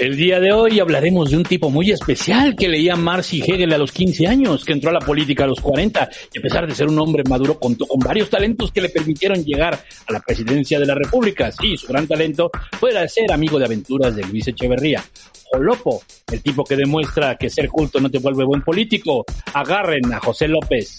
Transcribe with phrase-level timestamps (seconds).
[0.00, 3.74] El día de hoy hablaremos de un tipo muy especial que leía Marx y Hegel
[3.74, 6.66] a los 15 años, que entró a la política a los 40 y a pesar
[6.66, 10.20] de ser un hombre maduro contó con varios talentos que le permitieron llegar a la
[10.20, 11.52] presidencia de la República.
[11.52, 15.04] Sí, su gran talento fue el ser amigo de aventuras de Luis Echeverría.
[15.52, 19.26] Jolopo, el tipo que demuestra que ser culto no te vuelve buen político.
[19.52, 20.96] Agarren a José López.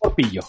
[0.00, 0.40] Porpillo.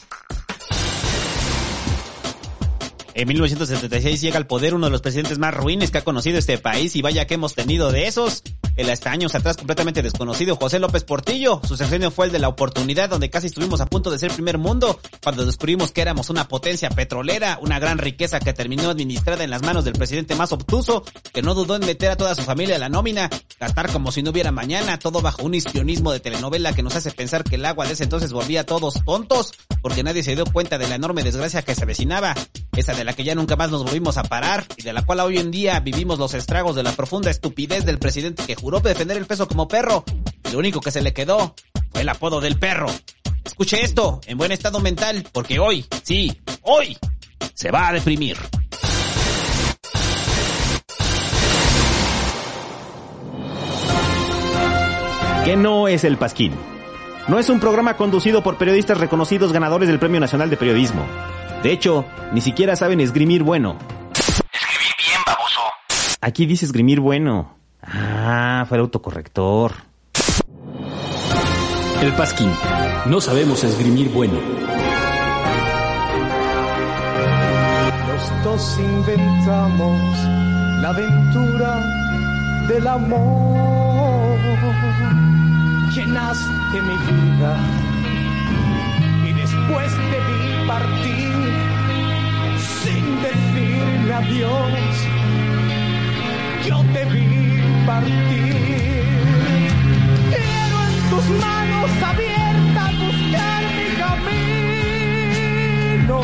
[3.19, 6.57] En 1976 llega al poder uno de los presidentes más ruines que ha conocido este
[6.57, 8.43] país y vaya que hemos tenido de esos.
[8.77, 11.59] El hasta años atrás completamente desconocido José López Portillo.
[11.67, 14.57] Su sexenio fue el de la oportunidad donde casi estuvimos a punto de ser primer
[14.57, 19.49] mundo cuando descubrimos que éramos una potencia petrolera, una gran riqueza que terminó administrada en
[19.49, 21.03] las manos del presidente más obtuso
[21.33, 23.29] que no dudó en meter a toda su familia a la nómina,
[23.59, 27.11] gastar como si no hubiera mañana, todo bajo un histrionismo de telenovela que nos hace
[27.11, 30.45] pensar que el agua de ese entonces volvía a todos tontos porque nadie se dio
[30.45, 32.33] cuenta de la enorme desgracia que se avecinaba,
[32.77, 35.19] esa de la que ya nunca más nos volvimos a parar y de la cual
[35.21, 39.17] hoy en día vivimos los estragos de la profunda estupidez del presidente que juró defender
[39.17, 40.03] el peso como perro.
[40.47, 41.55] Y lo único que se le quedó
[41.91, 42.87] fue el apodo del perro.
[43.43, 46.97] Escuche esto, en buen estado mental, porque hoy, sí, hoy,
[47.53, 48.37] se va a deprimir.
[55.45, 56.53] ¿Qué no es el Pasquín?
[57.27, 61.05] No es un programa conducido por periodistas reconocidos ganadores del Premio Nacional de Periodismo.
[61.63, 63.77] De hecho, ni siquiera saben esgrimir bueno.
[64.13, 65.61] Escribir bien, baboso.
[66.21, 67.57] Aquí dice esgrimir bueno.
[67.81, 69.73] Ah, fue el autocorrector.
[72.01, 72.49] El Pasquín.
[73.07, 74.39] No sabemos esgrimir bueno.
[78.07, 79.99] Los dos inventamos
[80.81, 84.39] la aventura del amor.
[85.93, 87.57] Llenaste mi vida
[89.27, 91.28] y después te vi partir
[94.09, 95.07] decirme adiós.
[96.65, 98.55] Yo te vi partir.
[100.29, 103.87] Quiero en tus manos abiertas buscar mi
[106.01, 106.17] camino.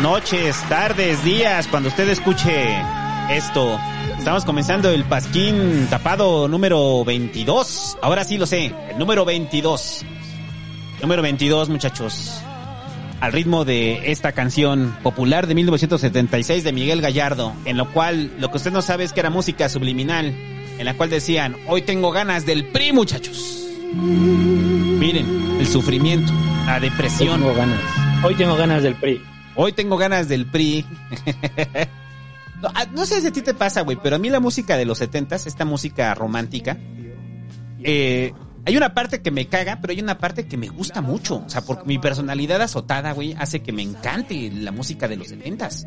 [0.00, 2.76] Noches, tardes, días, cuando usted escuche
[3.30, 3.78] esto.
[4.18, 7.98] Estamos comenzando el Pasquín tapado número 22.
[8.02, 10.04] Ahora sí lo sé, el número 22.
[11.02, 12.40] Número 22, muchachos.
[13.20, 18.50] Al ritmo de esta canción popular de 1976 de Miguel Gallardo, en lo cual lo
[18.50, 22.10] que usted no sabe es que era música subliminal, en la cual decían, hoy tengo
[22.12, 23.66] ganas del PRI, muchachos.
[23.94, 26.32] Miren, el sufrimiento,
[26.66, 27.40] la Hoy depresión.
[27.40, 27.80] tengo ganas.
[28.22, 29.22] Hoy tengo ganas del PRI.
[29.56, 30.84] Hoy tengo ganas del PRI.
[32.62, 34.76] no, ah, no sé si a ti te pasa, güey, pero a mí la música
[34.76, 36.76] de los setentas, esta música romántica,
[37.82, 38.32] eh,
[38.64, 41.42] hay una parte que me caga, pero hay una parte que me gusta mucho.
[41.46, 45.28] O sea, porque mi personalidad azotada, güey, hace que me encante la música de los
[45.28, 45.86] setentas.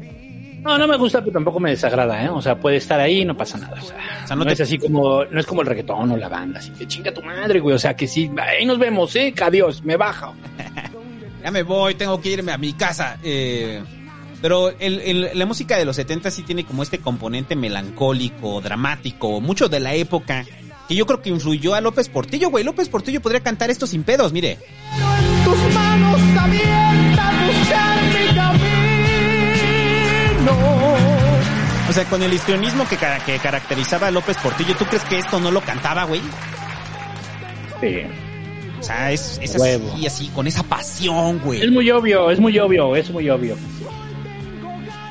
[0.62, 2.30] No, no me gusta, pero tampoco me desagrada, ¿eh?
[2.30, 3.78] O sea, puede estar ahí y no pasa nada.
[3.82, 6.12] O sea, O sea, no no, te- es así como, no es como el reggaetón
[6.12, 7.76] o la banda, así que chinga tu madre, güey.
[7.76, 9.32] O sea, que sí, ahí nos vemos, ¿eh?
[9.34, 10.34] Que Adiós, me baja.
[11.44, 13.18] ya me voy, tengo que irme a mi casa.
[13.24, 13.82] Eh,
[14.42, 19.42] pero el, el, la música de los 70 sí tiene como este componente melancólico, dramático,
[19.42, 20.46] mucho de la época,
[20.88, 22.64] que yo creo que influyó a López Portillo, güey.
[22.64, 24.58] López Portillo podría cantar esto sin pedos, mire.
[31.90, 35.52] O sea, con el histrionismo que, caracterizaba a López Portillo, ¿tú crees que esto no
[35.52, 36.22] lo cantaba, güey?
[37.82, 38.29] Sí.
[38.80, 39.92] O sea, es, es Huevo.
[39.94, 41.62] así, así, con esa pasión, güey.
[41.62, 43.56] Es muy obvio, es muy obvio, es muy obvio.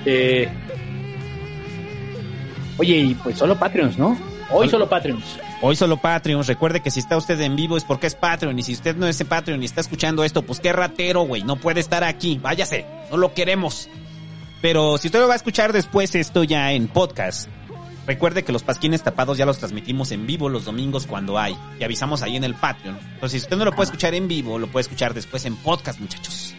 [0.06, 0.48] Eh,
[2.78, 4.18] oye, y pues solo Patreons, ¿no?
[4.50, 5.24] Hoy solo Patreons.
[5.60, 6.44] Hoy solo Patreon.
[6.44, 8.58] Recuerde que si está usted en vivo es porque es Patreon.
[8.58, 11.42] Y si usted no es Patreon y está escuchando esto, pues qué ratero, güey.
[11.42, 12.38] No puede estar aquí.
[12.40, 12.86] Váyase.
[13.10, 13.88] No lo queremos.
[14.62, 17.48] Pero si usted lo va a escuchar después esto ya en podcast,
[18.08, 21.54] recuerde que los pasquines tapados ya los transmitimos en vivo los domingos cuando hay.
[21.78, 22.98] Y avisamos ahí en el Patreon.
[23.14, 26.00] Entonces, si usted no lo puede escuchar en vivo, lo puede escuchar después en podcast,
[26.00, 26.54] muchachos.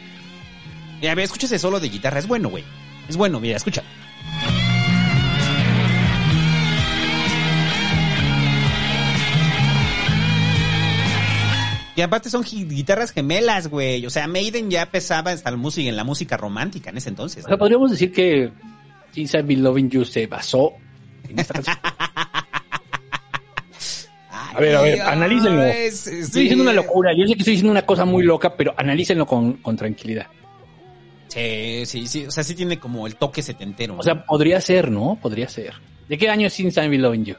[1.01, 2.19] Mira, ve, escúchese solo de guitarra.
[2.19, 2.63] Es bueno, güey.
[3.09, 3.83] Es bueno, mira, escucha.
[11.95, 14.05] Y aparte son guitarras gemelas, güey.
[14.05, 17.43] O sea, Maiden ya pesaba hasta música, en la música romántica en ese entonces.
[17.43, 18.51] O sea, podríamos decir que
[19.11, 20.75] Since I've Loving You se basó
[21.29, 21.77] en esta canción.
[24.31, 25.63] A ver, a ver, analícenlo.
[25.63, 27.11] es- es- Estoy diciendo una locura.
[27.15, 30.27] Yo sé que estoy diciendo una cosa muy loca, pero analícenlo con, con tranquilidad.
[31.27, 32.25] Sí, sí, sí.
[32.25, 33.95] O sea, sí tiene como el toque setentero.
[33.97, 35.17] O sea, podría ser, ¿no?
[35.21, 35.73] Podría ser.
[36.07, 37.35] ¿De qué año es Since Been Loving You?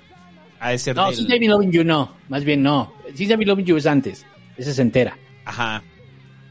[0.61, 2.15] ha de ser No, del- Since Been Loving You no.
[2.29, 2.93] Más bien no.
[3.15, 4.25] Since Been Loving You es antes.
[4.57, 5.17] Es entera.
[5.45, 5.83] Ajá.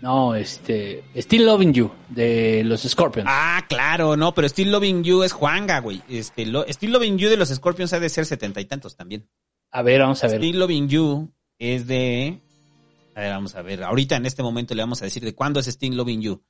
[0.01, 1.03] No, este...
[1.15, 3.27] Still Loving You, de los Scorpions.
[3.29, 6.01] Ah, claro, no, pero Still Loving You es Juanga, güey.
[6.07, 9.29] Este, lo, Still Loving You de los Scorpions ha de ser setenta y tantos también.
[9.71, 10.37] A ver, vamos a ver.
[10.37, 12.41] Still Loving You es de...
[13.15, 13.83] A ver, vamos a ver.
[13.83, 16.43] Ahorita en este momento le vamos a decir de cuándo es Still Loving You.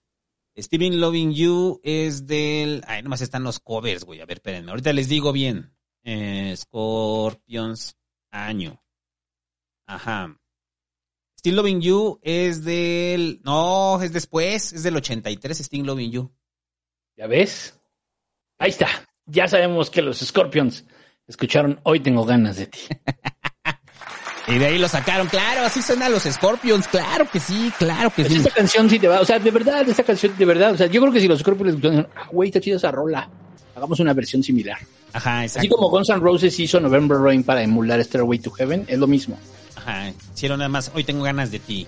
[0.57, 2.83] Steven Loving You es del...
[2.85, 4.21] Ay, nomás están los covers, güey.
[4.21, 4.71] A ver, espérenme.
[4.71, 5.73] Ahorita les digo bien.
[6.03, 7.97] Eh, Scorpions,
[8.31, 8.83] año.
[9.85, 10.38] Ajá.
[11.39, 13.39] Still Loving You es del...
[13.45, 14.73] No, es después.
[14.73, 16.31] Es del 83, Still Loving You.
[17.15, 17.79] ¿Ya ves?
[18.57, 18.87] Ahí está.
[19.25, 20.83] Ya sabemos que los Scorpions
[21.27, 22.79] escucharon Hoy tengo ganas de ti.
[24.47, 25.27] Y de ahí lo sacaron.
[25.27, 26.87] Claro, así suenan los Scorpions.
[26.87, 28.39] Claro que sí, claro que Pues sí.
[28.39, 30.87] esta canción sí te va, o sea, de verdad, esta canción, de verdad, o sea,
[30.87, 33.29] yo creo que si los Scorpions escucharon, ah, güey, está chida esa rola,
[33.75, 34.79] hagamos una versión similar.
[35.13, 35.59] Ajá, exacto.
[35.59, 39.05] Así como Guns N' Roses hizo November Rain para emular Stairway to Heaven, es lo
[39.05, 39.37] mismo.
[40.35, 41.87] Hicieron nada más, hoy tengo ganas de ti.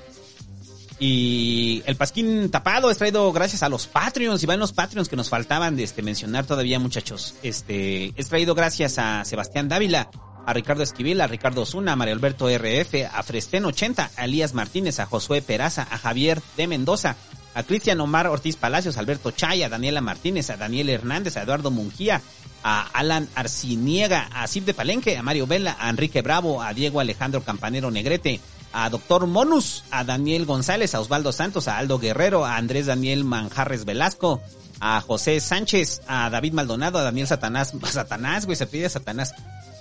[1.00, 5.16] Y el pasquín tapado es traído gracias a los Patreons, y van los Patreons que
[5.16, 7.36] nos faltaban de este mencionar todavía, muchachos.
[7.42, 10.12] Este, es traído gracias a Sebastián Dávila,
[10.46, 14.54] a Ricardo Esquivel, a Ricardo Zuna, a Mario Alberto RF, a Fresten 80, a Elías
[14.54, 17.16] Martínez, a Josué Peraza, a Javier de Mendoza,
[17.54, 21.72] a Cristian Omar Ortiz Palacios, Alberto Chay, a Daniela Martínez, a Daniel Hernández, a Eduardo
[21.72, 22.22] Mungía,
[22.64, 27.00] a Alan Arciniega, a Cip de Palenque, a Mario Vela, a Enrique Bravo, a Diego
[27.00, 28.40] Alejandro Campanero Negrete,
[28.74, 33.24] a Doctor Monus, a Daniel González, a Osvaldo Santos, a Aldo Guerrero, a Andrés Daniel
[33.24, 34.42] Manjarres Velasco,
[34.80, 39.34] a José Sánchez, a David Maldonado, a Daniel Satanás, Satanás, güey, se pide Satanás,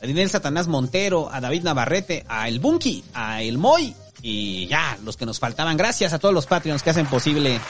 [0.03, 4.99] a Daniel Satanás Montero, a David Navarrete, a El Bunky, a El Moy, y ya,
[5.05, 5.77] los que nos faltaban.
[5.77, 7.61] Gracias a todos los Patreons que hacen posible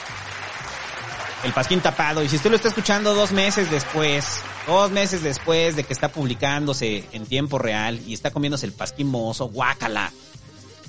[1.43, 2.23] el Pasquín tapado.
[2.23, 6.09] Y si usted lo está escuchando dos meses después, dos meses después de que está
[6.09, 10.11] publicándose en tiempo real y está comiéndose el Pasquín mozo, guácala.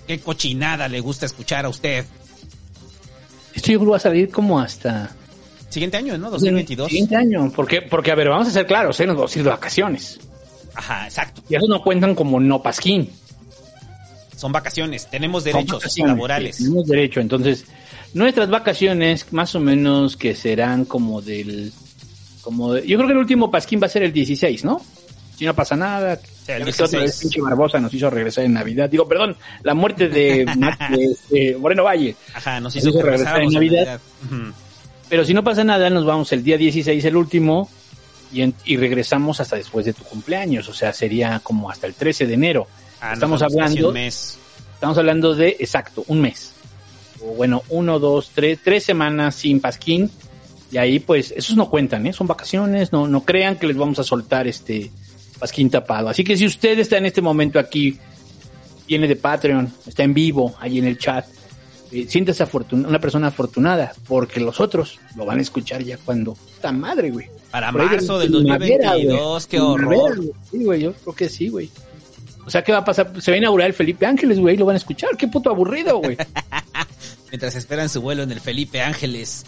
[0.06, 2.04] Qué cochinada le gusta escuchar a usted.
[3.54, 5.14] Esto yo creo va a salir como hasta...
[5.68, 6.30] Siguiente año, ¿no?
[6.30, 6.88] 2022.
[6.88, 9.06] Siguiente año, porque, porque a ver, vamos a ser claros, ¿eh?
[9.06, 10.20] nos vamos a ir de vacaciones.
[10.74, 11.42] Ajá, exacto.
[11.48, 13.10] Y eso no cuentan como no pasquín.
[14.36, 16.56] Son vacaciones, tenemos derechos vacaciones, laborales.
[16.56, 17.20] sí, Tenemos derecho.
[17.20, 17.64] Entonces,
[18.14, 21.72] nuestras vacaciones, más o menos que serán como del.
[22.42, 24.80] como de- Yo creo que el último pasquín va a ser el 16, ¿no?
[25.36, 26.14] Si no pasa nada.
[26.48, 27.20] el Ya ves que otra vez 16.
[27.20, 28.88] pinche Barbosa nos hizo regresar en Navidad.
[28.90, 32.16] Digo, perdón, la muerte de, Mar- de- de Moreno Valle.
[32.34, 34.00] Ajá, nos Nos hizo regresar en Navidad.
[34.24, 34.52] Ujú.
[35.08, 37.68] Pero si no pasa nada, nos vamos el día 16, el último,
[38.32, 40.68] y, en- y regresamos hasta después de tu cumpleaños.
[40.68, 42.66] O sea, sería como hasta el 13 de enero.
[43.02, 43.88] Ah, Estamos casi hablando.
[43.88, 44.38] un mes.
[44.74, 46.52] Estamos hablando de, exacto, un mes.
[47.22, 50.10] O bueno, uno, dos, tres, tres semanas sin pasquín.
[50.70, 52.12] Y ahí, pues, esos no cuentan, ¿eh?
[52.12, 54.90] Son vacaciones, no, no crean que les vamos a soltar este
[55.38, 56.08] pasquín tapado.
[56.08, 57.98] Así que si usted está en este momento aquí,
[58.88, 61.26] viene de Patreon, está en vivo, ahí en el chat,
[61.90, 66.32] eh, afortun- una persona afortunada, porque los otros lo van a escuchar ya cuando...
[66.34, 67.26] ¡Puta madre, güey!
[67.50, 70.16] Para Por marzo del primavera, 2022, qué Primavera, horror.
[70.16, 70.32] güey.
[70.50, 71.70] Sí, güey, yo creo que sí, güey.
[72.44, 73.12] O sea, ¿qué va a pasar?
[73.22, 75.16] Se va a inaugurar el Felipe Ángeles, güey, lo van a escuchar.
[75.16, 76.16] Qué puto aburrido, güey.
[77.30, 79.44] mientras esperan su vuelo en el Felipe Ángeles.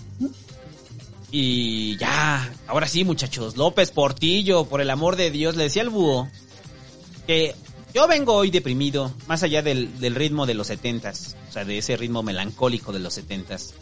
[1.30, 5.90] Y ya, ahora sí, muchachos, López Portillo, por el amor de Dios, le decía al
[5.90, 6.28] búho
[7.26, 7.54] que
[7.92, 11.78] yo vengo hoy deprimido, más allá del, del ritmo de los setentas, o sea, de
[11.78, 13.74] ese ritmo melancólico de los setentas.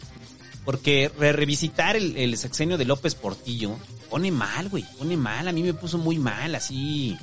[0.65, 3.75] Porque re- revisitar el, el sexenio de López Portillo
[4.09, 4.85] pone mal, güey.
[4.97, 5.47] Pone mal.
[5.47, 7.17] A mí me puso muy mal, así.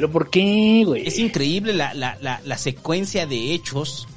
[0.00, 1.06] ¿Pero por qué, güey?
[1.06, 4.08] Es increíble la, la, la, la secuencia de hechos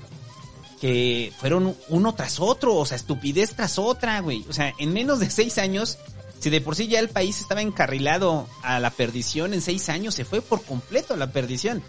[0.79, 2.75] que fueron uno tras otro.
[2.75, 4.45] O sea, estupidez tras otra, güey.
[4.47, 5.97] O sea, en menos de seis años,
[6.39, 10.15] si de por sí ya el país estaba encarrilado a la perdición, en seis años
[10.15, 11.83] se fue por completo la perdición.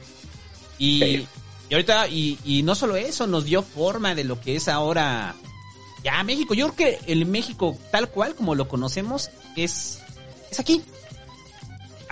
[0.76, 1.28] Y, y
[1.70, 5.36] ahorita, y, y no solo eso, nos dio forma de lo que es ahora
[6.02, 6.54] ya México.
[6.54, 10.00] Yo creo que el México tal cual como lo conocemos es,
[10.50, 10.82] es aquí.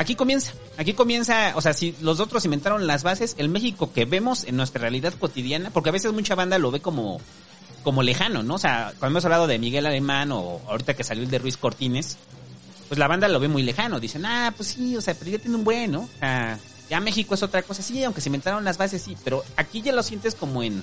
[0.03, 4.05] Aquí comienza, aquí comienza, o sea, si los otros inventaron las bases, el México que
[4.05, 7.21] vemos en nuestra realidad cotidiana, porque a veces mucha banda lo ve como,
[7.85, 8.55] como lejano, ¿no?
[8.55, 11.57] O sea, cuando hemos hablado de Miguel Alemán o ahorita que salió el de Ruiz
[11.57, 12.17] Cortines,
[12.89, 14.01] pues la banda lo ve muy lejano.
[14.01, 16.01] Dicen, ah, pues sí, o sea, pero ya tiene un buen, ¿no?
[16.01, 16.59] O sea,
[16.91, 19.93] ya México es otra cosa, sí, aunque se inventaron las bases, sí, pero aquí ya
[19.93, 20.83] lo sientes como en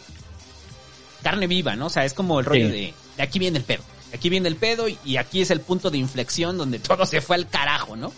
[1.24, 1.88] carne viva, ¿no?
[1.88, 2.72] O sea, es como el rollo Sí.
[2.72, 3.84] de, de aquí viene el pedo.
[4.12, 7.06] De aquí viene el pedo y, y aquí es el punto de inflexión donde todo
[7.06, 8.14] se fue al carajo, ¿no?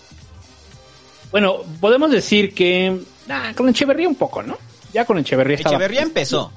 [1.31, 2.99] Bueno, podemos decir que.
[3.29, 4.57] ah, con Echeverría un poco, ¿no?
[4.93, 5.75] Ya con Echeverría estaba.
[5.75, 6.51] Echeverría empezó.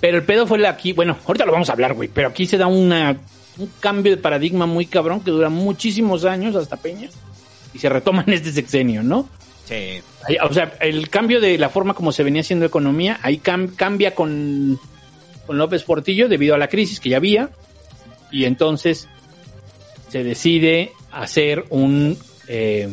[0.00, 0.92] Pero el pedo fue la aquí.
[0.92, 2.08] Bueno, ahorita lo vamos a hablar, güey.
[2.08, 3.16] Pero aquí se da una,
[3.58, 7.08] un cambio de paradigma muy cabrón que dura muchísimos años hasta Peña.
[7.74, 9.28] Y se retoma en este sexenio, ¿no?
[9.64, 10.00] Sí.
[10.48, 14.14] O sea, el cambio de la forma como se venía haciendo economía, ahí cam- cambia
[14.14, 14.78] con,
[15.46, 17.50] con López Portillo debido a la crisis que ya había.
[18.30, 19.08] Y entonces
[20.10, 22.16] se decide hacer un,
[22.46, 22.88] eh,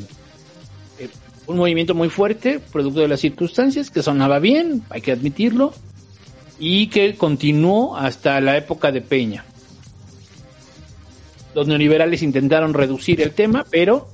[1.48, 5.74] un movimiento muy fuerte, producto de las circunstancias, que sonaba bien, hay que admitirlo,
[6.60, 9.46] y que continuó hasta la época de Peña.
[11.54, 14.10] Los neoliberales intentaron reducir el tema, pero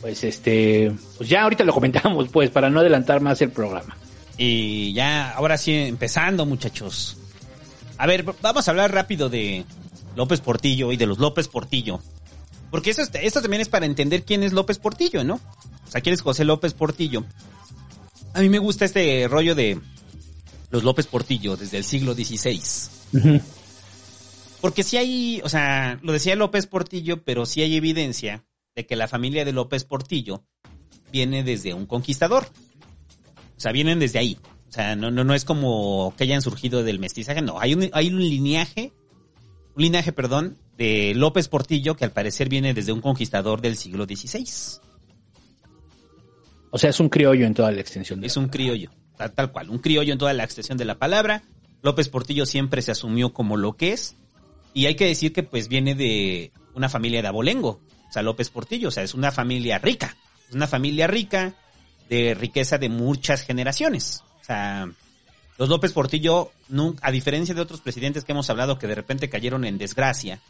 [0.00, 3.96] pues este, pues ya ahorita lo comentamos, pues, para no adelantar más el programa.
[4.36, 7.16] Y ya, ahora sí, empezando, muchachos.
[7.96, 9.64] A ver, vamos a hablar rápido de
[10.14, 11.98] López Portillo y de los López Portillo.
[12.70, 15.40] Porque eso, es- esto también es para entender quién es López Portillo, ¿no?
[15.88, 17.24] O sea, quién es José López Portillo.
[18.34, 19.80] A mí me gusta este rollo de
[20.70, 22.60] los López Portillo desde el siglo XVI.
[24.60, 28.44] Porque sí hay, o sea, lo decía López Portillo, pero sí hay evidencia
[28.76, 30.44] de que la familia de López Portillo
[31.10, 32.46] viene desde un conquistador.
[33.56, 34.38] O sea, vienen desde ahí.
[34.68, 37.58] O sea, no, no, no es como que hayan surgido del mestizaje, no.
[37.60, 38.92] Hay un, hay un lineaje,
[39.74, 44.04] un linaje, perdón, de López Portillo que al parecer viene desde un conquistador del siglo
[44.04, 44.44] XVI.
[46.70, 48.20] O sea, es un criollo en toda la extensión.
[48.20, 50.98] De Es un criollo, tal, tal cual, un criollo en toda la extensión de la
[50.98, 51.42] palabra.
[51.82, 54.16] López Portillo siempre se asumió como lo que es.
[54.74, 57.80] Y hay que decir que pues viene de una familia de abolengo.
[58.08, 60.16] O sea, López Portillo, o sea, es una familia rica.
[60.48, 61.54] Es una familia rica
[62.08, 64.22] de riqueza de muchas generaciones.
[64.40, 64.90] O sea,
[65.58, 66.52] los López Portillo,
[67.02, 70.40] a diferencia de otros presidentes que hemos hablado que de repente cayeron en desgracia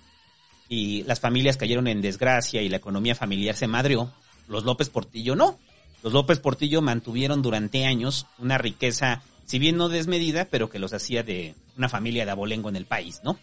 [0.68, 4.12] y las familias cayeron en desgracia y la economía familiar se madrió,
[4.48, 5.58] los López Portillo no.
[6.02, 10.92] Los López Portillo mantuvieron durante años una riqueza, si bien no desmedida, pero que los
[10.92, 13.38] hacía de una familia de abolengo en el país, ¿no?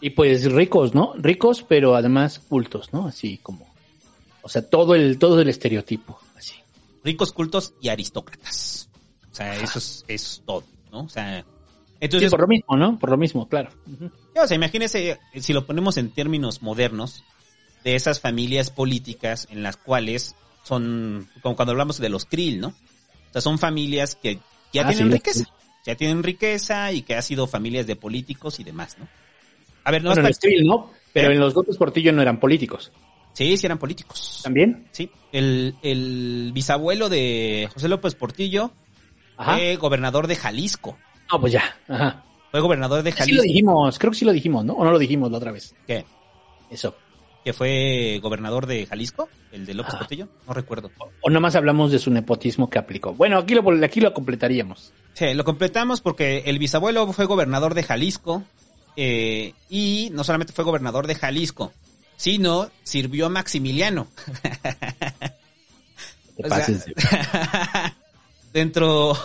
[0.00, 1.14] Y pues ricos, ¿no?
[1.16, 3.06] Ricos, pero además cultos, ¿no?
[3.06, 3.66] Así como.
[4.42, 6.54] O sea, todo el, todo el estereotipo, así.
[7.02, 8.88] Ricos, cultos y aristócratas.
[9.32, 11.00] O sea, eso es, es todo, ¿no?
[11.00, 11.44] O sea,
[11.96, 12.98] Sí, entonces, por lo mismo, ¿no?
[12.98, 13.70] Por lo mismo, claro.
[14.36, 17.24] O sea, imagínese, eh, si lo ponemos en términos modernos,
[17.84, 20.34] de esas familias políticas en las cuales
[20.66, 22.68] son, como cuando hablamos de los krill, ¿no?
[22.68, 24.40] O sea, son familias que
[24.72, 25.44] ya Ah, tienen sí, riqueza,
[25.84, 29.06] ya tienen riqueza y que ha sido familias de políticos y demás, ¿no?
[29.84, 30.90] A ver, no bueno, en el ¿no?
[31.12, 31.34] Pero ¿Eh?
[31.34, 32.90] en los López Portillo no eran políticos.
[33.32, 34.40] Sí, sí eran políticos.
[34.42, 34.88] ¿También?
[34.90, 38.72] Sí, el, el bisabuelo de José López Portillo
[39.36, 39.54] Ajá.
[39.54, 40.98] fue gobernador de Jalisco.
[41.30, 41.62] No, pues ya.
[41.86, 42.24] Ajá.
[42.50, 43.36] Fue gobernador de Sí Jalisco.
[43.36, 44.72] lo dijimos, creo que sí lo dijimos, ¿no?
[44.72, 45.74] O no lo dijimos la otra vez.
[45.86, 46.04] ¿Qué?
[46.70, 46.96] Eso.
[47.46, 49.28] ¿Que fue gobernador de Jalisco?
[49.52, 49.98] ¿El de López Ah.
[49.98, 50.26] Portillo?
[50.48, 50.90] No recuerdo.
[51.20, 53.14] O nomás hablamos de su nepotismo que aplicó.
[53.14, 54.92] Bueno, aquí lo, aquí lo completaríamos.
[55.14, 58.42] Sí, lo completamos porque el bisabuelo fue gobernador de Jalisco
[58.96, 61.72] eh, y no solamente fue gobernador de Jalisco,
[62.16, 64.08] sino sirvió a Maximiliano.
[66.36, 67.94] Te sea,
[68.52, 69.16] dentro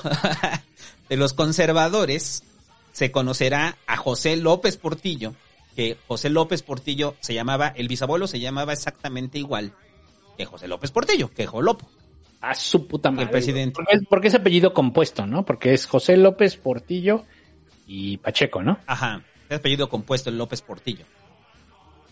[1.09, 2.43] de los conservadores
[2.91, 5.33] se conocerá a José López Portillo,
[5.75, 9.73] que José López Portillo se llamaba, el bisabuelo se llamaba exactamente igual
[10.37, 11.89] que José López Portillo, que Jolopo.
[12.41, 13.25] A su puta madre.
[13.25, 13.75] El presidente.
[13.75, 15.45] Porque es, porque es apellido compuesto, ¿no?
[15.45, 17.25] Porque es José López Portillo
[17.85, 18.79] y Pacheco, ¿no?
[18.87, 21.05] Ajá, es apellido compuesto el López Portillo.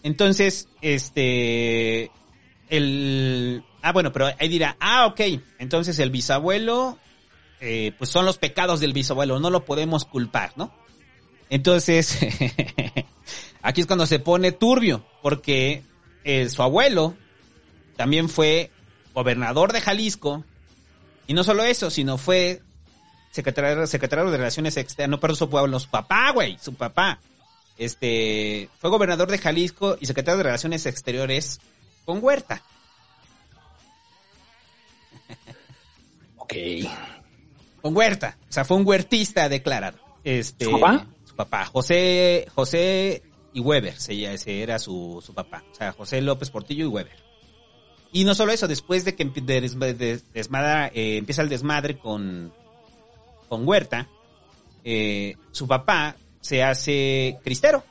[0.04, 2.12] Entonces, este,
[2.70, 5.22] el, ah, bueno, pero ahí dirá, ah, ok,
[5.58, 6.98] entonces el bisabuelo,
[7.60, 10.72] eh, pues son los pecados del bisabuelo, no lo podemos culpar, ¿no?
[11.50, 12.18] Entonces,
[13.62, 15.84] aquí es cuando se pone turbio, porque
[16.24, 17.16] eh, su abuelo
[17.96, 18.72] también fue
[19.14, 20.46] gobernador de Jalisco,
[21.28, 22.62] y no solo eso, sino fue
[23.32, 27.20] secretario, secretario de Relaciones Externas, no, perdón, su pueblo, su papá, güey, su papá.
[27.78, 31.60] Este, fue gobernador de Jalisco y secretario de Relaciones Exteriores
[32.04, 32.64] con Huerta.
[36.38, 36.54] Ok.
[37.82, 38.38] Con Huerta.
[38.50, 40.00] O sea, fue un huertista declarado.
[40.24, 41.06] Este, ¿Su papá?
[41.40, 41.64] Papá.
[41.64, 45.64] José, José y Weber, ese, era su, su papá.
[45.72, 47.16] O sea, José López Portillo y Weber.
[48.12, 49.24] Y no solo eso, después de que
[50.34, 52.52] desmadra, eh, empieza el desmadre con,
[53.48, 54.10] con Huerta,
[54.84, 57.86] eh, su papá se hace cristero.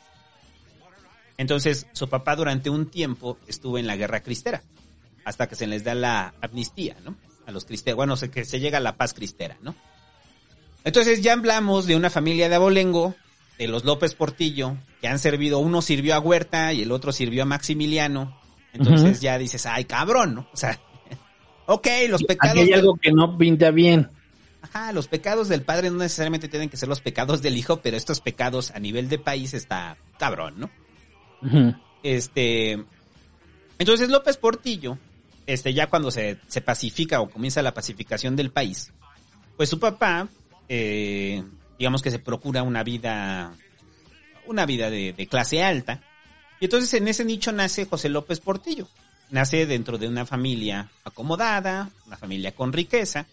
[1.39, 4.63] Entonces, su papá durante un tiempo estuvo en la guerra cristera,
[5.25, 7.17] hasta que se les da la amnistía, ¿no?
[7.47, 9.75] A los cristeros, bueno, se, que se llega a la paz cristera, ¿no?
[10.85, 13.15] Entonces ya hablamos de una familia de abolengo,
[13.59, 17.43] de los López Portillo, que han servido, uno sirvió a Huerta y el otro sirvió
[17.43, 18.41] a Maximiliano.
[18.73, 20.49] Entonces ya dices, ay, cabrón, ¿no?
[20.53, 20.79] O sea,
[21.67, 22.59] ok, los pecados...
[22.59, 24.11] Aquí hay algo que no pinta bien.
[24.63, 27.97] Ajá, los pecados del padre no necesariamente tienen que ser los pecados del hijo, pero
[27.97, 30.71] estos pecados a nivel de país está cabrón, ¿no?
[32.03, 32.85] Este.
[33.79, 34.99] Entonces López Portillo,
[35.47, 38.93] este, ya cuando se, se pacifica o comienza la pacificación del país,
[39.57, 40.29] pues su papá,
[40.69, 41.45] eh,
[41.79, 43.53] digamos que se procura una vida,
[44.47, 46.03] una vida de, de clase alta.
[46.61, 48.89] Y entonces en ese nicho nace José López Portillo.
[49.31, 53.27] Nace dentro de una familia acomodada, una familia con riqueza,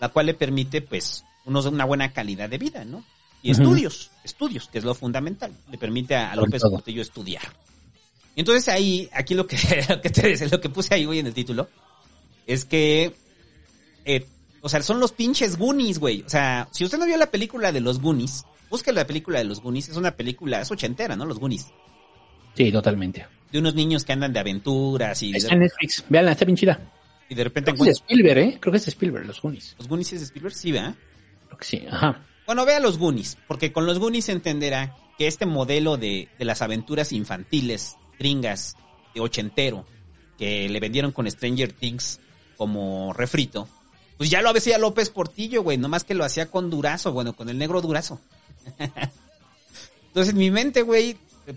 [0.00, 3.04] la cual le permite, pues, unos, una buena calidad de vida, ¿no?
[3.42, 5.52] Y estudios, estudios, que es lo fundamental.
[5.70, 6.72] Le permite a, López todo.
[6.72, 7.42] Portillo estudiar.
[8.34, 9.58] Y entonces ahí, aquí lo que,
[9.88, 11.68] lo que te lo que puse ahí, güey, en el título,
[12.46, 13.14] es que,
[14.06, 14.26] eh,
[14.64, 16.22] o sea, son los pinches Goonies, güey.
[16.22, 19.44] O sea, si usted no vio la película de los Goonies, busque la película de
[19.44, 21.26] los Goonies, es una película, es ochentera, ¿no?
[21.26, 21.66] Los Goonies.
[22.54, 23.26] Sí, totalmente.
[23.52, 26.02] De unos niños que andan de aventuras y Está en Netflix.
[26.08, 26.80] Veanla, está bien chida.
[27.28, 28.04] y de repente Creo que es de.
[28.04, 28.58] Spielberg, ¿eh?
[28.58, 29.76] Creo que es de Spielberg, los Goonies.
[29.78, 30.94] Los Goonies es de Spielberg, sí, ¿verdad?
[31.46, 32.24] Creo que sí, ajá.
[32.46, 36.62] Bueno, vea los Goonies, porque con los Goonies entenderá que este modelo de, de las
[36.62, 38.76] aventuras infantiles, gringas,
[39.14, 39.84] de ochentero,
[40.38, 42.18] que le vendieron con Stranger Things
[42.56, 43.68] como refrito,
[44.16, 47.48] pues ya lo hacía López Portillo, güey, nomás que lo hacía con Durazo, bueno, con
[47.48, 48.20] el negro Durazo.
[50.08, 51.16] Entonces, en mi mente, güey,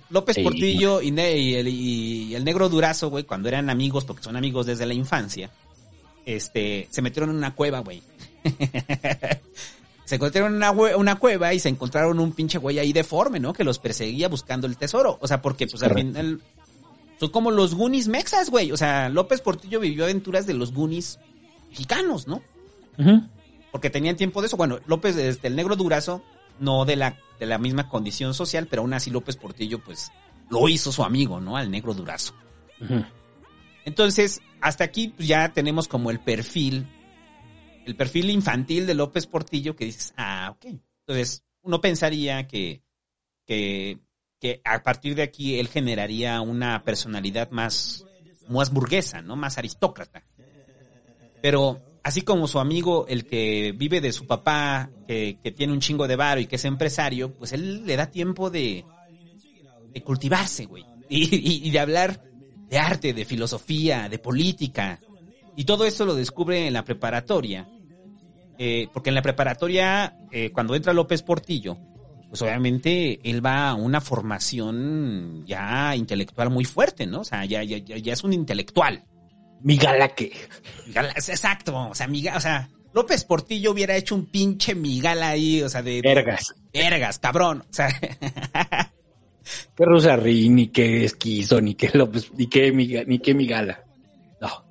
[0.09, 0.43] López Sí.
[0.43, 4.85] Portillo y, el, y el negro Durazo, güey, cuando eran amigos, porque son amigos desde
[4.85, 5.51] la infancia,
[6.25, 8.01] este, se metieron en una cueva, güey.
[10.05, 13.53] se encontraron en una, cueva y se encontraron un pinche güey ahí deforme, ¿no?
[13.53, 15.17] Que los perseguía buscando el tesoro.
[15.21, 16.41] O sea, porque pues al final
[17.19, 18.71] son como los Goonies mexas, güey.
[18.71, 21.19] O sea, López Portillo vivió aventuras de los Goonies
[21.69, 22.41] mexicanos, ¿no?
[23.71, 24.57] Porque tenían tiempo de eso.
[24.57, 26.23] Bueno, López, este, el negro Durazo,
[26.59, 30.11] no de la, de la misma condición social, pero aún así López Portillo, pues,
[30.49, 31.57] lo hizo su amigo, ¿no?
[31.57, 32.33] Al negro Durazo.
[33.85, 36.87] Entonces, hasta aquí pues, ya tenemos como el perfil,
[37.85, 40.65] el perfil infantil de López Portillo que dices, ah, ok.
[41.05, 42.81] Entonces, uno pensaría que,
[43.45, 43.99] que,
[44.39, 48.05] que a partir de aquí él generaría una personalidad más,
[48.49, 49.35] más burguesa, ¿no?
[49.35, 50.23] Más aristócrata.
[51.41, 55.79] Pero así como su amigo, el que vive de su papá, que, que tiene un
[55.79, 58.85] chingo de varo y que es empresario, pues él le da tiempo de,
[59.93, 60.85] de cultivarse, güey.
[61.09, 62.21] Y, y- y de hablar
[62.69, 64.99] de arte, de filosofía, de política.
[65.55, 67.67] Y todo esto lo descubre en la preparatoria.
[68.59, 71.77] Eh, porque en la preparatoria, eh, cuando entra López Portillo,
[72.27, 77.21] pues obviamente él va a una formación ya intelectual muy fuerte, ¿no?
[77.21, 79.03] O sea, ya, ya, ya es un intelectual.
[79.61, 80.31] Migalaque.
[80.87, 85.61] Migala, exacto, o sea, miga, o sea, López Portillo hubiera hecho un pinche migala ahí,
[85.61, 86.01] o sea, de...
[86.01, 86.53] Vergas.
[86.73, 87.63] Vergas, cabrón.
[87.69, 87.89] O sea,
[89.75, 93.83] Qué Rosarri, ni qué Esquizo, ni qué López, ni qué, Miga- ni qué Migala.
[94.41, 94.65] No.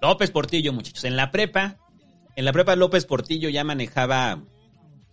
[0.00, 1.04] López Portillo, muchachos.
[1.04, 1.76] En la prepa,
[2.34, 4.42] en la prepa López Portillo ya manejaba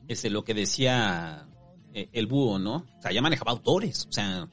[0.07, 1.47] este, lo que decía
[1.93, 2.87] eh, el búho, ¿no?
[2.97, 4.07] O sea, ya manejaba autores.
[4.07, 4.47] O sea,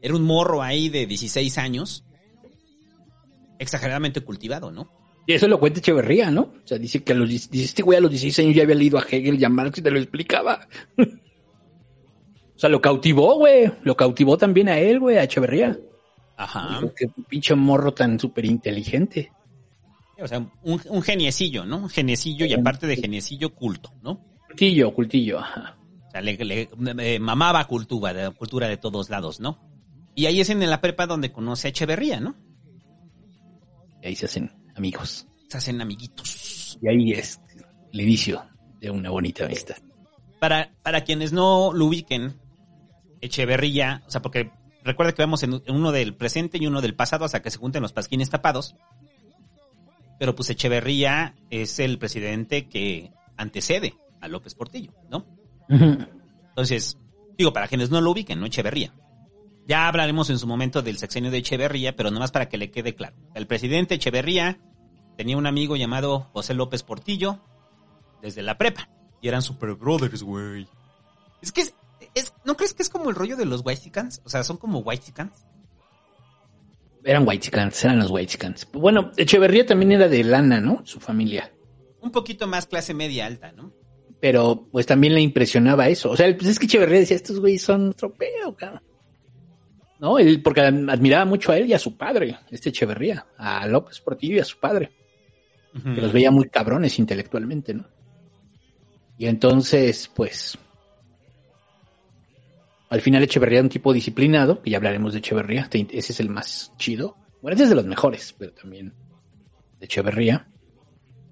[0.00, 2.04] era un morro ahí de 16 años,
[3.60, 4.90] exageradamente cultivado, ¿no?
[5.26, 6.40] Y eso lo cuenta Echeverría, ¿no?
[6.42, 8.74] O sea, dice que a los, dice, este güey a los 16 años ya había
[8.74, 10.66] leído a Hegel y a Marx y te lo explicaba.
[10.98, 13.70] o sea, lo cautivó, güey.
[13.84, 15.78] Lo cautivó también a él, güey, a Echeverría.
[16.36, 16.80] Ajá.
[16.80, 19.30] Dijo, Qué pinche morro tan súper inteligente.
[20.22, 21.78] O sea, un, un geniecillo, ¿no?
[21.78, 24.24] Un geniecillo y aparte de geniecillo culto, ¿no?
[24.48, 25.76] Cultillo, cultillo, ajá.
[26.08, 26.68] O sea, le, le-
[26.98, 29.58] eh, mamaba cultura, cultura de todos lados, ¿no?
[30.14, 32.34] Y ahí es en la prepa donde conoce a Echeverría, ¿no?
[34.02, 35.26] Y ahí se hacen amigos.
[35.48, 36.78] Se hacen amiguitos.
[36.82, 37.40] Y ahí es
[37.92, 38.42] el inicio
[38.80, 39.76] de una bonita amistad.
[40.38, 42.38] Para, para quienes no lo ubiquen,
[43.20, 44.50] Echeverría, o sea, porque
[44.82, 47.82] recuerda que vemos en uno del presente y uno del pasado hasta que se junten
[47.82, 48.74] los pasquines tapados.
[50.18, 55.26] Pero pues Echeverría es el presidente que antecede a López Portillo, ¿no?
[55.68, 56.98] Entonces,
[57.36, 58.46] digo, para quienes no lo ubiquen, ¿no?
[58.46, 58.94] Echeverría.
[59.66, 62.94] Ya hablaremos en su momento del sexenio de Echeverría, pero nomás para que le quede
[62.94, 63.16] claro.
[63.34, 64.58] El presidente Echeverría
[65.16, 67.40] tenía un amigo llamado José López Portillo
[68.22, 68.88] desde la prepa.
[69.22, 70.66] Y eran super brothers, güey.
[71.42, 71.74] Es que es,
[72.14, 74.22] es- ¿no crees que es como el rollo de los Whitexicans?
[74.24, 75.46] O sea, son como Whitexicans.
[77.04, 78.68] Eran Whitexicans, eran los Whitexicans.
[78.72, 80.82] Bueno, Echeverría también era de lana, ¿no?
[80.84, 81.50] Su familia.
[82.00, 83.72] Un poquito más clase media alta, ¿no?
[84.20, 86.10] Pero pues también le impresionaba eso.
[86.10, 88.82] O sea, pues es que Echeverría decía, estos güeyes son tropeo, cabrón.
[90.00, 94.00] No, él, porque admiraba mucho a él y a su padre, este Echeverría, a López
[94.00, 94.90] Portillo y a su padre,
[95.94, 97.86] que los veía muy cabrones intelectualmente, ¿no?
[99.18, 100.56] Y entonces, pues,
[102.88, 106.20] al final Echeverría era un tipo disciplinado, que ya hablaremos de Echeverría, te- ese es
[106.20, 107.16] el más chido.
[107.42, 108.92] Bueno, ese es de los mejores, pero también
[109.78, 110.48] de Echeverría.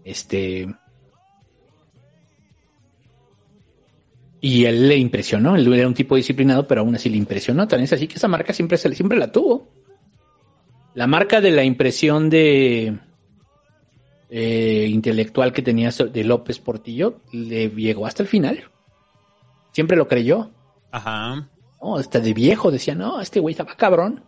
[0.05, 0.69] Este,
[4.41, 7.67] Y él le impresionó, él era un tipo disciplinado, pero aún así le impresionó.
[7.67, 9.69] Tan es así que esa marca siempre, siempre la tuvo.
[10.95, 12.99] La marca de la impresión de
[14.31, 18.65] eh, intelectual que tenía de López Portillo le llegó hasta el final.
[19.73, 20.51] Siempre lo creyó.
[20.91, 21.49] Ajá.
[21.81, 24.25] No, hasta de viejo decía, no, este güey estaba cabrón.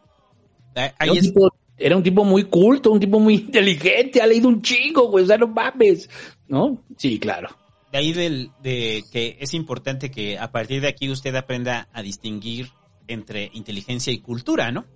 [0.76, 4.48] Ah, Era un, tipo, era un tipo muy culto, un tipo muy inteligente, ha leído
[4.48, 6.08] un chingo, güey, o sea, no mames.
[6.46, 6.82] ¿No?
[6.96, 7.48] Sí, claro.
[7.92, 12.02] De ahí del, de que es importante que a partir de aquí usted aprenda a
[12.02, 12.68] distinguir
[13.08, 14.86] entre inteligencia y cultura, ¿no?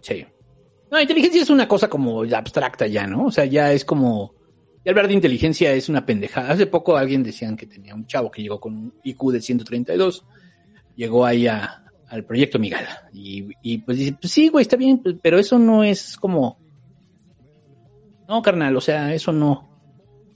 [0.00, 0.26] Sí.
[0.90, 3.26] No, inteligencia es una cosa como abstracta ya, ¿no?
[3.26, 4.34] O sea, ya es como.
[4.84, 6.50] Ya hablar de inteligencia es una pendejada.
[6.52, 10.26] Hace poco alguien decían que tenía un chavo que llegó con un IQ de 132.
[10.94, 12.84] Llegó ahí a- al proyecto Miguel.
[13.14, 16.58] Y, y pues dice: Pues sí, güey, está bien, pero eso no es como.
[18.28, 19.73] No, carnal, o sea, eso no.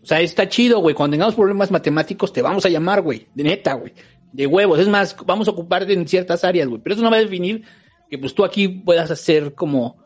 [0.08, 0.94] O sea, está chido, güey.
[0.94, 3.26] Cuando tengamos problemas matemáticos, te vamos a llamar, güey.
[3.34, 3.92] De neta, güey.
[4.32, 4.78] De huevos.
[4.78, 6.80] Es más, vamos a ocuparte en ciertas áreas, güey.
[6.82, 7.62] Pero eso no va a definir
[8.08, 9.98] que pues tú aquí puedas hacer como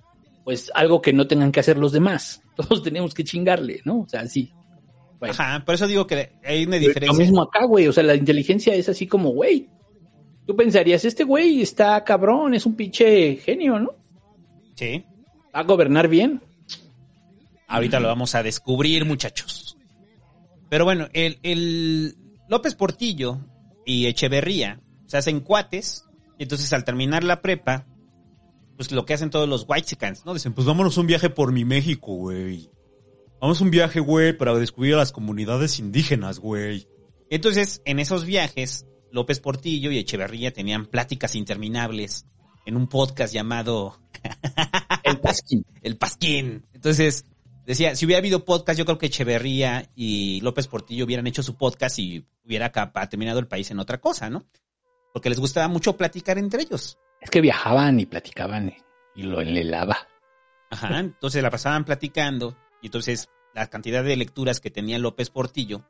[0.42, 2.42] pues algo que no tengan que hacer los demás.
[2.56, 4.00] Todos tenemos que chingarle, ¿no?
[4.00, 4.52] O sea, sí.
[5.20, 5.36] Bueno.
[5.38, 7.16] Ajá, por eso digo que hay una Lo diferencia.
[7.16, 7.86] mismo acá, güey.
[7.86, 9.68] O sea, la inteligencia es así como, güey.
[10.48, 13.92] Tú pensarías, este güey está cabrón, es un pinche genio, ¿no?
[14.74, 15.04] Sí.
[15.54, 16.40] Va a gobernar bien.
[17.68, 19.61] Ahorita lo vamos a descubrir, muchachos.
[20.72, 22.16] Pero bueno, el, el
[22.48, 23.40] López Portillo
[23.84, 26.06] y Echeverría se hacen cuates.
[26.38, 27.86] Y entonces al terminar la prepa,
[28.78, 30.32] pues lo que hacen todos los Whitexicans, ¿no?
[30.32, 32.70] Dicen, pues vámonos un viaje por mi México, güey.
[33.38, 36.88] Vamos un viaje, güey, para descubrir a las comunidades indígenas, güey.
[37.28, 42.24] Entonces, en esos viajes, López Portillo y Echeverría tenían pláticas interminables
[42.64, 44.00] en un podcast llamado
[45.04, 45.66] El Pasquín.
[45.82, 46.64] El Pasquín.
[46.72, 47.26] Entonces,
[47.64, 51.56] decía, si hubiera habido podcast, yo creo que Echeverría y López Portillo hubieran hecho su
[51.56, 52.72] podcast y hubiera
[53.08, 54.44] terminado el país en otra cosa, ¿no?
[55.12, 56.98] Porque les gustaba mucho platicar entre ellos.
[57.20, 58.74] Es que viajaban y platicaban
[59.14, 59.96] y lo enlelaba.
[60.70, 65.84] Ajá, entonces la pasaban platicando y entonces la cantidad de lecturas que tenía López Portillo,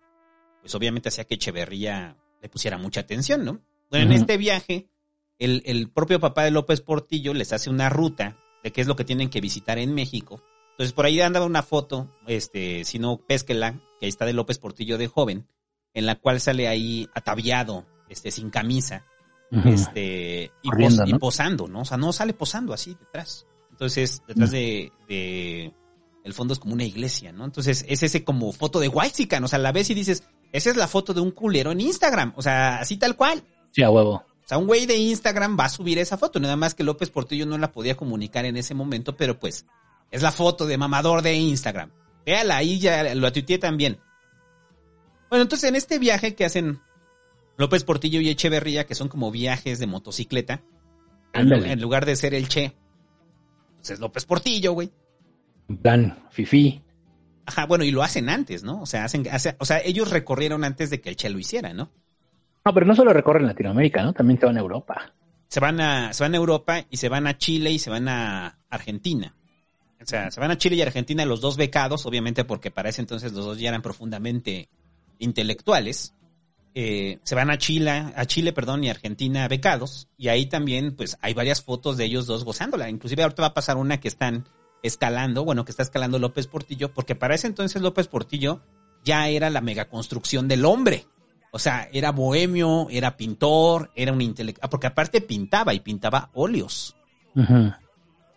[0.61, 3.61] pues obviamente hacía que Echeverría le pusiera mucha atención, ¿no?
[3.90, 4.88] Bueno, en este viaje,
[5.38, 8.96] el, el propio papá de López Portillo les hace una ruta de qué es lo
[8.96, 10.42] que tienen que visitar en México.
[10.72, 14.58] Entonces por ahí andaba una foto, este, si no, pésquela, que ahí está de López
[14.58, 15.46] Portillo de joven,
[15.94, 19.04] en la cual sale ahí ataviado, este, sin camisa,
[19.64, 21.18] este, y, pos- y ¿no?
[21.18, 21.80] posando, ¿no?
[21.80, 23.46] O sea, no sale posando así detrás.
[23.70, 25.72] Entonces, detrás de, de
[26.24, 27.44] el fondo es como una iglesia, ¿no?
[27.44, 30.76] Entonces, es ese como foto de Whitezican, o sea, la ves y dices, esa es
[30.76, 33.42] la foto de un culero en Instagram, o sea, así tal cual.
[33.72, 34.14] Sí, a huevo.
[34.14, 37.11] O sea, un güey de Instagram va a subir esa foto, nada más que López
[37.11, 39.66] Portillo no la podía comunicar en ese momento, pero pues,
[40.12, 41.90] es la foto de mamador de Instagram.
[42.25, 43.98] Véala, ahí ya lo tuiteé también.
[45.29, 46.81] Bueno, entonces en este viaje que hacen
[47.57, 50.62] López Portillo y Echeverría, que son como viajes de motocicleta,
[51.33, 51.72] en, lu- Ándale.
[51.72, 52.77] en lugar de ser el Che,
[53.79, 54.92] pues es López Portillo, güey.
[55.68, 56.83] En plan, fifi.
[57.46, 58.81] Ajá, bueno, y lo hacen antes, ¿no?
[58.83, 61.72] O sea, hacen, hace- o sea, ellos recorrieron antes de que el Che lo hiciera,
[61.72, 61.90] ¿no?
[62.64, 64.12] No, pero no solo recorren Latinoamérica, ¿no?
[64.12, 65.12] También te van a Europa.
[65.48, 68.09] Se van a, se van a Europa y se van a Chile y se van
[68.09, 69.35] a Argentina.
[70.02, 73.00] O sea, se van a Chile y Argentina los dos becados, obviamente porque para ese
[73.00, 74.68] entonces los dos ya eran profundamente
[75.18, 76.14] intelectuales.
[76.74, 80.08] Eh, se van a Chile, a Chile, perdón, y Argentina becados.
[80.16, 82.88] Y ahí también, pues, hay varias fotos de ellos dos gozándola.
[82.88, 84.48] Inclusive ahorita va a pasar una que están
[84.82, 88.62] escalando, bueno, que está escalando López Portillo, porque para ese entonces López Portillo
[89.04, 91.06] ya era la megaconstrucción del hombre.
[91.52, 96.96] O sea, era bohemio, era pintor, era un intelectual, porque aparte pintaba y pintaba óleos.
[97.34, 97.72] Ujú.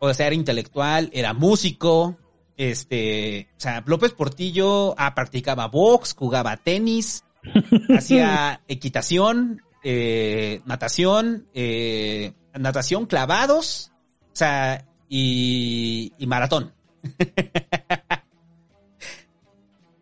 [0.05, 2.17] O sea, era intelectual, era músico,
[2.57, 7.23] este, o sea, López Portillo ah, practicaba box, jugaba tenis,
[7.97, 13.91] hacía equitación, eh, natación, eh, natación, clavados,
[14.31, 16.73] o sea, y, y maratón.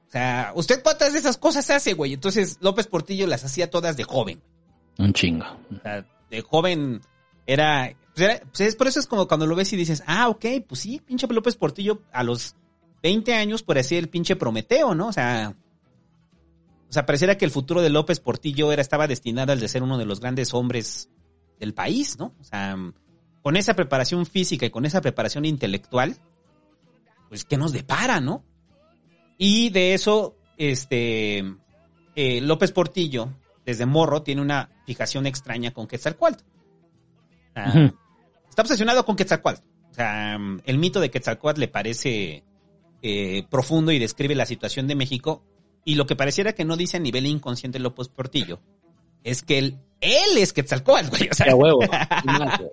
[0.07, 2.13] o sea, ¿usted cuántas de esas cosas hace, güey?
[2.13, 4.41] Entonces, López Portillo las hacía todas de joven.
[4.99, 5.45] Un chingo.
[5.45, 7.01] O sea, de joven
[7.45, 11.01] era, pues por eso es como cuando lo ves y dices, ah, ok, pues sí,
[11.05, 12.55] pinche López Portillo a los
[13.01, 15.07] 20 años parecía el pinche Prometeo, ¿no?
[15.07, 15.55] O sea,
[16.89, 19.81] o sea, pareciera que el futuro de López Portillo era, estaba destinado al de ser
[19.81, 21.09] uno de los grandes hombres
[21.59, 22.35] del país, ¿no?
[22.39, 22.77] O sea,
[23.41, 26.15] con esa preparación física y con esa preparación intelectual,
[27.29, 28.45] pues, ¿qué nos depara, no?
[29.39, 31.39] Y de eso, este,
[32.15, 33.29] eh, López Portillo,
[33.65, 36.43] desde morro, tiene una fijación extraña con Quetzalcóatl.
[36.43, 37.97] O sea, Ujú.
[38.53, 39.61] Está obsesionado con Quetzalcóatl.
[39.89, 42.43] O sea, el mito de Quetzalcóatl le parece
[43.01, 45.43] eh, profundo y describe la situación de México.
[45.83, 48.61] Y lo que pareciera que no dice a nivel inconsciente López Portillo
[49.23, 51.29] es que él, él es Quetzalcóatl, güey.
[51.31, 51.79] O sea, huevo.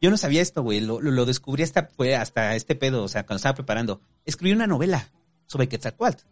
[0.00, 0.80] Yo no sabía esto, güey.
[0.80, 4.00] Lo, lo- lo descubrí hasta, fue hasta este pedo, o sea, cuando estaba preparando.
[4.24, 5.08] Escribí una novela
[5.46, 6.24] sobre Quetzalcóatl.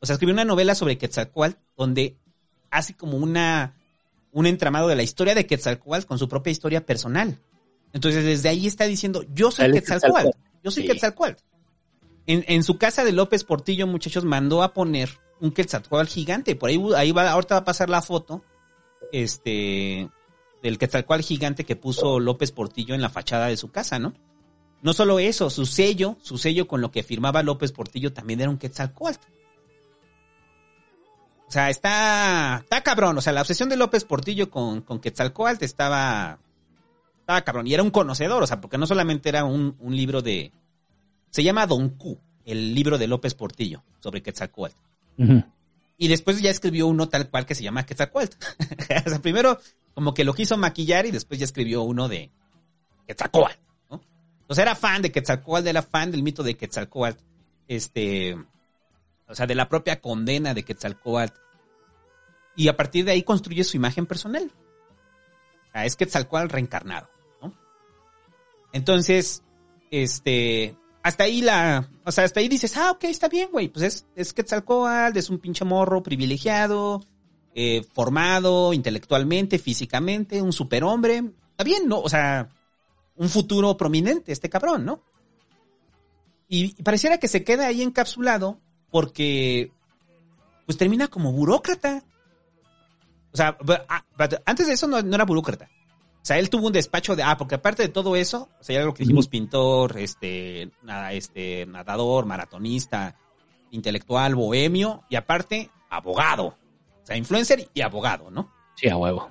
[0.00, 2.16] O sea, escribí una novela sobre Quetzalcóatl donde
[2.70, 3.76] hace como una
[4.32, 7.38] un entramado de la historia de Quetzalcóatl con su propia historia personal.
[7.92, 9.70] Entonces, desde ahí está diciendo, yo soy.
[9.70, 10.30] Quetzalcóatl.
[10.64, 10.88] Yo soy Sí.
[10.88, 11.42] Quetzalcóatl.
[12.26, 16.56] En, en su casa de López Portillo, muchachos, mandó a poner un Quetzalcóatl gigante.
[16.56, 18.42] Por ahí, ahí va, ahorita va a pasar la foto,
[19.12, 20.08] este,
[20.62, 24.14] del Quetzalcóatl gigante que puso López Portillo en la fachada de su casa, ¿no?
[24.80, 28.50] No solo eso, su sello, su sello con lo que firmaba López Portillo también era
[28.50, 29.26] un Quetzalcóatl.
[31.52, 33.18] O sea, está, está cabrón.
[33.18, 36.38] O sea, la obsesión de López Portillo con, con Quetzalcóatl estaba,
[37.20, 37.66] estaba cabrón.
[37.66, 40.50] Y era un conocedor, o sea, porque no solamente era un, un libro de...
[41.28, 44.76] Se llama Don Q, el libro de López Portillo sobre Quetzalcóatl.
[45.18, 45.44] Ujú.
[45.98, 48.34] Y después ya escribió uno tal cual que se llama Quetzalcóatl.
[49.06, 49.60] o sea, primero
[49.92, 52.30] como que lo quiso maquillar y después ya escribió uno de
[53.06, 53.60] Quetzalcóatl,
[53.90, 54.00] ¿no?
[54.40, 57.22] Entonces era fan de Quetzalcóatl, era fan del mito de Quetzalcóatl,
[57.68, 58.38] este,
[59.32, 61.34] o sea, de la propia condena de Quetzalcóatl.
[62.54, 64.52] Y a partir de ahí construye su imagen personal.
[65.68, 67.08] O sea, es Quetzalcóatl reencarnado,
[67.40, 67.54] ¿no?
[68.74, 69.42] Entonces,
[69.90, 73.86] este, hasta ahí la, o sea, hasta ahí dices, ah, ok, está bien, güey, pues
[73.86, 77.02] es, es Quetzalcóatl, es un pinche morro privilegiado,
[77.54, 82.00] eh, formado intelectualmente, físicamente, un superhombre, está bien, ¿no?
[82.00, 82.50] O sea,
[83.16, 85.02] un futuro prominente, este cabrón, ¿no?
[86.48, 88.60] Y pareciera que se queda ahí encapsulado
[88.92, 89.72] porque,
[90.66, 92.04] pues termina como burócrata.
[93.32, 93.56] O sea,
[93.88, 94.04] ah,
[94.44, 95.68] antes de eso no, no era burócrata.
[96.22, 98.78] O sea, él tuvo un despacho de, ah, porque aparte de todo eso, o sea,
[98.78, 103.16] ya lo que dijimos, pintor, este, nada, este, nadador, maratonista,
[103.72, 106.58] intelectual, bohemio, y aparte, abogado.
[107.02, 108.52] O sea, influencer y abogado, ¿no?
[108.76, 109.30] Sí, a huevo.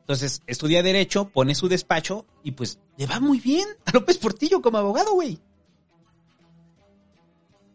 [0.00, 4.60] Entonces, estudia Derecho, pone su despacho y pues le va muy bien a López Portillo
[4.60, 5.38] como abogado, güey.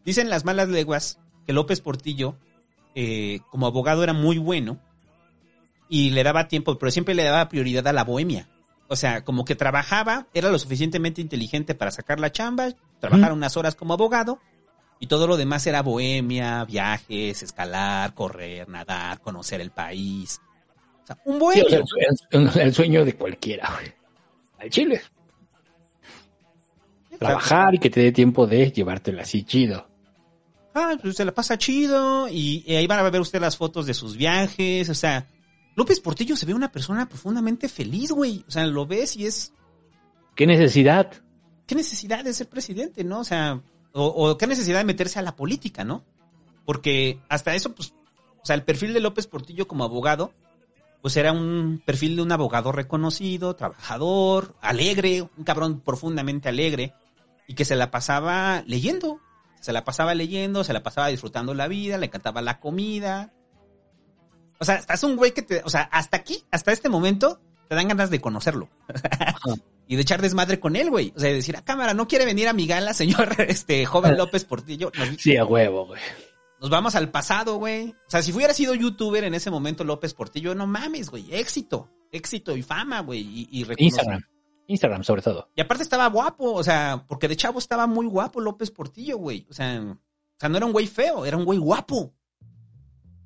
[0.08, 2.38] Dicen las malas leguas que López Portillo,
[2.96, 4.80] eh, como abogado, era muy bueno
[5.90, 8.48] y le daba tiempo, pero siempre le daba prioridad a la bohemia.
[8.88, 12.70] O sea, como que trabajaba, era lo suficientemente inteligente para sacar la chamba,
[13.02, 14.40] trabajar unas horas como abogado
[15.02, 20.40] y todo lo demás era bohemia, viajes, escalar, correr, nadar, conocer el país.
[21.04, 21.84] O sea, un Sí, bohemio.
[21.84, 23.92] o sea, el sueño de cualquiera, güey.
[24.60, 25.02] Al chile.
[27.20, 29.86] Trabajar y que te dé tiempo de llevártela así chido.
[30.78, 33.86] Ah, pues se la pasa chido y, y ahí van a ver usted las fotos
[33.86, 35.28] de sus viajes, o sea,
[35.76, 38.44] López Portillo se ve una persona profundamente feliz, güey.
[38.48, 39.54] O sea, lo ves y es,
[40.36, 41.12] ¿Qué necesidad?
[41.66, 43.20] ¿qué necesidad de ser presidente, no?
[43.20, 43.62] O sea,
[43.92, 46.04] o, o qué necesidad de meterse a la política, ¿no?
[46.66, 47.94] Porque hasta eso, pues,
[48.42, 50.32] o sea, el perfil de López Portillo como abogado,
[51.02, 56.94] pues era un perfil de un abogado reconocido, trabajador, alegre, un cabrón profundamente alegre,
[57.48, 59.20] y que se la pasaba leyendo.
[59.68, 63.34] Se la pasaba leyendo, se la pasaba disfrutando la vida, le encantaba la comida.
[64.62, 67.76] O sea, es un güey que te, o sea, hasta aquí, hasta este momento, te
[67.76, 68.70] dan ganas de conocerlo.
[69.90, 71.12] y de echar desmadre con él, güey.
[71.18, 74.16] O sea, de decir, a cámara, no quiere venir a mi gala, señor, este, joven
[74.16, 74.90] López Portillo.
[74.98, 76.02] Nos, Sí, a huevo, güey.
[76.62, 77.90] nos vamos al pasado, güey.
[77.90, 81.26] O sea, si hubiera sido youtuber en ese momento López Portillo, no mames, güey.
[81.36, 83.20] Éxito, éxito y fama, güey.
[83.20, 83.68] Y, y.
[83.84, 84.24] Instagram.
[84.68, 85.50] Instagram, sobre todo.
[85.56, 89.48] Y aparte estaba guapo, o sea, porque de chavo estaba muy guapo López Portillo, güey.
[89.50, 92.14] O sea, o sea, no era un güey feo, era un güey guapo.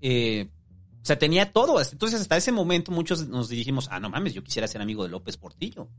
[0.01, 0.49] eh,
[1.01, 1.81] o sea, tenía todo.
[1.81, 5.09] Entonces, hasta ese momento, muchos nos dijimos, ah, no mames, yo quisiera ser amigo de
[5.09, 5.89] López Portillo.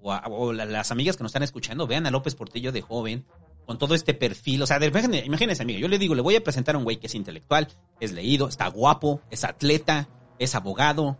[0.00, 3.26] O, a- las amigas que nos están escuchando, vean a López Portillo de joven,
[3.66, 4.62] con todo este perfil.
[4.62, 6.98] O sea, imagínense, imagínense, amiga, yo le digo, le voy a presentar a un güey
[6.98, 11.18] que es intelectual, es leído, está guapo, es atleta, es abogado,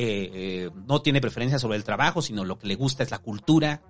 [0.00, 3.18] eh, eh, no tiene preferencia sobre el trabajo, sino lo que le gusta es la
[3.18, 3.82] cultura.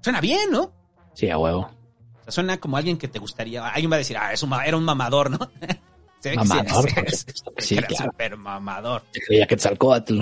[0.00, 0.72] Suena bien, ¿no?
[1.14, 1.60] Sí, a huevo.
[1.60, 3.66] O sea, suena como alguien que te gustaría.
[3.68, 5.38] Alguien va a decir, ah, es un, era un mamador, ¿no?
[6.22, 8.12] Sí, Mamador, sí, sí, sí, era claro.
[8.12, 9.02] súper mamador.
[9.10, 10.20] Se creía que Tzalcóatl.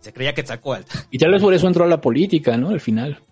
[0.00, 0.92] Se creía que sacó alto.
[1.08, 2.70] Y tal vez por eso entró a la política, ¿no?
[2.70, 3.22] Al final.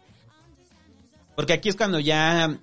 [1.34, 2.56] Porque aquí es cuando ya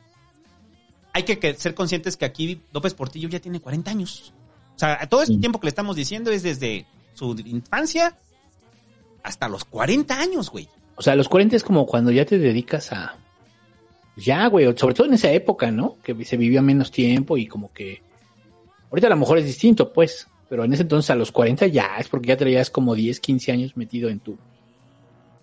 [1.14, 4.34] hay que, que ser conscientes que aquí López Portillo ya tiene 40 años.
[4.76, 5.42] O sea, todo este Mm.
[5.42, 8.18] tiempo que le estamos diciendo es desde su infancia
[9.24, 10.68] hasta los 40 años, güey.
[10.96, 13.18] O sea, los 40 es como cuando ya te dedicas a.
[14.18, 15.98] Ya, güey, sobre todo en esa época, ¿no?
[16.04, 18.02] Que se vivía menos tiempo y como que.
[18.90, 20.28] Ahorita a lo mejor es distinto, pues.
[20.50, 23.52] Pero en ese entonces a los 40 ya es porque ya traías como 10, 15
[23.52, 24.38] años metido en tu.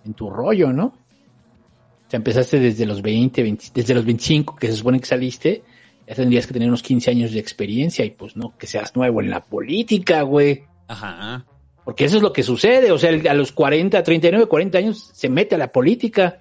[0.04, 0.86] En tu rollo, ¿no?
[0.86, 5.62] O sea, empezaste desde los 20, 20 desde los 25, que se supone que saliste.
[6.06, 9.20] Ya tendrías que tener unos 15 años de experiencia y pues no que seas nuevo
[9.20, 10.62] en la política, güey.
[10.86, 11.44] Ajá.
[11.88, 12.92] Porque eso es lo que sucede.
[12.92, 16.38] O sea, a los 40, 39, 40 años se mete a la política.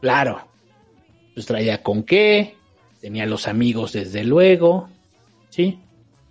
[0.00, 0.46] Claro.
[1.34, 2.54] Pues traía con qué.
[3.00, 4.88] Tenía los amigos, desde luego.
[5.48, 5.80] Sí.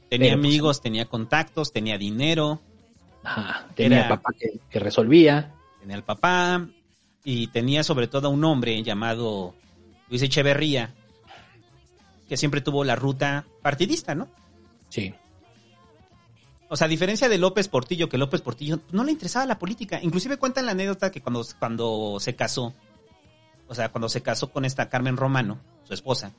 [0.08, 2.62] Tenía Pero, pues, amigos, tenía contactos, tenía dinero,
[3.26, 3.68] Ajá.
[3.76, 5.52] Tenía Era- papá que, que resolvía.
[5.82, 6.66] tenía el papá
[7.26, 9.54] y tenía sobre todo un hombre llamado
[10.08, 10.94] Luis Echeverría,
[12.30, 14.30] que siempre tuvo la ruta partidista, ¿no?
[14.88, 15.14] Sí.
[16.70, 20.00] O sea, a diferencia de López Portillo, que López Portillo no le interesaba la política.
[20.04, 22.74] Inclusive cuentan la anécdota que cuando, cuando se casó,
[23.68, 26.32] o sea, cuando se casó con esta Carmen Romano, su esposa,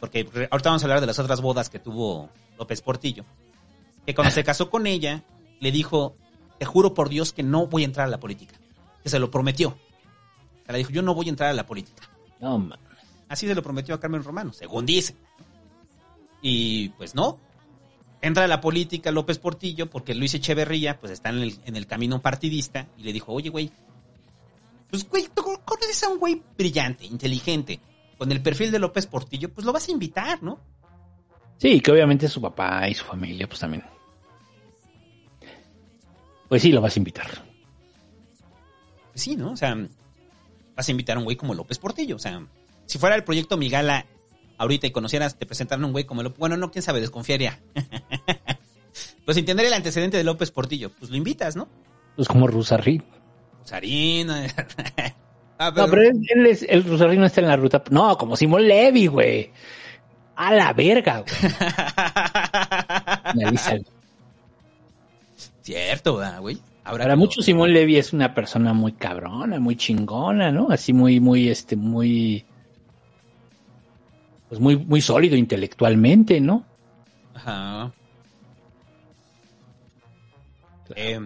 [0.00, 3.24] porque ahorita vamos a hablar de las otras bodas que tuvo López Portillo,
[4.06, 5.22] que cuando se casó con ella,
[5.60, 6.16] le dijo,
[6.58, 8.54] te juro por Dios que no voy a entrar a la política,
[9.02, 9.76] que se lo prometió.
[10.66, 12.08] Se le dijo, yo no voy a entrar a la política.
[12.40, 12.78] No, ma-
[13.28, 15.14] Así se lo prometió a Carmen Romano, según dice.
[16.40, 17.38] Y pues no.
[18.20, 21.86] Entra a la política López Portillo porque Luis Echeverría pues está en el, en el
[21.86, 23.70] camino partidista y le dijo, oye güey,
[24.90, 27.80] pues güey, tú conoces a un güey brillante, inteligente,
[28.16, 30.58] con el perfil de López Portillo, pues lo vas a invitar, ¿no?
[31.58, 33.84] Sí, que obviamente su papá y su familia, pues también.
[36.48, 37.26] Pues sí, lo vas a invitar.
[39.12, 39.52] Pues sí, ¿no?
[39.52, 39.76] O sea,
[40.74, 42.16] vas a invitar a un güey como López Portillo.
[42.16, 42.46] O sea,
[42.86, 44.06] si fuera el proyecto Migala
[44.58, 46.38] ahorita y conocieras, te presentaran un güey como López.
[46.38, 47.60] Bueno, no, quién sabe, desconfiaría.
[49.24, 51.68] pues sin tener el antecedente de López Portillo, pues lo invitas, ¿no?
[52.16, 53.00] Pues como Rusarri.
[53.64, 54.28] Sarín.
[55.58, 57.82] ah, No, pero él, él es, el Rusarri no está en la ruta.
[57.90, 59.50] No, como Simón Levy, güey.
[60.36, 61.36] A la verga, güey.
[65.62, 66.58] Cierto, ¿verdad, güey.
[66.84, 70.68] Ahora Para muchos Simón Levy es una persona muy cabrona, muy chingona, ¿no?
[70.70, 72.46] Así muy, muy, este, muy,
[74.48, 76.64] pues muy, muy sólido intelectualmente, ¿no?
[77.34, 77.92] Ajá.
[80.94, 81.20] Eh,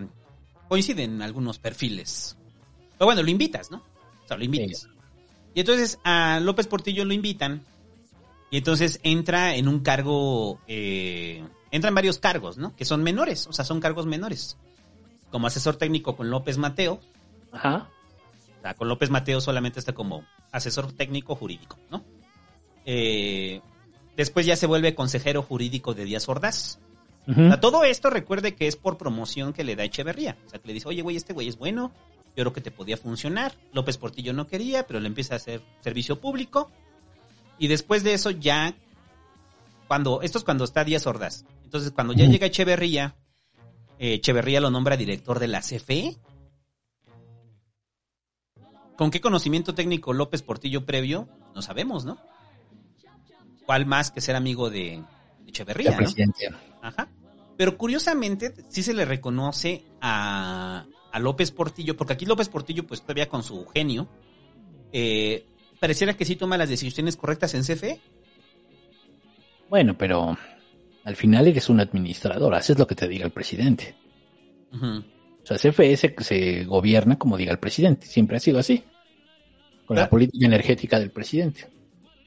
[0.69, 2.37] coinciden algunos perfiles.
[2.99, 3.79] Pero bueno, lo invitas, ¿no?
[4.25, 4.89] O sea, lo invitas.
[5.55, 7.65] Y entonces a López Portillo lo invitan.
[8.51, 10.61] Y entonces entra en un cargo.
[10.67, 12.75] Eh, entra en varios cargos, ¿no?
[12.77, 13.47] Que son menores.
[13.47, 14.59] O sea, son cargos menores.
[15.31, 17.01] Como asesor técnico con López Mateo.
[17.53, 17.89] Ajá.
[18.59, 22.05] O sea, con López Mateo solamente está como asesor técnico jurídico, ¿no?
[22.85, 23.61] Eh,
[24.17, 26.79] después ya se vuelve consejero jurídico de Díaz Ordaz.
[27.27, 27.41] Ujú.
[27.41, 30.37] O sea, todo esto recuerde que es por promoción que le da Echeverría.
[30.47, 31.93] O sea, que le dice, oye, güey, este güey es bueno,
[32.37, 33.55] yo creo que te podía funcionar.
[33.73, 36.71] López Portillo no quería, pero le empieza a hacer servicio público.
[37.59, 38.75] Y después de eso ya,
[39.87, 41.45] cuando, esto es cuando está Díaz Ordaz.
[41.65, 43.15] Entonces, cuando ya llega Echeverría,
[43.99, 46.17] eh, Echeverría lo nombra director de la CFE.
[48.97, 51.29] ¿Con qué conocimiento técnico López Portillo previo?
[51.55, 52.19] No sabemos, ¿no?
[53.73, 55.03] ¿Cuál más que ser amigo de
[55.47, 55.97] Echeverría?
[56.51, 56.59] ¿no?
[56.83, 57.09] Ajá.
[57.57, 63.01] Pero curiosamente, sí se le reconoce a, a López Portillo, porque aquí López Portillo, pues
[63.01, 64.11] todavía con su genio,
[64.93, 65.47] eh,
[65.81, 67.99] pareciera que sí toma las decisiones correctas en CFE.
[69.71, 70.37] Bueno, pero
[71.05, 73.95] al final eres un administrador, haces lo que te diga el presidente.
[74.71, 78.85] O sea, CFE se, se gobierna como diga el presidente, siempre ha sido así.
[79.87, 81.72] Con la política energética del presidente.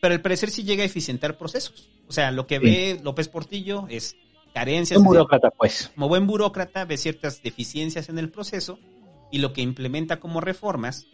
[0.06, 1.90] Pero al parecer sí llega a eficientar procesos.
[2.08, 2.62] O sea, lo que Sí.
[2.64, 4.16] ve López Portillo es
[4.54, 5.00] carencias.
[5.00, 5.92] Un de- burócrata, pues.
[5.96, 8.78] como buen burócrata, ve ciertas deficiencias en el proceso
[9.32, 11.08] y lo que implementa como reformas,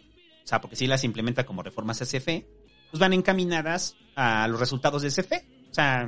[0.44, 2.46] o sea, porque si las implementa como reformas a CFE,
[2.90, 5.46] pues van encaminadas a los resultados de CFE.
[5.70, 6.06] O sea,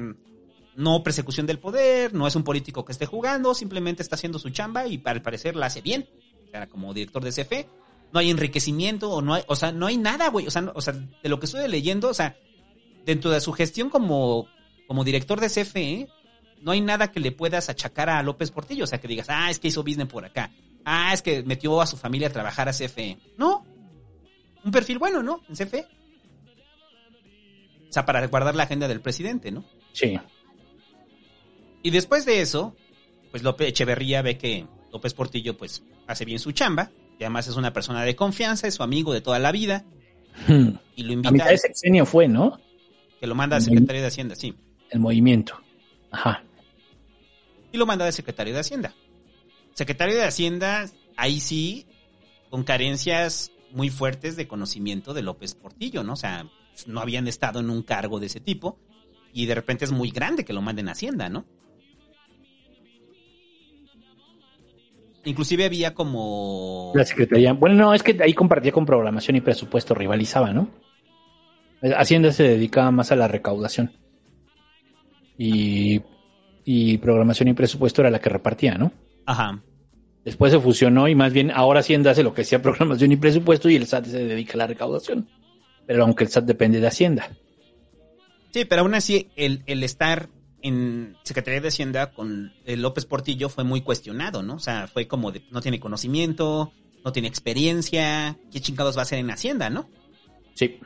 [0.77, 4.51] no persecución del poder, no es un político que esté jugando, simplemente está haciendo su
[4.51, 6.07] chamba y al parecer la hace bien.
[6.49, 7.67] O sea, como director de CFE,
[8.13, 10.47] no hay enriquecimiento o no hay, o sea, no hay nada, güey.
[10.47, 12.37] O sea, no- o sea, de lo que estoy leyendo, o sea,
[13.05, 14.49] dentro de su gestión como,
[14.87, 16.09] como director de CFE,
[16.61, 18.85] no hay nada que le puedas achacar a López Portillo.
[18.85, 20.51] O sea, que digas, ah, es que hizo business por acá.
[20.85, 23.19] Ah, es que metió a su familia a trabajar a CFE.
[23.37, 23.67] No.
[24.65, 25.43] Un perfil bueno, ¿no?
[25.49, 25.87] En CFE.
[27.89, 29.65] O sea, para guardar la agenda del presidente, ¿no?
[29.93, 30.19] Sí.
[31.83, 32.75] Y después de eso,
[33.31, 36.91] pues López Echeverría ve que López Portillo, pues, hace bien su chamba.
[37.19, 39.85] Y además es una persona de confianza, es su amigo de toda la vida.
[40.49, 40.71] Hmm.
[40.97, 42.59] Y lo A invita mitad a de sexenio fue, ¿no?
[43.21, 44.55] Que lo manda a secretario de Hacienda, sí.
[44.91, 45.61] El movimiento.
[46.11, 46.45] Ajá.
[47.73, 48.95] y lo manda de secretario de Hacienda.
[49.73, 50.87] Secretario de Hacienda,
[51.17, 51.87] ahí sí,
[52.51, 56.13] con carencias muy fuertes de conocimiento de López Portillo, ¿no?
[56.13, 56.47] O sea,
[56.87, 58.79] no habían estado en un cargo de ese tipo
[59.33, 61.45] y de repente es muy grande que lo manden a Hacienda, ¿no?
[65.25, 66.93] Inclusive había como...
[66.95, 67.55] La Secretaría.
[67.55, 70.69] Bueno, no, es que ahí compartía con programación y presupuesto, rivalizaba, ¿no?
[71.97, 73.93] Hacienda se dedicaba más a la recaudación.
[75.37, 76.01] Y,
[76.65, 78.93] y programación y presupuesto era la que repartía, ¿no?
[79.27, 79.63] Ajá.
[80.25, 83.69] Después se fusionó y más bien ahora Hacienda hace lo que sea programación y presupuesto
[83.69, 85.29] y el SAT se dedica a la recaudación.
[85.87, 87.37] Pero aunque el SAT depende de Hacienda.
[88.53, 90.29] Sí, pero aún así el, el estar
[90.63, 94.55] en Secretaría de Hacienda con López Portillo fue muy cuestionado, ¿no?
[94.55, 96.73] O sea, fue como de no tiene conocimiento,
[97.05, 99.91] no tiene experiencia, ¿qué chingados va a hacer en Hacienda, no?
[100.55, 100.81] Sí.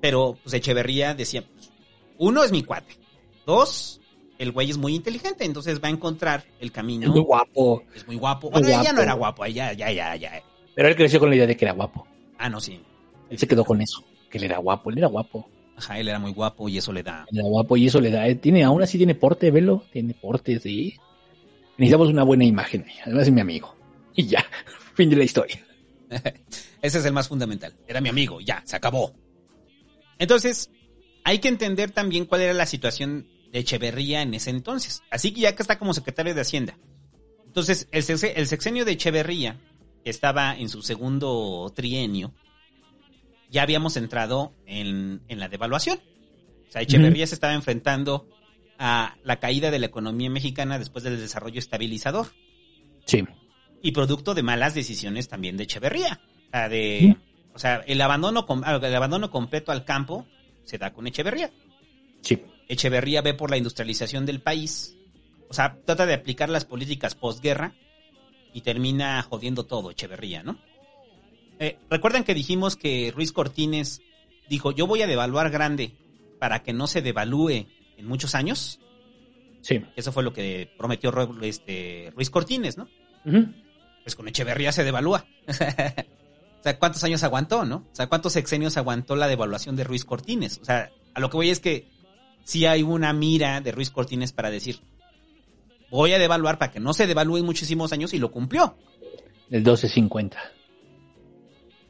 [0.00, 1.70] Pero pues Echeverría decía, pues,
[2.18, 2.96] uno es mi cuate,
[3.46, 4.00] dos,
[4.38, 7.06] el güey es muy inteligente, entonces va a encontrar el camino.
[7.06, 7.82] Es muy guapo.
[7.94, 8.50] Es muy guapo.
[8.50, 8.96] Muy Bueno, ya guapo.
[8.96, 10.42] no era guapo, ya, ya, ya, ya.
[10.74, 12.06] Pero él creció con la idea de que era guapo.
[12.38, 12.80] Ah, no, sí.
[13.30, 14.04] Él se quedó con eso.
[14.30, 15.48] Que él era guapo, él era guapo.
[15.76, 17.26] Ajá, él era muy guapo y eso le da.
[17.30, 18.32] Él era guapo y eso le da.
[18.36, 19.84] Tiene, aún así tiene porte, velo.
[19.92, 20.94] Tiene porte, sí.
[21.76, 22.84] Necesitamos una buena imagen.
[23.04, 23.74] Además es mi amigo.
[24.14, 24.44] Y ya.
[24.94, 25.64] Fin de la historia.
[26.82, 27.74] Ese es el más fundamental.
[27.86, 29.12] Era mi amigo, ya, se acabó.
[30.18, 30.70] Entonces,
[31.24, 35.02] hay que entender también cuál era la situación de Echeverría en ese entonces.
[35.10, 36.78] Así que ya que está como secretario de Hacienda.
[37.46, 39.60] Entonces, el, sexe- el sexenio de Echeverría,
[40.04, 42.34] que estaba en su segundo trienio,
[43.50, 45.98] ya habíamos entrado en, en la devaluación.
[46.68, 48.28] O sea, Echeverría se estaba enfrentando
[48.78, 52.28] a la caída de la economía mexicana después del desarrollo estabilizador
[53.06, 53.24] Sí.
[53.82, 56.20] y producto de malas decisiones también de Echeverría.
[56.46, 57.16] O sea, de,
[57.58, 60.28] o sea el, abandono, ah, el abandono completo al campo
[60.62, 61.50] se da con Echeverría.
[62.20, 62.40] Sí.
[62.68, 64.96] Echeverría ve por la industrialización del país.
[65.48, 67.74] O sea, trata de aplicar las políticas posguerra
[68.54, 70.56] y termina jodiendo todo Echeverría, ¿no?
[71.58, 74.02] Eh, ¿Recuerdan que dijimos que Ruiz Cortines
[74.48, 75.96] dijo, yo voy a devaluar grande
[76.38, 78.78] para que no se devalúe en muchos años?
[79.62, 79.82] Sí.
[79.96, 82.88] Eso fue lo que prometió este, Ruiz Cortines, ¿no?
[84.04, 85.26] Pues con Echeverría se devalúa.
[86.58, 87.76] o sea, ¿cuántos años aguantó, no?
[87.90, 90.58] O sea, ¿cuántos sexenios aguantó la devaluación de Ruiz Cortines?
[90.60, 91.88] O sea, a lo que voy es que
[92.44, 94.80] sí hay una mira de Ruiz Cortines para decir,
[95.90, 98.76] voy a devaluar para que no se devalúe en muchísimos años y lo cumplió.
[99.50, 100.38] El 1250.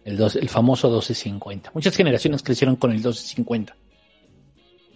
[0.04, 1.70] El, 12, el famoso 1250.
[1.74, 3.76] Muchas generaciones crecieron con el 1250.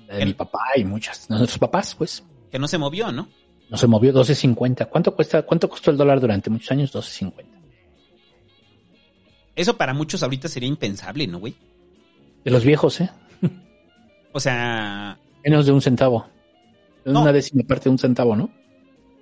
[0.08, 1.28] La de mi papá y muchas.
[1.30, 2.22] Nuestros papás, pues.
[2.50, 3.28] Que no se movió, ¿no?
[3.70, 4.86] No se movió 1250.
[4.86, 6.94] ¿Cuánto cuesta, cuánto costó el dólar durante muchos años?
[6.94, 7.51] 1250.
[9.56, 11.54] Eso para muchos ahorita sería impensable, ¿no, güey?
[12.44, 13.10] De los viejos, ¿eh?
[14.32, 16.26] O sea, Menos de un centavo.
[17.04, 17.22] No.
[17.22, 18.50] Una décima parte de un centavo, ¿no?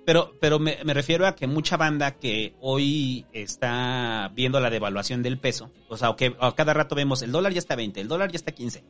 [0.05, 5.21] Pero, pero me, me refiero a que mucha banda que hoy está viendo la devaluación
[5.21, 8.01] del peso, o sea, o que a cada rato vemos el dólar ya está 20,
[8.01, 8.83] el dólar ya está 15.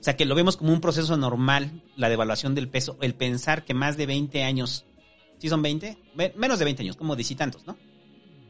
[0.00, 3.64] O sea, que lo vemos como un proceso normal, la devaluación del peso, el pensar
[3.64, 4.84] que más de 20 años,
[5.38, 5.96] ¿sí son 20?
[6.14, 7.76] Me- menos de 20 años, como y tantos, ¿no?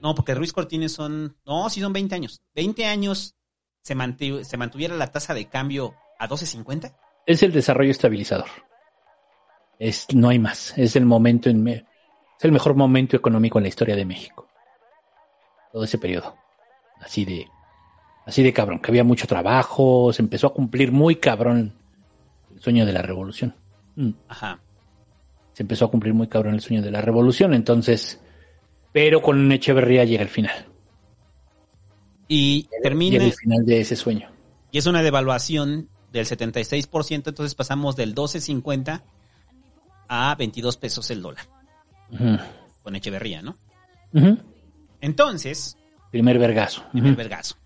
[0.02, 2.40] No, porque Ruiz Cortines son, no, sí son 20 años.
[2.54, 3.34] 20 años
[3.82, 3.94] se,
[4.44, 6.94] se mantuviera la tasa de cambio a 12.50.
[7.26, 8.46] Es el desarrollo estabilizador.
[9.78, 10.76] Es, no hay más.
[10.76, 11.86] Es el momento en me-
[12.38, 14.48] es el mejor momento económico en la historia de México.
[15.72, 16.36] Todo ese periodo.
[17.00, 17.48] Así de,
[18.26, 21.74] así de cabrón, que había mucho trabajo, se empezó a cumplir muy cabrón
[22.54, 23.54] el sueño de la revolución.
[23.96, 24.10] Mm.
[24.28, 24.60] Ajá.
[25.52, 28.20] Se empezó a cumplir muy cabrón el sueño de la revolución, entonces,
[28.92, 30.66] pero con Echeverría llega el final.
[32.28, 33.12] Y termina...
[33.14, 34.30] Llega el final de ese sueño.
[34.70, 39.02] y es una devaluación del 76%, entonces pasamos del 12.50
[40.08, 41.46] a 22 pesos el dólar,
[42.82, 43.56] con Echeverría, ¿no?
[45.00, 45.76] Entonces,
[46.10, 46.82] Primer vergazo.
[46.92, 47.56] primer vergazo.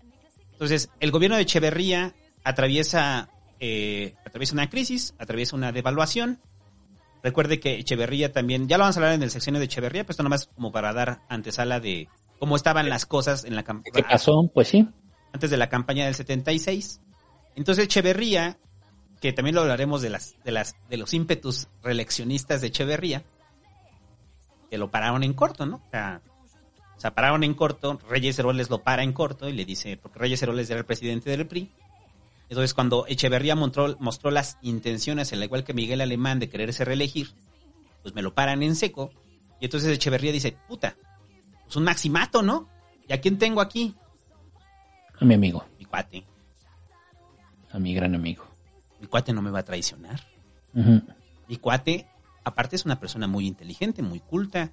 [0.51, 2.13] Entonces, el gobierno de Echeverría
[2.43, 6.39] atraviesa, eh, atraviesa una crisis, atraviesa una devaluación,
[7.23, 10.15] Recuerde que Echeverría también, ya lo vamos a hablar en el sexenio de Echeverría, pues
[10.15, 14.07] esto nomás como para dar antesala de cómo estaban las cosas en la ¿Qué campaña.
[14.09, 14.51] pasó?
[14.53, 14.87] Pues sí.
[15.31, 16.99] Antes de la campaña del 76.
[17.55, 18.57] Entonces Echeverría,
[19.21, 23.23] que también lo hablaremos de las, de las, de los ímpetus reeleccionistas de Echeverría,
[24.69, 25.77] que lo pararon en corto, ¿no?
[25.77, 26.21] O sea,
[26.97, 30.19] o sea, pararon en corto, Reyes Heroles lo para en corto y le dice, porque
[30.19, 31.71] Reyes Heroles era el presidente del PRI.
[32.49, 37.29] Entonces, cuando Echeverría mostró, mostró las intenciones, al igual que Miguel Alemán, de quererse reelegir,
[38.01, 39.11] pues me lo paran en seco.
[39.59, 40.95] Y entonces Echeverría dice, puta,
[41.63, 42.69] pues un maximato, ¿no?
[43.07, 43.95] ¿Y a quién tengo aquí?
[45.19, 46.25] A mi amigo, Mi cuate.
[47.71, 48.45] a mi gran amigo.
[48.99, 50.21] Mi cuate no me va a traicionar.
[51.47, 52.07] Mi cuate,
[52.43, 54.71] aparte es una persona muy inteligente, muy culta.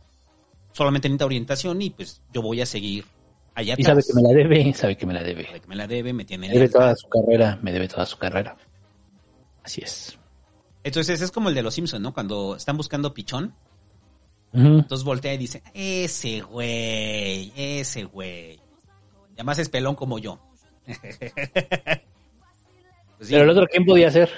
[0.72, 3.04] Solamente necesita orientación y pues yo voy a seguir
[3.54, 5.46] allá Y sabe que me la debe, sabe que me la debe.
[5.46, 8.06] Sabe que me la debe, me tiene Me debe toda su carrera, me debe toda
[8.06, 8.56] su carrera.
[9.62, 10.18] Así es.
[10.82, 12.14] Entonces es como el de los Simpsons, ¿no?
[12.14, 13.54] Cuando están buscando pichón,
[14.52, 18.54] entonces voltea y dice, ese güey, ese güey.
[18.54, 20.40] Y además es pelón como yo.
[23.16, 23.34] Pues sí.
[23.34, 24.30] Pero el otro, ¿quién podía ser?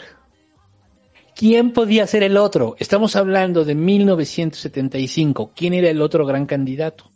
[1.36, 2.74] ¿Quién podía ser el otro?
[2.80, 5.52] Estamos hablando de 1975.
[5.54, 7.08] ¿Quién era el otro gran candidato?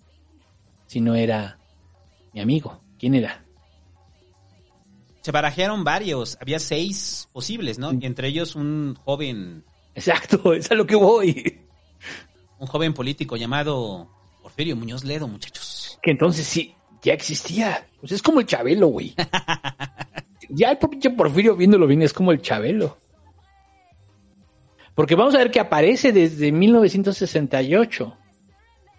[0.86, 1.58] Si no era
[2.36, 2.82] mi amigo.
[2.98, 3.42] ¿Quién era?
[5.22, 7.92] Se barajearon varios, había seis posibles, ¿no?
[7.94, 9.64] Y entre ellos un joven,
[9.94, 11.60] Exacto, es a lo que voy.
[12.58, 14.10] un joven político llamado
[14.42, 15.98] Porfirio Muñoz Ledo, muchachos.
[16.02, 17.88] Que entonces sí, ya existía.
[17.98, 19.14] Pues es como el Chabelo, güey.
[20.50, 22.98] ya el pinche Porfirio viéndolo bien es como el Chabelo.
[24.94, 28.14] Porque vamos a ver que aparece desde 1968.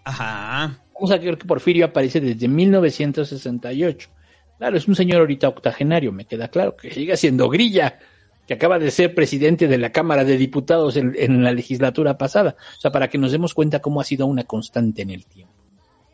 [0.06, 0.84] Ajá.
[1.00, 4.10] Vamos a ver que Porfirio aparece desde 1968.
[4.58, 8.00] Claro, es un señor ahorita octogenario, me queda claro, que sigue siendo grilla,
[8.48, 12.56] que acaba de ser presidente de la Cámara de Diputados en, en la legislatura pasada.
[12.78, 15.54] O sea, para que nos demos cuenta cómo ha sido una constante en el tiempo.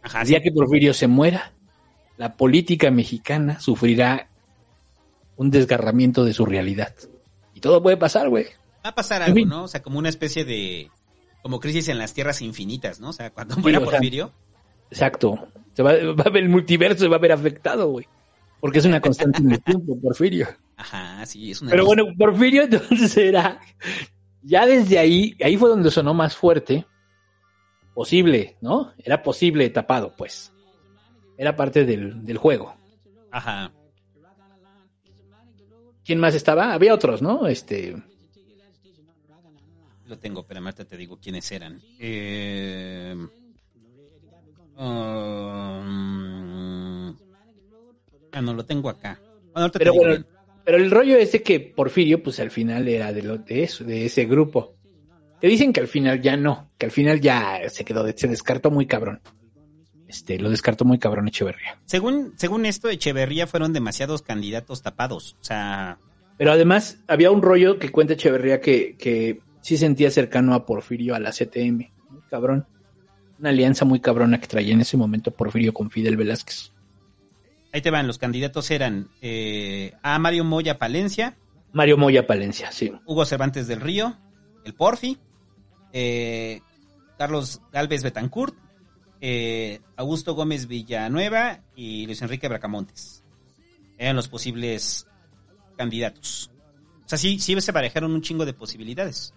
[0.02, 1.54] Ajá, día que Porfirio se muera,
[2.18, 4.28] la política mexicana sufrirá
[5.38, 6.94] un desgarramiento de su realidad.
[7.54, 8.46] Y todo puede pasar, güey.
[8.86, 9.46] Va a pasar algo.
[9.46, 9.64] ¿no?
[9.64, 10.92] O sea, como una especie de.
[11.42, 13.10] Como crisis en las tierras infinitas, ¿no?
[13.10, 14.32] O sea, cuando Sí, muera sea, Porfirio.
[14.94, 15.48] Exacto.
[15.74, 18.08] Se va, va a ver el multiverso, se va a ver afectado, güey.
[18.60, 20.48] Porque es una constante en el tiempo, Porfirio.
[20.78, 21.72] Ajá, sí, es una.
[21.72, 23.60] Pero bueno, Porfirio entonces era,
[24.42, 26.86] ya desde ahí, ahí fue donde sonó más fuerte,
[27.94, 28.94] posible, ¿no?
[28.98, 30.54] Era posible tapado, pues.
[31.38, 32.76] Era parte del, del juego.
[33.32, 33.74] Ajá.
[36.06, 36.74] ¿Quién más estaba?
[36.74, 37.48] Había otros, ¿no?
[37.48, 37.96] Este,
[40.06, 41.82] Lo tengo, pero ahorita te digo quiénes eran.
[42.00, 43.16] Eh,
[44.78, 45.94] um,
[48.32, 49.20] ah, no, lo tengo acá.
[49.22, 50.26] Bueno, ahorita te pero bueno,
[50.64, 53.84] pero el rollo es de que Porfirio, pues al final era de, lo, de eso,
[53.84, 54.76] de ese grupo.
[55.42, 58.72] Te dicen que al final ya no, que al final ya se quedó, se descartó
[58.72, 59.22] muy cabrón.
[60.08, 61.82] Este, lo descartó muy cabrón Echeverría.
[61.86, 65.36] Según, según esto, Echeverría fueron demasiados candidatos tapados.
[65.42, 65.98] O sea,
[66.38, 71.16] Pero además había un rollo que cuenta Echeverría que, que sí sentía cercano a Porfirio,
[71.16, 71.92] a la CTM.
[72.10, 72.68] Muy cabrón.
[73.44, 76.72] Una alianza muy cabrona que traía en ese momento Porfirio con Fidel Velázquez.
[77.74, 78.08] ahí te van.
[78.08, 81.36] Los candidatos eran eh, a Mario Moya Palencia,
[81.74, 82.94] Mario Moya Palencia, sí.
[83.06, 84.16] Hugo Cervantes del Río,
[84.64, 85.18] el Porfi,
[85.92, 86.62] eh,
[87.18, 88.56] Carlos Galvez Betancourt,
[89.20, 93.26] eh, Augusto Gómez Villanueva y Luis Enrique Bracamontes.
[93.98, 95.06] Eran los posibles
[95.76, 96.50] candidatos.
[97.06, 99.34] O sea, sí, sí se parejaron un chingo de posibilidades.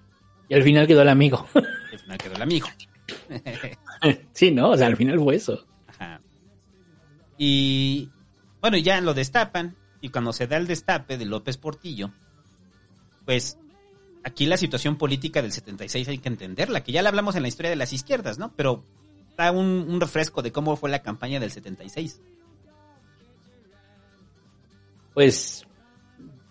[0.48, 1.44] Y al final quedó el amigo.
[1.54, 2.68] Al final quedó el amigo.
[4.32, 4.70] sí, ¿no?
[4.70, 5.64] O sea, al final fue eso.
[5.86, 6.20] Ajá.
[7.38, 8.10] Y
[8.60, 9.76] bueno, ya lo destapan.
[10.00, 12.10] Y cuando se da el destape de López Portillo,
[13.24, 13.58] pues
[14.24, 17.48] aquí la situación política del 76 hay que entenderla, que ya la hablamos en la
[17.48, 18.52] historia de las izquierdas, ¿no?
[18.56, 18.84] Pero
[19.36, 22.20] da un, un refresco de cómo fue la campaña del 76.
[25.14, 25.66] Pues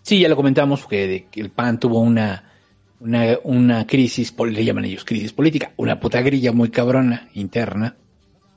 [0.02, 2.55] sí, ya lo comentamos, que el PAN tuvo una,
[3.00, 7.96] una, una crisis, le llaman ellos crisis política, una puta grilla muy cabrona interna,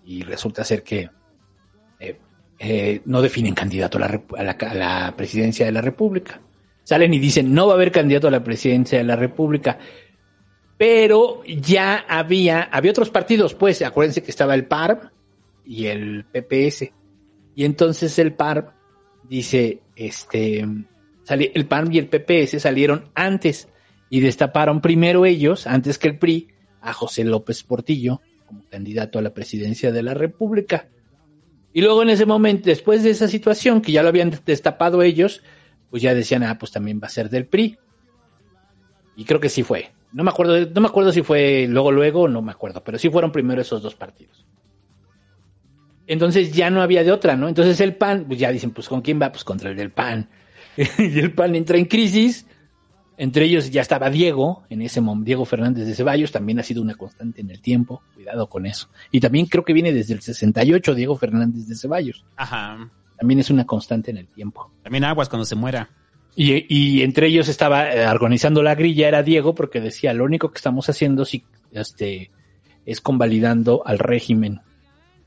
[0.06, 1.10] y resulta ser que
[2.00, 2.20] eh,
[2.58, 6.42] eh, no definen candidato a la, a, a la presidencia de la República.
[6.84, 9.78] Salen y dicen, no va a haber candidato a la presidencia de la República.
[10.78, 15.12] Pero ya había, había otros partidos, pues, acuérdense que estaba el PARP
[15.66, 16.92] y el PPS.
[17.56, 18.72] Y entonces el PARP
[19.30, 20.66] dice, este,
[21.30, 23.70] el PAN y el PPS salieron antes
[24.10, 26.50] y destaparon primero ellos, antes que el PRI,
[26.82, 30.88] a José López Portillo como candidato a la presidencia de la República.
[31.72, 35.44] Y luego en ese momento, después de esa situación, que ya lo habían destapado ellos,
[35.92, 37.78] pues ya decían, ah, pues también va a ser del PRI.
[39.16, 39.92] Y creo que sí fue.
[40.12, 43.10] No me acuerdo, no me acuerdo si fue luego, luego, no me acuerdo, pero sí
[43.12, 44.48] fueron primero esos dos partidos.
[46.08, 47.48] Entonces ya no había de otra, ¿no?
[47.48, 49.32] Entonces el PAN, pues ya dicen, pues ¿con quién va?
[49.32, 50.28] Pues contra el del PAN.
[50.98, 52.48] y el PAN entra en crisis.
[53.22, 56.82] Entre ellos ya estaba Diego, en ese momento, Diego Fernández de Ceballos, también ha sido
[56.82, 58.88] una constante en el tiempo, cuidado con eso.
[59.12, 62.24] Y también creo que viene desde el 68 Diego Fernández de Ceballos.
[62.38, 62.90] Ajá.
[63.18, 64.72] También es una constante en el tiempo.
[64.82, 65.90] También aguas cuando se muera.
[66.34, 70.50] Y, y entre ellos estaba eh, organizando la grilla, era Diego, porque decía, lo único
[70.50, 71.44] que estamos haciendo si,
[71.74, 72.32] este,
[72.86, 74.62] es convalidando al régimen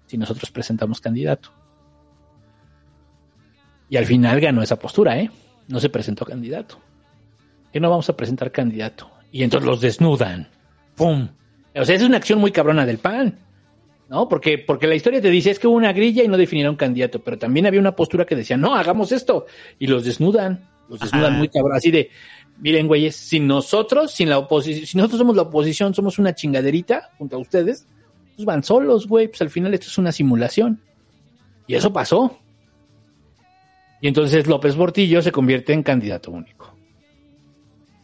[0.07, 1.51] si nosotros presentamos candidato.
[3.91, 5.31] Y al final ganó esa postura, ¿eh?
[5.69, 6.79] No se presentó candidato.
[7.73, 9.11] Que no vamos a presentar candidato.
[9.31, 10.49] Y entonces los desnudan.
[10.95, 11.29] ¡Pum!
[11.75, 13.39] O sea, es una acción muy cabrona del PAN.
[14.09, 14.29] ¿No?
[14.29, 17.21] Porque, porque la historia te dice es que hubo una grilla y no definieron candidato,
[17.21, 19.47] pero también había una postura que decía, no, hagamos esto.
[19.79, 20.69] Y los desnudan.
[20.91, 21.39] Los desnudan Ajá.
[21.39, 21.75] muy cabrón.
[21.75, 22.11] Así de,
[22.59, 27.11] miren, güeyes, sin nosotros, sin la oposición, si nosotros somos la oposición, somos una chingaderita
[27.17, 27.87] junto a ustedes,
[28.37, 29.29] pues van solos, güey.
[29.29, 30.79] Pues al final esto es una simulación.
[31.67, 32.39] Y eso pasó.
[34.03, 36.62] Y entonces López Portillo se convierte en candidato único.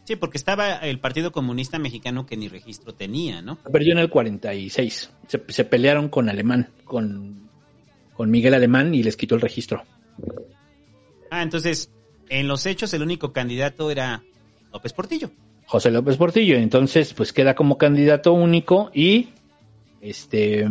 [0.09, 3.59] Sí, porque estaba el Partido Comunista Mexicano que ni registro tenía, ¿no?
[3.71, 5.11] Perdió en el 46.
[5.27, 7.47] Se, se pelearon con Alemán, con,
[8.15, 9.83] con Miguel Alemán y les quitó el registro.
[11.29, 11.91] Ah, entonces,
[12.27, 14.23] en los hechos el único candidato era
[14.73, 15.29] López Portillo.
[15.67, 16.55] José López Portillo.
[16.55, 19.29] Entonces, pues queda como candidato único y
[20.01, 20.67] este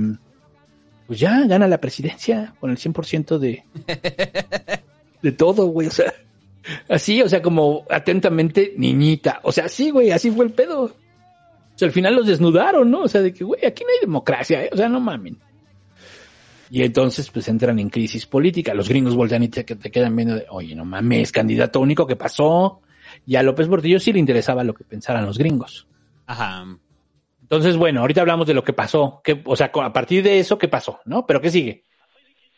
[1.07, 3.63] pues ya gana la presidencia con el 100% de
[5.23, 6.13] de todo, güey, o sea,
[6.89, 10.83] así, o sea, como atentamente niñita, o sea, sí, güey, así fue el pedo.
[10.85, 10.93] O
[11.79, 13.03] sea, al final los desnudaron, ¿no?
[13.03, 14.71] O sea, de que, güey, aquí no hay democracia, ¿eh?
[14.73, 15.39] o sea, no mamen.
[16.71, 18.75] Y entonces, pues entran en crisis política.
[18.75, 22.17] Los gringos voltean y te, te quedan viendo de, oye, no mames, candidato único, ¿qué
[22.17, 22.81] pasó?
[23.25, 25.87] Y a López Portillo sí le interesaba lo que pensaran los gringos.
[26.27, 26.67] Ajá.
[27.41, 29.23] Entonces, bueno, ahorita hablamos de lo que pasó.
[29.25, 31.01] Que, o sea, a partir de eso, ¿qué pasó?
[31.07, 31.25] ¿No?
[31.27, 31.85] ¿Pero qué sigue?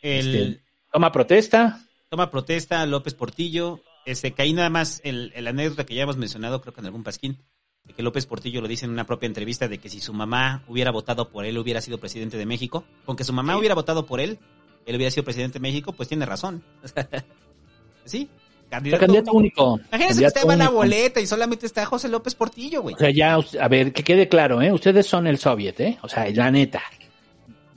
[0.02, 1.78] El Este, toma protesta.
[2.08, 3.80] toma protesta López Portillo.
[4.06, 6.86] Este, que ahí nada más el, el anécdota que ya hemos mencionado, creo que en
[6.86, 7.38] algún pasquín,
[7.84, 10.64] de que López Portillo lo dice en una propia entrevista de que si su mamá
[10.68, 12.84] hubiera votado por él, hubiera sido presidente de México.
[13.04, 14.38] Con que su mamá hubiera votado por él,
[14.86, 16.62] él hubiera sido presidente de México, pues tiene razón.
[18.04, 18.28] sí,
[18.68, 19.06] candidato.
[19.06, 19.80] Candidato único.
[19.88, 22.94] Imagínense que usted va a la boleta y solamente está José López Portillo, güey.
[22.94, 24.72] O sea, ya, a ver, que quede claro, ¿eh?
[24.72, 25.98] Ustedes son el soviet, ¿eh?
[26.02, 26.82] O sea, la neta.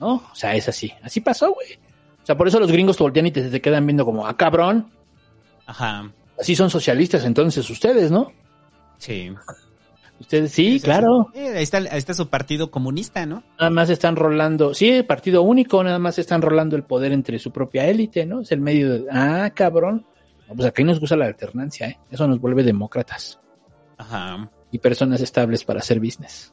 [0.00, 0.14] ¿No?
[0.30, 0.92] O sea, es así.
[1.02, 1.74] Así pasó, güey.
[2.22, 4.36] O sea, por eso los gringos te voltean y te, te quedan viendo como, ah,
[4.36, 4.90] cabrón.
[5.66, 6.12] Ajá.
[6.38, 8.32] Así son socialistas entonces ustedes, ¿no?
[8.98, 9.32] Sí.
[10.20, 11.30] Ustedes sí, claro.
[11.34, 13.42] Eh, ahí, está, ahí está su partido comunista, ¿no?
[13.58, 17.50] Nada más están rolando, sí, partido único, nada más están rolando el poder entre su
[17.52, 18.40] propia élite, ¿no?
[18.40, 20.06] Es el medio de, ah, cabrón.
[20.54, 21.98] Pues aquí nos gusta la alternancia, ¿eh?
[22.10, 23.40] Eso nos vuelve demócratas
[23.96, 24.50] Ajá.
[24.70, 26.52] y personas estables para hacer business.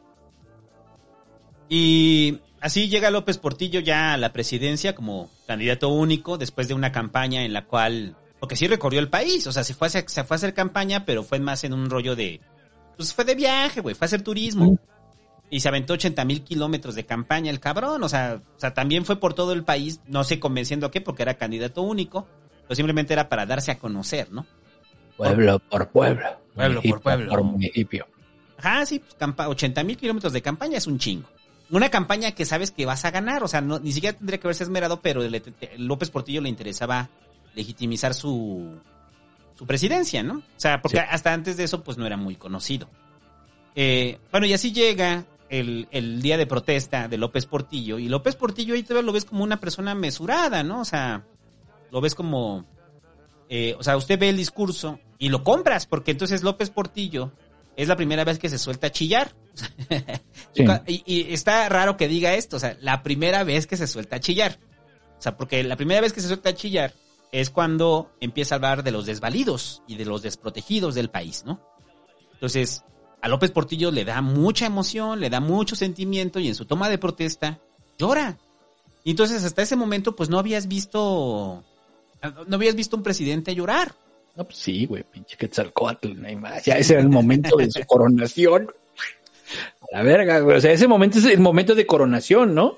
[1.70, 6.91] Y así llega López Portillo ya a la presidencia como candidato único después de una
[6.91, 10.04] campaña en la cual, porque sí recorrió el país, o sea, se fue a hacer,
[10.08, 12.42] se fue a hacer campaña, pero fue más en un rollo de,
[12.98, 14.78] pues fue de viaje, güey, fue a hacer turismo.
[15.50, 19.06] Y se aventó 80 mil kilómetros de campaña el cabrón, o sea, o sea, también
[19.06, 22.26] fue por todo el país, no sé convenciendo a qué, porque era candidato único,
[22.64, 24.46] pero simplemente era para darse a conocer, ¿no?
[25.18, 26.26] Pueblo por pueblo.
[26.56, 27.30] Pueblo por pueblo.
[27.30, 28.08] Por municipio.
[28.58, 31.28] Ajá, sí, pues, campa 80 mil kilómetros de campaña es un chingo.
[31.70, 34.48] Una campaña que sabes que vas a ganar, o sea, no, ni siquiera tendría que
[34.48, 37.10] haberse esmerado, pero le- te- López Portillo le interesaba
[37.56, 38.78] legitimizar su,
[39.58, 40.36] su presidencia, ¿no?
[40.39, 41.04] O sea, porque Sí.
[41.10, 42.89] hasta antes de eso, pues no era muy conocido.
[43.76, 48.36] Eh, bueno, y así llega el, el día de protesta de López Portillo, y López
[48.36, 50.82] Portillo ahí todavía lo ves como una persona mesurada, ¿no?
[50.82, 51.24] O sea,
[51.91, 52.66] lo ves como...
[53.49, 57.32] eh, o sea, usted ve el discurso y lo compras, porque entonces López Portillo
[57.76, 59.34] es la primera vez que se suelta a chillar.
[60.54, 60.66] Sí.
[60.86, 64.18] y, y está raro que diga esto, o sea, la primera vez que se suelta
[64.18, 64.60] a chillar.
[65.18, 66.93] O sea, porque la primera vez que se suelta a chillar
[67.32, 71.61] es cuando empieza a hablar de los desvalidos y de los desprotegidos del país, ¿no?
[72.34, 72.84] Entonces,
[73.21, 76.89] a López Portillo le da mucha emoción, le da mucho sentimiento y en su toma
[76.89, 77.59] de protesta
[77.97, 78.38] llora.
[79.03, 81.63] Y entonces hasta ese momento pues no habías visto
[82.47, 83.93] no habías visto un presidente llorar.
[84.36, 86.63] No, pues sí, güey, pinche Quetzalcóatl, no hay más.
[86.65, 88.71] Ya ese era el momento de su coronación.
[89.91, 90.57] La verga, güey.
[90.57, 92.77] O sea, ese momento es el momento de coronación, ¿no?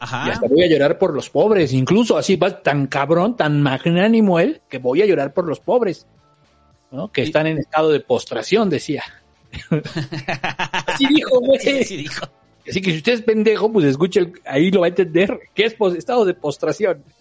[0.00, 0.24] Ajá.
[0.26, 1.72] Y hasta voy a llorar por los pobres.
[1.72, 6.06] Incluso así va tan cabrón, tan magnánimo él, que voy a llorar por los pobres.
[6.90, 7.12] ¿No?
[7.12, 9.04] Que están en estado de postración, decía.
[10.86, 11.60] así dijo, güey.
[11.60, 12.26] Sí, sí dijo.
[12.68, 15.38] Así que si usted es pendejo, pues escuche, el- ahí lo va a entender.
[15.54, 17.04] ¿Qué es estado de postración?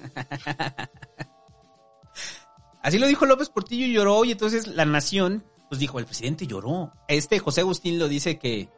[2.81, 6.47] Así lo dijo López Portillo y lloró y entonces la nación pues dijo, el presidente
[6.47, 6.91] lloró.
[7.07, 8.69] Este José Agustín lo dice que,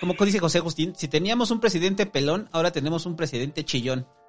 [0.00, 0.94] ¿cómo dice José Agustín?
[0.96, 4.06] Si teníamos un presidente pelón, ahora tenemos un presidente chillón.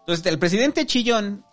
[0.00, 1.44] Entonces, el presidente chillón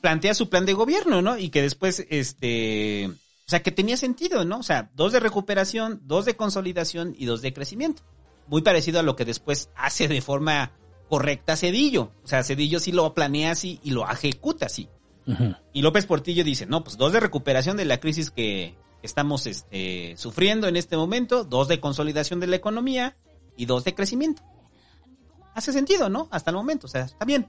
[0.00, 1.36] plantea su plan de gobierno, ¿no?
[1.38, 4.58] Y que después, este, o sea, que tenía sentido, ¿no?
[4.58, 8.02] O sea, dos de recuperación, dos de consolidación y dos de crecimiento.
[8.46, 10.72] Muy parecido a lo que después hace de forma
[11.08, 12.12] correcta Cedillo.
[12.22, 14.88] O sea, Cedillo sí lo planea así y lo ejecuta así.
[15.74, 20.14] Y López Portillo dice, no, pues dos de recuperación de la crisis que estamos este,
[20.16, 23.16] sufriendo en este momento, dos de consolidación de la economía
[23.56, 24.42] y dos de crecimiento.
[25.54, 26.28] Hace sentido, ¿no?
[26.30, 27.48] Hasta el momento, o sea, está bien.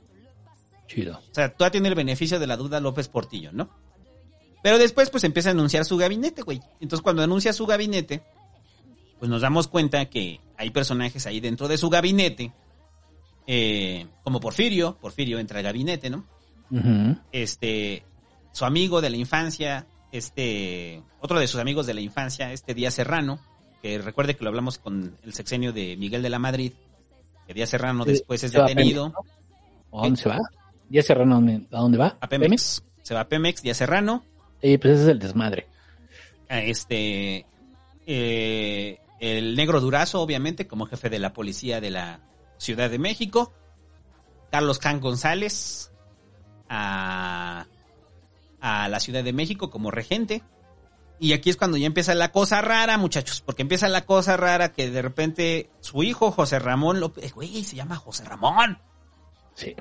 [0.87, 1.17] Chido.
[1.17, 3.69] O sea, todavía tiene el beneficio de la duda López Portillo, ¿no?
[4.61, 6.59] Pero después, pues empieza a anunciar su gabinete, güey.
[6.79, 8.23] Entonces, cuando anuncia su gabinete,
[9.19, 12.51] pues nos damos cuenta que hay personajes ahí dentro de su gabinete,
[13.47, 14.97] eh, como Porfirio.
[14.99, 16.25] Porfirio entra al gabinete, ¿no?
[17.31, 18.03] Este,
[18.51, 22.95] su amigo de la infancia, este, otro de sus amigos de la infancia, este Díaz
[22.95, 23.39] Serrano,
[23.82, 26.74] que recuerde que lo hablamos con el sexenio de Miguel de la Madrid,
[27.47, 29.14] que Díaz Serrano Sí, después es detenido.
[29.91, 30.39] ¿A dónde se va?
[30.89, 32.18] ¿Ya Serrano a dónde, va?
[32.20, 32.84] A Pemex.
[33.01, 34.24] Se va a Pemex, Díaz Serrano.
[34.62, 35.68] Sí, pues ese es el desmadre.
[36.49, 37.45] a este
[38.05, 42.22] eh, el negro Durazo, obviamente, como jefe de la policía de la
[42.57, 43.53] Ciudad de México.
[44.51, 45.91] Carlos Can González
[46.70, 47.68] a,
[48.62, 50.43] a la Ciudad de México como regente.
[51.22, 54.72] Y aquí es cuando ya empieza la cosa rara, muchachos, porque empieza la cosa rara
[54.72, 58.80] que de repente su hijo José Ramón López, güey, se llama José Ramón.
[59.53, 59.76] Sí.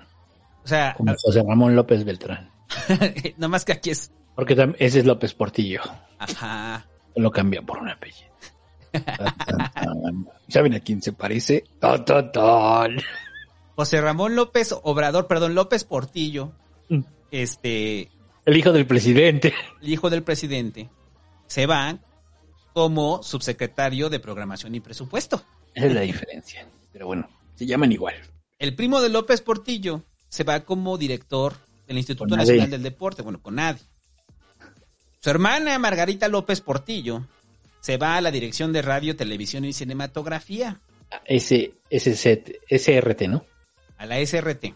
[0.64, 2.51] O sea, Como José Ramón López Beltrán.
[3.37, 5.81] nada más que aquí es, Porque ese es López Portillo.
[6.18, 8.29] ajá, Lo cambian por un apellido.
[10.49, 11.64] ¿Saben a quién se parece?
[11.81, 12.97] Ton, ton, ton.
[13.76, 16.53] José Ramón López Obrador, perdón, López Portillo,
[16.89, 17.03] Mm.
[17.31, 18.11] este,
[18.49, 19.53] El hijo del presidente.
[19.82, 20.88] el hijo del presidente,
[21.46, 21.99] se va
[22.72, 25.44] como subsecretario de Programación y Presupuesto.
[25.74, 26.66] Esa es la diferencia.
[26.90, 28.14] Pero bueno, se llaman igual.
[28.59, 32.34] El primo de López Portillo se va como director del Instituto.
[32.34, 33.82] Nacional del Deporte, bueno, con nadie.
[35.20, 37.26] Su hermana Margarita López Portillo
[37.80, 40.80] se va a la dirección de radio, televisión y cinematografía,
[41.38, 41.74] set,
[42.70, 43.44] SRT, ¿no?
[43.99, 44.72] a la SRT.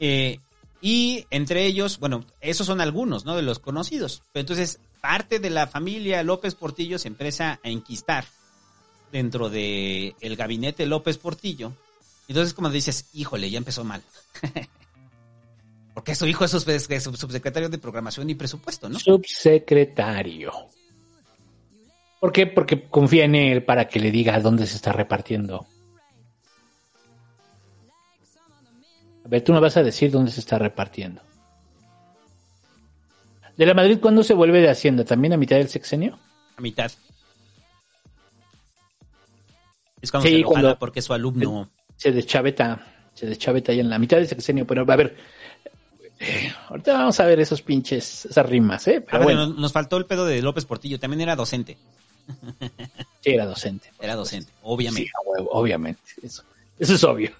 [0.00, 0.40] Eh,
[0.86, 3.34] y entre ellos, bueno, esos son algunos, ¿no?
[3.36, 4.20] De los conocidos.
[4.32, 8.26] Pero entonces, parte de la familia López Portillo se empieza a enquistar
[9.10, 11.72] dentro de el gabinete López Portillo.
[12.28, 14.02] Entonces, como dices, híjole, ya empezó mal.
[15.94, 18.98] Porque su hijo es sub- es sub- subsecretario de programación y presupuesto, ¿no?
[18.98, 20.52] Subsecretario.
[22.20, 22.46] ¿Por qué?
[22.46, 25.66] Porque confía en él para que le diga dónde se está repartiendo.
[29.24, 31.22] A ver, tú me vas a decir dónde se está repartiendo.
[33.56, 35.04] ¿De la Madrid cuándo se vuelve de Hacienda?
[35.04, 36.18] ¿También a mitad del sexenio?
[36.56, 36.90] A mitad.
[40.00, 41.70] Es cuando Sí, se lo cuando- jala porque es su alumno.
[41.96, 45.16] Se deschaveta, se deschaveta ya en la mitad del sexenio, pero a ver,
[46.18, 48.96] eh, ahorita vamos a ver esos pinches, esas rimas, ¿eh?
[48.96, 50.98] A Pero ver, bueno, nos, nos faltó el pedo de López Portillo.
[50.98, 51.78] También era docente.
[53.20, 53.90] sí, era docente.
[54.00, 55.08] Era docente, obviamente.
[55.08, 56.42] Sí, obviamente, eso,
[56.78, 57.30] eso es obvio.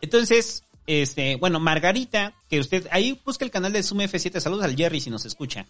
[0.00, 4.74] Entonces, este, bueno, Margarita, que usted, ahí busca el canal de Zoom F7, saludos al
[4.74, 5.66] Jerry si nos escucha.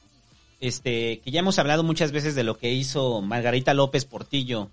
[0.61, 4.71] Este, que ya hemos hablado muchas veces de lo que hizo Margarita López Portillo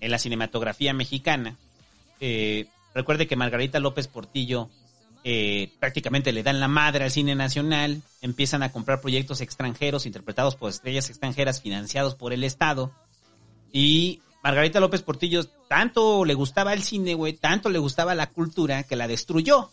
[0.00, 1.56] en la cinematografía mexicana.
[2.20, 4.68] Eh, recuerde que Margarita López Portillo
[5.24, 10.56] eh, prácticamente le dan la madre al cine nacional, empiezan a comprar proyectos extranjeros interpretados
[10.56, 12.92] por estrellas extranjeras financiados por el Estado.
[13.72, 18.82] Y Margarita López Portillo tanto le gustaba el cine, güey, tanto le gustaba la cultura
[18.82, 19.70] que la destruyó.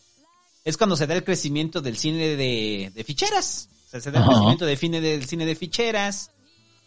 [0.63, 3.69] Es cuando se da el crecimiento del cine de, de ficheras.
[3.87, 6.31] O sea, se da el crecimiento de cine del cine de ficheras.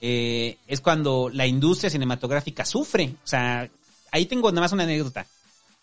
[0.01, 3.14] Eh, es cuando la industria cinematográfica sufre.
[3.24, 3.68] O sea,
[4.11, 5.27] ahí tengo nada más una anécdota.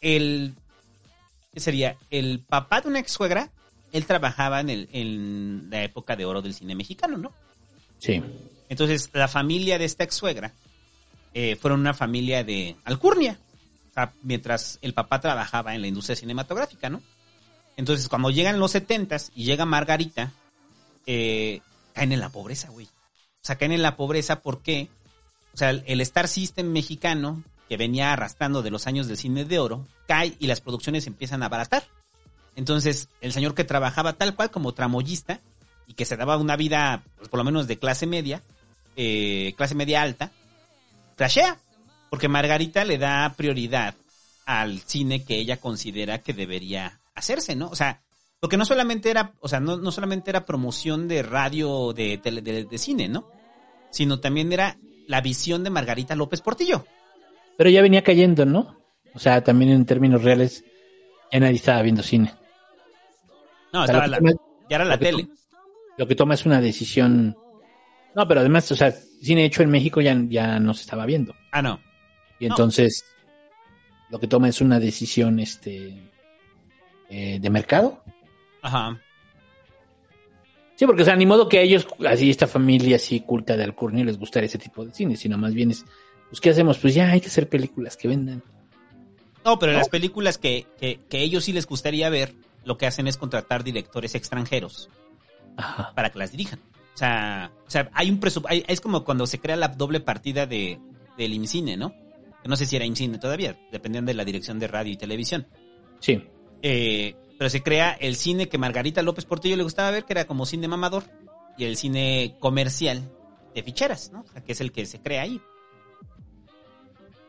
[0.02, 0.54] El,
[1.54, 1.98] ¿qué sería?
[2.10, 3.52] El papá de una ex suegra,
[3.92, 7.32] él trabajaba en, el, en la época de oro del cine mexicano, ¿no?
[8.00, 8.22] Sí.
[8.70, 10.52] Entonces, la familia de esta ex suegra
[11.34, 13.38] eh, fueron una familia de alcurnia.
[13.92, 17.02] O sea, mientras el papá trabajaba en la industria cinematográfica, ¿no?
[17.78, 20.32] Entonces, cuando llegan los setentas y llega Margarita,
[21.06, 21.62] eh,
[21.94, 22.86] caen en la pobreza, güey.
[22.86, 24.90] O sea, caen en la pobreza porque,
[25.54, 29.60] o sea, el, Star System mexicano, que venía arrastrando de los años del cine de
[29.60, 31.84] oro, cae y las producciones empiezan a abaratar.
[32.56, 35.42] Entonces, el señor que trabajaba tal cual como tramoyista
[35.88, 38.44] y que se daba una vida, pues, por lo menos de clase media,
[38.96, 40.32] eh, clase media alta,
[41.16, 41.60] crashea.
[42.10, 43.96] Porque Margarita le da prioridad
[44.46, 47.68] al cine que ella considera que debería hacerse, ¿no?
[47.70, 48.02] O sea,
[48.40, 52.42] Porque no solamente era, o sea, no, no solamente era promoción de radio, de, tele-
[52.42, 53.30] de, de cine, ¿no?
[53.90, 56.86] Sino también era la visión de Margarita López Portillo.
[57.58, 58.76] Pero ya venía cayendo, ¿no?
[59.14, 60.66] O sea, también en términos reales,
[61.32, 62.34] ya nadie estaba viendo cine.
[63.72, 64.32] No, O sea, estaba la- toma-
[64.70, 65.28] ya era la lo tele.
[65.98, 67.38] Lo que toma es una decisión.
[68.16, 71.34] No, pero además, o sea, cine hecho en México ya, ya no se estaba viendo.
[71.52, 71.80] Ah, no.
[72.40, 72.56] Y No.
[72.56, 73.06] entonces,
[74.10, 76.12] lo que toma es una decisión este
[77.16, 78.04] eh, de mercado.
[78.64, 79.00] Ajá.
[80.74, 83.64] Sí, porque, o sea, ni modo que a ellos, así esta familia así culta de
[83.64, 85.86] Alcurnia, les gustara ese tipo de cine, sino más bien es,
[86.30, 86.80] pues, ¿qué hacemos?
[86.80, 88.42] Pues ya hay que hacer películas que vendan.
[89.46, 92.34] No, pero las películas que, que, que ellos sí les gustaría ver,
[92.66, 94.90] lo que hacen es contratar directores extranjeros
[95.56, 95.94] Ajá.
[95.94, 96.60] para que las dirijan.
[96.96, 98.66] O sea, o sea hay un presupuesto.
[98.68, 100.80] Es como cuando se crea la doble partida de,
[101.16, 101.94] del IMCINE, ¿no?
[102.42, 105.46] Que no sé si era IMCINE todavía, dependían de la dirección de radio y televisión.
[106.00, 106.24] Sí.
[106.64, 110.26] Eh, pero se crea el cine que Margarita López Portillo le gustaba ver, que era
[110.26, 111.04] como cine mamador,
[111.58, 113.12] y el cine comercial
[113.54, 114.22] de ficheras, ¿no?
[114.22, 115.40] O sea, que es el que se crea ahí.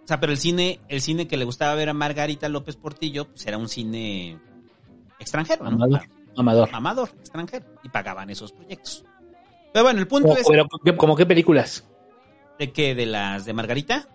[0.05, 3.27] O sea, pero el cine, el cine que le gustaba ver a Margarita López Portillo,
[3.27, 4.39] pues era un cine
[5.19, 5.71] extranjero, ¿no?
[5.85, 6.03] Amador.
[6.37, 6.69] Amador.
[6.73, 7.65] Amador, extranjero.
[7.83, 9.05] Y pagaban esos proyectos.
[9.73, 11.85] Pero bueno, el punto es pero, ¿qué- como qué películas?
[12.59, 14.09] de que de las de Margarita,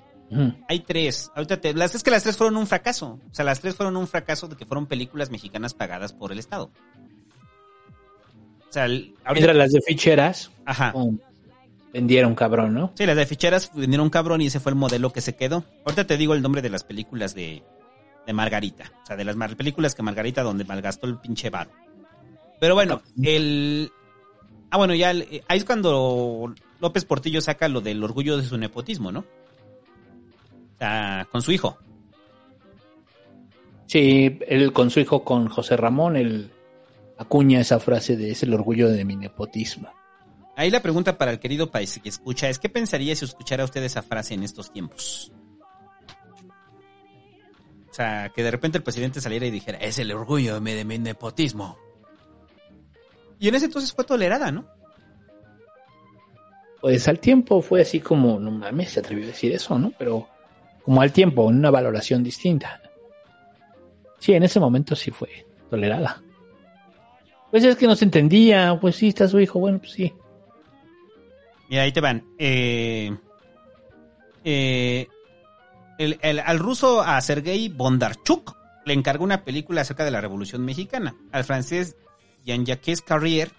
[0.67, 1.31] Hay tres.
[1.35, 3.19] Ahorita te, las es que las tres fueron un fracaso.
[3.31, 6.39] O sea, las tres fueron un fracaso de que fueron películas mexicanas pagadas por el
[6.39, 6.69] Estado.
[8.69, 10.91] O sea, el- ahorita- Mientras las de ficheras ajá.
[10.93, 11.13] oh,
[11.91, 12.91] vendieron cabrón, ¿no?
[12.95, 15.63] Sí, las de ficheras vinieron un cabrón y ese fue el modelo que se quedó.
[15.85, 17.63] Ahorita te digo el nombre de las películas de,
[18.27, 18.91] de Margarita.
[19.03, 21.71] O sea, de las películas que Margarita donde malgastó el pinche varo.
[22.59, 23.91] Pero bueno, el...
[24.69, 28.45] Ah, bueno, ya el- eh, ahí es cuando López Portillo saca lo del orgullo de
[28.45, 29.25] su nepotismo, ¿no?
[31.31, 31.77] Con su hijo.
[33.85, 36.51] Sí, él con su hijo, con José Ramón, él
[37.17, 39.89] acuña esa frase de es el orgullo de mi nepotismo.
[40.55, 43.83] Ahí la pregunta para el querido país que escucha es, ¿qué pensaría si escuchara usted
[43.83, 45.31] esa frase en estos tiempos?
[47.89, 50.73] O sea, que de repente el presidente saliera y dijera, es el orgullo de mi,
[50.73, 51.77] de mi nepotismo.
[53.39, 54.67] Y en ese entonces fue tolerada, ¿no?
[56.81, 59.91] Pues al tiempo fue así como, no mames, se atrevió a decir eso, ¿no?
[59.97, 60.27] Pero
[60.83, 62.81] como al tiempo, en una valoración distinta.
[64.19, 66.21] Sí, en ese momento sí fue tolerada.
[67.51, 70.13] Pues es que no se entendía, pues sí, está su hijo, bueno, pues sí.
[71.69, 72.23] Y ahí te van.
[72.37, 73.15] Eh,
[74.43, 75.07] eh,
[75.97, 78.55] el- el- al ruso, a Sergei Bondarchuk,
[78.85, 81.15] le encargó una película acerca de la Revolución Mexicana.
[81.31, 81.95] Al francés
[82.45, 83.51] Jean-Jacques Carrier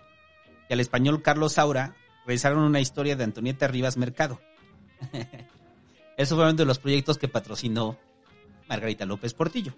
[0.68, 1.94] y al español Carlos Saura
[2.26, 4.40] realizaron una historia de Antonieta Rivas Mercado.
[6.20, 7.96] Eso fue uno de los proyectos que patrocinó
[8.68, 9.72] Margarita López Portillo.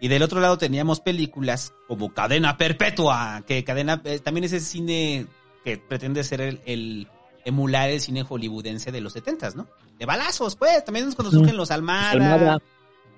[0.00, 4.66] Y del otro lado teníamos películas como Cadena Perpetua, que Cadena eh, también es ese
[4.66, 5.26] cine
[5.64, 7.08] que pretende ser el, el
[7.44, 9.66] emular el cine hollywoodense de los setentas, ¿no?
[9.98, 12.10] De balazos, pues, también es cuando surgen los Almada.
[12.10, 12.58] Almada,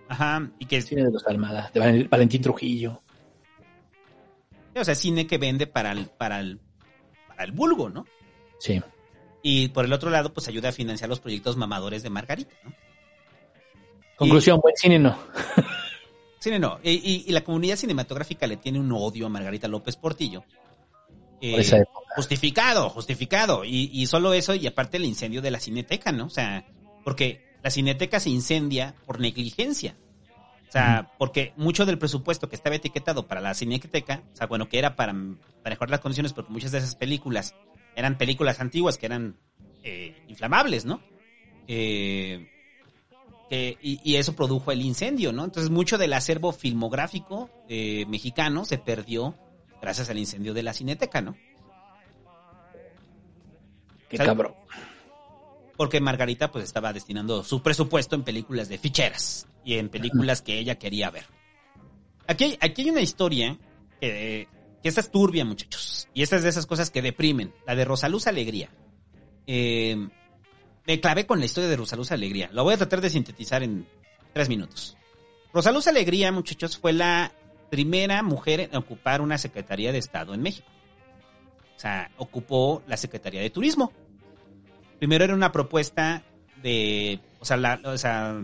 [0.09, 3.03] Ajá, y que es, cine de los Almada, de Val- Valentín Trujillo.
[4.75, 6.61] o sea, cine que vende para el, para el,
[7.29, 8.05] para el vulgo, ¿no?
[8.61, 8.81] Sí.
[9.49, 12.73] Y por el otro lado, pues ayuda a financiar los proyectos mamadores de Margarita, ¿no?
[14.17, 15.17] Conclusión, buen cine no.
[16.41, 16.79] Cine no.
[16.83, 20.45] Y, y- y la comunidad cinematográfica le tiene un odio a Margarita López Portillo.
[21.41, 22.07] Eh, Por esa época.
[22.17, 23.65] justificado, justificado.
[23.65, 26.27] Y, y solo eso, y aparte el incendio de la cineteca, ¿no?
[26.27, 26.65] O sea,
[27.05, 29.97] porque la cineteca se incendia por negligencia.
[30.69, 34.69] O sea, porque mucho del presupuesto que estaba etiquetado para la cineteca, o sea, bueno,
[34.69, 35.13] que era para,
[35.63, 37.55] para mejorar las condiciones, porque muchas de esas películas
[37.97, 39.37] eran películas antiguas que eran
[39.83, 41.01] eh, inflamables, ¿no?
[41.67, 42.49] Eh,
[43.51, 45.45] que- y, y eso produjo el incendio, ¿no?
[45.45, 49.35] Entonces mucho del acervo filmográfico eh, mexicano se perdió
[49.83, 51.37] gracias al incendio de la cineteca, ¿no?
[54.09, 54.55] Qué cabrón.
[55.77, 60.59] Porque Margarita pues estaba destinando su presupuesto en películas de ficheras y en películas que
[60.59, 61.25] ella quería ver.
[62.27, 63.59] Aquí hay, aquí hay una historia
[64.01, 64.49] que,
[64.83, 66.09] que esta es turbia, muchachos.
[66.15, 67.55] Y esta es de esas cosas que deprimen.
[67.67, 68.71] La de Rosaluz Alegría.
[69.47, 70.09] Eh,
[70.87, 72.49] me clavé con la historia de Rosaluz Alegría.
[72.53, 73.87] Lo voy a tratar de sintetizar en
[74.33, 74.97] tres minutos.
[75.53, 77.33] Rosaluz Alegría, muchachos, fue la
[77.71, 80.69] primera mujer en ocupar una Secretaría de Estado en México.
[81.77, 83.93] O sea, ocupó la Secretaría de Turismo.
[84.99, 86.23] Primero era una propuesta
[86.63, 88.41] de, o sea, la, o sea,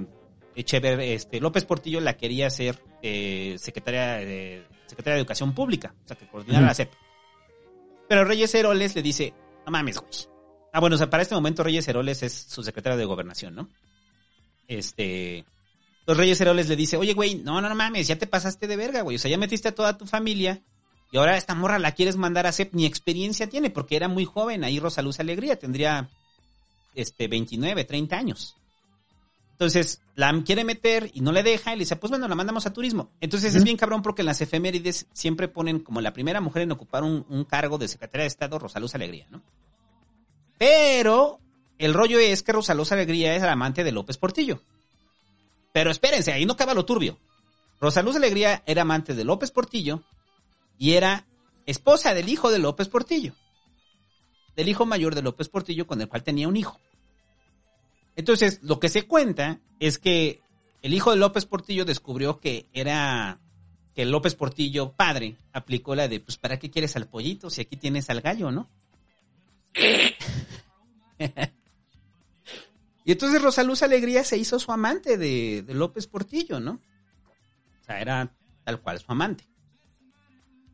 [0.55, 6.09] Echever, este, López Portillo la quería hacer eh, secretaria de, secretaria de Educación Pública, o
[6.09, 6.69] sea, que coordinara Ujú.
[6.69, 6.93] la SEP.
[8.09, 9.33] Pero Reyes Heroles le dice,
[9.65, 10.13] no mames, güey.
[10.73, 13.69] Ah, bueno, o sea, para este momento Reyes Heroles es su secretario de Gobernación, ¿no?
[14.69, 15.45] Este,
[16.07, 18.77] los Reyes Heroles le dice, oye, güey, no, no, no mames, ya te pasaste de
[18.77, 19.17] verga, güey.
[19.17, 20.63] O sea, ya metiste a toda tu familia
[21.11, 24.25] Y ahora esta morra la quieres mandar a CEP, ni experiencia tiene, porque era muy
[24.25, 26.09] joven, ahí Rosa Luz Alegría, tendría
[26.95, 28.57] este 29, 30 años.
[29.63, 32.67] Entonces, la quiere meter y no le deja, y le dice, pues bueno, la mandamos
[32.67, 33.13] a turismo.
[33.21, 36.73] Entonces es bien cabrón porque en las efemérides siempre ponen como la primera mujer en
[36.73, 39.41] ocupar un, un cargo de Secretaría de Estado, Rosa Luz Alegría, ¿no?
[40.59, 41.39] Pero
[41.79, 44.61] el rollo es que Rosa Luz Alegría es la amante de López Portillo.
[45.73, 47.21] Pero espérense, ahí no acaba lo turbio.
[47.81, 50.03] Rosa Luz Alegría era amante de López Portillo
[50.77, 51.25] y era
[51.67, 53.33] esposa del hijo de López Portillo.
[54.57, 56.81] Del hijo mayor de López Portillo con el cual tenía un hijo.
[58.17, 60.43] Entonces, lo que se cuenta es que
[60.83, 63.39] el hijo de López Portillo descubrió que era
[63.95, 67.77] que López Portillo, padre, aplicó la de, pues, ¿para qué quieres al pollito si aquí
[67.77, 68.71] tienes al gallo, no?
[73.05, 76.81] y entonces Rosaluz Alegría se hizo su amante de, de López Portillo, ¿no?
[77.81, 78.33] O sea, era
[78.65, 79.45] tal cual su amante.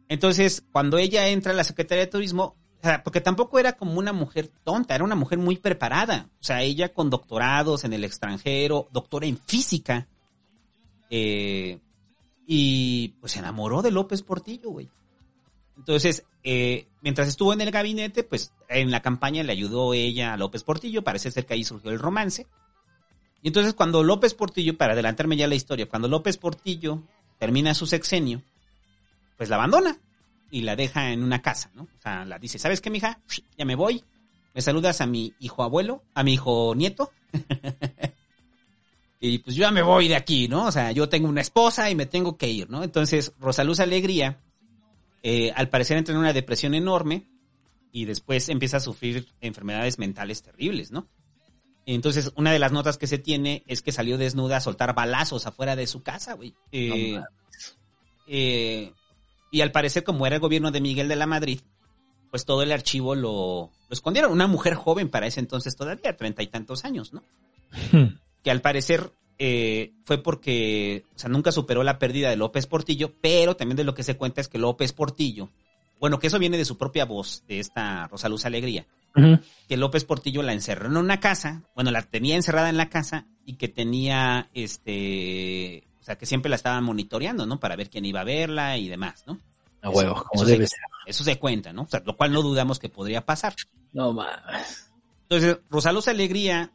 [0.09, 2.57] Entonces, cuando ella entra a la Secretaría de Turismo,
[2.89, 6.29] sea, porque tampoco era como una mujer tonta, era una mujer muy preparada.
[6.41, 10.07] O sea, ella con doctorados en el extranjero, doctora en física.
[11.11, 11.79] eh,
[12.51, 14.89] y pues se enamoró de López Portillo, güey.
[15.77, 20.37] Entonces, eh, mientras estuvo en el gabinete, pues en la campaña le ayudó ella a
[20.39, 21.05] López Portillo.
[21.05, 22.47] Parece ser que ahí surgió el romance.
[23.43, 27.03] Y entonces cuando López Portillo, para adelantarme ya la historia, cuando López Portillo
[27.39, 28.43] termina su sexenio,
[29.37, 29.99] pues la abandona
[30.51, 31.83] y la deja en una casa, ¿no?
[31.83, 33.21] O sea, la dice, ¿sabes qué, mija?
[33.57, 34.05] Ya me voy.
[34.55, 37.13] Me saludas a mi hijo abuelo, a mi hijo nieto.
[39.21, 40.67] y pues yo ya me voy de aquí, ¿no?
[40.67, 42.83] O sea, yo tengo una esposa y me tengo que ir, ¿no?
[42.83, 44.41] Entonces, Rosaluz Alegría,
[45.23, 47.25] eh, al parecer entra en una depresión enorme
[47.93, 51.07] y después empieza a sufrir enfermedades mentales terribles, ¿no?
[51.85, 55.47] Entonces, una de las notas que se tiene es que salió desnuda a soltar balazos
[55.47, 56.55] afuera de su casa, güey.
[56.71, 57.25] Eh, No
[58.29, 58.93] eh,
[59.51, 61.61] y al parecer, como era el gobierno de Miguel de la Madrid,
[62.31, 64.33] pues todo el archivo lo, lo escondieron.
[64.33, 67.23] Una mujer joven para ese entonces todavía, treinta y tantos años, ¿no?
[68.43, 73.15] que al parecer eh, fue porque, o sea, nunca superó la pérdida de López Portillo,
[73.21, 75.49] pero también de lo que se cuenta es que López Portillo,
[76.01, 78.87] bueno, que eso viene de su propia voz, de esta Rosaluz Alegría,
[79.69, 83.27] que López Portillo la encerró en una casa, bueno, la tenía encerrada en la casa
[83.45, 87.61] y que tenía, este, o sea, que siempre la estaban monitoreando, ¿no?
[87.61, 89.41] Para ver quién iba a verla y demás, ¿no?
[89.83, 90.81] A huevo, como eso debe se, ser.
[91.07, 91.83] Eso se cuenta, ¿no?
[91.83, 93.55] O sea, lo cual no dudamos que podría pasar.
[93.93, 94.91] No mames.
[95.23, 96.73] Entonces, Rosaluz Alegría,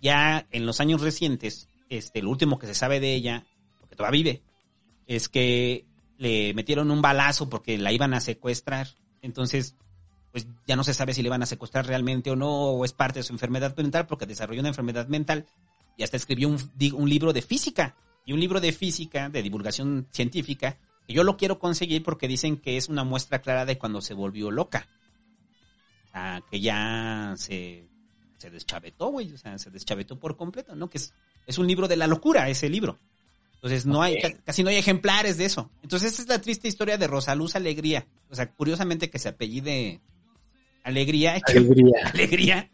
[0.00, 3.44] ya en los años recientes, este, lo último que se sabe de ella,
[3.80, 4.42] porque todavía vive,
[5.06, 5.86] es que
[6.18, 8.88] le metieron un balazo porque la iban a secuestrar.
[9.22, 9.76] Entonces,
[10.32, 12.92] pues ya no se sabe si le van a secuestrar realmente o no, o es
[12.92, 15.46] parte de su enfermedad mental, porque desarrolló una enfermedad mental
[15.96, 17.96] y hasta escribió un libro de física.
[18.26, 22.58] Y un libro de física, de divulgación científica, que yo lo quiero conseguir porque dicen
[22.58, 24.86] que es una muestra clara de cuando se volvió loca.
[26.06, 27.86] O sea, que ya se,
[28.38, 29.32] se deschavetó, güey.
[29.32, 30.90] O sea, se deschavetó por completo, ¿no?
[30.90, 31.14] Que es,
[31.46, 32.98] es un libro de la locura, ese libro.
[33.54, 35.70] Entonces, no hay, ca- casi no hay ejemplares de eso.
[35.82, 38.06] Entonces, esa es la triste historia de Rosaluz Alegría.
[38.28, 40.00] O sea, curiosamente que se apellide
[40.82, 41.40] Alegría.
[41.46, 41.94] Alegría.
[42.12, 42.70] Alegría.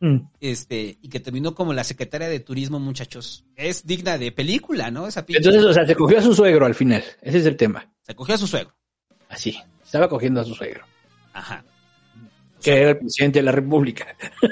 [0.00, 0.18] Mm.
[0.40, 3.44] Este, y que terminó como la secretaria de turismo, muchachos.
[3.56, 5.06] Es digna de película, ¿no?
[5.08, 7.02] Esa pinche- Entonces, o sea, se cogió a su suegro al final.
[7.20, 7.90] Ese es el tema.
[8.02, 8.72] Se cogió a su suegro.
[9.28, 9.58] Así.
[9.84, 10.84] Estaba cogiendo a su suegro.
[11.32, 11.64] Ajá.
[12.62, 14.06] Que era el presidente de la República.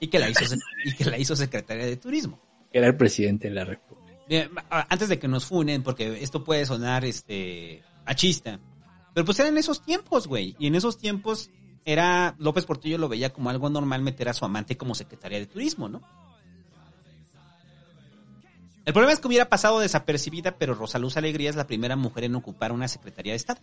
[0.00, 0.54] Y que la hizo,
[0.84, 2.38] y que la hizo secretaria de turismo.
[2.70, 4.12] Que era el presidente de la República.
[4.28, 8.60] Bien, antes de que nos funen, porque esto puede sonar este machista.
[9.14, 10.56] Pero pues eran esos tiempos, güey.
[10.58, 11.48] Y en esos tiempos
[11.84, 15.46] era López Portillo lo veía como algo normal meter a su amante como secretaria de
[15.46, 16.00] turismo, ¿no?
[18.84, 22.34] El problema es que hubiera pasado desapercibida, pero Rosaluz Alegría es la primera mujer en
[22.34, 23.60] ocupar una secretaría de Estado.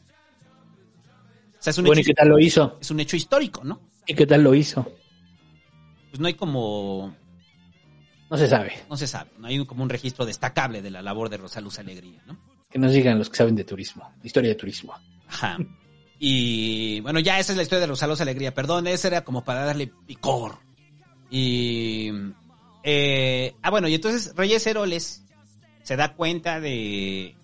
[1.60, 2.78] O sea, es un, Bueno, ¿y qué tal lo hizo?
[2.82, 3.80] es un hecho histórico, ¿no?
[4.08, 4.84] ¿Y qué tal lo hizo?
[6.10, 7.16] Pues no hay como,
[8.32, 8.74] No se sabe.
[8.90, 12.24] no se sabe, no hay como un registro destacable de la labor de Rosaluz Alegría,
[12.26, 12.38] ¿no?
[12.72, 14.12] Que nos digan los que saben de turismo.
[14.24, 14.94] Historia de turismo.
[15.28, 15.58] Ajá.
[16.24, 18.54] Y bueno, ya esa es la historia de Rosaluz Alegría.
[18.54, 20.60] Perdón, esa era como para darle picor.
[21.32, 22.12] Y.
[22.84, 25.24] eh, ah, bueno, y entonces Reyes Heroles
[25.82, 27.36] se da cuenta de,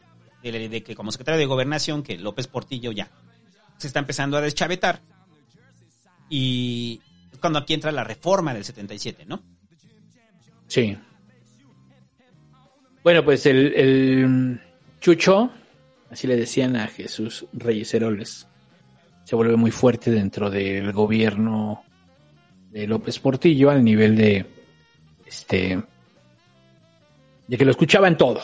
[0.43, 3.09] de, de que, como secretario de Gobernación, que López Portillo ya
[3.78, 5.01] se está empezando a deschavetar.
[6.30, 7.01] Y
[7.34, 9.41] es cuando aquí entra la reforma del 77, ¿no?
[10.67, 10.95] Sí.
[13.03, 14.61] Bueno, pues el, el
[15.01, 15.49] Chucho,
[16.11, 18.47] así le decían a Jesús Reyes Heroles,
[19.28, 21.84] se vuelve muy fuerte dentro del gobierno
[22.71, 24.45] de López Portillo al nivel de
[25.25, 25.84] este
[27.45, 28.39] de que lo escuchaban todo.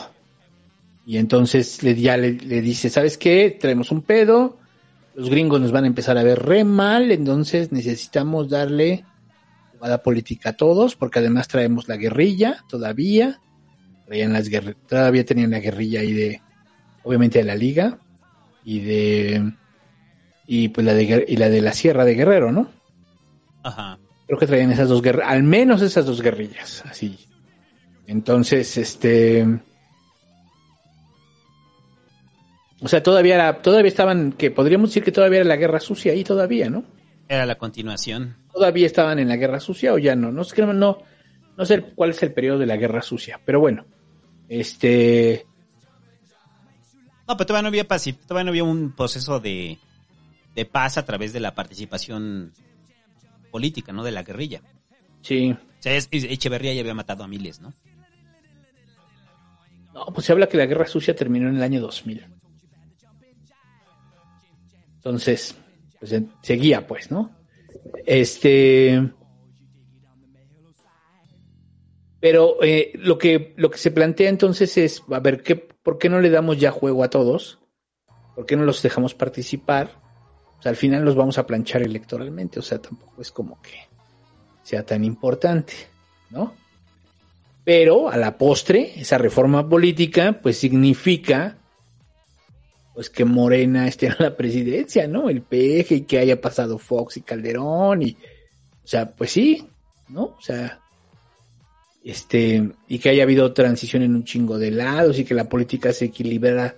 [1.06, 3.56] Y entonces le, ya le, dice, ¿sabes qué?
[3.58, 4.58] Traemos un pedo,
[5.14, 9.06] los gringos nos van a empezar a ver re mal, entonces necesitamos darle
[9.72, 13.40] jugada política a todos, porque además traemos la guerrilla todavía,
[14.04, 14.50] traían las
[14.86, 16.42] todavía tenían la guerrilla ahí de,
[17.04, 17.98] obviamente de la liga,
[18.66, 19.54] y de,
[20.46, 22.70] y pues la de, y la de la Sierra de Guerrero, ¿no?
[23.62, 23.98] Ajá.
[24.26, 27.18] Creo que traían esas dos guerrillas, al menos esas dos guerrillas, así.
[28.06, 29.46] Entonces, este.
[32.80, 36.12] O sea, todavía era, todavía estaban, que podríamos decir que todavía era la guerra sucia
[36.12, 36.84] ahí todavía, ¿no?
[37.28, 38.36] Era la continuación.
[38.52, 40.30] Todavía estaban en la guerra sucia o ya no.
[40.30, 40.98] No sé, no,
[41.56, 43.86] no sé cuál es el periodo de la guerra sucia, pero bueno.
[44.48, 45.46] Este.
[47.26, 49.78] No, pero todavía no había pacif- todavía no había un proceso de,
[50.54, 52.52] de paz a través de la participación
[53.50, 54.04] política, ¿no?
[54.04, 54.62] De la guerrilla.
[55.22, 55.52] Sí.
[55.52, 57.72] O sea, es- Echeverría ya había matado a miles, ¿no?
[59.92, 62.26] No, pues se habla que la guerra sucia terminó en el año 2000.
[64.96, 65.54] Entonces,
[66.00, 67.30] pues seguía, pues, ¿no?
[68.06, 69.12] Este.
[72.20, 76.08] Pero eh, lo, que, lo que se plantea entonces es, a ver, ¿qué, ¿por qué
[76.08, 77.60] no le damos ya juego a todos?
[78.34, 80.00] ¿Por qué no los dejamos participar?
[80.64, 83.88] Al final los vamos a planchar electoralmente, o sea, tampoco es como que
[84.62, 85.74] sea tan importante,
[86.30, 86.54] ¿no?
[87.64, 91.58] Pero a la postre, esa reforma política, pues significa
[92.94, 95.28] pues que Morena esté en la presidencia, ¿no?
[95.28, 98.16] El peje y que haya pasado Fox y Calderón y,
[98.84, 99.66] o sea, pues sí,
[100.08, 100.22] ¿no?
[100.22, 100.80] O sea,
[102.04, 105.92] este, y que haya habido transición en un chingo de lados y que la política
[105.92, 106.76] se equilibra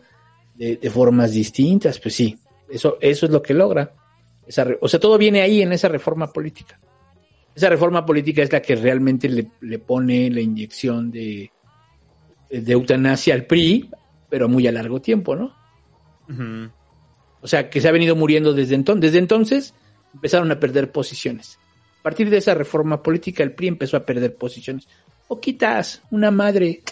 [0.55, 3.93] de formas distintas, pues sí, eso, eso es lo que logra.
[4.47, 6.79] Esa o sea, todo viene ahí en esa reforma política.
[7.55, 11.51] Esa reforma política es la que realmente le, le pone la inyección de,
[12.51, 13.91] de eutanasia al PRI,
[14.29, 15.55] pero muy a largo tiempo, ¿no?
[17.41, 19.01] O sea, que se ha venido muriendo desde entonces.
[19.03, 19.75] Desde entonces
[20.13, 21.59] empezaron a perder posiciones.
[22.01, 24.87] A partir de esa reforma política, el PRI empezó a perder posiciones.
[25.27, 26.83] Poquitas, una madre,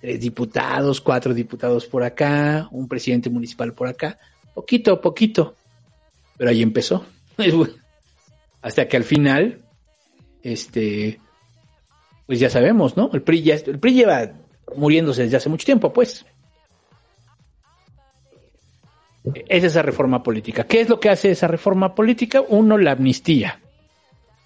[0.00, 4.18] tres diputados, cuatro diputados por acá, un presidente municipal por acá.
[4.54, 5.54] Poquito, poquito.
[6.36, 7.04] Pero ahí empezó.
[8.62, 9.60] Hasta que al final,
[10.42, 11.20] este,
[12.26, 13.10] pues ya sabemos, ¿no?
[13.12, 14.32] El PRI ya, el PRI lleva
[14.76, 16.24] muriéndose desde hace mucho tiempo, pues.
[19.48, 20.64] Es esa reforma política.
[20.64, 22.42] ¿Qué es lo que hace esa reforma política?
[22.48, 23.60] Uno, la amnistía.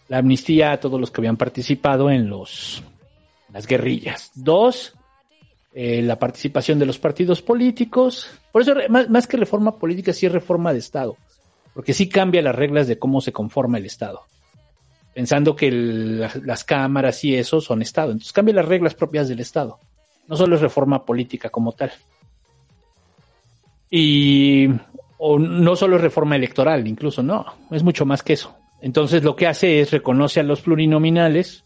[0.08, 2.82] La amnistía a todos los que habían participado en los
[3.52, 4.32] las guerrillas.
[4.34, 4.94] Dos,
[5.74, 8.28] eh, la participación de los partidos políticos.
[8.52, 11.16] Por eso, más, que reforma política, sí es reforma de Estado.
[11.74, 14.22] Porque sí cambia las reglas de cómo se conforma el Estado.
[15.12, 18.12] Pensando que las, las cámaras y eso son Estado.
[18.12, 19.78] Entonces cambia las reglas propias del Estado.
[20.28, 21.92] No solo es reforma política como tal
[23.96, 24.68] y
[25.18, 28.56] o no solo es reforma electoral, incluso no, es mucho más que eso.
[28.80, 31.64] Entonces lo que hace es reconoce a los plurinominales,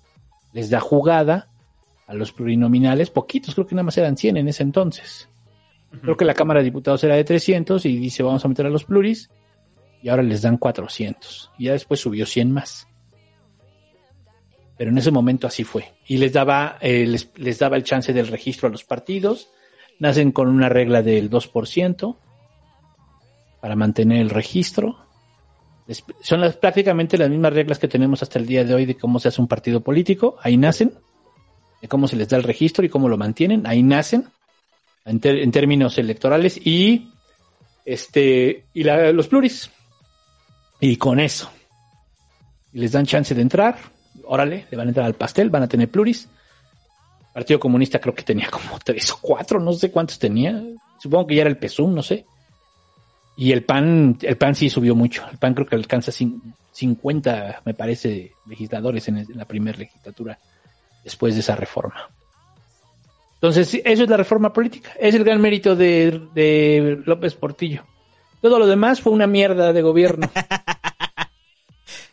[0.52, 1.48] les da jugada
[2.08, 5.28] a los plurinominales, poquitos, creo que nada más eran 100 en ese entonces.
[6.02, 8.70] Creo que la Cámara de Diputados era de 300 y dice vamos a meter a
[8.70, 9.30] los pluris
[10.02, 12.88] y ahora les dan 400 y ya después subió 100 más.
[14.76, 18.12] Pero en ese momento así fue y les daba eh, les, les daba el chance
[18.12, 19.48] del registro a los partidos
[19.98, 22.16] nacen con una regla del 2%
[23.60, 24.98] para mantener el registro.
[26.20, 29.18] Son las, prácticamente las mismas reglas que tenemos hasta el día de hoy de cómo
[29.18, 30.36] se hace un partido político.
[30.42, 30.92] Ahí nacen,
[31.80, 33.66] de cómo se les da el registro y cómo lo mantienen.
[33.66, 34.26] Ahí nacen
[35.04, 35.20] en,
[35.52, 37.08] términos electorales y
[37.84, 39.70] este y la- los pluris.
[40.80, 41.50] Y con eso.
[42.72, 43.78] Les dan chance de entrar.
[44.24, 46.28] Órale, le van a entrar al pastel, van a tener pluris.
[47.32, 50.62] Partido Comunista creo que tenía como tres o cuatro, no sé cuántos tenía.
[51.00, 52.26] Supongo que ya era el PSUM, no sé.
[53.36, 55.24] Y el PAN, el PAN sí subió mucho.
[55.30, 56.40] El PAN creo que alcanza cin-
[56.72, 60.38] 50, me parece, legisladores en la primera legislatura
[61.08, 62.08] después de esa reforma.
[63.34, 64.92] Entonces, eso es la reforma política.
[64.98, 67.84] Es el gran mérito de, de López Portillo.
[68.40, 70.30] Todo lo demás fue una mierda de gobierno.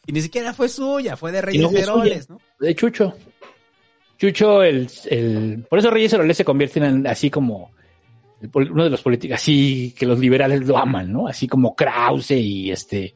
[0.07, 2.29] Y ni siquiera fue suya, fue de Reyes no Heroles.
[2.29, 2.39] ¿no?
[2.59, 3.15] De Chucho.
[4.19, 7.71] Chucho, el, el- por eso Reyes Heroles se convierten en así como
[8.39, 11.27] el uno de los políticos, así que los liberales lo aman, ¿no?
[11.27, 13.15] Así como Krause y este,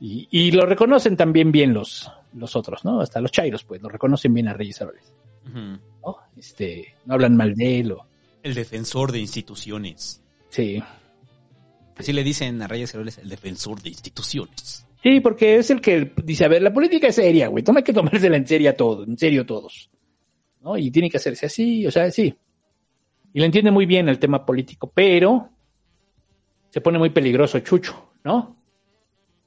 [0.00, 3.00] y, y lo reconocen también bien los, los otros, ¿no?
[3.00, 5.58] Hasta los chairos, pues, lo reconocen bien a Reyes Ujú.
[6.04, 6.16] ¿no?
[6.36, 8.06] Este, no hablan mal de él, o,
[8.42, 10.22] El defensor de instituciones.
[10.48, 10.82] sí.
[11.96, 14.86] Así le dicen a Reyes Heroles, el defensor de instituciones.
[15.02, 17.92] Sí, porque es el que dice, a ver, la política es seria, güey, toma que
[17.92, 19.90] tomársela en serio todo, en serio todos,
[20.62, 20.78] ¿no?
[20.78, 22.34] Y tiene que hacerse así, o sea, sí.
[23.34, 25.50] Y le entiende muy bien el tema político, pero
[26.70, 28.56] se pone muy peligroso Chucho, ¿no?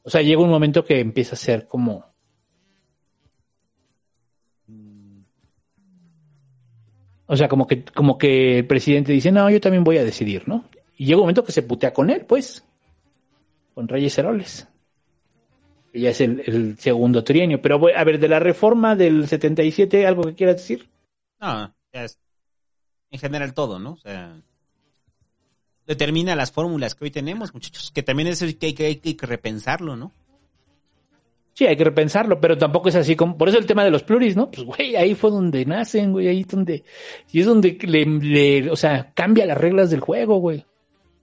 [0.04, 2.13] O sea, llega un momento que empieza a ser como...
[7.34, 10.48] O sea, como que, como que el presidente dice, no, yo también voy a decidir,
[10.48, 10.66] ¿no?
[10.96, 12.64] Y llega un momento que se putea con él, pues,
[13.74, 14.68] con Reyes Heroles.
[15.96, 17.60] Ya es el, el segundo trienio.
[17.60, 20.88] Pero, a ver, de la reforma del 77, ¿algo que quieras decir?
[21.42, 22.20] No, ya es-
[23.10, 23.94] en general todo, ¿no?
[23.94, 24.40] O sea,
[25.88, 30.12] determina las fórmulas que hoy tenemos, muchachos, que también es que, hay que repensarlo, ¿no?
[31.56, 33.38] Sí, hay que repensarlo, pero tampoco es así como...
[33.38, 34.50] Por eso el tema de los pluris, ¿no?
[34.50, 36.84] Pues, güey, ahí fue donde nacen, güey, ahí es donde...
[37.32, 40.66] Y es donde le, le- o sea, cambia las reglas del juego, güey.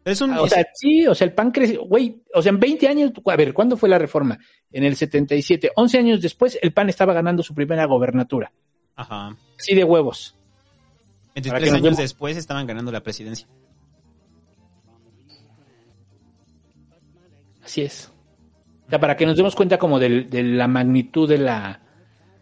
[0.05, 2.61] Es un, Ah, O sea, sí, o sea, el PAN creció, güey, o sea, en
[2.61, 4.39] 20 años, a ver, ¿cuándo fue la reforma?
[4.71, 8.53] En el 77, 11 años después, el PAN estaba ganando su primera gobernatura.
[8.95, 9.37] ajá.
[9.59, 10.37] Sí, de huevos.
[11.35, 13.47] Para 23 que nos años después estaban ganando la presidencia.
[17.63, 18.10] Así es.
[18.91, 21.81] O sea, para que nos demos cuenta como de, la magnitud de la,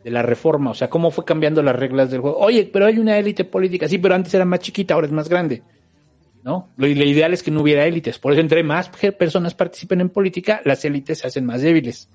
[0.02, 2.38] de la reforma, o sea, cómo fue cambiando las reglas del juego.
[2.38, 5.28] Oye, pero hay una élite política, sí, pero antes era más chiquita, ahora es más
[5.28, 5.62] grande.
[6.42, 6.70] ¿No?
[6.78, 8.18] Lo, lo ideal es que no hubiera élites.
[8.18, 12.08] Por eso, entre más personas participen en política, las élites se hacen más débiles.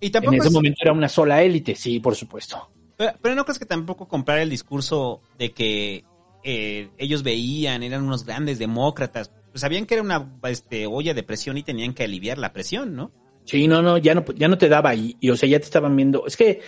[0.00, 2.70] Y En ese es- momento era una sola élite, sí, por supuesto.
[2.96, 6.04] Pero, pero no crees que tampoco comprar el discurso de que
[6.42, 11.22] eh, ellos veían, eran unos grandes demócratas, pues sabían que era una este, olla de
[11.22, 13.10] presión y tenían que aliviar la presión, ¿no?
[13.46, 15.64] Sí, no, no, ya no, ya no te daba y, y, o sea, ya te
[15.64, 16.26] estaban viendo.
[16.26, 16.60] Es que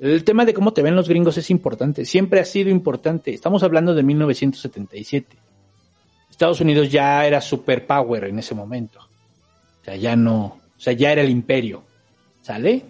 [0.00, 3.34] el tema de cómo te ven los gringos es importante, siempre ha sido importante.
[3.34, 5.36] Estamos hablando de 1977.
[6.30, 9.00] Estados Unidos ya era superpower en ese momento.
[9.00, 11.82] O sea, ya no, o sea, ya era el imperio.
[12.40, 12.82] ¿Sale?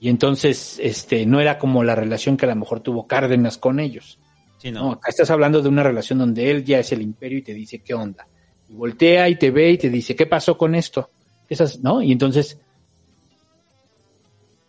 [0.00, 3.78] Y entonces, este, no era como la relación que a lo mejor tuvo Cárdenas con
[3.80, 4.18] ellos.
[4.56, 7.42] Sí, No, acá estás hablando de una relación donde él ya es el imperio y
[7.42, 8.26] te dice qué onda.
[8.68, 11.10] Y voltea y te ve y te dice, ¿qué pasó con esto?
[11.50, 12.00] Esas, ¿no?
[12.00, 12.58] Y entonces,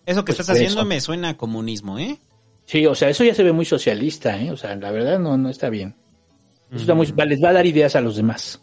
[0.05, 0.85] Eso que Pues estás haciendo eso.
[0.85, 2.19] me suena a comunismo, ¿eh?
[2.65, 4.51] sí, o sea, eso ya se ve muy socialista, ¿eh?
[4.51, 5.95] O sea, la verdad no, no está bien.
[6.69, 8.61] Eso está muy, va- les va a dar ideas a los demás.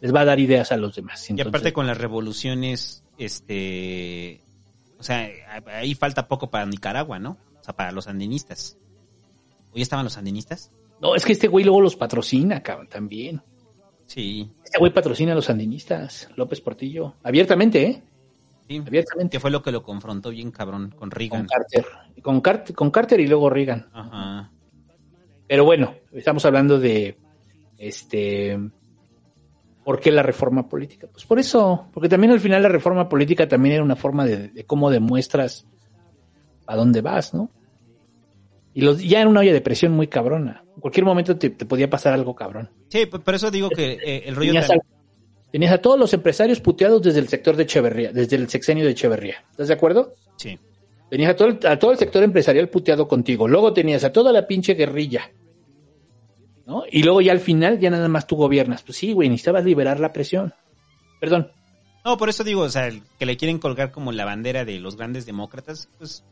[0.00, 1.28] Les va a dar ideas a los demás.
[1.30, 4.42] Y aparte con las revoluciones, este...
[4.98, 5.28] O sea,
[5.66, 7.38] ahí falta poco para Nicaragua, ¿no?
[7.60, 8.76] O sea, para los sandinistas.
[9.72, 10.70] ¿Hoy estaban los sandinistas?
[11.00, 13.40] No, es que este güey luego los patrocina, cabrón, también.
[14.08, 14.50] Sí.
[14.64, 17.14] Este güey patrocina a los sandinistas, López Portillo.
[17.22, 18.02] Abiertamente, ¿eh?
[18.66, 18.82] sí.
[18.84, 19.36] Abiertamente.
[19.36, 21.46] Que fue lo que lo confrontó bien cabrón con Con Reagan.
[21.46, 21.86] Carter.
[22.22, 22.40] Con,
[22.74, 23.86] con Carter y luego Reagan.
[23.92, 24.50] Ajá.
[25.46, 27.18] Pero bueno, estamos hablando de
[27.76, 28.58] este
[29.84, 31.06] ¿por qué la reforma política?
[31.10, 34.48] Pues por eso, porque también al final la reforma política también era una forma de,
[34.48, 35.66] de cómo demuestras
[36.66, 37.50] a dónde vas, ¿no?
[38.74, 40.64] Y los, ya era una olla de presión muy cabrona.
[40.78, 42.70] En cualquier momento te, te podía pasar algo cabrón.
[42.86, 44.52] Sí, por eso digo que eh, el rollo...
[44.52, 44.74] Tenías, a,
[45.50, 48.92] tenías a todos los empresarios puteados desde el sector de Echeverría, desde el sexenio de
[48.92, 49.44] Echeverría.
[49.50, 50.14] ¿Estás de acuerdo?
[50.36, 50.56] Sí.
[51.10, 53.48] Tenías a todo, el, a todo el sector empresarial puteado contigo.
[53.48, 55.32] Luego tenías a toda la pinche guerrilla.
[56.64, 56.84] ¿No?
[56.88, 58.84] Y luego ya al final ya nada más tú gobiernas.
[58.84, 60.54] Pues sí, güey, necesitabas liberar la presión.
[61.18, 61.50] Perdón.
[62.04, 64.78] No, por eso digo, o sea, el que le quieren colgar como la bandera de
[64.78, 66.22] los grandes demócratas, pues...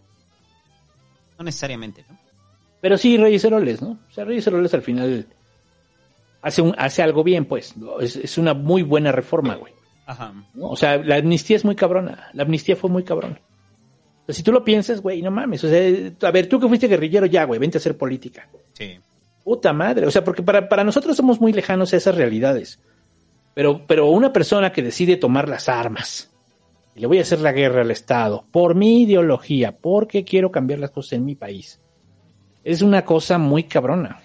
[1.36, 2.16] No necesariamente, ¿no?
[2.81, 3.98] Pero sí, Reyes Heroles, ¿no?
[4.09, 5.27] O sea, Reyes Heroles al final
[6.43, 7.77] hace, un, hace algo bien, pues.
[7.77, 8.01] ¿no?
[8.01, 9.73] Es, es una muy buena reforma, güey.
[10.07, 10.32] Ajá.
[10.55, 10.69] ¿no?
[10.69, 12.28] O sea, la amnistía es muy cabrona.
[12.32, 13.40] La amnistía fue muy cabrona.
[14.23, 15.65] O sea, si tú lo piensas, güey, no mames.
[15.65, 18.48] O sea, a ver, tú que fuiste guerrillero, ya, güey, vente a hacer política.
[18.73, 18.98] Sí.
[19.43, 20.07] Puta madre.
[20.07, 22.81] O sea, porque para, para nosotros somos muy lejanos a esas realidades.
[23.55, 26.31] Pero, pero una persona que decide tomar las armas
[26.94, 30.81] y le voy a hacer la guerra al Estado por mi ideología, porque quiero cambiar
[30.81, 31.81] las cosas en mi país,
[32.66, 34.18] es una cosa muy cabrona.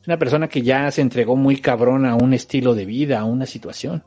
[0.00, 3.24] Es una persona que ya se entregó muy cabrona a un estilo de vida, a
[3.24, 4.02] una situación.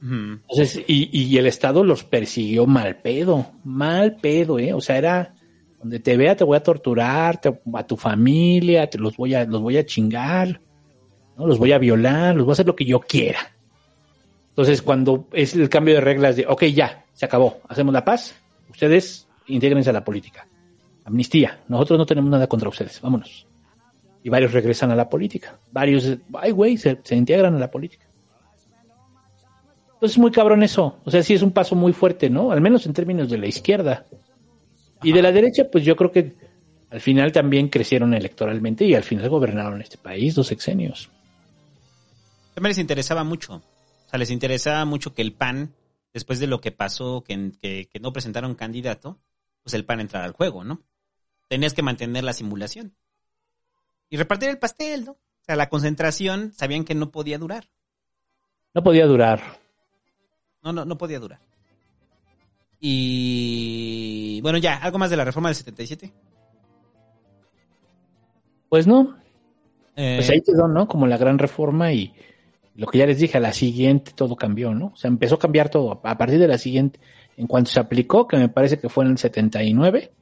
[0.00, 4.72] Entonces, y, y el Estado los persiguió mal pedo, mal pedo, ¿eh?
[4.72, 5.34] O sea, era
[5.80, 9.44] donde te vea te voy a torturar, te- a tu familia, te los voy a,
[9.44, 10.62] los voy a chingar,
[11.36, 11.46] ¿no?
[11.46, 13.52] Los voy a violar, los voy a hacer lo que yo quiera.
[14.48, 18.34] Entonces, cuando es el cambio de reglas de, ok, ya, se acabó, hacemos la paz,
[18.70, 20.46] ustedes intégrense a la política.
[21.04, 23.46] Amnistía, nosotros no tenemos nada contra ustedes, vámonos.
[24.22, 25.58] Y varios regresan a la política.
[25.72, 28.06] Varios, ay, güey, se, integran a la política.
[29.94, 30.98] Entonces es muy cabrón eso.
[31.04, 32.52] O sea, sí es un paso muy fuerte, ¿no?
[32.52, 34.06] Al menos en términos de la izquierda.
[35.02, 36.34] Y de la derecha, pues yo creo que
[36.90, 41.10] al final también crecieron electoralmente y al final gobernaron este país dos sexenios.
[42.54, 43.54] También les interesaba mucho.
[43.54, 45.74] O sea, les interesaba mucho que el PAN,
[46.12, 49.18] después de lo que pasó, que, que no presentaron candidato,
[49.64, 50.82] pues el PAN entrara al juego, ¿no?
[51.52, 52.94] Tenías que mantener la simulación.
[54.08, 55.12] Y repartir el pastel, ¿no?
[55.12, 57.68] O sea, la concentración sabían que no podía durar.
[58.72, 59.42] No podía durar.
[60.62, 61.40] No, no, no podía durar.
[62.80, 66.10] Y bueno, ya, algo más de la reforma del 77.
[68.70, 69.18] Pues no,
[69.94, 70.88] Eh, pues ahí quedó, ¿no?
[70.88, 72.14] Como la gran reforma y
[72.76, 74.92] lo que ya les dije, a la siguiente todo cambió, ¿no?
[74.94, 76.00] O sea, empezó a cambiar todo.
[76.02, 76.98] A partir de la siguiente,
[77.36, 80.12] en cuanto se aplicó, que me parece que fue en el 79.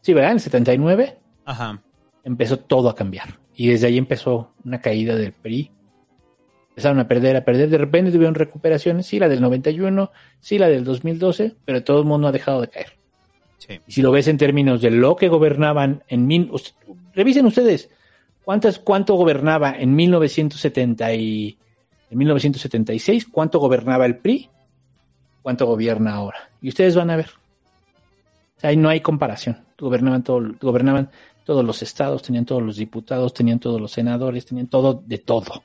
[0.00, 0.30] Sí, ¿verdad?
[0.30, 1.82] En el 79 Ajá.
[2.24, 3.38] empezó todo a cambiar.
[3.54, 5.70] Y desde ahí empezó una caída del PRI.
[6.70, 7.68] Empezaron a perder, a perder.
[7.68, 9.06] De repente tuvieron recuperaciones.
[9.06, 10.10] Sí, la del 91,
[10.40, 12.96] sí, la del 2012, pero todo el mundo ha dejado de caer.
[13.58, 13.80] Sí.
[13.86, 16.50] Y si lo ves en términos de lo que gobernaban en mil,
[17.14, 17.90] revisen ustedes
[18.44, 21.58] cuántas cuánto gobernaba en 1970 y
[22.10, 24.50] en 1976, cuánto gobernaba el PRI,
[25.42, 26.50] cuánto gobierna ahora.
[26.60, 27.30] Y ustedes van a ver.
[28.56, 29.64] O sea, ahí no hay comparación.
[29.80, 31.10] Gobernaban todo, gobernaban
[31.44, 35.64] todos los estados, tenían todos los diputados, tenían todos los senadores, tenían todo de todo.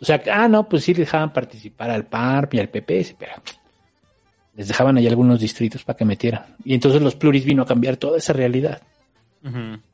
[0.00, 3.32] O sea, ah, no, pues sí dejaban participar al PARP y al PP, pero
[4.54, 6.56] les dejaban ahí algunos distritos para que metieran.
[6.64, 8.82] Y entonces los pluris vino a cambiar toda esa realidad.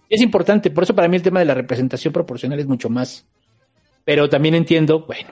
[0.08, 3.26] Es importante, por eso para mí el tema de la representación proporcional es mucho más.
[4.04, 5.30] Pero también entiendo, bueno,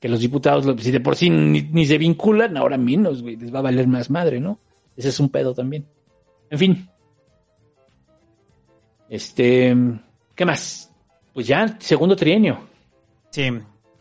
[0.00, 3.52] que los diputados, si de por sí ni, ni se vinculan, ahora menos, güey, les
[3.52, 4.58] va a valer más madre, ¿no?
[4.96, 5.86] Ese es un pedo también.
[6.50, 6.90] En fin.
[9.08, 9.74] Este,
[10.34, 10.92] ¿qué más?
[11.32, 12.68] Pues ya, segundo trienio.
[13.30, 13.48] Sí.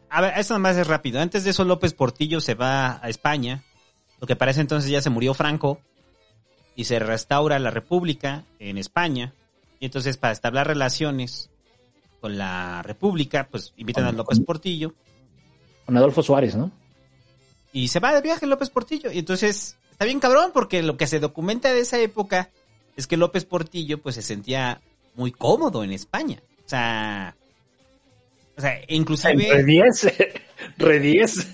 [0.09, 1.19] A ver, esto nomás es rápido.
[1.19, 3.63] Antes de eso, López Portillo se va a España.
[4.19, 5.79] Lo que parece entonces ya se murió Franco.
[6.75, 9.33] Y se restaura la República en España.
[9.79, 11.49] Y entonces, para establecer relaciones
[12.21, 14.93] con la República, pues invitan a López Portillo.
[15.85, 16.71] Con Adolfo Suárez, ¿no?
[17.73, 19.11] Y se va de viaje López Portillo.
[19.11, 22.49] Y entonces, está bien cabrón, porque lo que se documenta de esa época
[22.95, 24.79] es que López Portillo, pues se sentía
[25.15, 26.41] muy cómodo en España.
[26.65, 27.35] O sea.
[28.55, 29.33] O sea, inclusive.
[29.53, 30.13] Re 10.
[30.77, 31.47] Re 10.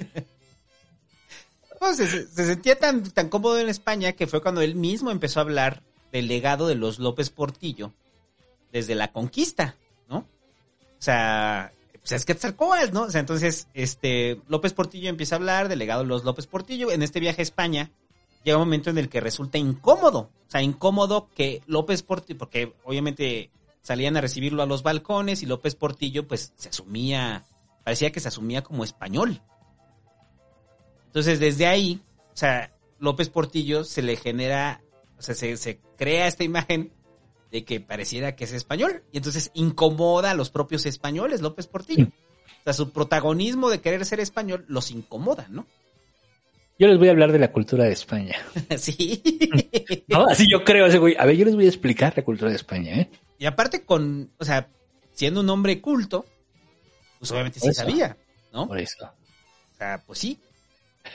[1.81, 5.11] No, se, se- se sentía tan, tan cómodo en España que fue cuando él mismo
[5.11, 7.91] empezó a hablar del legado de los López Portillo
[8.71, 9.75] desde la conquista,
[10.09, 10.19] ¿no?
[10.19, 10.25] O
[11.01, 13.01] sea, pues es Quetzalcóatl, ¿no?
[13.03, 16.89] O sea, entonces, este, López Portillo empieza a hablar del legado de los López Portillo.
[16.91, 17.91] En este viaje a España
[18.43, 20.29] llega un momento en el que resulta incómodo.
[20.47, 23.51] O sea, incómodo que López Portillo, porque obviamente
[23.81, 27.45] salían a recibirlo a los balcones y López Portillo, pues, se asumía,
[27.83, 29.41] parecía que se asumía como español.
[31.07, 32.01] Entonces, desde ahí,
[32.33, 34.81] o sea, López Portillo se le genera,
[35.17, 36.91] o sea, se, se crea esta imagen
[37.51, 39.03] de que pareciera que es español.
[39.11, 42.07] Y entonces incomoda a los propios españoles, López Portillo.
[42.07, 45.67] O sea, su protagonismo de querer ser español los incomoda, ¿no?
[46.83, 48.35] Yo les voy a hablar de la cultura de España.
[48.77, 49.23] sí.
[50.09, 50.27] ¿No?
[50.27, 51.15] Así yo creo ese güey.
[51.17, 53.09] A ver, yo les voy a explicar la cultura de España, ¿eh?
[53.39, 54.67] Y aparte con, o sea,
[55.13, 56.25] siendo un hombre culto,
[57.19, 57.83] pues obviamente sí eso.
[57.85, 58.17] sabía,
[58.51, 58.67] ¿no?
[58.67, 59.05] Por eso.
[59.05, 60.37] O sea, pues sí.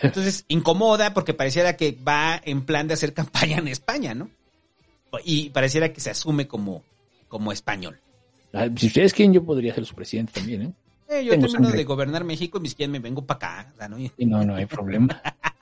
[0.01, 4.31] Entonces, incomoda porque pareciera que va en plan de hacer campaña en España, ¿no?
[5.23, 6.83] Y pareciera que se asume como,
[7.29, 8.01] como español.
[8.55, 10.73] Ah, Si ustedes quieren, yo podría ser su presidente también, ¿eh?
[11.11, 11.79] Eh, yo Tengo termino sangre.
[11.79, 13.89] de gobernar México y mis quien me vengo para acá.
[13.89, 13.99] ¿no?
[13.99, 15.21] Y no, no hay problema.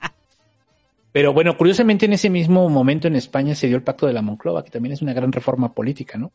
[1.17, 4.21] Pero bueno, curiosamente en ese mismo momento en España se dio el Pacto de la
[4.21, 6.31] Monclova, que también es una gran reforma política, ¿no?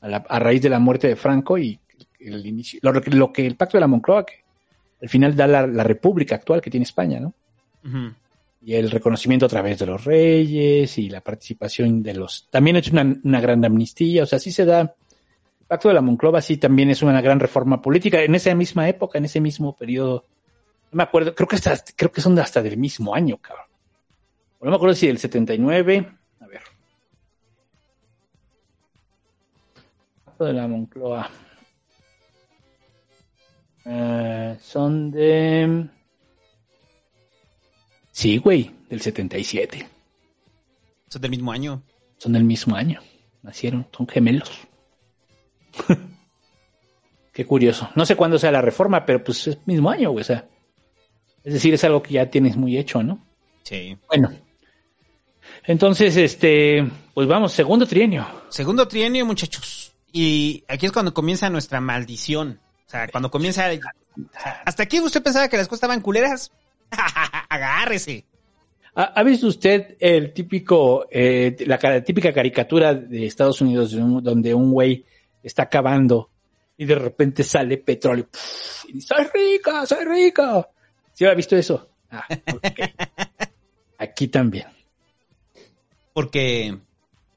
[0.00, 1.78] A, la- a raíz de la muerte de Franco y
[2.18, 4.42] el inicio, lo, que- lo que el Pacto de la Monclova, que
[5.00, 7.34] al final da la, la república actual que tiene España, ¿no?
[8.62, 12.48] Y el reconocimiento a través de los reyes y la participación de los...
[12.50, 14.80] También ha hecho una, una gran amnistía, o sea, sí se da...
[14.80, 18.20] El Pacto de la Monclova sí también es una gran reforma política.
[18.20, 20.24] En esa misma época, en ese mismo periodo,
[20.90, 23.65] no me acuerdo, creo que, hasta, creo que son hasta del mismo año, cabrón.
[24.66, 26.08] No me acuerdo si del 79,
[26.40, 26.60] a ver.
[30.40, 31.30] De la Moncloa.
[33.84, 35.86] Eh, son de...
[38.10, 39.88] Sí, güey, del 77.
[41.10, 41.84] Son del mismo año.
[42.18, 43.00] Son del mismo año.
[43.42, 44.50] Nacieron, son gemelos.
[47.32, 47.88] Qué curioso.
[47.94, 50.22] No sé cuándo sea la reforma, pero pues es mismo año, güey.
[50.22, 50.48] O sea,
[51.44, 53.24] es decir, es algo que ya tienes muy hecho, ¿no?
[53.62, 53.96] Sí.
[54.08, 54.45] Bueno.
[55.66, 58.26] Entonces, este, pues vamos, segundo trienio.
[58.48, 59.92] Segundo trienio, muchachos.
[60.12, 62.60] Y aquí es cuando comienza nuestra maldición.
[62.86, 63.68] O sea, cuando comienza...
[64.64, 66.52] Hasta aquí usted pensaba que las cosas estaban culeras.
[67.48, 68.24] Agárrese.
[68.94, 74.22] ¿Ha, visto usted el típico, eh, la ca- típica caricatura de Estados Unidos de un-
[74.24, 75.04] donde un güey
[75.42, 76.30] está cavando
[76.78, 78.28] y de repente sale petróleo?
[78.88, 80.66] y dice, soy rica, soy rica.
[81.12, 81.90] ¿Sí ha visto eso?
[82.10, 82.24] Ah,
[82.54, 82.64] ok.
[83.98, 84.66] Aquí también.
[86.16, 86.78] Porque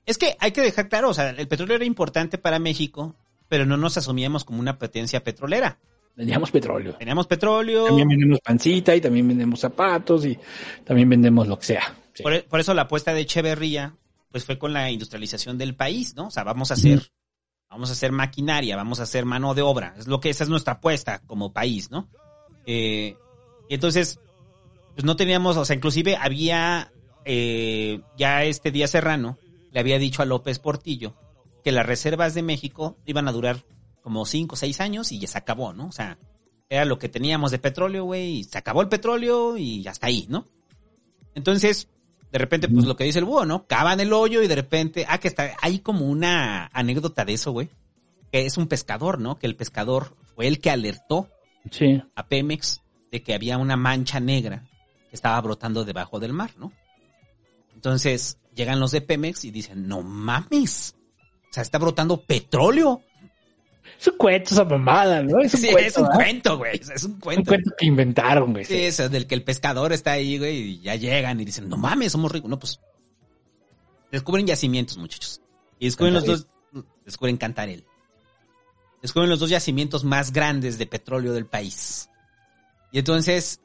[0.05, 3.13] es que hay que dejar claro, o sea, el petróleo era importante para México,
[3.49, 5.79] pero no nos asumíamos como una potencia petrolera.
[6.15, 6.93] Vendíamos petróleo.
[6.93, 7.87] Teníamos petróleo.
[7.87, 10.39] También vendemos pancita y también vendemos zapatos y
[10.85, 11.93] también vendemos lo que sea.
[12.13, 12.23] Sí.
[12.23, 13.97] Por, e, por eso la apuesta de Echeverría,
[14.31, 16.27] pues fue con la industrialización del país, ¿no?
[16.27, 17.11] O sea, vamos a hacer,
[17.69, 19.93] vamos a hacer maquinaria, vamos a hacer mano de obra.
[19.97, 22.07] Es lo que esa es nuestra apuesta como país, ¿no?
[22.65, 23.17] Eh,
[23.67, 24.21] y entonces,
[24.95, 26.93] pues no teníamos, o sea, inclusive había
[27.25, 29.37] eh, ya este día Serrano
[29.71, 31.13] le había dicho a López Portillo
[31.63, 33.63] que las reservas de México iban a durar
[34.01, 35.87] como cinco o seis años y ya se acabó, ¿no?
[35.87, 36.17] O sea,
[36.69, 40.25] era lo que teníamos de petróleo, güey, y se acabó el petróleo y hasta ahí,
[40.29, 40.47] ¿no?
[41.35, 41.89] Entonces,
[42.31, 43.65] de repente, pues lo que dice el búho, ¿no?
[43.65, 47.51] Cavan el hoyo y de repente, ah, que está, hay como una anécdota de eso,
[47.51, 47.69] güey,
[48.31, 49.37] que es un pescador, ¿no?
[49.39, 51.27] Que el pescador fue el que alertó
[51.71, 52.01] Sí.
[52.15, 52.81] a Pemex
[53.11, 54.63] de que había una mancha negra
[55.09, 56.71] que estaba brotando debajo del mar, ¿no?
[57.79, 60.95] Entonces llegan los de Pemex y dicen, no mames,
[61.49, 63.01] o sea, está brotando petróleo.
[63.97, 65.39] Es un cuento esa mamada, ¿no?
[65.39, 65.87] Es un Sí, cuento.
[65.87, 66.15] es un ¿verdad?
[66.17, 67.47] cuento, güey, es un Es un cuento.
[67.51, 68.65] cuento que inventaron, güey.
[68.65, 71.77] Sí, eso, del que el pescador está ahí, güey, y ya llegan y dicen, no
[71.77, 72.49] mames, somos ricos.
[72.49, 72.81] No, pues,
[74.11, 75.41] descubren yacimientos, muchachos.
[75.79, 76.47] Y descubren los dos,
[77.05, 77.85] descubren Cantarel.
[79.01, 82.09] Descubren los dos yacimientos más grandes de petróleo del país.
[82.91, 83.61] Y entonces,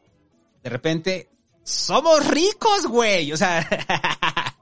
[0.62, 1.28] de repente,
[1.64, 3.32] somos ricos, güey.
[3.32, 3.66] O sea,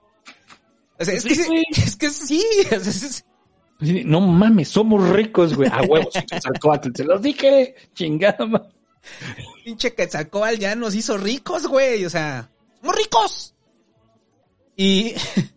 [0.99, 3.24] o sea, es, que, Sí, es que sí, es- es-
[4.07, 5.69] No mames, somos ricos, güey.
[5.70, 6.15] A huevos,
[6.95, 8.70] se los dije, chingada.
[9.65, 12.05] pinche Quetzalcóatl ya nos hizo ricos, güey.
[12.05, 12.51] O sea,
[12.81, 13.55] somos ricos.
[14.77, 15.15] Y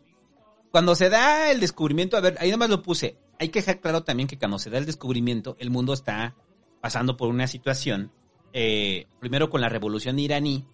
[0.71, 3.17] cuando se da el descubrimiento, a ver, ahí nomás lo puse.
[3.39, 6.35] Hay que dejar claro también que cuando se da el descubrimiento, el mundo está
[6.81, 8.11] pasando por una situación,
[8.53, 10.65] eh, primero con la revolución iraní,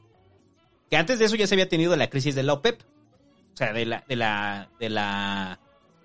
[0.91, 3.71] que antes de eso ya se había tenido la crisis de la OPEP, o sea,
[3.71, 5.59] de la, de la, de la,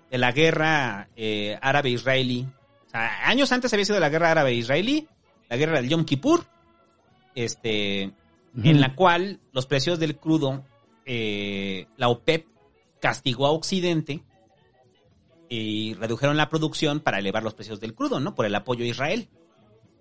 [0.09, 2.47] de la guerra eh, árabe-israelí.
[2.87, 5.05] O sea, años antes había sido la guerra árabe-israelí,
[5.49, 6.45] la guerra del Yom Kippur,
[7.35, 8.13] este,
[8.63, 10.63] en la cual los precios del crudo,
[11.05, 12.47] eh, la OPEP
[13.01, 14.23] castigó a Occidente
[15.49, 18.35] y redujeron la producción para elevar los precios del crudo, ¿no?
[18.35, 19.27] Por el apoyo a Israel.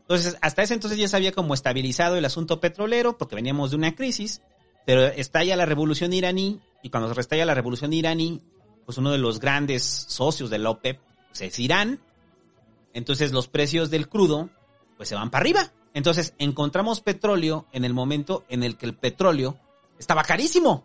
[0.03, 3.77] Entonces, hasta ese entonces ya se había como estabilizado el asunto petrolero porque veníamos de
[3.77, 4.43] una crisis,
[4.87, 8.41] pero estalla la revolución iraní y cuando se restalla la revolución iraní,
[8.87, 10.99] pues uno de los grandes socios de la OPEP
[11.29, 12.01] pues, es Irán.
[12.95, 14.49] Entonces los precios del crudo
[14.97, 15.73] pues se van para arriba.
[15.93, 19.59] Entonces encontramos petróleo en el momento en el que el petróleo
[19.99, 20.85] estaba carísimo.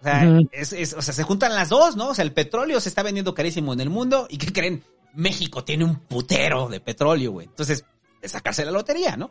[0.00, 2.08] O sea, es- es- o sea, se juntan las dos, ¿no?
[2.10, 4.84] O sea, el petróleo se está vendiendo carísimo en el mundo y ¿qué creen?
[5.14, 7.46] México tiene un putero de petróleo, güey.
[7.46, 7.84] Entonces,
[8.20, 9.30] de sacarse la lotería, ¿no?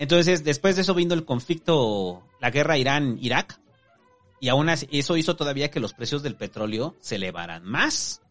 [0.00, 3.60] Entonces, después de eso vino el conflicto, la guerra Irán-Irak.
[4.40, 8.22] Y aún así, eso hizo todavía que los precios del petróleo se elevaran más.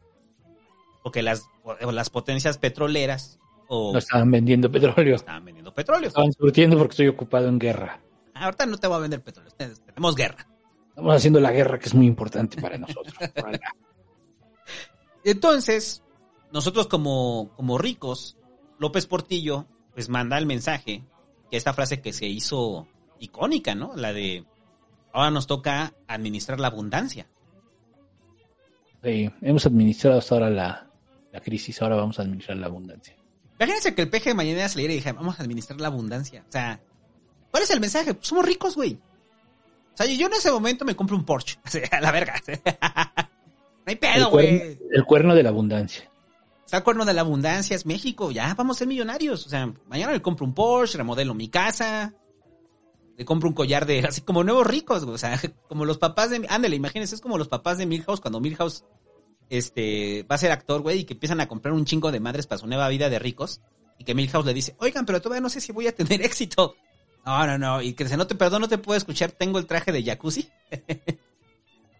[1.03, 5.15] Porque las, o las potencias petroleras o No estaban vendiendo petróleo.
[5.15, 6.07] estaban vendiendo petróleo.
[6.07, 8.01] Estaban surtiendo porque estoy ocupado en guerra.
[8.33, 9.51] Ah, Ahorita no te voy a vender petróleo,
[9.85, 10.47] tenemos guerra.
[10.89, 13.13] Estamos haciendo la guerra que es muy importante para nosotros.
[15.23, 16.01] Entonces,
[16.51, 18.37] nosotros como, como ricos,
[18.79, 21.03] López Portillo, pues manda el mensaje,
[21.57, 22.87] esta frase que se hizo
[23.19, 23.93] icónica, ¿no?
[23.95, 24.45] La de,
[25.13, 27.27] ahora nos toca administrar la abundancia.
[29.03, 30.87] Sí, hemos administrado hasta ahora la,
[31.31, 33.15] la crisis, ahora vamos a administrar la abundancia.
[33.59, 36.45] Imagínense que el peje de mañana saliera y dijera, vamos a administrar la abundancia.
[36.47, 36.79] O sea,
[37.51, 38.13] ¿cuál es el mensaje?
[38.13, 38.99] Pues somos ricos, güey.
[39.93, 41.59] O sea, yo en ese momento me compro un Porsche.
[41.65, 42.41] O sea, a la verga.
[42.47, 44.77] no hay pedo, güey.
[44.91, 46.09] el cuerno de la abundancia.
[46.69, 48.29] Está cuerno de la abundancia, es México.
[48.29, 49.43] Ya vamos a ser millonarios.
[49.47, 52.13] O sea, mañana me compro un Porsche, remodelo mi casa.
[53.17, 55.01] Le compro un collar de, así como nuevos ricos.
[55.01, 58.39] O sea, como los papás de, ándale, imagínense, es como los papás de Milhouse cuando
[58.39, 58.85] Milhouse,
[59.49, 62.45] este, va a ser actor, güey, y que empiezan a comprar un chingo de madres
[62.45, 63.61] para su nueva vida de ricos.
[63.97, 66.75] Y que Milhouse le dice, oigan, pero todavía no sé si voy a tener éxito.
[67.25, 67.81] No, no, no.
[67.81, 70.47] Y que dice, no te, perdón, no te puedo escuchar, tengo el traje de jacuzzi.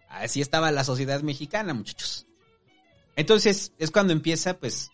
[0.08, 2.28] Así estaba la sociedad mexicana, muchachos.
[3.16, 4.90] Entonces, es cuando empieza, pues,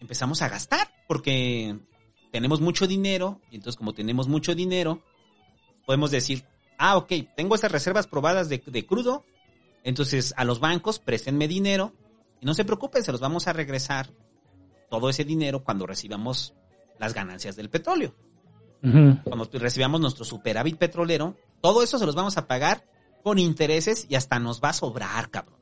[0.00, 1.78] empezamos a gastar, porque
[2.30, 5.02] tenemos mucho dinero, y entonces como tenemos mucho dinero,
[5.86, 6.44] podemos decir,
[6.78, 9.24] ah, ok, tengo estas reservas probadas de, de crudo,
[9.84, 11.92] entonces a los bancos préstenme dinero,
[12.40, 14.10] y no se preocupen, se los vamos a regresar
[14.90, 16.54] todo ese dinero cuando recibamos
[16.98, 18.14] las ganancias del petróleo.
[18.82, 22.84] Cuando recibamos nuestro superávit petrolero, todo eso se los vamos a pagar
[23.22, 25.61] con intereses y hasta nos va a sobrar, cabrón.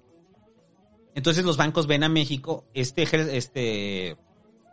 [1.14, 3.02] Entonces los bancos ven a México, este,
[3.36, 4.16] este,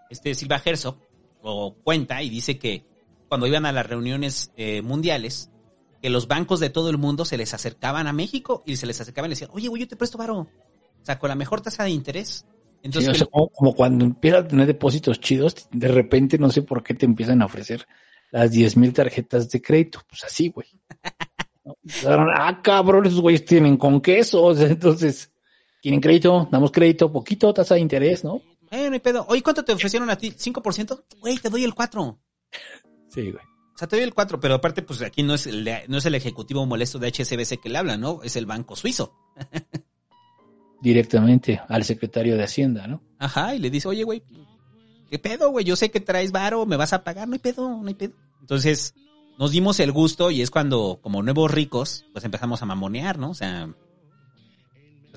[0.09, 0.97] este Silva Herzog,
[1.41, 2.85] o cuenta y dice que
[3.27, 5.51] cuando iban a las reuniones eh, mundiales,
[6.01, 8.99] que los bancos de todo el mundo se les acercaban a México y se les
[9.01, 10.39] acercaban y les decían, oye, güey, yo te presto varo.
[10.39, 12.45] O sea, con la mejor tasa de interés.
[12.83, 16.49] Entonces, Sí, o sea, como, como cuando empiezas a tener depósitos chidos, de repente no
[16.51, 17.87] sé por qué te empiezan a ofrecer
[18.31, 20.01] las 10 mil tarjetas de crédito.
[20.07, 20.67] Pues así, güey.
[21.65, 21.75] ¿No?
[22.33, 24.59] Ah, cabrón, esos güeyes tienen con quesos.
[24.61, 25.31] Entonces,
[25.81, 26.47] ¿quieren crédito?
[26.51, 28.41] Damos crédito, poquito, tasa de interés, ¿no?
[28.71, 29.25] eh, no hay pedo.
[29.29, 30.31] Oye, ¿cuánto te ofrecieron a ti?
[30.31, 31.03] ¿5%?
[31.19, 32.19] Güey, te doy el 4.
[33.09, 33.43] Sí, güey.
[33.73, 36.05] O sea, te doy el 4, pero aparte, pues aquí no es, el, no es
[36.05, 38.21] el ejecutivo molesto de HSBC que le habla, ¿no?
[38.21, 39.13] Es el banco suizo.
[40.81, 43.01] Directamente al secretario de Hacienda, ¿no?
[43.17, 44.23] Ajá, y le dice, oye, güey,
[45.09, 45.63] ¿qué pedo, güey?
[45.63, 48.13] Yo sé que traes varo, me vas a pagar, no hay pedo, no hay pedo.
[48.41, 48.93] Entonces,
[49.39, 53.29] nos dimos el gusto y es cuando, como nuevos ricos, pues empezamos a mamonear, ¿no?
[53.31, 53.73] O sea,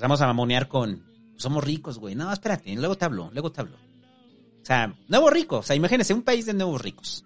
[0.00, 1.04] empezamos a mamonear con,
[1.36, 2.14] somos ricos, güey.
[2.14, 3.76] No, espérate, luego te hablo, luego te hablo.
[3.76, 7.22] O sea, nuevos ricos, o sea, imagínense, un país de nuevos ricos.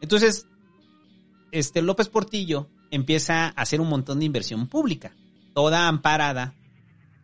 [0.00, 0.48] Entonces,
[1.52, 5.14] este López Portillo empieza a hacer un montón de inversión pública,
[5.54, 6.54] toda amparada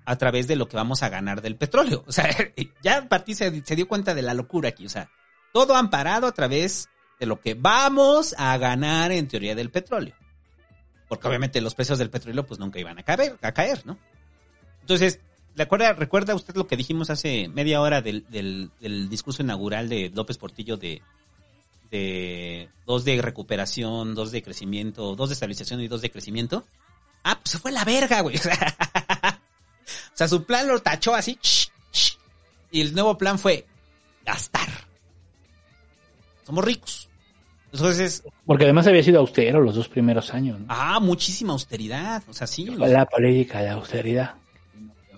[0.05, 2.05] a través de lo que vamos a ganar del petróleo.
[2.07, 2.29] O sea,
[2.85, 4.87] ya Partí se, se dio cuenta de la locura aquí.
[4.87, 5.11] O sea,
[5.53, 6.89] todo amparado a través
[7.19, 10.15] de lo que vamos a ganar en teoría del petróleo.
[11.09, 13.99] Porque obviamente los precios del petróleo pues nunca iban a caer, a caer ¿no?
[14.85, 15.19] Entonces,
[15.56, 20.11] ¿recuerda, ¿recuerda usted lo que dijimos hace media hora del, del, del discurso inaugural de
[20.15, 21.01] López Portillo de,
[21.90, 26.65] de dos de recuperación, dos de crecimiento, dos de estabilización y dos de crecimiento?
[27.23, 28.36] Ah, pues se fue la verga, güey.
[28.47, 31.39] O sea, su plan lo tachó así.
[32.70, 33.66] Y el nuevo plan fue
[34.24, 34.69] gastar.
[36.47, 37.09] Somos ricos.
[37.73, 40.66] Entonces, Porque además había sido austero los dos primeros años, ¿no?
[40.69, 42.23] ah, muchísima austeridad.
[42.28, 42.65] O sea, sí.
[42.66, 44.36] los- La política de austeridad.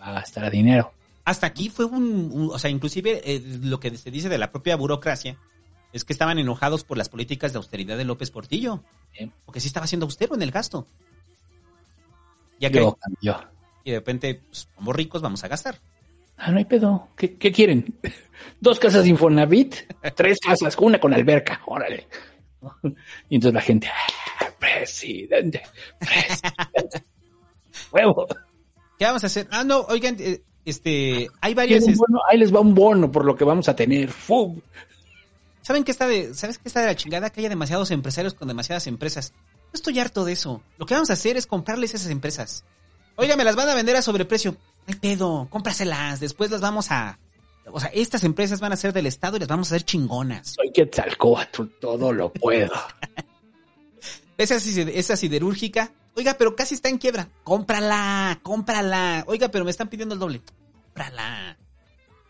[0.07, 0.93] A gastar dinero.
[1.25, 4.53] hasta aquí fue un, un- o sea, inclusive eh, lo que se dice de la
[4.53, 5.37] propia burocracia
[5.93, 8.83] es que estaban enojados por las políticas de austeridad de López Portillo.
[9.47, 10.87] Porque sí estaba siendo austero en el gasto.
[12.61, 13.49] Ya que, cambió.
[13.85, 15.81] y de repente, pues, somos ricos, vamos a gastar.
[16.37, 17.09] Ah, no hay pedo.
[17.17, 17.95] ¿Qué, qué quieren?
[18.61, 19.75] Dos casas de Infonavit,
[20.17, 21.61] tres casas, una con alberca.
[21.67, 22.07] Órale.
[23.31, 25.63] Y entonces la gente, "Ah, presidente,
[25.99, 27.05] presidente.
[27.93, 28.27] Huevo.
[28.99, 29.47] ¿Qué vamos a hacer?
[29.51, 31.85] Ah, no, oigan, eh, este, hay ¿Quieren varias...
[31.85, 32.21] un bono?
[32.31, 34.11] Ahí les va un bono por lo que vamos a tener.
[34.11, 34.61] ¡Fum!
[35.63, 37.31] ¿Saben qué está de, ¿Sabes qué está de la chingada?
[37.31, 39.33] Que haya demasiados empresarios con demasiadas empresas.
[39.67, 40.63] No estoy harto de eso.
[40.79, 42.65] Lo que vamos a hacer es comprarles esas empresas.
[43.17, 44.57] Oiga, me las van a vender a sobreprecio.
[44.87, 46.21] No pedo, cómpraselas.
[46.21, 47.19] Después las vamos a...
[47.73, 50.55] O sea, estas empresas van a ser del Estado y las vamos a hacer chingonas.
[50.55, 52.73] Soy Quetzalcóatl, todo lo puedo.
[54.39, 55.93] Esa siderúrgica.
[56.17, 57.29] Oiga, pero casi está en quiebra.
[57.45, 59.25] Cómprala, cómprala.
[59.27, 60.43] Oiga, pero me están pidiendo el doble.
[60.85, 61.59] Cómprala.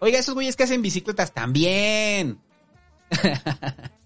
[0.00, 2.40] Oiga, esos güeyes que hacen bicicletas también.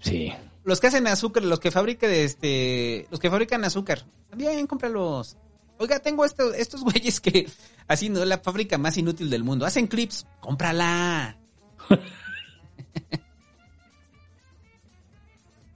[0.00, 0.32] Sí.
[0.64, 5.36] Los que hacen azúcar, los que fabrican este, los que fabrican azúcar, también cómpralos.
[5.78, 7.48] Oiga, tengo estos, estos güeyes que
[7.86, 9.66] así no la fábrica más inútil del mundo.
[9.66, 11.38] Hacen clips, cómprala.
[11.90, 11.96] o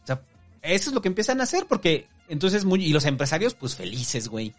[0.04, 0.22] sea,
[0.62, 4.28] eso es lo que empiezan a hacer porque entonces muy y los empresarios pues felices,
[4.28, 4.54] güey.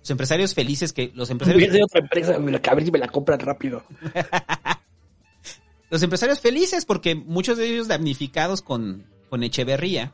[0.00, 2.98] Los empresarios felices que los empresarios hacer otra empresa, me la- a ver si me
[2.98, 3.84] la compran rápido.
[5.90, 10.12] los empresarios felices porque muchos de ellos damnificados con con Echeverría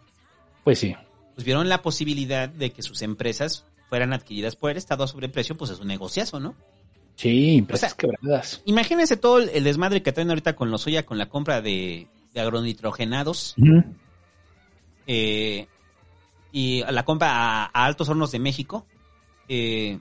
[0.65, 0.95] Pues sí.
[1.35, 5.57] pues vieron la posibilidad de que sus empresas fueran adquiridas por el Estado a sobreprecio,
[5.57, 6.55] pues es un negociazo, ¿no?
[7.17, 8.63] Sí, empresas O sea, quebradas.
[8.65, 12.41] Imagínense todo el, desmadre que traen ahorita con lo suya, con la compra de, de
[12.41, 13.55] agronitrogenados
[15.07, 15.69] eh,
[16.57, 18.87] y la compra a, a Altos Hornos de México.
[19.49, 19.99] Eh,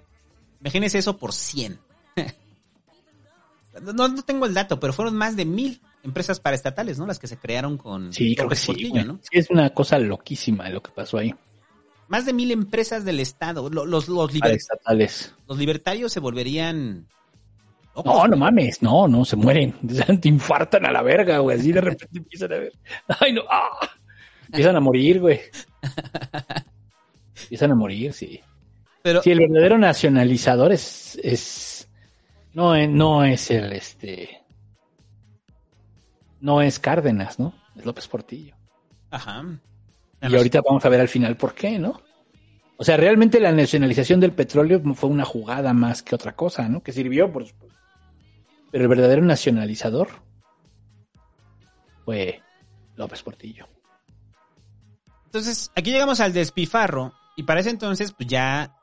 [0.62, 1.80] imagínense eso por 100.
[3.82, 7.08] no, no tengo el dato, pero fueron más de mil empresas paraestatales, ¿no?
[7.08, 8.68] Las que se crearon con Sí, creo que sí.
[8.68, 9.04] Portillo.
[9.04, 9.20] ¿no?
[9.24, 11.34] Sí, es una cosa loquísima lo que pasó ahí.
[12.08, 13.70] Más de mil empresas del Estado.
[13.70, 15.34] Lo- Los, los, liber- Estatales.
[15.48, 17.08] los libertarios se volverían...
[17.96, 19.74] locos, No, no mames, no, no, se mueren.
[20.22, 21.58] Te infartan a la verga, güey.
[21.58, 22.74] Así de repente empiezan a ver.
[23.20, 23.42] Ay, no.
[23.50, 23.90] ah.
[24.54, 25.42] Empiezan a morir, güey.
[27.44, 28.40] Empiezan a morir, sí.
[29.02, 31.90] Pero Sí, el verdadero nacionalizador es, es
[32.54, 34.40] no, es- no es el este
[36.40, 37.54] no es Cárdenas, ¿no?
[37.76, 38.56] Es López Portillo.
[39.10, 39.44] Ajá.
[40.22, 42.02] Y ahorita vamos a ver al final por qué, ¿no?
[42.78, 46.82] O sea, realmente la nacionalización del petróleo fue una jugada más que otra cosa, ¿no?
[46.82, 47.78] Que sirvió, por supuesto.
[48.72, 50.10] Pero el verdadero nacionalizador
[52.06, 52.42] fue
[52.96, 53.68] López Portillo.
[55.34, 57.12] Entonces, aquí llegamos al despifarro.
[57.36, 58.78] Y para ese entonces, pues ya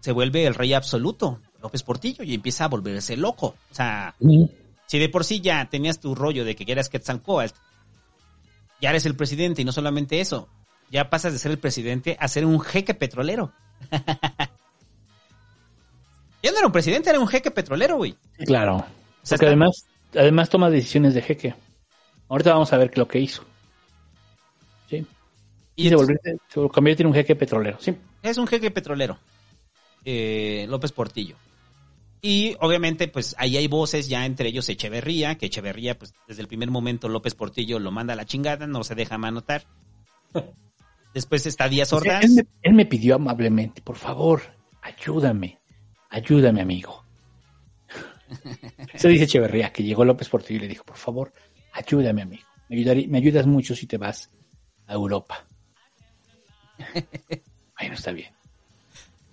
[0.00, 3.54] se vuelve el rey absoluto, López Portillo, y empieza a volverse loco.
[3.70, 4.14] O sea,
[4.84, 7.54] si de por sí ya tenías tu rollo de que quieras Quetzalcóatl,
[8.78, 10.50] ya eres el presidente, y no solamente eso,
[10.90, 13.54] ya pasas de ser el presidente a ser un jeque petrolero.
[16.42, 18.14] Él no era un presidente, era un jeque petrolero, güey.
[18.44, 18.84] Claro.
[19.22, 21.54] sea, Porque además, además toma decisiones de jeque.
[22.28, 23.46] Ahorita vamos a ver lo que hizo.
[25.76, 26.16] Y, se, volvió,
[26.48, 27.76] se convierte en un jeque petrolero.
[27.80, 27.94] Sí.
[28.22, 29.18] es un jeque petrolero.
[30.04, 31.36] eh, López Portillo.
[32.22, 36.48] Y obviamente, pues ahí hay voces ya entre ellos Echeverría, que Echeverría, pues desde el
[36.48, 39.64] primer momento López Portillo lo manda a la chingada, no se deja manotar.
[41.14, 42.24] Después está Díaz Ordaz.
[42.24, 44.42] Él me, él me pidió amablemente, por favor,
[44.82, 45.58] ayúdame,
[46.10, 47.04] ayúdame, amigo.
[48.92, 51.32] Eso dice Echeverría, que llegó López Portillo y le dijo, por favor,
[51.72, 52.42] ayúdame, amigo.
[52.68, 54.30] Me, ayudarí- me ayudas mucho si te vas
[54.86, 55.46] a Europa.
[57.78, 58.30] Bueno, está bien.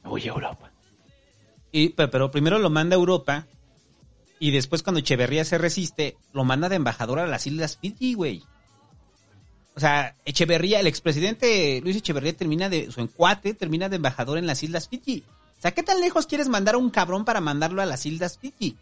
[0.03, 0.72] Me voy a Europa.
[1.72, 3.45] Y, pe- pero primero lo manda a Europa
[4.40, 8.44] y después cuando Echeverría se resiste, lo manda de embajador a las Islas Fiji, güey.
[9.76, 14.45] O sea, Echeverría, el expresidente Luis Echeverría termina de, su encuate termina de embajador en
[14.45, 15.24] las Islas Fiji.
[15.57, 18.38] O sea, ¿qué tan lejos quieres mandar a un cabrón para mandarlo a las Islas
[18.38, 18.78] Fiji?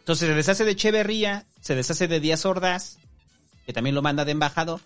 [0.00, 2.98] Entonces se deshace de Echeverría, se deshace de Díaz Ordaz,
[3.66, 4.80] que también lo manda de embajador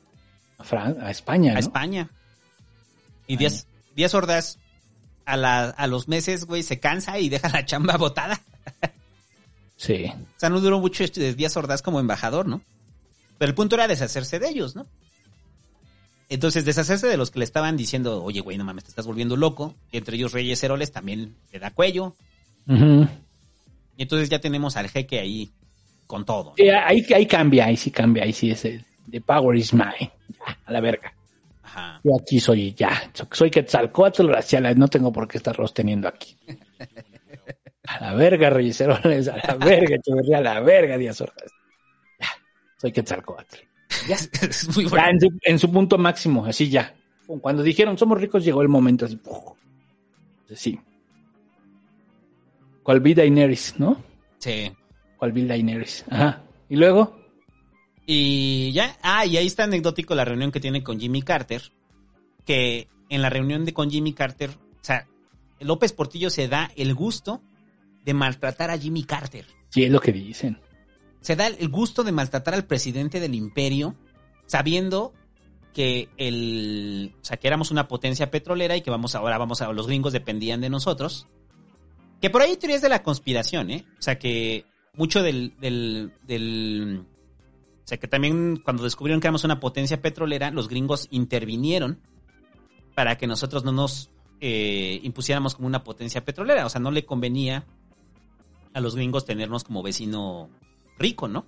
[0.58, 1.58] Fran- a España, a.
[1.58, 2.10] España.
[3.26, 4.58] Y Díaz, Díaz Ordaz,
[5.24, 8.40] a, la- a los meses, güey, se cansa y deja la chamba botada.
[9.76, 10.06] Sí.
[10.06, 12.62] O sea, no duró mucho este Díaz Ordaz como embajador, ¿no?
[13.38, 14.86] Pero el punto era deshacerse de ellos, ¿no?
[16.30, 19.36] Entonces, deshacerse de los que le estaban diciendo, oye, güey, no mames, te estás volviendo
[19.36, 19.74] loco.
[19.92, 22.16] Y entre ellos Reyes Heroles también le da cuello.
[22.66, 25.50] Y entonces ya tenemos al jeque ahí
[26.06, 26.50] con todo.
[26.50, 26.54] ¿no?
[26.56, 30.10] Sí, ahí, ahí cambia, ahí sí cambia, ahí sí es el The power is mine.
[30.28, 31.12] Ya, a la verga.
[31.62, 32.00] Ajá.
[32.04, 36.36] Yo aquí soy ya, so- soy Quetzalcóatl, racial, no tengo por qué estarlos teniendo aquí.
[37.86, 41.50] A la verga, Reyes Heroles, a la verga, Echeverría, a la verga, Díaz Ordaz.
[42.20, 42.26] Ya,
[42.76, 43.56] soy Quetzalcóatl.
[44.08, 45.06] es muy Ya bueno.
[45.10, 46.94] en su, en su punto máximo, así ya.
[47.40, 49.18] Cuando dijeron somos ricos, llegó el momento así.
[50.54, 50.80] Sí.
[52.82, 53.96] Cual vida Daenerys, ¿no?
[54.38, 54.72] Sí.
[55.18, 56.04] Cual vida Daenerys.
[56.10, 56.40] Ajá.
[56.70, 57.18] Y luego,
[58.10, 61.60] Y ya, ah, y ahí está anecdótico la reunión que tiene con Jimmy Carter,
[62.46, 65.06] que en la reunión de con Jimmy Carter, o sea,
[65.60, 67.42] López Portillo se da el gusto
[68.06, 69.44] de maltratar a Jimmy Carter.
[69.68, 70.58] sí es lo que dicen.
[71.20, 73.94] Se da el gusto de maltratar al presidente del imperio,
[74.46, 75.12] sabiendo
[75.74, 79.70] que el, o sea, que éramos una potencia petrolera y que vamos ahora vamos a
[79.70, 81.26] los gringos dependían de nosotros.
[82.22, 83.84] Que por ahí teorías de la conspiración, ¿eh?
[83.98, 84.64] O sea, que
[84.94, 87.04] mucho del, del, del
[87.88, 92.00] sea, que también cuando descubrieron que éramos una potencia petrolera, los gringos intervinieron
[92.94, 94.10] para que nosotros no nos
[94.40, 96.66] eh, impusiéramos como una potencia petrolera.
[96.66, 97.64] O sea, no le convenía
[98.74, 100.50] a los gringos tenernos como vecino
[100.98, 101.46] rico, ¿no?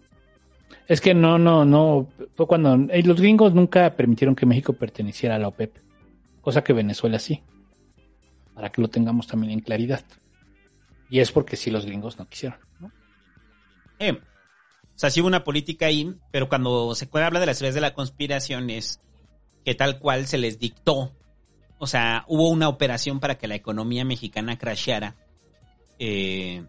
[0.88, 2.08] Es que no, no, no.
[2.34, 5.76] Fue cuando eh, los gringos nunca permitieron que México perteneciera a la OPEP,
[6.40, 7.42] cosa que Venezuela sí.
[8.54, 10.04] Para que lo tengamos también en claridad.
[11.10, 12.58] Y es porque sí los gringos no quisieron.
[12.78, 12.90] ¿no?
[13.98, 14.30] Eh, o
[15.01, 17.94] sea, sí hubo una política ahí, pero cuando se habla de las teorías de la
[17.94, 19.01] conspiración es
[19.64, 21.14] que tal cual se les dictó.
[21.78, 25.16] O sea, hubo una operación para que la economía mexicana crasheara
[25.98, 26.64] eh,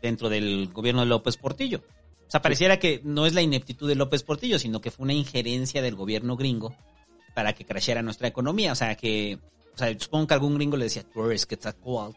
[0.00, 1.82] dentro del gobierno de López Portillo.
[2.26, 5.12] O sea, pareciera que no es la ineptitud de López Portillo, sino que fue una
[5.12, 6.74] injerencia del gobierno gringo
[7.34, 8.72] para que crasheara nuestra economía.
[8.72, 9.38] O sea, que,
[9.74, 12.16] o sea, supongo que algún gringo le decía, tú eres Quetzalcóatl.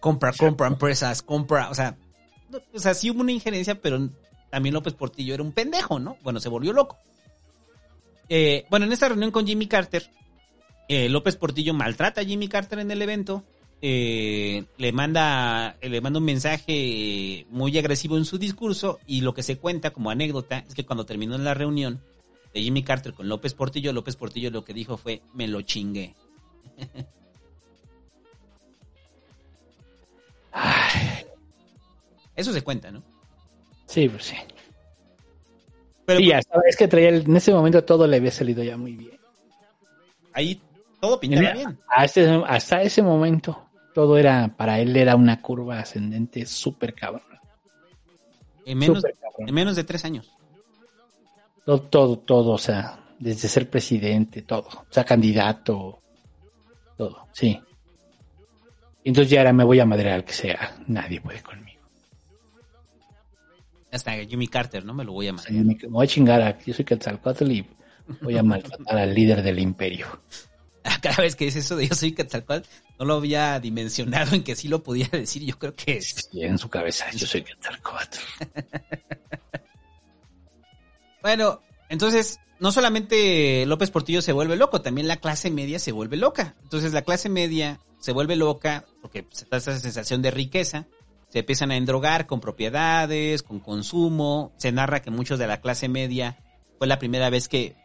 [0.00, 1.96] Compra, compra empresas, compra, o sea,
[2.72, 4.08] o sea, sí hubo una injerencia, pero
[4.50, 6.16] también López Portillo era un pendejo, ¿no?
[6.22, 6.98] Bueno, se volvió loco.
[8.28, 10.10] Eh, bueno, en esta reunión con Jimmy Carter,
[10.88, 13.44] eh, López Portillo maltrata a Jimmy Carter en el evento,
[13.82, 19.42] eh, le manda le manda un mensaje muy agresivo en su discurso y lo que
[19.42, 22.02] se cuenta como anécdota es que cuando terminó la reunión
[22.52, 26.14] de Jimmy Carter con López Portillo, López Portillo lo que dijo fue me lo chingué.
[32.40, 33.02] Eso se cuenta, ¿no?
[33.86, 34.36] Sí, pues sí.
[36.06, 38.76] Pero sí, ya sabes que traía el- en ese momento todo le había salido ya
[38.76, 39.18] muy bien.
[40.32, 40.60] ahí
[41.00, 41.78] todo pintaba bien.
[41.88, 47.22] Hasta ese, hasta ese momento todo era, para él era una curva ascendente súper cabrón.
[48.64, 49.48] En menos, cabrón.
[49.48, 50.32] en menos de tres años.
[51.64, 56.00] Todo, todo, todo, o sea, desde ser presidente, todo, o sea, candidato,
[56.96, 57.60] todo, sí.
[59.04, 61.69] Entonces ya era, me voy a madrear al que sea, nadie puede conmigo.
[63.92, 64.94] Hasta Jimmy Carter, ¿no?
[64.94, 67.66] Me lo voy a me, me voy a chingar a, yo soy Quetzalcóatl y
[68.20, 70.06] voy a maltratar al líder del imperio.
[71.02, 72.68] Cada vez que dice eso de yo soy Quetzalcóatl,
[72.98, 75.44] no lo había dimensionado en que sí lo podía decir.
[75.44, 76.28] Yo creo que es.
[76.32, 78.18] Y en su cabeza, yo soy Quetzalcóatl.
[81.22, 86.16] Bueno, entonces, no solamente López Portillo se vuelve loco, también la clase media se vuelve
[86.16, 86.56] loca.
[86.62, 90.86] Entonces, la clase media se vuelve loca porque pues, está esa sensación de riqueza,
[91.30, 95.88] se empiezan a endrogar con propiedades, con consumo, se narra que muchos de la clase
[95.88, 96.36] media
[96.78, 97.76] fue la primera vez que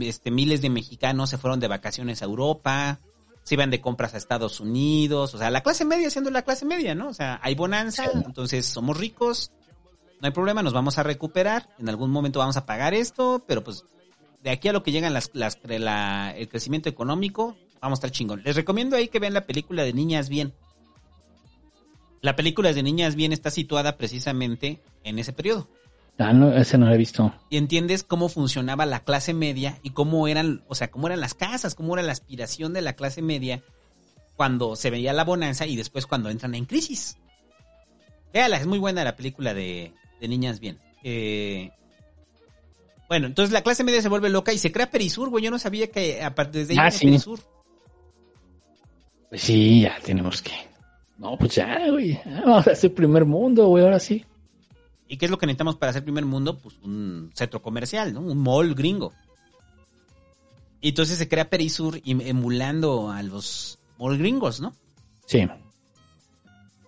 [0.00, 3.00] este, miles de mexicanos se fueron de vacaciones a Europa,
[3.42, 6.64] se iban de compras a Estados Unidos, o sea, la clase media siendo la clase
[6.64, 7.08] media, ¿no?
[7.08, 9.52] O sea, hay bonanza, entonces somos ricos,
[10.20, 13.64] no hay problema, nos vamos a recuperar, en algún momento vamos a pagar esto, pero
[13.64, 13.84] pues
[14.42, 18.10] de aquí a lo que llegan las, las, la- el crecimiento económico, vamos a estar
[18.12, 18.42] chingón.
[18.44, 20.54] Les recomiendo ahí que vean la película de Niñas Bien.
[22.20, 25.68] La película de Niñas Bien está situada precisamente en ese periodo.
[26.18, 27.32] Ah, no, ese no lo he visto.
[27.48, 31.34] Y entiendes cómo funcionaba la clase media y cómo eran, o sea, cómo eran las
[31.34, 33.62] casas, cómo era la aspiración de la clase media
[34.34, 37.18] cuando se veía la bonanza y después cuando entran en crisis.
[38.32, 40.78] Véala, es muy buena la película de, de Niñas Bien.
[41.04, 41.70] Eh,
[43.08, 45.44] bueno, entonces la clase media se vuelve loca y se crea Perisur, güey.
[45.44, 47.06] Yo no sabía que aparte desde ahí Ah, sí.
[47.06, 47.40] Perisur.
[49.28, 50.52] Pues sí, ya tenemos que.
[51.18, 52.18] No, pues ya, güey.
[52.24, 54.24] Vamos a hacer primer mundo, güey, ahora sí.
[55.08, 56.58] ¿Y qué es lo que necesitamos para hacer primer mundo?
[56.58, 58.20] Pues un centro comercial, ¿no?
[58.20, 59.12] Un mall gringo.
[60.80, 64.74] Y entonces se crea Perisur em- emulando a los mall gringos, ¿no?
[65.26, 65.46] Sí.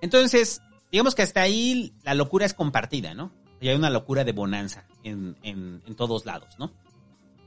[0.00, 0.62] Entonces,
[0.92, 3.32] digamos que hasta ahí la locura es compartida, ¿no?
[3.60, 6.70] Y hay una locura de bonanza en, en- en todos lados, ¿no?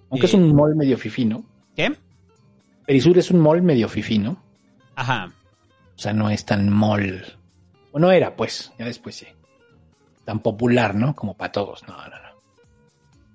[0.10, 1.44] Aunque Eh, es un mall medio fifí, ¿no?
[1.76, 1.96] ¿Qué?
[2.86, 4.38] Perisur es un mall medio fifí, ¿no?
[4.96, 5.32] Ajá.
[5.96, 7.24] O sea, no es tan mall.
[7.92, 9.28] Bueno, era, pues, ya después sí.
[10.26, 11.16] Tan popular, ¿no?
[11.16, 11.84] Como para todos.
[11.88, 12.34] No, no, no.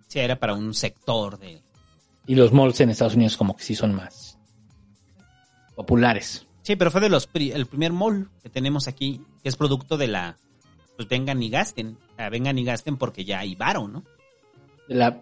[0.08, 1.62] Sí, era para un sector de...
[2.26, 4.38] Y los malls en Estados Unidos como que sí son más
[5.74, 6.46] populares.
[6.62, 9.96] Sí, pero fue de los pri- el primer mall que tenemos aquí, que es producto
[9.96, 10.36] de la...
[10.96, 11.96] Pues vengan y gasten.
[12.12, 14.02] O sea, vengan y gasten porque ya hay varo, ¿no?
[14.88, 15.20] De la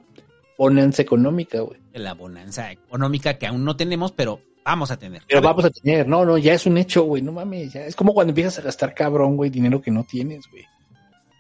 [0.56, 1.78] bonanza económica, güey.
[1.92, 5.22] De la bonanza económica que aún no tenemos, pero vamos a tener.
[5.28, 7.94] Pero vamos a tener, no, no, ya es un hecho, güey, no mames, ya es
[7.94, 10.64] como cuando empiezas a gastar cabrón, güey, dinero que no tienes, güey.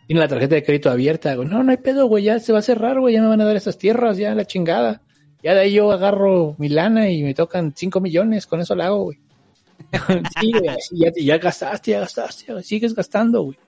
[0.06, 2.60] Tiene la tarjeta de crédito abierta, güey, no, no hay pedo, güey, ya se va
[2.60, 5.02] a cerrar, güey, ya me van a dar esas tierras, ya la chingada.
[5.42, 8.86] Ya de ahí yo agarro mi lana y me tocan 5 millones, con eso la
[8.86, 9.18] hago, güey.
[10.40, 13.58] sí, güey, ya, ya gastaste, ya gastaste, güey, sigues gastando, güey.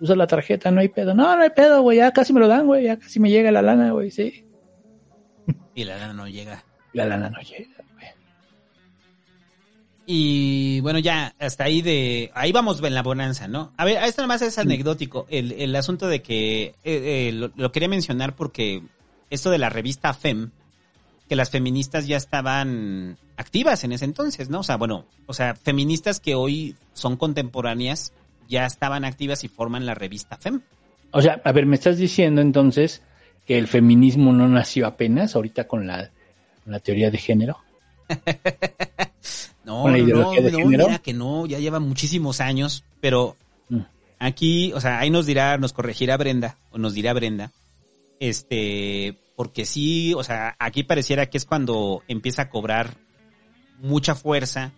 [0.00, 1.14] Usa la tarjeta, no hay pedo.
[1.14, 3.50] No, no hay pedo, güey, ya casi me lo dan, güey, ya casi me llega
[3.50, 4.44] la lana, güey, sí.
[5.74, 6.64] Y la lana no llega.
[6.92, 7.73] La lana no llega.
[10.06, 12.30] Y bueno, ya hasta ahí de...
[12.34, 13.72] Ahí vamos en la bonanza, ¿no?
[13.76, 15.26] A ver, esto nomás es anecdótico.
[15.30, 16.64] El, el asunto de que...
[16.64, 18.82] eh, eh, lo, lo quería mencionar porque
[19.30, 20.50] esto de la revista FEM,
[21.28, 24.60] que las feministas ya estaban activas en ese entonces, ¿no?
[24.60, 28.12] O sea, bueno, o sea, feministas que hoy son contemporáneas
[28.48, 30.60] ya estaban activas y forman la revista FEM.
[31.10, 33.02] O sea, a ver, me estás diciendo entonces
[33.46, 36.10] que el feminismo no nació apenas ahorita con la,
[36.62, 37.58] con la teoría de género.
[39.64, 43.36] No, ¿Con la no, no, no, mira que no, ya lleva muchísimos años, pero
[43.68, 43.80] Mm.
[44.18, 47.52] aquí, o sea, ahí nos dirá, nos corregirá Brenda, o nos dirá Brenda,
[48.20, 52.96] este, porque sí, o sea, aquí pareciera que es cuando empieza a cobrar
[53.80, 54.72] mucha fuerza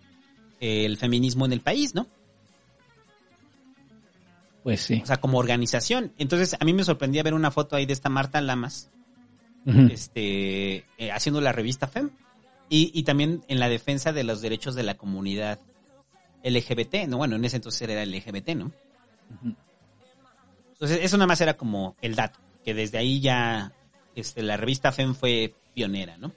[0.59, 2.07] eh, el feminismo en el país, ¿no?
[4.63, 4.99] Pues sí.
[5.01, 6.11] O sea, como organización.
[6.17, 8.89] Entonces, a mí me sorprendía ver una foto ahí de esta Marta Lamas,
[9.65, 12.09] este, eh, haciendo la revista FEM.
[12.69, 15.59] Y, y también en la defensa de los derechos de la comunidad
[16.43, 17.17] LGBT, ¿no?
[17.17, 18.71] Bueno, en ese entonces era LGBT, ¿no?
[20.73, 23.71] Entonces, eso nada más era como el dato, que desde ahí ya
[24.15, 26.31] este, la revista FEM fue pionera, ¿no?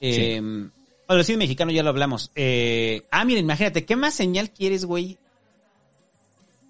[0.00, 2.32] Eh, bueno, el cine mexicano ya lo hablamos.
[2.34, 5.16] Eh, ah, miren, imagínate, ¿qué más señal quieres, güey?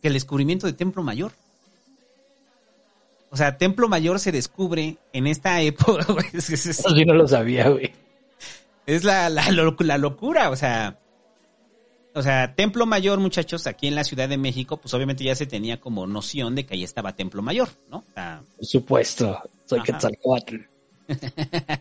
[0.02, 1.32] Que el descubrimiento de Templo Mayor.
[3.30, 6.26] O sea, Templo Mayor se descubre en esta época, güey.
[6.32, 7.92] Es, es- es- Eso sí no lo sabía, güey.
[8.86, 10.98] Es la, la, la locura, o sea.
[12.14, 15.44] O sea, Templo Mayor, muchachos, aquí en la Ciudad de México, pues obviamente ya se
[15.44, 17.98] tenía como noción de que ahí estaba Templo Mayor, ¿no?
[17.98, 19.38] O sea, Por supuesto.
[19.66, 19.82] Soy.
[19.82, 20.56] Quetzalcoatl.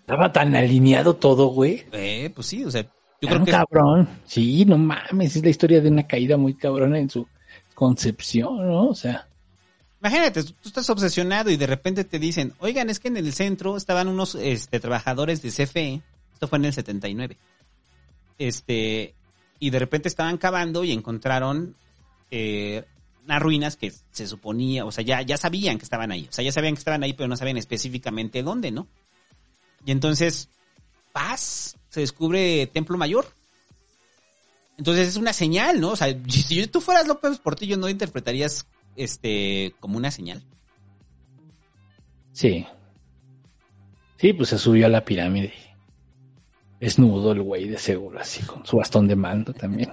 [0.00, 1.84] Estaba tan alineado todo, güey.
[1.92, 2.88] eh, pues sí, o sea, yo
[3.20, 4.08] Yo creo que cabrón.
[4.24, 5.36] Sí, no mames.
[5.36, 7.26] Es la historia de una caída muy cabrona en su
[7.74, 8.86] concepción, ¿no?
[8.88, 9.28] O sea,
[10.00, 13.76] Imagínate, tú estás obsesionado y de repente te dicen, oigan, es que en el centro
[13.76, 16.02] estaban unos este, trabajadores de CFE,
[16.32, 17.36] esto fue en el 79,
[18.38, 19.14] este,
[19.58, 21.74] y de repente estaban cavando y encontraron
[22.30, 22.84] eh,
[23.24, 26.44] unas ruinas que se suponía, o sea, ya, ya sabían que estaban ahí, o sea,
[26.44, 28.86] ya sabían que estaban ahí, pero no sabían específicamente dónde, ¿no?
[29.84, 30.48] Y entonces,
[31.12, 33.26] paz, se descubre Templo Mayor.
[34.76, 35.90] Entonces es una señal, ¿no?
[35.90, 38.64] O sea, si tú fueras López Portillo, ¿no interpretarías
[38.98, 40.42] este como una señal?
[42.32, 42.66] sí.
[44.16, 45.52] Sí, pues se subió a la pirámide.
[46.80, 49.90] Desnudo el güey, de seguro, así, con su bastón de mando también.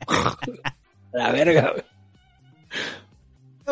[1.12, 1.84] La verga, güey.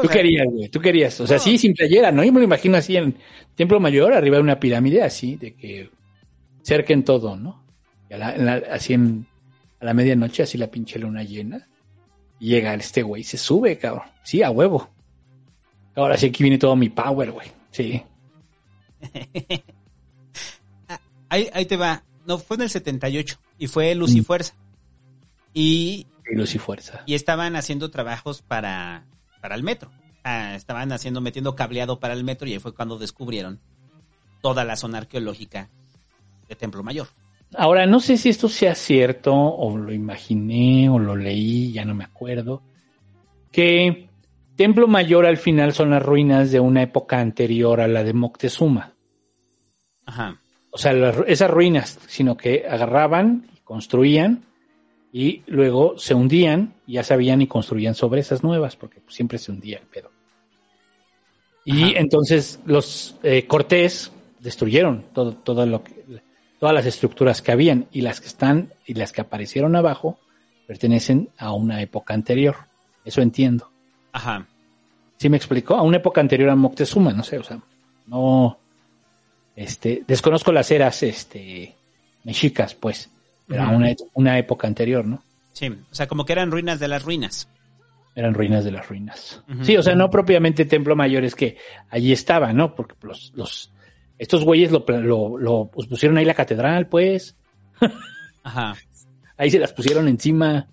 [0.03, 1.21] Tú querías, güey, tú querías.
[1.21, 2.23] O sea, sí, sin playera, ¿no?
[2.23, 3.17] Yo me lo imagino así en
[3.57, 5.91] Templo Mayor, arriba de una pirámide, así, de que
[6.63, 7.65] cerquen todo, ¿no?
[8.09, 9.27] Y a la- en la- así en,
[9.81, 11.67] a la medianoche, así la pinche luna llena.
[12.41, 14.05] Llega este güey, se sube, cabrón.
[14.25, 14.89] Sí, a huevo.
[15.95, 17.49] Ahora sí aquí viene todo mi power, güey.
[17.71, 18.03] Sí.
[21.29, 22.03] Ahí, ahí te va.
[22.27, 24.25] No, fue en el 78 y fue Luz y Mm.
[24.25, 24.55] Fuerza.
[25.55, 27.03] Y, Y luz y fuerza.
[27.07, 29.05] y estaban haciendo trabajos para,
[29.41, 29.91] para el metro.
[30.25, 33.61] Ah, estaban haciendo, metiendo cableado para el metro y ahí fue cuando descubrieron
[34.43, 35.69] toda la zona arqueológica
[36.49, 37.09] de Templo Mayor.
[37.57, 41.95] Ahora, no sé si esto sea cierto, o lo imaginé, o lo leí, ya no
[41.95, 42.63] me acuerdo,
[43.51, 44.09] que
[44.55, 48.95] Templo Mayor al final son las ruinas de una época anterior a la de Moctezuma.
[50.07, 50.41] Ajá.
[50.71, 54.45] O sea, las esas ruinas, sino que agarraban, y construían,
[55.13, 59.79] y luego se hundían, ya sabían y construían sobre esas nuevas, porque siempre se hundía
[59.79, 60.13] el pedo.
[61.65, 61.99] Y Ajá.
[61.99, 66.23] entonces los eh, Cortés destruyeron todo, todo lo que,
[66.61, 70.21] todas las estructuras que habían, y las que están, y las que aparecieron abajo,
[70.67, 72.55] pertenecen a una época anterior.
[73.05, 73.71] Eso entiendo.
[74.13, 74.47] Ajá.
[75.17, 75.75] ¿Sí me explicó?
[75.75, 77.59] A una época anterior a Moctezuma, no sé, o sea,
[78.07, 78.59] no,
[79.57, 81.75] este, desconozco las eras, este,
[82.25, 83.11] mexicas, pues,
[83.47, 85.23] pero a una, una época anterior, ¿no?
[85.53, 87.49] Sí, o sea, como que eran ruinas de las ruinas.
[88.15, 89.43] Eran ruinas de las ruinas.
[89.63, 91.57] Sí, o sea, no propiamente templo mayor, es que
[91.91, 92.75] allí estaba, ¿no?
[92.75, 93.73] Porque los, los,
[94.21, 97.35] estos güeyes lo, lo, lo pues, pusieron ahí la catedral, pues,
[98.43, 98.77] Ajá.
[99.37, 100.69] ahí se las pusieron encima.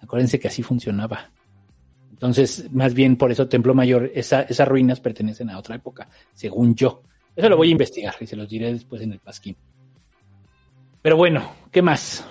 [0.00, 1.30] Acuérdense que así funcionaba.
[2.12, 6.74] Entonces, más bien por eso Templo Mayor, esa- esas ruinas pertenecen a otra época, según
[6.74, 7.02] yo.
[7.36, 9.56] Eso lo voy a investigar y se los diré después en el pasquín.
[11.02, 12.24] Pero bueno, ¿qué más?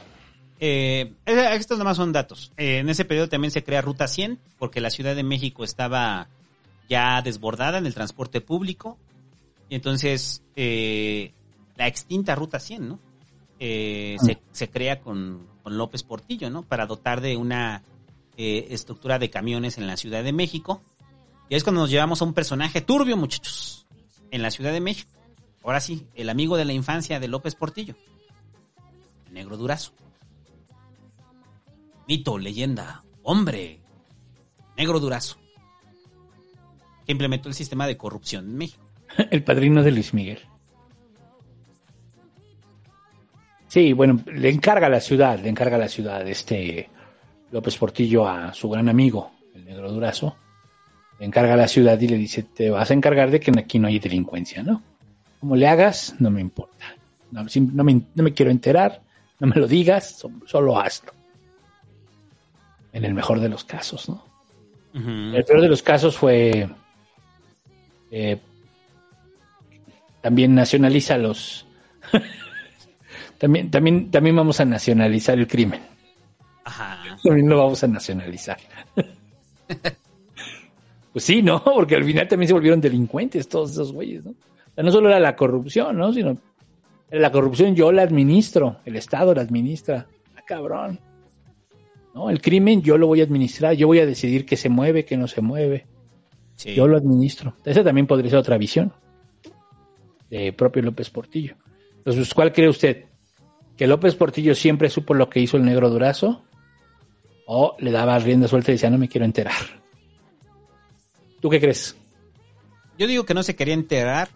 [0.60, 2.52] Eh, eh, estos nomás son datos.
[2.57, 6.28] Eh, en ese periodo también se crea Ruta 100 porque la Ciudad de México estaba
[6.90, 8.98] ya desbordada en el transporte público.
[9.69, 11.34] Y entonces eh,
[11.76, 12.99] la extinta Ruta 100, ¿no?
[13.60, 16.64] Eh, se, se crea con, con López Portillo, ¿no?
[16.64, 17.84] Para dotar de una
[18.38, 20.81] eh, estructura de camiones en la Ciudad de México.
[21.49, 23.88] Y es cuando nos llevamos a un personaje turbio, muchachos,
[24.30, 25.10] en la Ciudad de México.
[25.64, 27.95] Ahora sí, el amigo de la infancia de López Portillo.
[29.26, 29.91] El negro durazo.
[32.07, 33.81] Mito, leyenda, hombre.
[34.77, 35.38] Negro durazo.
[37.06, 38.86] Que implementó el sistema de corrupción en México.
[39.31, 40.39] El padrino de Luis Miguel.
[43.68, 46.89] Sí, bueno, le encarga la ciudad, le encarga la ciudad este
[47.52, 50.38] López Portillo a su gran amigo, el negro durazo.
[51.19, 53.88] Le encarga la ciudad y le dice, te vas a encargar de que aquí no
[53.88, 54.81] hay delincuencia, ¿no?
[55.39, 56.85] Como le hagas, no me importa.
[57.31, 57.44] No,
[57.84, 59.02] me, no me quiero enterar,
[59.39, 61.11] no me lo digas, so- solo hazlo.
[62.94, 64.23] En el mejor de los casos, ¿no?
[65.35, 66.69] El peor de los casos fue
[68.11, 68.39] eh,
[70.28, 71.66] también nacionaliza los
[73.38, 75.80] también también también vamos a nacionalizar el crimen.
[76.66, 77.18] Ajá.
[77.24, 78.58] también lo vamos a nacionalizar.
[81.14, 84.36] Pues sí no porque al final también se volvieron delincuentes todos esos güeyes no o
[84.76, 86.38] sea, no solo era la corrupción no sino
[87.10, 90.06] era la corrupción yo la administro el estado la administra.
[90.36, 90.99] Ah, cabrón.
[92.14, 95.06] No el crimen yo lo voy a administrar yo voy a decidir qué se mueve
[95.06, 95.88] qué no se mueve.
[96.56, 96.76] Sí.
[96.76, 97.56] yo lo administro.
[97.66, 98.91] Esa también podría ser otra visión
[100.30, 101.56] de propio López Portillo.
[101.98, 103.06] Entonces, ¿cuál cree usted?
[103.76, 106.44] ¿Que López Portillo siempre supo lo que hizo el negro durazo?
[107.45, 109.54] ¿O le daba rienda suelta y decía, no me quiero enterar?
[111.40, 111.95] ¿Tú qué crees?
[112.98, 114.30] Yo digo que no se quería enterar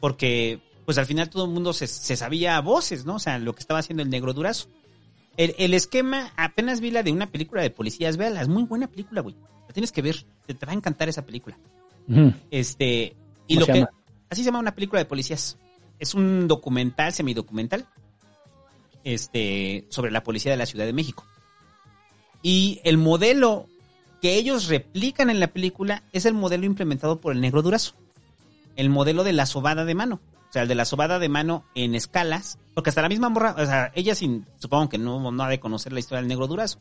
[0.00, 3.14] porque, pues al final todo el mundo se, se sabía a voces, ¿no?
[3.16, 4.68] O sea, lo que estaba haciendo el negro durazo.
[5.36, 8.88] El, el esquema, apenas vi la de una película de policías, véala, es muy buena
[8.88, 9.36] película, güey.
[9.68, 10.16] La tienes que ver,
[10.46, 11.56] te, te va a encantar esa película.
[12.50, 13.14] Este,
[13.46, 13.90] y ¿Cómo lo que, llama?
[14.30, 15.58] Así se llama una película de policías.
[15.98, 17.86] Es un documental, semidocumental,
[19.04, 21.24] este, sobre la policía de la Ciudad de México.
[22.42, 23.66] Y el modelo
[24.20, 27.94] que ellos replican en la película es el modelo implementado por el negro durazo.
[28.76, 30.20] El modelo de la sobada de mano.
[30.48, 32.58] O sea, el de la sobada de mano en escalas.
[32.74, 35.60] Porque hasta la misma morra, o sea, ella sin, supongo que no, no ha de
[35.60, 36.78] conocer la historia del negro durazo.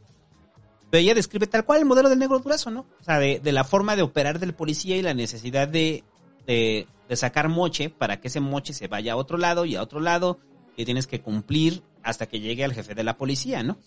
[0.89, 2.81] Pero ella describe tal cual el modelo del negro durazo, ¿no?
[3.01, 6.03] O sea, de, de la forma de operar del policía y la necesidad de,
[6.45, 9.81] de, de sacar moche para que ese moche se vaya a otro lado y a
[9.81, 10.39] otro lado.
[10.75, 13.77] Y tienes que cumplir hasta que llegue al jefe de la policía, ¿no?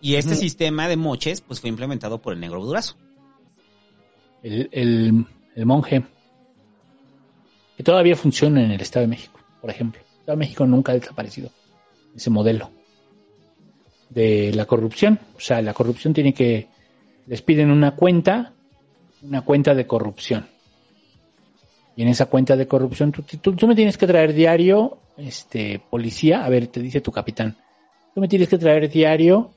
[0.00, 2.96] Y este sistema de moches, pues fue implementado por el negro durazo.
[4.42, 5.26] El, el-
[5.56, 6.04] el monje,
[7.76, 10.00] que todavía funciona en el Estado de México, por ejemplo.
[10.00, 11.50] El Estado de México nunca ha desaparecido.
[12.16, 12.70] ese modelo
[14.08, 15.18] de la corrupción.
[15.36, 16.68] O sea, la corrupción tiene que,
[17.26, 18.52] les piden una cuenta,
[19.22, 20.46] una cuenta de corrupción.
[21.96, 26.48] Y en esa cuenta de corrupción, tú, me tienes que traer diario, este, policía, a
[26.48, 27.56] ver, te dice tu capitán,
[28.14, 29.50] tú me tienes que traer diario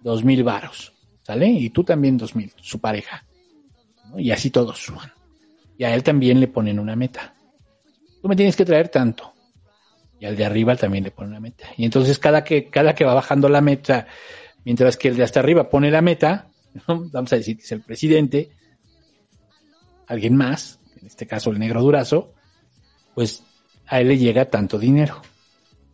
[0.00, 0.92] dos mil varos,
[1.22, 1.46] ¿sale?
[1.46, 3.24] Y tú también dos mil, su pareja.
[4.16, 5.12] Y así todos suban.
[5.78, 7.34] Y a él también le ponen una meta.
[8.22, 9.32] Tú me tienes que traer tanto.
[10.18, 11.66] Y al de arriba también le ponen una meta.
[11.76, 14.06] Y entonces cada que, cada que va bajando la meta,
[14.64, 16.48] mientras que el de hasta arriba pone la meta,
[16.86, 18.50] vamos a decir que es el presidente,
[20.06, 22.32] alguien más, en este caso el negro durazo,
[23.14, 23.42] pues
[23.86, 25.20] a él le llega tanto dinero.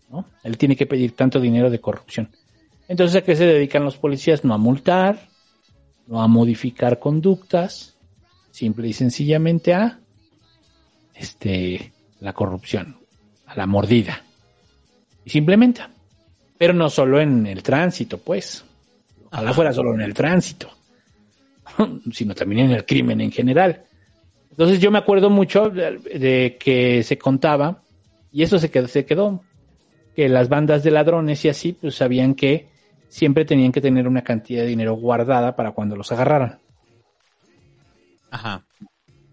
[0.09, 0.24] ¿no?
[0.45, 2.31] Él tiene que pedir tanto dinero de corrupción.
[2.87, 4.45] Entonces, ¿a qué se dedican los policías?
[4.45, 5.28] No a multar,
[6.07, 7.97] no a modificar conductas,
[8.53, 9.99] simple y sencillamente a
[11.12, 12.97] este la corrupción,
[13.47, 14.23] a la mordida.
[15.24, 15.91] Y se implementa.
[16.57, 18.65] Pero no solo en el tránsito, pues.
[19.24, 20.70] Ojalá fuera solo en el tránsito,
[22.12, 23.87] sino también en el crimen en general.
[24.51, 27.82] Entonces yo me acuerdo mucho de, de que se contaba,
[28.32, 29.43] y eso se quedó, se quedó,
[30.14, 32.68] que las bandas de ladrones y así, pues sabían que
[33.09, 36.59] siempre tenían que tener una cantidad de dinero guardada para cuando los agarraran.
[38.31, 38.64] Ajá.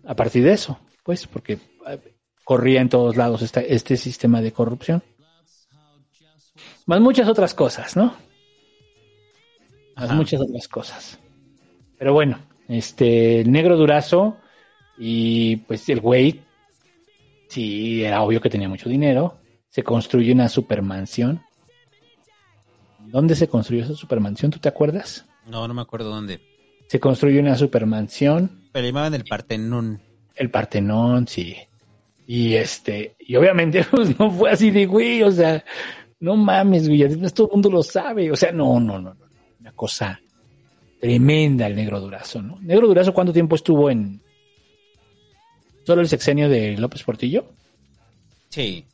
[0.06, 1.53] A partir de eso, pues, porque
[1.88, 1.99] eh,
[2.44, 5.03] corría en todos lados esta- este sistema de corrupción.
[6.85, 8.15] Más muchas otras cosas, ¿no?
[9.95, 10.14] Más Ajá.
[10.15, 11.19] muchas otras cosas.
[11.99, 14.38] Pero bueno, este, el negro durazo
[14.98, 16.41] y pues el güey,
[17.48, 19.38] sí, era obvio que tenía mucho dinero.
[19.69, 21.41] Se construye una supermansión.
[22.99, 24.52] ¿Dónde se construyó esa supermansión?
[24.52, 25.26] ¿Tú te acuerdas?
[25.45, 26.41] No, no me acuerdo dónde.
[26.88, 30.02] Se construye una supermansión Pero llamaban el Partenón.
[30.36, 31.56] el Partenón, sí.
[32.26, 35.64] Y este, y obviamente pues, no fue así de güey, o sea,
[36.19, 39.26] no mames, güey, además todo el mundo lo sabe, o sea, no, no, no, no,
[39.26, 39.26] no,
[39.61, 40.19] una cosa
[40.99, 42.60] tremenda el Negro Durazo, ¿no?
[42.60, 44.22] Negro Durazo, ¿cuánto tiempo estuvo en
[45.88, 47.45] solo el sexenio de López Portillo?
[48.49, 48.85] Sí.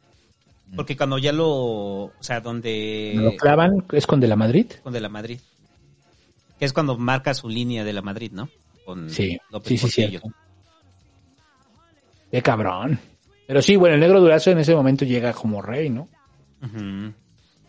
[0.76, 1.48] Porque cuando ya lo.
[1.50, 3.14] O sea, donde.
[3.16, 3.86] ¿Lo clavan?
[3.92, 4.68] ¿Es con De la Madrid?
[4.82, 5.40] Con de la Madrid.
[6.58, 8.50] Que es cuando marca su línea de la Madrid, ¿no?
[8.86, 10.10] Con Sí, López sí, sí, Portillo.
[10.22, 10.28] cierto.
[12.32, 13.00] Qué cabrón.
[13.48, 16.08] Pero sí, bueno, el Negro Durazo en ese momento llega como rey, ¿no?
[16.64, 17.14] Ujú.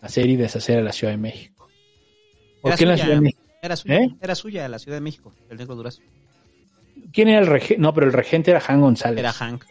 [0.01, 1.67] Hacer y deshacer a la Ciudad de México.
[2.61, 3.41] ¿Por Era qué en la suya, Ciudad de México?
[3.61, 4.15] Era suya, ¿Eh?
[4.21, 6.01] era suya la Ciudad de México, el negro durazo.
[7.11, 7.81] ¿Quién era el regente?
[7.81, 9.19] No, pero el regente era Han González.
[9.19, 9.65] Era Hank.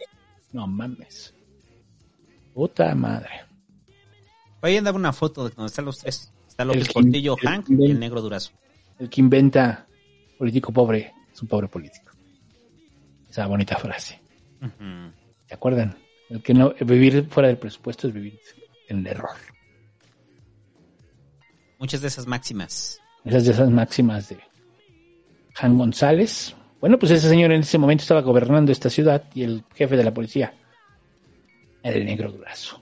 [0.53, 1.33] No mames.
[2.53, 3.29] Puta madre.
[4.61, 6.31] Ahí andaba una foto de donde están los tres.
[6.47, 8.51] Está López El Portillo, el Hank Kim- y el negro durazo.
[8.97, 9.85] El que inventa
[10.37, 12.11] político pobre es un pobre político.
[13.29, 14.19] Esa bonita frase.
[14.61, 15.11] Ujú.
[15.47, 15.97] ¿Se acuerdan?
[16.29, 18.39] El que no vivir fuera del presupuesto es vivir
[18.87, 19.29] en el error.
[21.77, 22.99] Muchas de esas máximas.
[23.25, 24.39] Esas de esas máximas de
[25.59, 26.55] Han González.
[26.85, 30.03] Bueno, pues ese señor en ese momento estaba gobernando esta ciudad y el jefe de
[30.03, 30.53] la policía
[31.81, 32.79] era el negro durazo.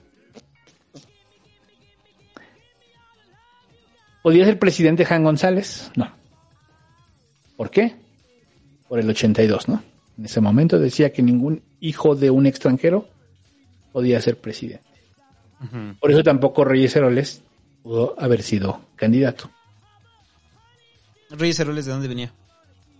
[4.22, 5.90] ¿Podía ser presidente Han González?
[5.96, 6.12] No.
[7.56, 7.96] ¿Por qué?
[8.90, 9.82] Por el 82, ¿no?
[10.18, 13.08] En ese momento decía que ningún hijo de un extranjero
[13.90, 14.84] podía ser presidente.
[15.98, 17.42] Por eso tampoco Reyes Heroles
[17.82, 19.50] pudo haber sido candidato.
[21.30, 22.34] Reyes Heroles, ¿de dónde venía?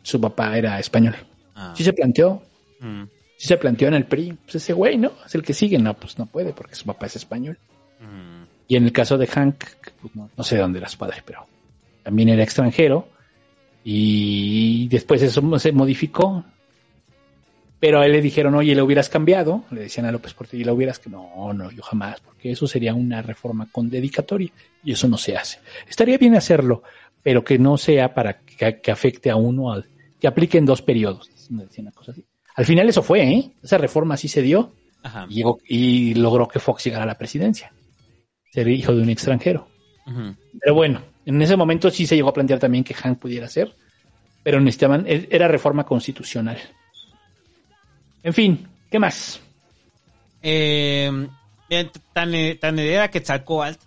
[0.05, 1.17] Su papá era español.
[1.57, 1.75] Ah.
[1.77, 2.41] Sí se planteó,
[2.79, 3.05] Mm.
[3.37, 4.37] sí se planteó en el PRI.
[4.45, 5.11] Pues ese güey, ¿no?
[5.27, 5.79] Es el que sigue.
[5.79, 7.59] No, pues no puede porque su papá es español.
[8.01, 8.45] Mm.
[8.69, 9.57] Y en el caso de Hank,
[10.01, 11.47] pues no, no sé de dónde era su padre, pero
[12.03, 13.09] también era extranjero.
[13.83, 16.45] Y después eso se modificó.
[17.81, 19.65] Pero a él le dijeron, oye, le hubieras cambiado.
[19.71, 22.95] Le decían a López Portillo, le hubieras que no, no, yo jamás, porque eso sería
[22.95, 24.51] una reforma con dedicatoria
[24.83, 25.59] y eso no se hace.
[25.87, 26.83] Estaría bien hacerlo,
[27.23, 29.87] pero que no sea para que, que afecte a uno, al,
[30.25, 31.29] que aplique en dos periodos.
[31.51, 32.25] Una cosa así.
[32.57, 33.51] Al final eso fue, ¿eh?
[33.63, 34.73] Esa reforma sí se dio
[35.03, 35.27] Ajá.
[35.29, 37.75] y, llegó, y logró que Fox llegara a la presidencia.
[38.51, 39.69] Ser hijo de un extranjero.
[40.59, 43.77] Pero bueno, en ese momento sí se llegó a plantear también que Hank pudiera ser,
[44.43, 46.57] pero necesitaban, e- era reforma constitucional.
[48.23, 49.43] En fin, ¿qué más?
[50.41, 51.29] Eh,
[52.15, 53.79] tan, tan era Quetzalcóatl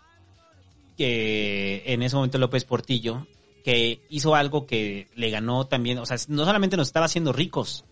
[0.96, 3.26] que en ese momento López Portillo,
[3.64, 7.86] que hizo algo que le ganó también, o sea, no solamente nos estaba haciendo ricos,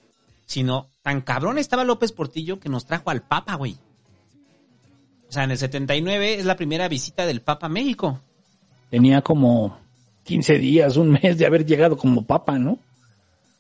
[0.45, 3.77] sino tan cabrón estaba López Portillo que nos trajo al Papa, güey.
[5.27, 8.21] O sea, en el 79 es la primera visita del Papa a México.
[8.89, 9.77] Tenía como
[10.25, 12.79] 15 días, un mes de haber llegado como papa, ¿no?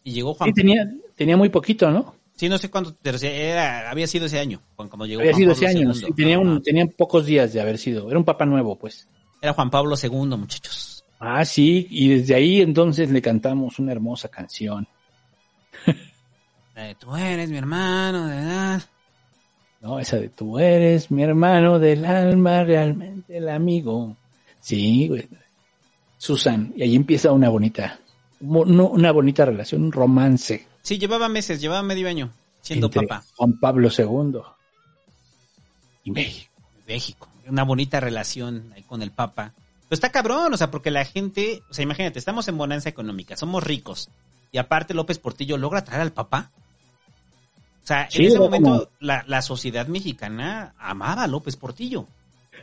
[0.03, 2.15] Y llegó Juan Sí, tenía, tenía muy poquito, ¿no?
[2.35, 5.53] Sí, no sé cuánto, pero era, había sido ese año, cuando llegó Había Juan sido
[5.53, 6.61] Pablo ese año, sí, tenía, un, Ajá.
[6.61, 8.09] tenían pocos días de haber sido.
[8.09, 9.07] Era un papa nuevo, pues.
[9.41, 10.94] Era Juan Pablo II, muchachos.
[11.19, 14.87] Ah, sí, y desde ahí entonces le cantamos una hermosa canción.
[16.75, 18.83] La de, Tú eres mi hermano, de verdad.
[19.81, 24.15] No, esa de tú eres mi hermano del alma, realmente el amigo.
[24.59, 25.27] Sí, güey.
[26.17, 27.99] Susan, y ahí empieza una bonita,
[28.39, 32.31] una bonita relación, un romance Sí, llevaba meses, llevaba medio año
[32.61, 33.25] siendo entre papa.
[33.37, 34.39] Juan Pablo II
[36.03, 36.53] y México.
[36.87, 37.27] México.
[37.47, 39.55] Una bonita relación ahí con el Papa.
[39.87, 43.37] Pero está cabrón, o sea, porque la gente, o sea, imagínate, estamos en bonanza económica,
[43.37, 44.09] somos ricos.
[44.51, 46.51] Y aparte López Portillo logra traer al Papa.
[47.83, 52.07] O sea, Sí, en ese momento como- la, la sociedad mexicana amaba a López Portillo.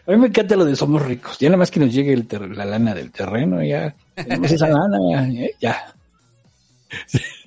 [0.06, 1.38] A mí me encanta lo de somos ricos.
[1.38, 4.66] Ya nada más que nos llegue el ter- la lana del terreno, ya tenemos esa
[4.68, 4.98] lana,
[5.30, 5.94] ya, ya.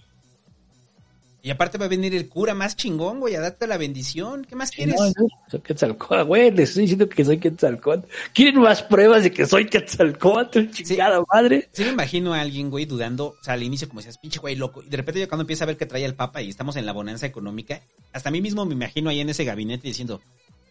[1.46, 4.46] Y aparte va a venir el cura más chingón, güey, a darte la bendición.
[4.46, 4.96] ¿Qué más quieres?
[4.96, 8.08] No, no, soy Quetzalcóatl, güey, les estoy diciendo que soy Quetzalcóatl.
[8.34, 11.70] ¿Quieren más pruebas de que soy Quetzalcóatl, chingada madre?
[11.72, 14.56] Sí me imagino a alguien, güey, dudando, o sea, al inicio como decías, pinche güey
[14.56, 16.78] loco, y de repente ya cuando empieza a ver que trae el Papa y estamos
[16.78, 17.80] en la bonanza económica,
[18.12, 20.22] hasta a mí mismo me imagino ahí en ese gabinete diciendo,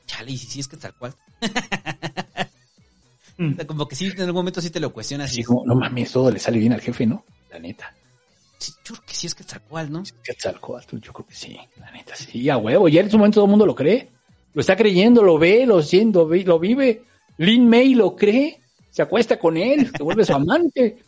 [0.07, 1.15] chale, y si sí es que tal cual.
[3.37, 5.31] O sea, como que sí, en algún momento sí te lo cuestionas.
[5.31, 7.25] Así y como, no mames, todo le sale bien al jefe, ¿no?
[7.51, 7.93] La neta.
[8.61, 10.03] Yo creo que sí es que tal cual, ¿no?
[10.23, 12.89] Quetzalcóatl, yo creo que sí, la neta, sí, a huevo.
[12.89, 14.11] Ya en ese momento todo el mundo lo cree.
[14.55, 17.03] Lo está creyendo, lo ve, lo siente, lo vi- lo vive.
[17.39, 18.61] Lin May lo cree,
[18.91, 20.99] se acuesta con él, se vuelve su amante.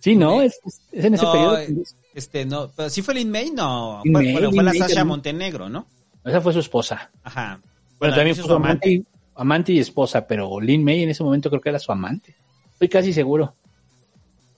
[0.00, 0.40] Sí, ¿no?
[0.40, 0.58] Es,
[0.92, 1.58] en ese No, periodo.
[1.58, 1.76] eh,
[2.14, 4.00] este, no, pero sí fue Lin May, no.
[4.04, 5.06] Lin Fue, May, la May Sasha también.
[5.08, 5.86] Montenegro, ¿no?
[6.24, 7.10] Esa fue su esposa.
[7.22, 7.60] Ajá.
[7.62, 9.04] Bueno, Bueno, también fue su amante, y-
[9.34, 12.34] amante y esposa, pero Lin May en ese momento creo que era su amante.
[12.72, 13.54] Estoy casi seguro.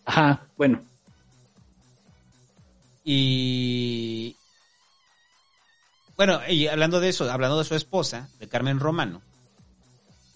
[0.05, 0.82] Ajá, bueno.
[3.05, 4.36] Y
[6.20, 9.22] bueno, y hablando de eso, hablando de su esposa, de Carmen Romano,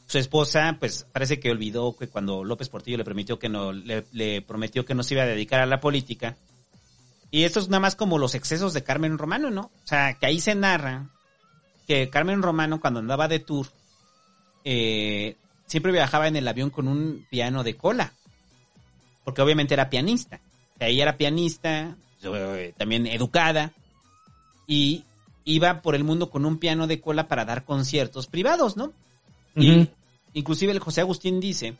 [0.06, 4.42] su esposa, pues parece que olvidó que cuando López Portillo le permitió que no, le,
[4.42, 6.38] prometió que no se iba a dedicar a la política.
[7.30, 9.62] Y esto es nada más como los excesos de Carmen Romano, ¿no?
[9.62, 11.10] O sea, que ahí se narra
[11.86, 13.66] que Carmen Romano cuando andaba de tour,
[14.64, 15.36] eh,
[15.66, 18.14] siempre viajaba en el avión con un piano de cola.
[19.22, 20.40] Porque obviamente era pianista.
[20.80, 21.96] O ella era pianista,
[22.76, 23.72] también educada,
[24.66, 25.05] y
[25.44, 28.92] iba por el mundo con un piano de cola para dar conciertos privados, ¿no?
[29.56, 29.88] Y
[30.32, 31.76] inclusive el José Agustín dice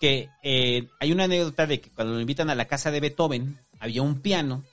[0.00, 3.58] que eh, hay una anécdota de que cuando lo invitan a la casa de Beethoven,
[3.78, 4.64] había un piano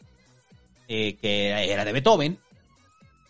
[0.88, 2.40] eh, que era de Beethoven,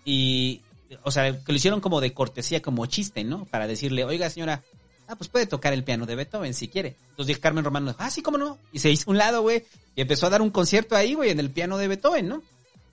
[0.04, 0.62] y,
[1.04, 3.46] o sea, que lo hicieron como de cortesía, como chiste, ¿no?
[3.46, 4.64] Para decirle, oiga señora,
[5.08, 6.96] ah, pues puede tocar el piano de Beethoven si quiere.
[7.10, 8.58] Entonces dije, Carmen Romano, ah, sí, cómo no.
[8.72, 9.66] Y se hizo un lado, güey,
[9.96, 12.44] y empezó a dar un concierto ahí, güey, en el piano de Beethoven, ¿no?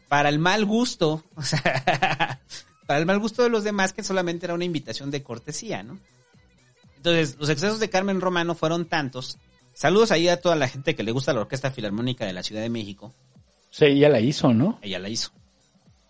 [0.08, 2.40] Para el mal gusto, o sea,
[2.86, 5.98] para el mal gusto de los demás, que solamente era una invitación de cortesía, ¿no?
[6.96, 9.38] Entonces, los excesos de Carmen Romano fueron tantos.
[9.74, 12.62] Saludos ahí a toda la gente que le gusta la Orquesta Filarmónica de la Ciudad
[12.62, 13.12] de México.
[13.70, 14.78] Sí, ella la hizo, ¿no?
[14.82, 15.32] Ella la hizo.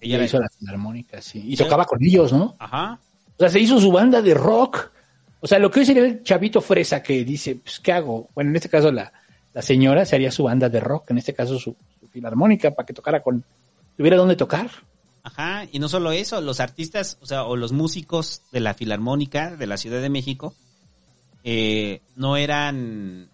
[0.00, 1.42] Ella, la hizo la filarmónica, sí.
[1.46, 2.56] Y tocaba con ellos, ¿no?
[2.58, 2.98] Ajá.
[3.36, 4.90] O sea, se hizo su banda de rock.
[5.44, 8.28] O sea, lo que hoy sería el chavito fresa que dice, pues, ¿qué hago?
[8.34, 9.12] Bueno, en este caso la,
[9.52, 12.86] la señora se haría su banda de rock, en este caso su, su filarmónica, para
[12.86, 13.44] que tocara con,
[13.96, 14.70] tuviera dónde tocar.
[15.24, 19.54] Ajá, y no solo eso, los artistas, o sea, o los músicos de la Filarmónica
[19.56, 20.54] de la Ciudad de México,
[21.44, 23.28] eh, no eran,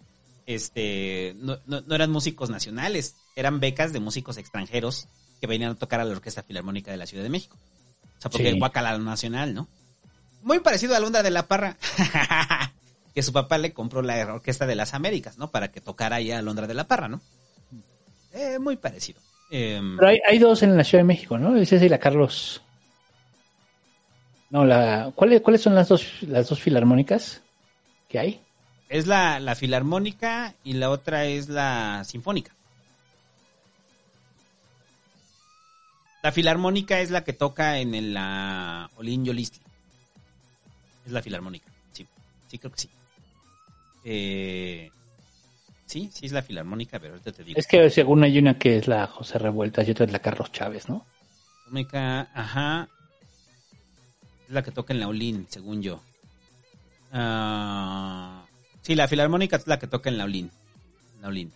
[0.45, 5.07] este, no, no- no eran músicos nacionales, eran becas de músicos extranjeros
[5.41, 7.57] que venían a tocar a la Orquesta Filarmónica de la Ciudad de México.
[8.17, 8.59] O sea, porque Sí.
[8.59, 9.67] guacala lo nacional, ¿no?
[10.41, 11.77] Muy parecido a Londra de la Parra,
[13.13, 15.51] que su papá le compró la Orquesta de las Américas, ¿no?
[15.51, 17.21] Para que tocara ahí a Londra de la Parra, ¿no?
[18.33, 19.19] Eh, muy parecido.
[19.51, 21.55] Em, Pero hay, hay dos en la Ciudad de México, ¿no?
[21.57, 22.61] Es esa y la Carlos.
[24.49, 25.11] No, la.
[25.15, 27.41] ¿Cuáles, cuáles son las dos, las dos filarmónicas
[28.07, 28.41] que hay?
[28.87, 32.55] Es la, la filarmónica y la otra es la sinfónica.
[36.23, 39.61] La filarmónica es la que toca en el, la Olin Yolistli.
[41.09, 42.05] Es la filarmónica, sí.
[42.47, 42.89] Sí, creo que sí.
[44.05, 44.91] Eh,
[45.87, 47.59] sí, sí es la filarmónica, pero ahorita te digo.
[47.59, 50.51] Es que según hay una que es la José Revueltas y otra es la Carlos
[50.51, 51.07] Chávez, ¿no?
[51.63, 52.89] Filarmónica, ajá.
[54.47, 55.99] Es la que toca en la Olin, según yo.
[57.11, 58.45] Ah,
[58.83, 60.51] sí, la filarmónica es la que toca en la Olin.
[61.15, 61.51] En la Olin.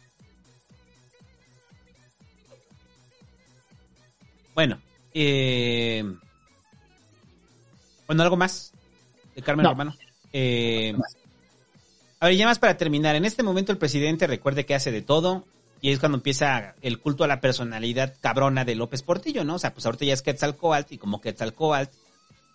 [4.55, 4.81] Bueno,
[5.13, 6.03] eh,
[8.07, 8.73] bueno, algo más
[9.35, 9.71] de Carmen No.
[9.71, 9.95] Romano.
[10.31, 10.95] Eh,
[12.19, 13.15] a ver, ya más para terminar.
[13.15, 15.45] En este momento el presidente recuerde que hace de todo.
[15.81, 19.55] Y es cuando empieza el culto a la personalidad cabrona de López Portillo, ¿no?
[19.55, 21.93] O sea, pues ahorita ya es Quetzalcoatl y como Quetzalcoatl,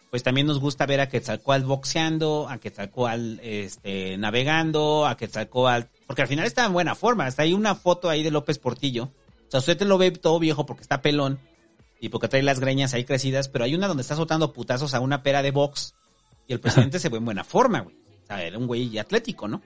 [0.08, 6.22] pues también nos gusta ver a Quetzalcoatl boxeando, a Quetzalcoatl este, navegando, a Quetzalcoatl, porque
[6.22, 7.26] al final está en buena forma.
[7.26, 9.10] Hasta hay una foto ahí de López Portillo.
[9.48, 11.38] O sea, usted te lo ve todo viejo porque está pelón
[12.00, 15.00] y porque trae las greñas ahí crecidas, pero hay una donde está soltando putazos a
[15.00, 15.94] una pera de box
[16.48, 17.94] y el presidente se ve en buena forma, güey.
[17.94, 19.62] O sea, era un güey atlético, ¿no?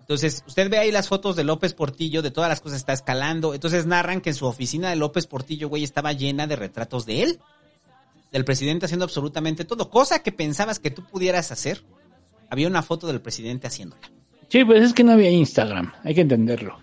[0.00, 3.54] Entonces, usted ve ahí las fotos de López Portillo, de todas las cosas está escalando.
[3.54, 7.24] Entonces narran que en su oficina de López Portillo, güey, estaba llena de retratos de
[7.24, 7.40] él.
[8.30, 9.90] Del presidente haciendo absolutamente todo.
[9.90, 11.82] Cosa que pensabas que tú pudieras hacer.
[12.50, 14.08] Había una foto del presidente haciéndola.
[14.48, 16.78] Sí, pues es que no había Instagram, hay que entenderlo.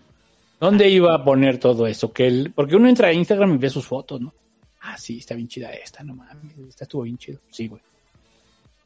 [0.59, 2.11] ¿Dónde iba a poner todo eso?
[2.11, 4.33] Que él, porque uno entra a Instagram y ve sus fotos, ¿no?
[4.81, 7.39] Ah, sí, está bien chida esta, no mames, esta estuvo bien chido.
[7.49, 7.81] Sí, güey.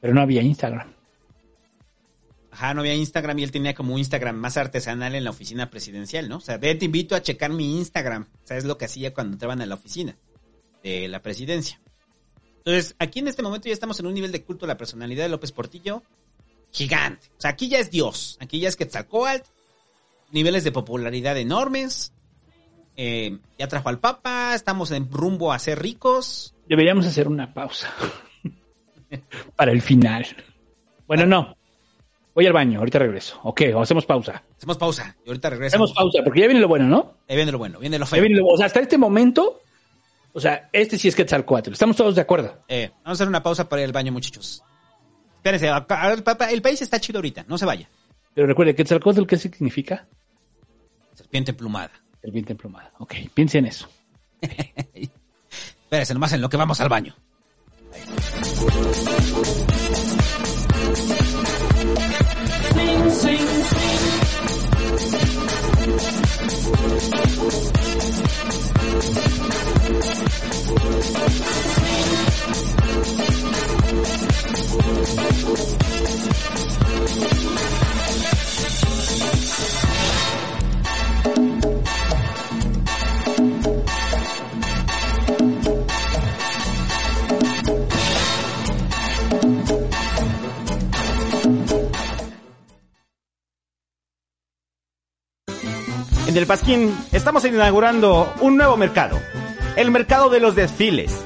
[0.02, 0.94] Pero no había Instagram.
[2.52, 5.69] Ajá, no había Instagram y él tenía como un Instagram más artesanal en la oficina
[5.69, 6.38] presidencial, ¿no?
[6.38, 8.28] O sea, te invito a checar mi Instagram.
[8.44, 10.18] O sea, es lo que hacía cuando entraban a la oficina
[10.84, 11.80] de la presidencia.
[12.57, 15.24] Entonces, aquí en este momento ya estamos en un nivel de culto a la personalidad
[15.24, 16.03] de López Portillo
[16.72, 17.28] gigante.
[17.38, 18.38] O sea, aquí ya es Dios.
[18.40, 19.48] Aquí ya es Quetzalcoatl.
[20.32, 22.11] Niveles de popularidad enormes.
[22.95, 24.53] Eh, ya trajo al Papa.
[24.56, 26.56] Estamos en rumbo a ser ricos.
[26.68, 27.94] Deberíamos hacer una pausa.
[29.56, 30.26] Para el final.
[31.08, 31.56] Bueno, no.
[32.36, 33.40] Voy al baño, ahorita regreso.
[33.44, 34.44] Ok, o hacemos pausa.
[34.58, 35.90] Hacemos pausa y ahorita regresamos.
[35.92, 37.16] Hacemos pausa, porque ya viene lo bueno, ¿no?
[37.28, 38.22] Ahí viene lo bueno, viene lo Ya feo.
[38.22, 39.62] viene lo- o sea, hasta este momento,
[40.34, 41.72] o sea, este sí es Quetzalcoatl.
[41.72, 42.60] Estamos todos de acuerdo.
[42.68, 44.64] Eh, vamos a hacer una pausa para ir al baño, muchachos.
[45.38, 45.68] Espérense,
[46.52, 47.90] el país está chido ahorita, no se vaya.
[48.36, 50.06] Pero recuerde, Quetzalcoatl, ¿qué significa?
[51.16, 51.92] Serpiente emplumada.
[52.22, 52.92] Serpiente emplumada.
[53.00, 53.90] Ok, piense en eso.
[55.84, 57.16] Espérense nomás en lo que vamos al baño.
[57.89, 58.18] En
[96.38, 99.19] el Pasquín estamos inaugurando un nuevo mercado,
[99.76, 101.26] el mercado de los desfiles.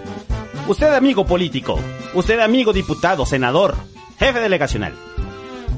[0.68, 1.78] Usted amigo político,
[2.14, 3.76] usted amigo diputado, senador,
[4.20, 4.94] jefe delegacional,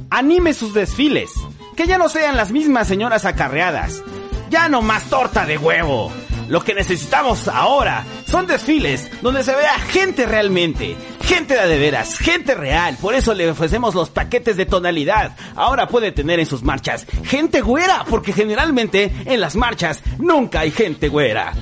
[0.10, 1.32] anime sus desfiles,
[1.76, 4.04] que ya no sean las mismas señoras acarreadas,
[4.50, 6.12] ya no más torta de huevo.
[6.48, 12.56] Lo que necesitamos ahora son desfiles donde se vea gente realmente, gente de veras, gente
[12.56, 12.98] real.
[13.02, 15.36] Por eso le ofrecemos los paquetes de tonalidad.
[15.56, 20.72] Ahora puede tener en sus marchas gente güera, porque generalmente en las marchas nunca hay
[20.72, 21.54] gente güera.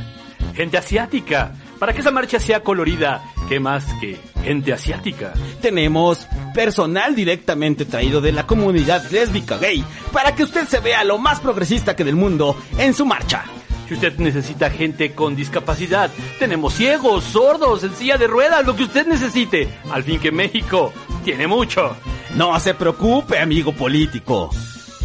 [0.56, 1.54] Gente asiática.
[1.80, 5.34] Para que esa marcha sea colorida, ¿qué más que gente asiática?
[5.62, 11.18] Tenemos personal directamente traído de la comunidad lésbica gay para que usted se vea lo
[11.18, 13.46] más progresista que del mundo en su marcha.
[13.92, 16.10] Si usted necesita gente con discapacidad,
[16.40, 19.68] tenemos ciegos, sordos, en silla de ruedas, lo que usted necesite.
[19.92, 20.94] Al fin que México
[21.26, 21.98] tiene mucho.
[22.38, 24.50] No se preocupe, amigo político.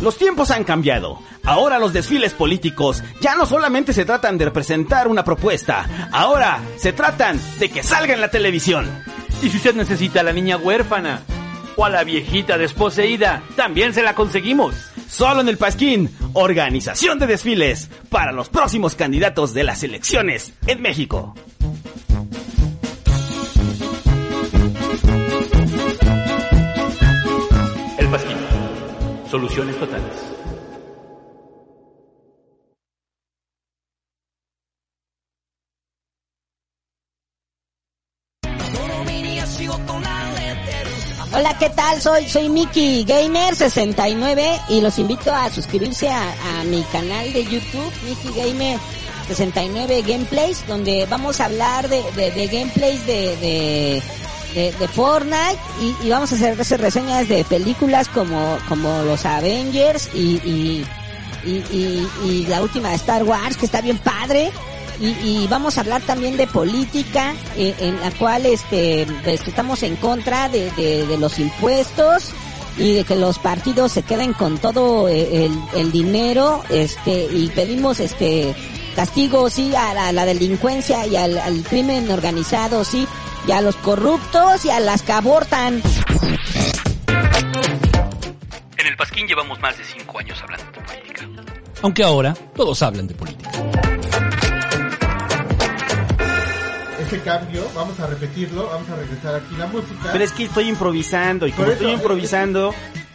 [0.01, 1.19] Los tiempos han cambiado.
[1.43, 6.93] Ahora los desfiles políticos ya no solamente se tratan de representar una propuesta, ahora se
[6.93, 8.89] tratan de que salga en la televisión.
[9.43, 11.23] Y si usted necesita a la niña huérfana
[11.75, 14.77] o a la viejita desposeída, también se la conseguimos.
[15.09, 20.83] Solo en el Pasquín, organización de desfiles para los próximos candidatos de las elecciones en
[20.83, 21.35] México.
[27.99, 28.37] El Pasquín.
[29.31, 30.36] Soluciones totales.
[41.37, 42.01] Hola, ¿qué tal?
[42.01, 47.93] Soy, soy Mickey Gamer 69 y los invito a suscribirse a, mi canal de YouTube,
[48.07, 48.79] Mickey Gamer
[49.29, 54.01] 69 Gameplays, donde vamos a hablar de, de, gameplays de,
[54.55, 55.59] de, Fortnite
[56.03, 60.87] y, vamos a hacer, reseñas de películas como, como los Avengers y, y,
[62.25, 64.53] y la última de Star Wars, que está bien padre.
[65.01, 69.83] Y, y vamos a hablar también de política, eh, en la cual este, pues, estamos
[69.83, 72.33] en contra de, de, de los impuestos
[72.79, 77.49] y de que los partidos se queden con todo eh, el, el dinero, este, y
[77.55, 78.55] pedimos este
[78.95, 83.07] castigo sí a la, la delincuencia y al, al crimen organizado, sí,
[83.47, 85.83] y a los corruptos y a las que abortan.
[88.79, 91.29] En el Pasquín llevamos más de cinco años hablando de política.
[91.83, 93.51] aunque ahora todos hablan de política.
[97.07, 100.11] Ese cambio, vamos a repetirlo, vamos a regresar aquí la música.
[100.13, 102.75] Pero es que estoy improvisando y como estoy improvisando,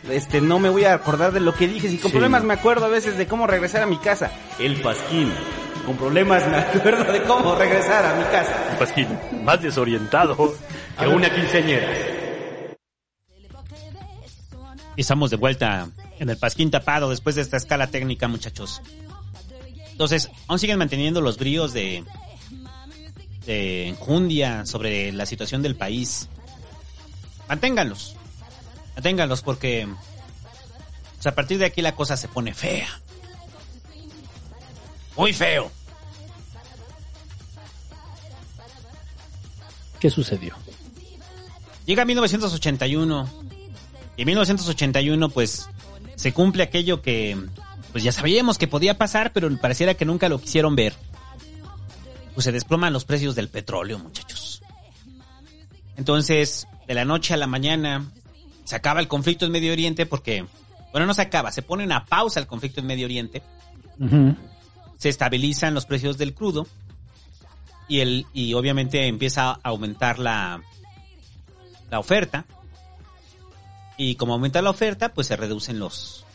[0.09, 1.88] este no me voy a acordar de lo que dije.
[1.89, 2.18] Y con Sí.
[2.18, 4.31] problemas me acuerdo a veces de cómo regresar a mi casa.
[4.59, 5.31] El pasquín.
[5.85, 8.77] Con problemas me acuerdo de cómo regresar a mi casa.
[8.80, 9.07] Pasquín,
[9.43, 10.35] más desorientado
[10.99, 11.88] que una quinceañera.
[14.95, 15.89] Y estamos de vuelta
[16.19, 18.81] en el pasquín tapado después de esta escala técnica, muchachos.
[19.91, 22.03] Entonces, aún siguen manteniendo los bríos de,
[23.45, 26.27] de enjundia sobre la situación del país.
[27.47, 28.15] Manténganlos.
[28.95, 29.88] Manténganlos porque
[31.22, 32.88] pues, a partir de aquí la cosa se pone fea.
[35.15, 35.72] Muy feo.
[39.99, 40.55] ¿Qué sucedió?
[41.85, 43.30] Llega 1981.
[44.18, 45.69] Y en 1981, pues,
[46.15, 47.38] se cumple aquello que,
[47.91, 50.95] pues ya sabíamos que podía pasar, pero pareciera que nunca lo quisieron ver.
[52.33, 54.61] Pues se desploman los precios del petróleo, muchachos.
[55.97, 58.11] Entonces, de la noche a la mañana,
[58.63, 60.45] se acaba el conflicto en Medio Oriente porque,
[60.91, 63.43] bueno, no se acaba, se pone una pausa el conflicto en Medio Oriente.
[64.97, 66.67] Se estabilizan los precios del crudo.
[67.87, 70.61] Y, el, y obviamente empieza a aumentar la,
[71.89, 72.45] la oferta.
[73.97, 76.25] Y como aumenta la oferta, pues se reducen los,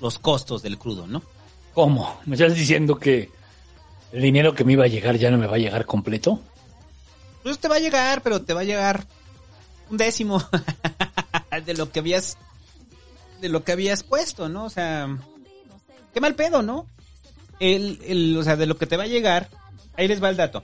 [0.00, 1.22] los costos del crudo, ¿no?
[1.74, 2.20] ¿Cómo?
[2.24, 3.30] ¿Me estás diciendo que
[4.14, 6.40] el dinero que me iba a llegar ya no me va a llegar completo?
[7.42, 9.04] Pues te va a llegar, pero te va a llegar
[9.90, 10.42] un décimo
[11.66, 12.38] de lo que habías
[13.40, 14.64] de lo que habías puesto, ¿no?
[14.64, 15.18] O sea,
[16.14, 16.86] qué mal pedo, ¿no?
[17.58, 19.50] El, el, o sea, de lo que te va a llegar,
[19.96, 20.62] ahí les va el dato.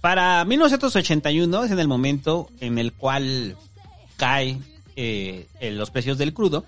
[0.00, 3.56] Para 1981 es en el momento en el cual
[4.16, 4.60] cae
[4.96, 6.64] eh, los precios del crudo.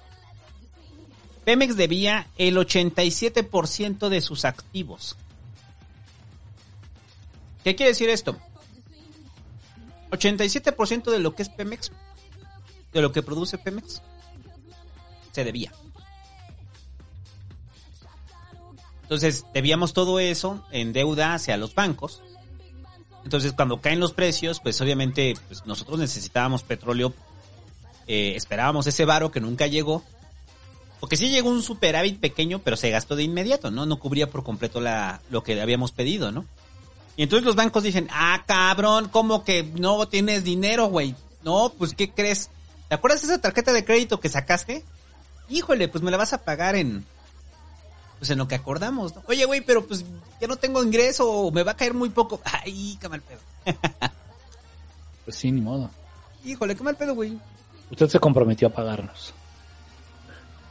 [1.46, 5.16] Pemex debía el 87% de sus activos.
[7.62, 8.36] ¿Qué quiere decir esto?
[10.10, 11.92] 87% de lo que es Pemex,
[12.92, 14.02] de lo que produce Pemex,
[15.30, 15.72] se debía.
[19.02, 22.24] Entonces, debíamos todo eso en deuda hacia los bancos.
[23.22, 27.14] Entonces, cuando caen los precios, pues obviamente pues, nosotros necesitábamos petróleo.
[28.08, 30.02] Eh, esperábamos ese varo que nunca llegó.
[31.00, 33.86] Porque sí llegó un superávit pequeño, pero se gastó de inmediato, ¿no?
[33.86, 36.46] No cubría por completo la, lo que habíamos pedido, ¿no?
[37.16, 41.14] Y entonces los bancos dicen, ah, cabrón, ¿cómo que no tienes dinero, güey?
[41.42, 42.50] No, pues, ¿qué crees?
[42.88, 44.84] ¿Te acuerdas de esa tarjeta de crédito que sacaste?
[45.48, 47.04] Híjole, pues me la vas a pagar en...
[48.18, 49.22] Pues en lo que acordamos, ¿no?
[49.28, 50.04] Oye, güey, pero pues
[50.40, 52.40] ya no tengo ingreso o me va a caer muy poco.
[52.44, 53.40] Ay, qué mal pedo.
[55.24, 55.90] Pues sí, ni modo.
[56.44, 57.38] Híjole, qué mal pedo, güey.
[57.90, 59.34] Usted se comprometió a pagarnos.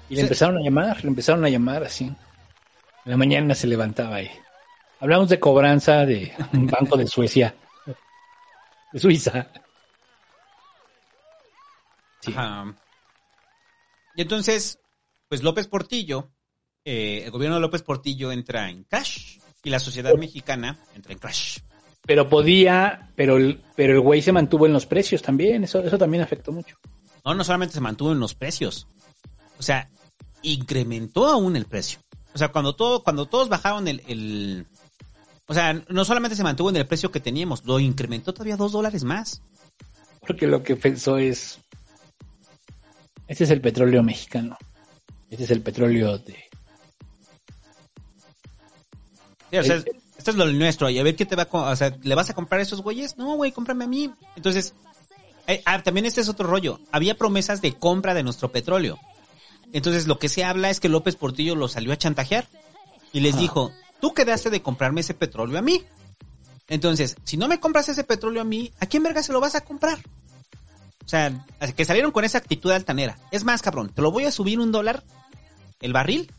[0.10, 0.26] Y le Sí.
[0.28, 2.06] empezaron a llamar, le empezaron a llamar así.
[2.06, 2.16] En
[3.12, 4.30] la mañana se levantaba ahí.
[5.00, 7.54] Hablamos de cobranza de un banco de Suecia.
[8.94, 9.48] De Suiza.
[12.28, 12.74] Ajá.
[14.16, 14.80] Y entonces,
[15.28, 16.30] pues López Portillo,
[16.84, 21.20] eh, el gobierno de López Portillo entra en crash y la sociedad mexicana entra en
[21.20, 21.60] crash.
[22.04, 25.64] Pero podía, pero el, pero el güey se mantuvo en los precios también.
[25.64, 26.78] Eso, eso también afectó mucho.
[27.26, 28.88] No, no solamente se mantuvo en los precios,
[29.60, 29.90] o sea,
[30.42, 32.00] incrementó aún el precio.
[32.34, 34.68] O sea, cuando todo, cuando todos bajaron el, el-
[35.48, 38.72] o sea, no solamente se mantuvo en el precio que teníamos, lo incrementó todavía dos
[38.72, 39.42] dólares más.
[40.26, 41.60] Porque lo que pensó es.
[43.28, 44.58] Este es el petróleo mexicano.
[45.30, 46.36] Este es el petróleo de.
[49.52, 49.76] Sí, o sea,
[50.18, 50.90] esto es lo nuestro.
[50.90, 51.72] Y a ver qué te va a...
[51.72, 53.18] O sea, ¿le vas a comprar a esos güeyes?
[53.18, 54.12] No, güey, cómprame a mí.
[54.36, 54.74] Entonces,
[55.48, 56.80] eh, ah, también este es otro rollo.
[56.92, 59.00] Había promesas de compra de nuestro petróleo.
[59.74, 62.48] Entonces, lo que se habla es que López Portillo lo salió a chantajear.
[63.14, 63.40] Y les Ah.
[63.40, 63.72] dijo,
[64.02, 65.84] tú quedaste de comprarme ese petróleo a mí.
[66.68, 69.56] Entonces, si no me compras ese petróleo a mí, ¿a quién verga se lo vas
[69.56, 70.00] a comprar?
[71.06, 73.18] O sea, que salieron con esa actitud altanera.
[73.32, 75.04] Es más, cabrón, te lo voy a subir un dólar
[75.82, 76.32] el barril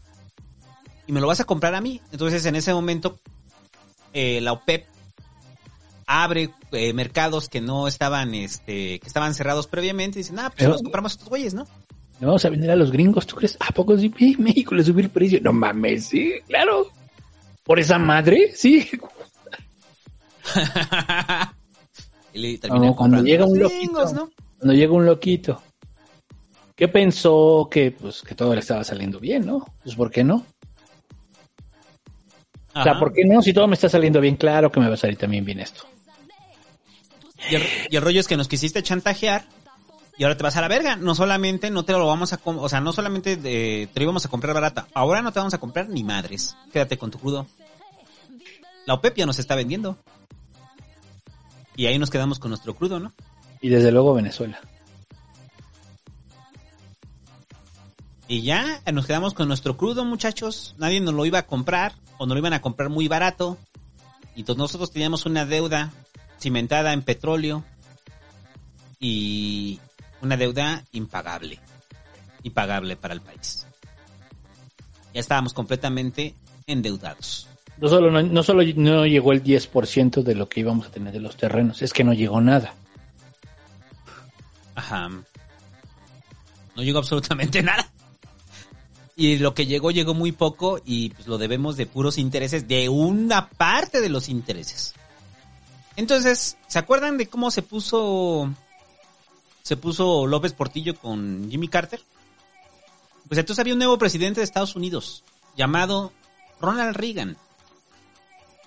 [1.06, 2.00] y me lo vas a comprar a mí.
[2.10, 3.18] Entonces, en ese momento,
[4.12, 4.86] eh, la OPEP
[6.08, 10.58] abre eh, mercados que no estaban, este, que estaban cerrados previamente y dicen, ah, pues
[10.58, 11.66] Pero- nos compramos a estos güeyes, ¿no?
[12.20, 13.56] Le vamos a vender a los gringos, ¿tú crees?
[13.60, 14.10] ¿A poco sí?
[14.38, 15.38] México le subió el precio.
[15.42, 16.88] No mames, sí, claro.
[17.62, 18.52] ¿Por esa madre?
[18.54, 18.88] Sí.
[22.32, 24.14] Y le terminan No, cuando llega un gringos, loquito.
[24.14, 24.30] ¿no?
[24.58, 25.62] Cuando llega un loquito.
[26.74, 29.64] ¿Qué pensó que, pues, que todo le estaba saliendo bien, no?
[29.82, 30.44] Pues, ¿por qué no?
[32.74, 32.98] O sea.
[32.98, 33.40] ¿por qué no?
[33.40, 35.84] Si todo me está saliendo bien, claro que me va a salir también bien esto.
[37.50, 39.46] Y el, y el rollo es que nos quisiste chantajear
[40.18, 40.96] Y ahora te vas a la verga.
[40.96, 44.24] No solamente no te lo vamos a, o sea, no solamente eh, te lo íbamos
[44.24, 44.88] a comprar barata.
[44.94, 46.56] Ahora no te vamos a comprar ni madres.
[46.72, 47.46] Quédate con tu crudo.
[48.86, 49.98] La OPEP ya nos está vendiendo.
[51.76, 53.12] Y ahí nos quedamos con nuestro crudo, ¿no?
[53.60, 54.60] Y desde luego Venezuela.
[58.28, 60.74] Y ya nos quedamos con nuestro crudo, muchachos.
[60.78, 63.58] Nadie nos lo iba a comprar o nos lo iban a comprar muy barato.
[64.34, 65.92] Y nosotros teníamos una deuda
[66.40, 67.64] cimentada en petróleo
[68.98, 69.80] y
[70.26, 71.58] una deuda impagable.
[72.42, 73.66] Impagable para el país.
[75.14, 76.34] Ya estábamos completamente
[76.66, 77.48] endeudados.
[77.78, 81.12] No solo no, no solo no llegó el 10% de lo que íbamos a tener
[81.12, 82.74] de los terrenos, es que no llegó nada.
[84.74, 85.08] Ajá.
[85.08, 87.90] No llegó absolutamente nada.
[89.14, 92.90] Y lo que llegó, llegó muy poco y pues lo debemos de puros intereses, de
[92.90, 94.94] una parte de los intereses.
[95.96, 98.52] Entonces, ¿se acuerdan de cómo se puso
[99.66, 102.00] se puso López Portillo con Jimmy Carter?
[103.26, 105.24] Pues entonces había un nuevo presidente de Estados Unidos
[105.56, 106.12] llamado
[106.60, 107.36] Ronald Reagan.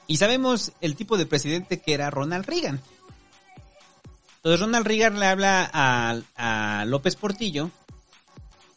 [0.07, 2.81] Y sabemos el tipo de presidente que era Ronald Reagan.
[4.35, 7.71] Entonces Ronald Reagan le habla a, a López Portillo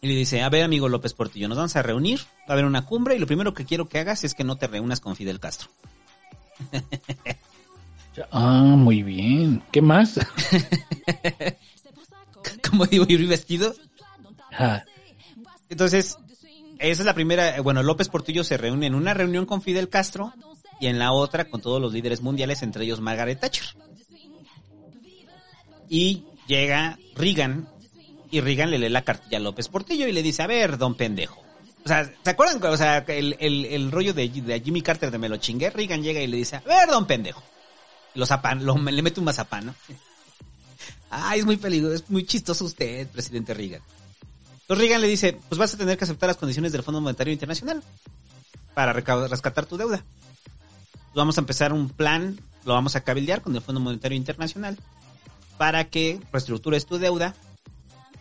[0.00, 2.66] y le dice, a ver amigo López Portillo, nos vamos a reunir, va a haber
[2.66, 5.16] una cumbre y lo primero que quiero que hagas es que no te reúnas con
[5.16, 5.68] Fidel Castro.
[8.30, 9.62] Ah, muy bien.
[9.70, 10.20] ¿Qué más?
[12.70, 13.74] ¿Cómo digo ir vestido?
[14.50, 14.84] Ajá.
[15.68, 16.18] Entonces,
[16.78, 20.32] esa es la primera, bueno, López Portillo se reúne en una reunión con Fidel Castro
[20.80, 23.64] y en la otra con todos los líderes mundiales, entre ellos Margaret Thatcher.
[25.88, 27.68] Y llega Reagan
[28.30, 30.94] y Reagan le lee la cartilla a López Portillo y le dice, a ver, don
[30.94, 31.42] pendejo.
[31.84, 32.62] O sea, ¿se acuerdan?
[32.64, 35.70] O sea, el, el, el rollo de, de Jimmy Carter de me lo chingué.
[35.70, 37.42] Reagan llega y le dice, a ver, don pendejo.
[38.14, 39.74] Lo zapan, lo, le mete un mazapán, ¿no?
[41.14, 43.82] Ay, es muy peligroso, es muy chistoso usted, presidente Reagan.
[44.62, 47.34] Entonces Reagan le dice, pues vas a tener que aceptar las condiciones del Fondo Monetario
[47.34, 47.82] Internacional
[48.72, 50.02] para rescatar tu deuda.
[51.14, 54.78] Vamos a empezar un plan, lo vamos a cabildear con el Fondo Monetario Internacional
[55.58, 57.34] para que reestructures tu deuda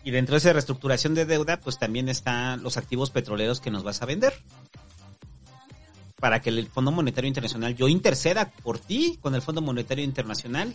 [0.04, 3.84] y dentro de esa reestructuración de deuda, pues también están los activos petroleros que nos
[3.84, 4.34] vas a vender.
[6.20, 10.74] Para que el Fondo Monetario Internacional, yo interceda por ti con el Fondo Monetario Internacional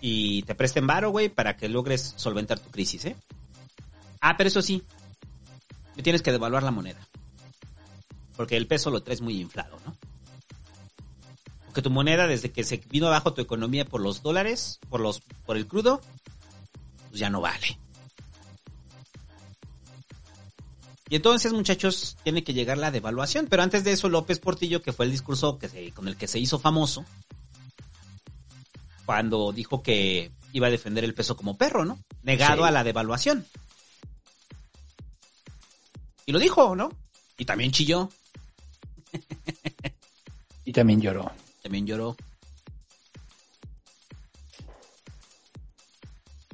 [0.00, 3.16] y te presten varo, güey, para que logres solventar tu crisis, ¿eh?
[4.20, 4.82] Ah, pero eso sí,
[6.02, 7.06] tienes que devaluar la moneda.
[8.36, 9.96] Porque el peso lo traes muy inflado, ¿no?
[11.66, 15.20] Porque tu moneda, desde que se vino abajo tu economía por los dólares, por los,
[15.20, 16.00] por el crudo,
[17.10, 17.78] pues ya no vale.
[21.08, 23.46] Y entonces, muchachos, tiene que llegar la devaluación.
[23.48, 26.38] Pero antes de eso, López Portillo, que fue el discurso que con el que se
[26.38, 27.04] hizo famoso,
[29.10, 31.98] cuando dijo que iba a defender el peso como perro, ¿no?
[32.22, 32.68] Negado Sí.
[32.68, 33.44] a la devaluación.
[36.26, 36.90] Y lo dijo, ¿no?
[37.36, 38.08] Y también chilló,
[40.64, 41.28] Y también lloró.
[41.60, 42.16] también lloró.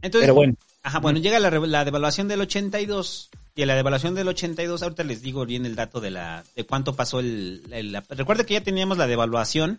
[0.00, 0.54] Entonces, Pero bueno.
[0.82, 5.04] Ajá, bueno, llega la, la devaluación del 82 y en la devaluación del 82 ahorita
[5.04, 8.54] les digo bien el dato de la de cuánto pasó el, el- la- recuerda que
[8.54, 9.78] ya teníamos la devaluación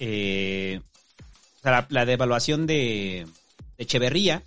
[0.00, 0.80] eh,
[1.68, 3.26] sea, la, la devaluación de,
[3.76, 4.42] de Echeverría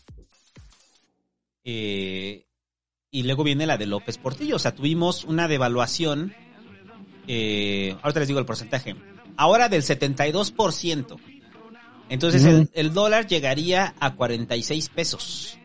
[1.64, 2.46] eh,
[3.12, 6.34] y luego viene la de López Portillo, o sea, tuvimos una devaluación
[7.28, 8.96] eh, ahorita les digo el porcentaje
[9.38, 11.18] ahora del 72%.
[12.10, 15.58] Entonces el, el dólar llegaría a 46 pesos.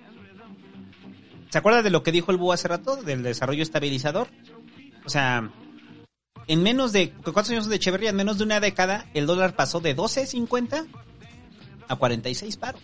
[1.51, 2.97] ¿Se acuerda de lo que dijo el Búho hace rato?
[2.97, 4.28] Del desarrollo estabilizador.
[5.05, 5.51] O sea,
[6.47, 7.11] en menos de...
[7.11, 8.11] ¿Cuántos años de Echeverría?
[8.11, 10.87] En menos de una década, el dólar pasó de 12.50
[11.89, 12.81] a 46 paros.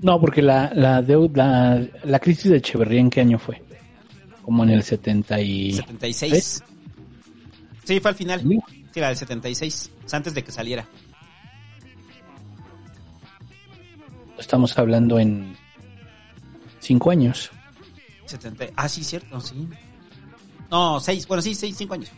[0.00, 3.62] No, porque la, la deuda, la, la crisis de Echeverría, ¿en qué año fue?
[4.42, 5.72] Como en el 70 y...
[5.72, 6.62] 76.
[7.84, 8.40] Sí, fue al final.
[8.92, 9.90] Sí, la del 76.
[10.04, 10.86] o sea, antes de que saliera.
[14.38, 15.56] Estamos hablando en
[16.80, 17.50] cinco años.
[18.26, 18.66] 70.
[18.76, 19.68] Ah, sí, cierto, sí.
[20.70, 21.26] No, seis.
[21.26, 22.10] Bueno, sí, seis, cinco años.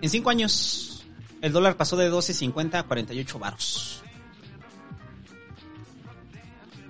[0.00, 0.93] En cinco años,
[1.44, 4.02] el dólar pasó de 12.50 a 48 varos.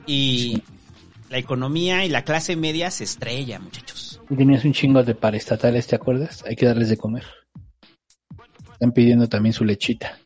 [0.07, 0.63] Y
[1.29, 4.21] la economía y la clase media se estrella, muchachos.
[4.31, 6.45] Y tenías un chingo de paraestatales, ¿te acuerdas?
[6.47, 7.25] Hay que darles de comer.
[8.75, 10.21] Están pidiendo también su lechita.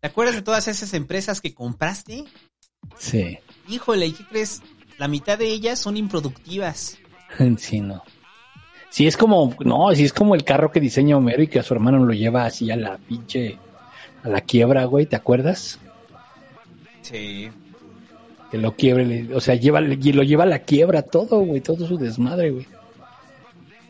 [0.00, 2.24] ¿Te acuerdas de todas esas empresas que compraste?
[2.98, 3.38] Sí.
[3.66, 4.60] Híjole, ¿y qué crees?
[4.98, 6.98] La mitad de ellas son improductivas.
[7.56, 8.02] Sí, no.
[8.90, 11.62] Sí, es como, no, sí es como el carro que diseña Homero y que a
[11.62, 13.56] su hermano lo lleva así a la pinche,
[14.24, 15.78] a la quiebra, güey, ¿te acuerdas?
[17.02, 17.48] Sí.
[18.50, 21.96] Que lo quiebre, o sea, lleva, lo lleva a la quiebra todo, güey, todo su
[21.96, 22.66] desmadre, güey.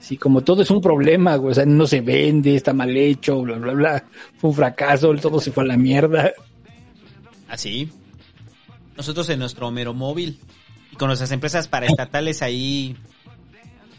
[0.01, 3.40] Sí, como todo es un problema, güey, o sea, no se vende, está mal hecho,
[3.40, 4.05] bla, bla, bla.
[4.36, 6.32] Fue un fracaso, todo se fue a la mierda.
[7.48, 7.90] Así.
[8.97, 10.39] Nosotros en nuestro Homero móvil
[10.93, 12.97] y con nuestras empresas paraestatales ahí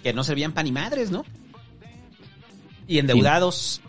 [0.03, 1.25] que no servían pan ni madres, ¿no?
[2.87, 3.81] Y endeudados,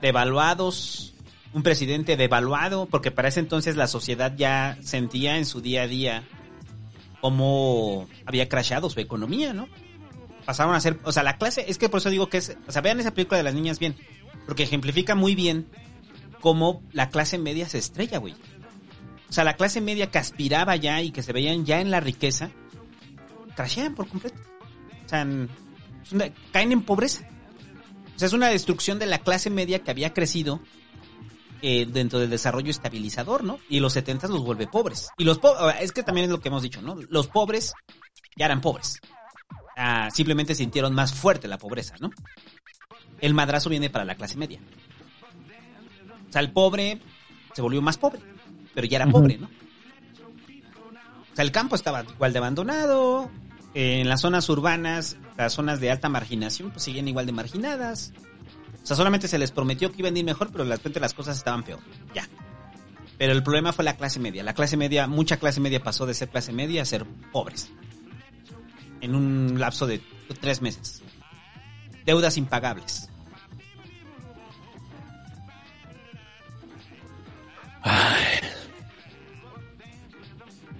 [0.00, 1.14] devaluados,
[1.52, 5.86] un presidente devaluado, porque para ese entonces la sociedad ya sentía en su día a
[5.86, 6.24] día
[7.20, 9.68] cómo había crashado su economía, ¿no?
[10.44, 12.72] Pasaron a ser, o sea, la clase, es que por eso digo que es, o
[12.72, 13.96] sea, vean esa película de las niñas bien,
[14.46, 15.66] porque ejemplifica muy bien
[16.40, 18.34] cómo la clase media se estrella, güey.
[19.28, 22.00] O sea, la clase media que aspiraba ya y que se veían ya en la
[22.00, 22.50] riqueza,
[23.54, 24.36] crashean por completo.
[25.04, 25.22] O sea,
[26.12, 27.28] una- caen en pobreza.
[28.14, 30.60] O sea, es una destrucción de la clase media que había crecido
[31.62, 33.58] eh, dentro del desarrollo estabilizador, ¿no?
[33.68, 35.08] Y los 70 los vuelve pobres.
[35.16, 36.96] Y los po- ahora, es que también es lo que hemos dicho, ¿no?
[37.08, 37.72] Los pobres
[38.36, 38.98] ya eran pobres.
[39.76, 42.10] Ah, simplemente sintieron más fuerte la pobreza, ¿no?
[43.20, 44.58] El madrazo viene para la clase media.
[46.28, 47.00] O sea, el pobre
[47.54, 48.20] se volvió más pobre,
[48.74, 49.46] pero ya era pobre, ¿no?
[49.46, 53.30] O sea, el campo estaba igual de abandonado,
[53.74, 58.12] eh, en las zonas urbanas, las zonas de alta marginación, pues seguían igual de marginadas.
[58.82, 61.14] O sea, solamente se les prometió que iban a ir mejor, pero de repente las
[61.14, 61.80] cosas estaban peor.
[62.14, 62.28] Ya.
[63.18, 64.42] Pero el problema fue la clase media.
[64.42, 67.70] La clase media, mucha clase media pasó de ser clase media a ser pobres.
[69.00, 70.02] En un lapso de
[70.40, 71.02] tres meses.
[72.04, 73.08] Deudas impagables.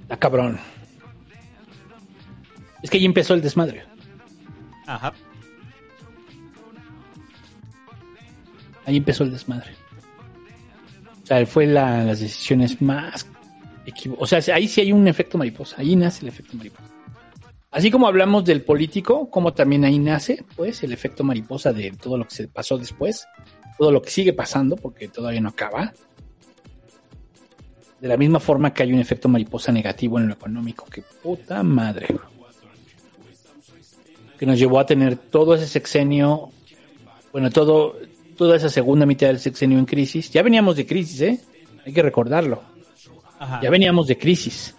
[0.03, 0.59] Está cabrón.
[2.83, 3.85] Es que ahí empezó el desmadre.
[4.87, 5.13] Ajá.
[8.85, 9.71] Ahí empezó el desmadre.
[11.23, 13.27] O sea, fue la- las decisiones más
[14.19, 15.77] O sea, ahí sí hay un efecto mariposa.
[15.79, 16.85] Ahí nace el efecto mariposa.
[17.73, 22.17] Así como hablamos del político, como también ahí nace, pues, el efecto mariposa de todo
[22.17, 23.27] lo que se pasó después,
[23.79, 25.93] todo lo que sigue pasando, porque todavía no acaba.
[28.01, 31.63] De la misma forma que hay un efecto mariposa negativo en lo económico, que puta
[31.65, 32.32] madre, bro.
[34.43, 36.51] Que nos llevó a tener todo ese sexenio,
[37.31, 37.97] bueno, todo,
[38.37, 40.33] toda esa segunda mitad del sexenio en crisis.
[40.33, 41.41] Ya veníamos de crisis, ¿eh?
[41.87, 42.61] Hay que recordarlo.
[43.39, 43.61] Ajá.
[43.63, 44.75] Ya veníamos de crisis.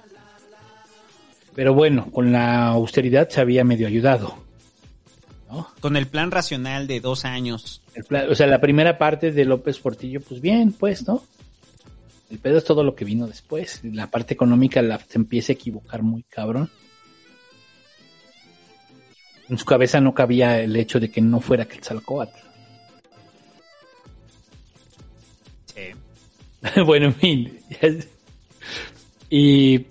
[1.55, 4.35] Pero bueno, con la austeridad se había medio ayudado.
[5.79, 7.81] Con el plan racional de dos años.
[7.95, 11.23] El pla- o sea, la primera parte de López Portillo, pues bien, pues, ¿no?
[12.29, 13.79] El pedo es todo lo que vino después.
[13.83, 16.69] La parte económica la, se empieza a equivocar muy cabrón.
[19.49, 22.37] En su cabeza no cabía el hecho de que no fuera Quetzalcóatl.
[25.73, 26.81] Sí.
[26.85, 27.59] bueno, en fin.
[29.29, 29.85] y.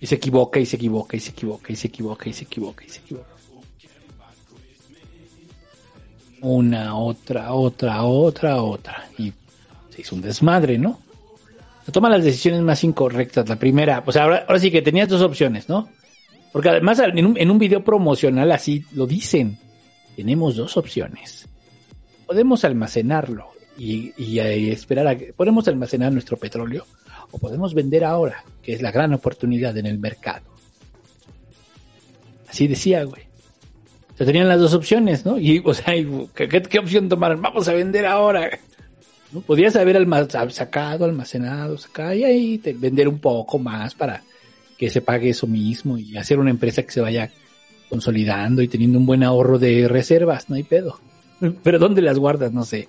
[0.00, 2.84] Y se equivoca, y se equivoca, y se equivoca, y se equivoca, y se equivoca,
[2.84, 3.28] y se equivoca.
[6.42, 9.08] Una, otra, otra, otra, otra.
[9.16, 9.32] Y
[9.88, 11.00] se hizo un desmadre, ¿no?
[11.86, 13.48] Se toman las decisiones más incorrectas.
[13.48, 15.88] La primera, pues ahora, ahora sí que tenías dos opciones, ¿no?
[16.54, 19.58] Porque además en un, en un video promocional así lo dicen.
[20.16, 21.46] Tenemos dos opciones
[22.24, 26.86] podemos almacenarlo y, eh, esperar a que podemos almacenar nuestro petróleo
[27.30, 30.46] o podemos vender ahora, que es la gran oportunidad en el mercado.
[32.48, 33.22] Así decía, güey.
[34.12, 35.38] O sea, tenían las dos opciones, ¿no?
[35.38, 35.94] Y, o sea,
[36.34, 37.42] ¿qué, opción tomaron?
[37.42, 38.58] Vamos a vender ahora.
[39.32, 39.40] ¿No?
[39.40, 44.22] Podías haber alma- sacado, almacenado, sacado y ahí vender un poco más para
[44.78, 47.30] que se pague eso mismo y hacer una empresa que se vaya
[47.88, 50.98] consolidando y teniendo un buen ahorro de reservas, no hay pedo.
[51.62, 52.52] Pero ¿dónde las guardas?
[52.52, 52.88] No sé.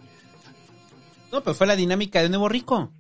[1.32, 2.92] No, pero fue la dinámica de Nuevo Rico.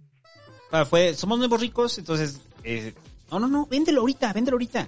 [0.68, 2.94] O sea, fue, somos nuevos ricos, entonces, eh,
[3.32, 4.88] no, no, no, véndelo ahorita, véndelo ahorita.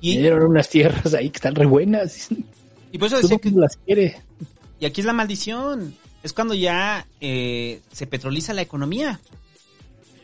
[0.00, 2.28] Y dieron unas tierras ahí que están re buenas.
[2.92, 4.20] Y por eso decía que, las quiere.
[4.80, 9.20] y aquí es la maldición, es cuando ya eh, se petroliza la economía,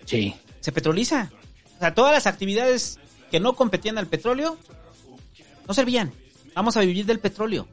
[0.04, 0.34] Sí.
[0.60, 1.30] se petroliza.
[1.76, 2.98] O sea, todas las actividades
[3.30, 4.56] que no competían al petróleo,
[5.66, 6.12] no servían.
[6.54, 7.66] Vamos a vivir del petróleo.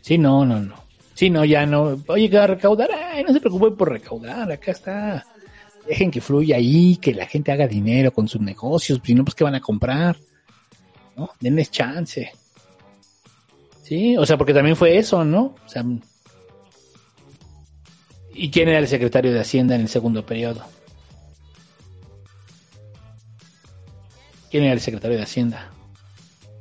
[0.00, 0.74] Sí, no, no, no.
[1.14, 2.02] Sí, no, ya no.
[2.06, 2.90] Oye, que va a recaudar.
[2.92, 4.50] Ay, no se preocupen por recaudar.
[4.50, 5.26] Acá está.
[5.86, 9.00] Dejen que fluya ahí, que la gente haga dinero con sus negocios.
[9.04, 10.16] Si no, pues que van a comprar.
[11.16, 11.30] ¿No?
[11.38, 12.32] Denles chance.
[13.82, 15.56] Sí, o sea, porque también fue eso, ¿no?
[15.66, 15.84] O sea.
[18.32, 20.64] ¿Y quién era el secretario de Hacienda en el segundo periodo?
[24.50, 25.70] ¿Quién era el secretario de Hacienda?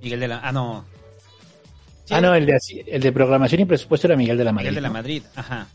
[0.02, 0.86] Miguel de la, ah, no,
[2.06, 2.58] Sí, ah, no, el de,
[2.88, 4.70] el de programación y presupuesto era Miguel de la Madrid.
[4.70, 4.94] Miguel de la ¿no?
[4.94, 5.68] Madrid, ajá.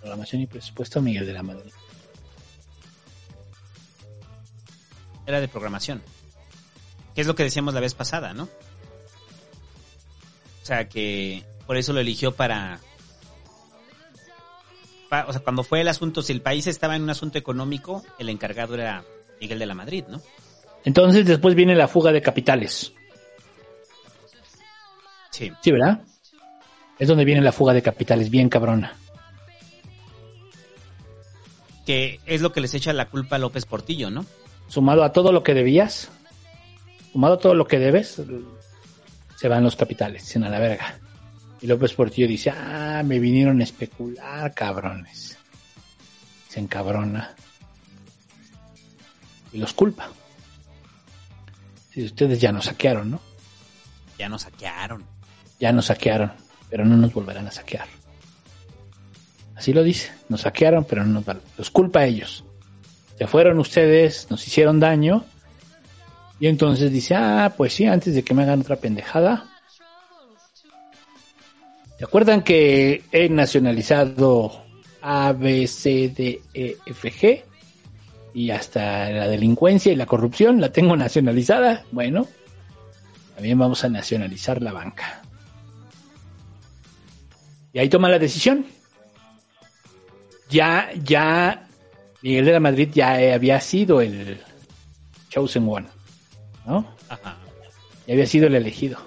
[0.00, 1.72] Programación y presupuesto Miguel de la Madrid.
[5.26, 6.02] era de programación.
[7.14, 8.44] Que es lo que decíamos la vez pasada, ¿no?
[8.44, 8.48] O
[10.66, 12.80] sea, que por eso lo eligió para...
[15.08, 18.02] pa- o sea, cuando fue el asunto, si el país estaba en un asunto económico,
[18.18, 19.04] el encargado era
[19.40, 20.20] Miguel de la Madrid, ¿no?
[20.84, 22.92] Entonces después viene la fuga de capitales.
[25.30, 25.52] Sí.
[25.62, 26.00] Sí, ¿verdad?
[26.98, 28.94] Es donde viene la fuga de capitales, bien cabrona.
[31.86, 34.26] Que es lo que les echa la culpa a López Portillo, ¿no?
[34.68, 36.10] Sumado a todo lo que debías,
[37.12, 38.22] sumado a todo lo que debes,
[39.36, 40.98] se van los capitales, dicen a la verga.
[41.62, 45.36] Y López Portillo dice, ah, me vinieron a especular, cabrones.
[46.48, 47.34] Se encabrona.
[49.52, 50.10] Y los culpa.
[51.92, 53.20] Si ustedes ya nos saquearon, ¿no?
[54.18, 55.04] Ya nos saquearon.
[55.58, 56.32] Ya nos saquearon,
[56.68, 57.86] pero no nos volverán a saquear.
[59.56, 62.44] Así lo dice, nos saquearon, pero no nos los culpa a ellos.
[63.18, 65.24] Se fueron ustedes, nos hicieron daño.
[66.38, 69.46] Y entonces dice, ah, pues sí, antes de que me hagan otra pendejada.
[71.98, 74.64] ¿Se acuerdan que he nacionalizado
[75.02, 77.44] A, B, C, D, E, F, G?
[78.32, 81.84] Y hasta la delincuencia y la corrupción la tengo nacionalizada.
[81.90, 82.28] Bueno,
[83.34, 85.22] también vamos a nacionalizar la banca.
[87.72, 88.66] Y ahí toma la decisión.
[90.48, 91.68] Ya, ya,
[92.22, 94.40] Miguel de la Madrid ya había sido el
[95.28, 95.86] chosen one,
[96.66, 96.86] ¿no?
[97.08, 97.38] Ajá.
[98.06, 98.98] Ya había sido el elegido.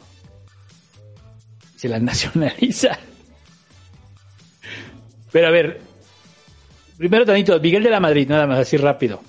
[1.75, 2.97] Se la nacionaliza.
[5.31, 5.81] Pero a ver,
[6.97, 9.21] primero tantito, Miguel de la Madrid, nada más así rápido.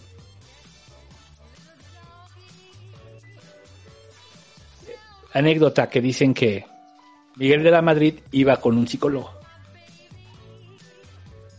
[5.33, 6.65] Anécdota que dicen que
[7.37, 9.33] Miguel de la Madrid iba con un psicólogo.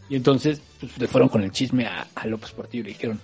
[0.08, 3.20] Y entonces pues, le fueron con el chisme a, a López Portillo y le dijeron,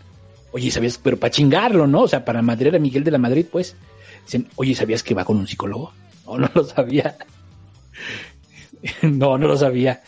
[0.51, 0.97] oye, ¿sabías?
[0.97, 2.01] Pero para chingarlo, ¿no?
[2.01, 3.75] O sea, para madrear a Miguel de la Madrid, pues.
[4.25, 5.93] Dicen, oye, ¿sabías que va con un psicólogo?
[6.31, 7.17] No, no lo sabía.
[9.01, 10.01] no, no lo sabía.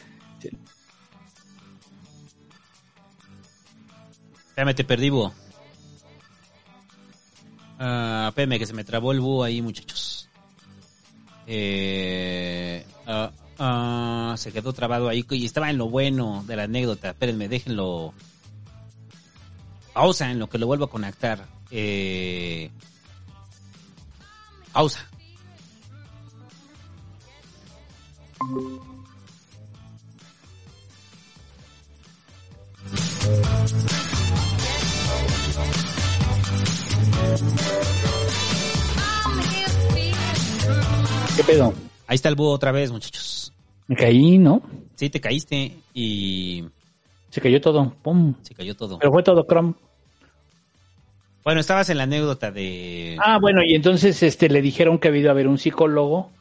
[4.53, 5.33] Espérame, te perdí, búho.
[7.79, 10.29] Ah, espérame, que se me trabó el búho ahí, muchachos.
[11.47, 17.09] Eh, ah, ah, se quedó trabado ahí y estaba en lo bueno de la anécdota.
[17.09, 18.13] Espérenme, déjenlo.
[19.91, 21.47] Pausa en lo que lo vuelvo a conectar.
[21.71, 22.69] Eh,
[24.71, 25.09] pausa.
[41.35, 41.73] ¿Qué pedo?
[42.07, 43.53] Ahí está el búho otra vez, muchachos.
[43.87, 44.61] Me caí, ¿no?
[44.95, 46.65] Sí, te caíste y
[47.29, 47.95] Se cayó todo.
[48.01, 48.35] ¡Pum!
[48.41, 48.99] se cayó todo.
[48.99, 49.73] Pero fue todo Chrome.
[51.43, 53.17] Bueno, estabas en la anécdota de...
[53.19, 56.31] Ah, bueno, y entonces este le dijeron que había ido a ver un psicólogo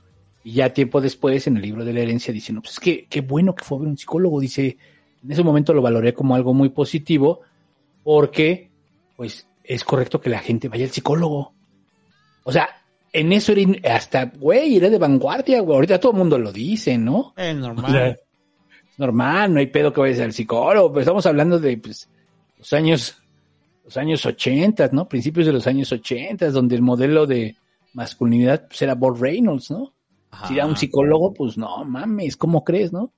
[0.44, 3.06] y ya tiempo después en el libro de la herencia dice, no, pues es que
[3.06, 4.76] qué bueno que fue a ver un psicólogo, dice,
[5.24, 7.40] en ese momento lo valoré como algo muy positivo
[8.04, 8.70] porque
[9.16, 11.54] pues es correcto que la gente vaya al psicólogo.
[12.44, 12.68] O sea,
[13.12, 16.98] en eso era hasta, güey, era de vanguardia, güey, ahorita todo el mundo lo dice,
[16.98, 17.34] ¿no?
[17.36, 18.20] Es O sea, normal.
[18.90, 22.08] es normal, no hay pedo que vayas al psicólogo, pero estamos hablando de pues,
[22.58, 23.16] los años
[23.84, 25.08] los años 80, ¿no?
[25.08, 27.56] Principios de los años 80, donde el modelo de
[27.94, 29.92] masculinidad pues, era Bob Reynolds, ¿no?
[30.48, 33.12] Si era un psicólogo, pues no mames, ¿cómo crees, no?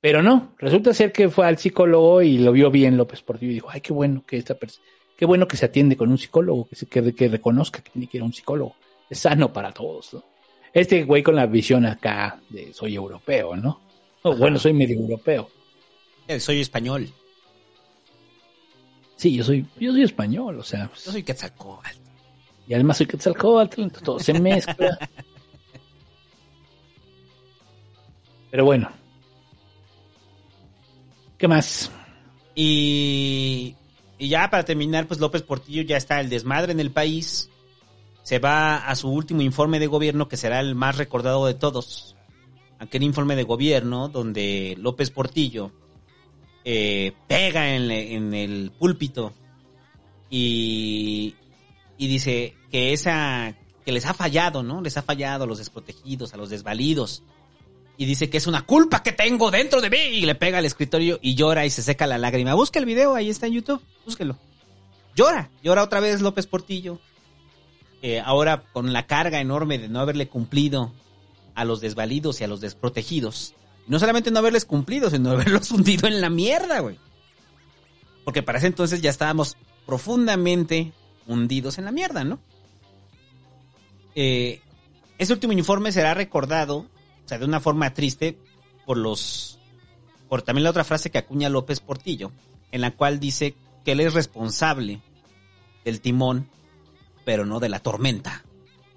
[0.00, 3.54] Pero no, resulta ser que fue al psicólogo y lo vio bien López Portillo y
[3.54, 4.84] dijo, ay, qué bueno que esta persona,
[5.20, 8.08] qué bueno que se atiende con un psicólogo, que, se, que, que reconozca que tiene
[8.08, 8.74] que ir a un psicólogo.
[9.10, 10.24] Es sano para todos, ¿no?
[10.72, 13.82] Este güey con la visión acá de soy europeo, ¿no?
[14.22, 15.50] O, bueno, soy medio europeo.
[16.26, 17.06] Eh, Soy español.
[19.16, 21.98] Sí, yo soy, yo soy español, o sea, pues, Yo soy Quetzalcóatl.
[22.66, 24.98] y además soy Quetzalcóatl, entonces todo se mezcla.
[28.50, 28.90] Pero bueno.
[31.36, 31.90] ¿Qué más?
[32.54, 33.76] Y,
[34.20, 37.48] y ya para terminar, pues López Portillo ya está el desmadre en el país.
[38.22, 42.16] Se va a su último informe de gobierno, que será el más recordado de todos.
[42.78, 45.72] Aquel informe de gobierno donde López Portillo
[46.66, 49.32] eh, pega en, en el púlpito
[50.28, 51.34] y,
[51.96, 54.82] y dice que esa que les ha fallado, ¿no?
[54.82, 57.22] Les ha fallado a los desprotegidos, a los desvalidos.
[58.00, 59.98] Y dice que es una culpa que tengo dentro de mí.
[59.98, 62.54] Y le pega al escritorio y llora y se seca la lágrima.
[62.54, 63.82] Busca el video, ahí está en YouTube.
[64.06, 64.38] Búsquelo.
[65.14, 65.50] Llora.
[65.62, 66.98] Llora otra vez López Portillo.
[68.00, 70.94] Eh, ahora con la carga enorme de no haberle cumplido
[71.54, 73.52] a los desvalidos y a los desprotegidos.
[73.86, 76.98] No solamente no haberles cumplido, sino haberlos hundido en la mierda, güey.
[78.24, 80.94] Porque para ese entonces ya estábamos profundamente
[81.26, 82.38] hundidos en la mierda, ¿no?
[84.14, 84.62] Eh,
[85.18, 86.86] ese último informe será recordado,
[87.30, 88.38] sea, de una forma triste,
[88.84, 89.58] por los.
[90.28, 92.32] por también la otra frase que acuña López Portillo,
[92.72, 95.00] en la cual dice que él es responsable
[95.84, 96.48] del timón,
[97.24, 98.44] pero no de la tormenta.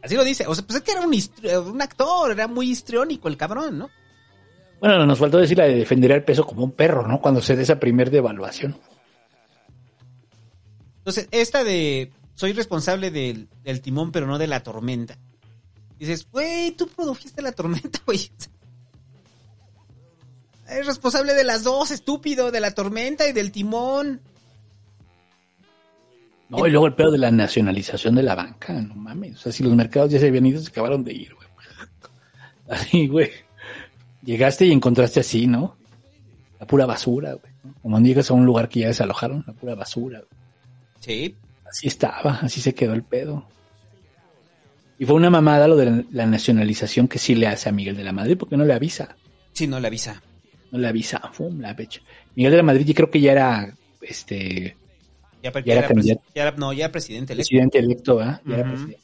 [0.01, 0.47] Así lo dice.
[0.47, 1.13] O sea, pues es que era un,
[1.71, 3.89] un actor, era muy histriónico el cabrón, ¿no?
[4.79, 7.21] Bueno, nos faltó decir la de defender el peso como un perro, ¿no?
[7.21, 8.77] Cuando se dé esa primer devaluación.
[10.97, 15.17] Entonces, esta de soy responsable del, del timón, pero no de la tormenta.
[15.99, 18.29] Dices, güey, tú produjiste la tormenta, güey.
[20.67, 24.21] Eres responsable de las dos, estúpido, de la tormenta y del timón.
[26.49, 29.37] No, y luego el pedo de la nacionalización de la banca, no mames.
[29.37, 31.47] O sea, si los mercados ya se habían ido, se acabaron de ir, güey.
[32.69, 33.31] Así, güey.
[34.23, 35.75] Llegaste y encontraste así, ¿no?
[36.59, 37.53] La pura basura, güey.
[37.81, 40.41] Como llegas a un lugar que ya desalojaron, la pura basura, güey.
[41.01, 41.35] Sí.
[41.69, 43.45] Así estaba, así se quedó el pedo.
[44.99, 47.95] Y fue una mamada lo de la, la nacionalización que sí le hace a Miguel
[47.97, 49.15] de la Madrid, porque no le avisa.
[49.51, 50.21] Sí, no le avisa.
[50.71, 52.01] No le avisa, fum, la fecha.
[52.35, 54.75] Miguel de la Madrid yo creo que ya era, este,
[55.43, 56.21] Ya, Ya ya era candidato.
[56.33, 57.49] ya era- no, ya era presidente electo.
[57.49, 58.41] presidente electo, ¿ah?
[58.45, 58.99] Ya era presidente.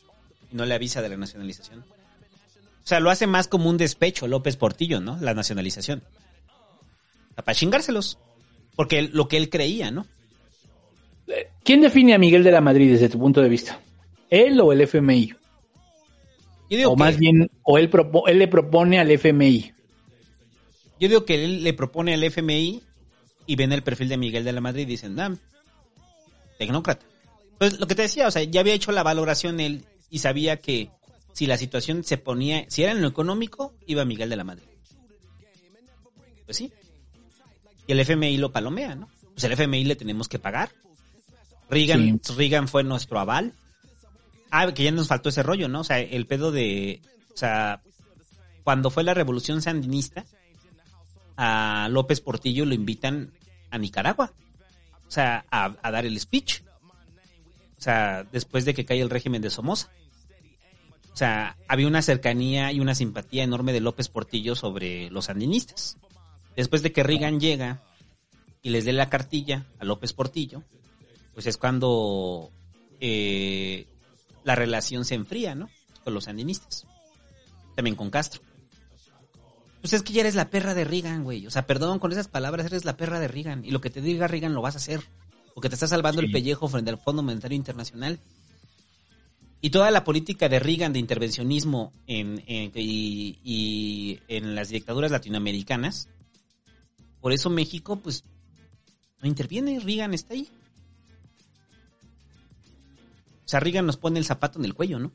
[0.52, 1.80] Y no le avisa de la nacionalización.
[1.82, 5.18] O sea, lo hace más como un despecho López Portillo, ¿no?
[5.22, 6.02] La nacionalización.
[7.32, 8.18] O sea, para chingárselos.
[8.76, 10.08] Porque él- lo que él creía, ¿no?
[11.64, 13.80] ¿Quién define a Miguel de la Madrid desde tu punto de vista?
[14.30, 15.34] ¿Él o el FMI?
[16.86, 19.74] O que- más bien, o él, propo- él le propone al FMI.
[21.00, 22.82] Yo digo que él le propone al FMI
[23.46, 25.36] y ven el perfil de Miguel de la Madrid y dicen, ah,
[26.58, 27.06] tecnócrata.
[27.58, 30.58] Pues lo que te decía, o sea, ya había hecho la valoración él y sabía
[30.58, 30.90] que
[31.34, 34.66] si la situación se ponía, si era en lo económico, iba Miguel de la Madrid.
[36.46, 36.72] Pues sí.
[37.88, 39.10] Y el FMI lo palomea, ¿no?
[39.34, 40.70] Pues el FMI le tenemos que pagar.
[41.70, 43.54] Reagan, Reagan fue nuestro aval.
[44.52, 45.82] Ah, que ya nos faltó ese rollo, ¿no?
[45.82, 47.02] O sea, el pedo de,
[47.34, 47.82] o sea,
[48.64, 50.26] cuando fue la revolución sandinista,
[51.38, 53.32] a López Portillo lo invitan
[53.72, 54.34] a Nicaragua.
[55.08, 56.62] O sea, a, dar el speech.
[57.78, 59.90] O sea, después de que cae el régimen de Somoza.
[61.14, 65.98] O sea, había una cercanía y una simpatía enorme de López Portillo sobre los sandinistas.
[66.56, 67.82] Después de que Reagan llega
[68.62, 70.64] y les dé la cartilla a López Portillo,
[71.34, 72.52] pues es cuando
[73.00, 73.88] eh,
[74.44, 75.70] la relación se enfría, ¿no?
[76.04, 76.86] Con los sandinistas.
[77.76, 78.42] También con Castro.
[79.82, 81.48] Pues es que ya eres la perra de Reagan, güey.
[81.48, 83.64] O sea, perdón, con esas palabras eres la perra de Reagan.
[83.64, 85.02] Y lo que te diga Reagan lo vas a hacer.
[85.54, 88.20] Porque te está salvando el pellejo frente al Fondo Monetario Internacional.
[89.62, 95.12] Y toda la política de Reagan de intervencionismo en, en- y, y en las dictaduras
[95.12, 96.08] latinoamericanas,
[97.20, 98.24] por eso México, pues,
[99.22, 99.80] no interviene.
[99.82, 100.48] Reagan está ahí.
[103.50, 105.12] O sea, Reagan nos pone el zapato en el cuello, ¿no?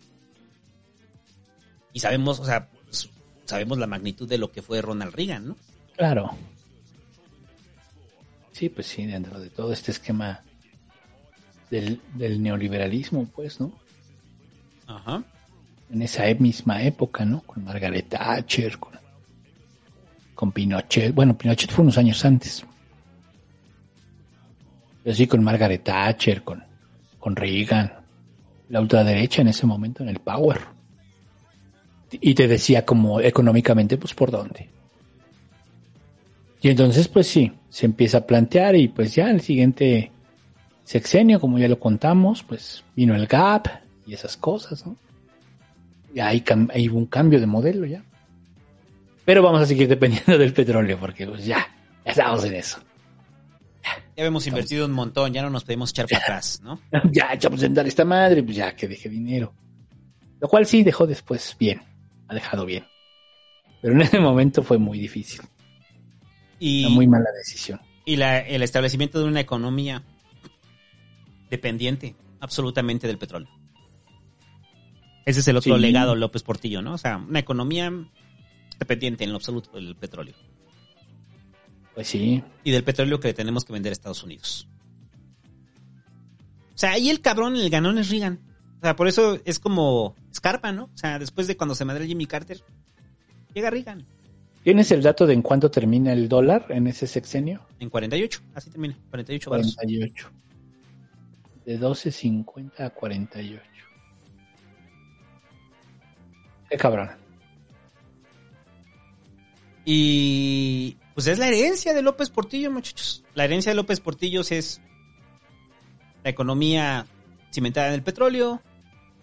[1.93, 3.09] Y sabemos, o sea, pues,
[3.45, 5.57] sabemos la magnitud de lo que fue Ronald Reagan, ¿no?
[5.97, 6.33] Claro.
[8.51, 10.43] Sí, pues sí, dentro de todo este esquema
[11.71, 13.73] del, del neoliberalismo, pues, ¿no?
[14.89, 15.23] Ajá.
[15.93, 17.41] En esa e- misma época, ¿no?
[17.43, 18.99] Con Margaret Thatcher, con,
[20.35, 21.15] con Pinochet.
[21.15, 22.67] Bueno, Pinochet fue unos años antes.
[25.05, 26.65] Pero sí, con Margaret Thatcher, con,
[27.21, 28.03] con Reagan.
[28.69, 30.61] La ultraderecha en ese momento en el power.
[32.11, 34.69] Y te decía como económicamente, pues, por dónde.
[36.65, 40.11] Y entonces, pues sí, se empieza a plantear y pues ya el siguiente
[40.83, 43.67] sexenio, como ya lo contamos, pues vino el GAP
[44.07, 44.97] y esas cosas, ¿no?
[46.15, 46.43] Y ahí,
[46.89, 48.03] hubo un cambio de modelo ya.
[49.27, 51.67] Pero vamos a seguir dependiendo del petróleo porque pues ya,
[52.03, 52.79] ya estamos en eso.
[54.17, 56.81] Ya hemos invertido un montón, ya no nos podemos echar para atrás, ¿no?
[57.13, 59.55] ya echamos a andar esta madre, pues ya que deje dinero.
[60.41, 61.83] Lo cual sí dejó después bien,
[62.29, 62.85] ha dejado bien.
[63.83, 65.41] Pero en ese momento fue muy difícil,
[66.59, 67.81] Y, una muy mala decisión.
[68.05, 70.03] y la- el establecimiento de una economía
[71.51, 73.49] dependiente absolutamente del petróleo.
[75.27, 75.81] Ese es el otro Sí.
[75.81, 76.95] legado López Portillo, ¿no?
[76.95, 77.91] O sea, una economía
[78.79, 80.35] dependiente en lo absoluto del petróleo.
[81.95, 84.67] Pues sí, Y del petróleo que le tenemos que vender a Estados Unidos.
[86.75, 88.41] O sea, ahí el cabrón, el ganón es Reagan.
[88.79, 90.85] O sea, por eso es como Scarpa, ¿no?
[90.85, 92.61] O sea, después de cuando se madre Jimmy Carter,
[93.55, 94.05] llega Reagan
[94.65, 97.61] ¿Tienes el dato de en cuánto termina el dólar en ese sexenio?
[97.81, 98.41] en 48.
[98.55, 99.75] Así termina, 48 varos.
[99.77, 100.31] 48.
[101.67, 103.63] De 12.50 a 48.
[106.71, 107.11] Qué cabrón.
[109.85, 113.25] Y pues es la herencia de López Portillo, muchachos.
[113.35, 114.81] La herencia de López Portillo es
[116.23, 117.07] la economía
[117.53, 118.61] cimentada en el petróleo,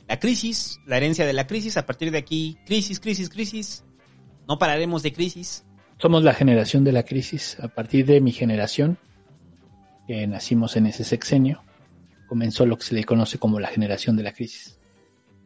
[0.08, 3.84] la crisis, la herencia de la crisis, a partir de aquí, crisis, crisis, crisis,
[4.48, 5.66] no pararemos de crisis.
[5.98, 7.58] Somos la generación de la crisis.
[7.60, 8.98] A partir de mi generación,
[10.08, 11.64] que nacimos en ese sexenio,
[12.28, 14.80] comenzó lo que se le conoce como la generación de la crisis.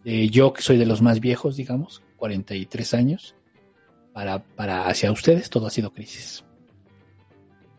[0.06, 3.36] Eh, yo, que soy de los más viejos, digamos, 43 años,
[4.16, 6.46] para, para hacia ustedes todo ha sido crisis.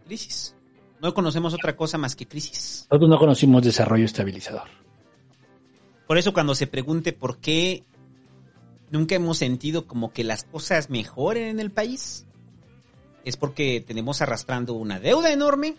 [0.04, 0.54] Crisis.
[1.00, 2.86] No conocemos otra cosa más que crisis.
[2.90, 4.68] Nosotros no conocimos desarrollo estabilizador.
[6.06, 7.84] Por eso cuando se pregunte por qué
[8.90, 12.26] nunca hemos sentido como que las cosas mejoren en el país,
[13.24, 15.74] es porque tenemos arrastrando una deuda enorme.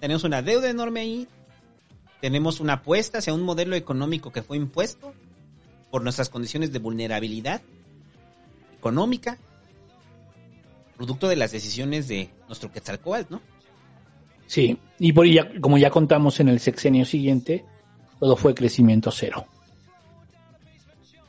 [0.00, 1.28] Tenemos una deuda enorme ahí.
[2.20, 5.14] Tenemos una apuesta hacia un modelo económico que fue impuesto
[5.90, 7.62] por nuestras condiciones de vulnerabilidad
[8.80, 9.38] económica,
[10.96, 13.40] producto de las decisiones de nuestro Quetzalcoatl, ¿no?
[14.46, 17.64] Sí, y por ya, como ya contamos en el sexenio siguiente,
[18.18, 19.46] todo fue crecimiento cero.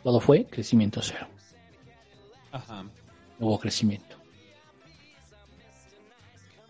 [0.04, 1.28] Todo fue crecimiento cero.
[2.52, 2.84] Ajá.
[3.38, 4.16] No hubo crecimiento.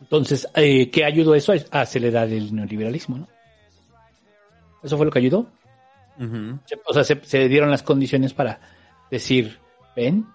[0.02, 3.20] Entonces, eh, ¿qué ayudó eso a acelerar el neoliberalismo?
[3.20, 3.28] ¿no?
[4.84, 5.48] ¿Eso fue lo que ayudó?
[6.86, 8.60] O sea, se, se dieron las condiciones para
[9.10, 9.58] decir,
[9.96, 10.28] ven,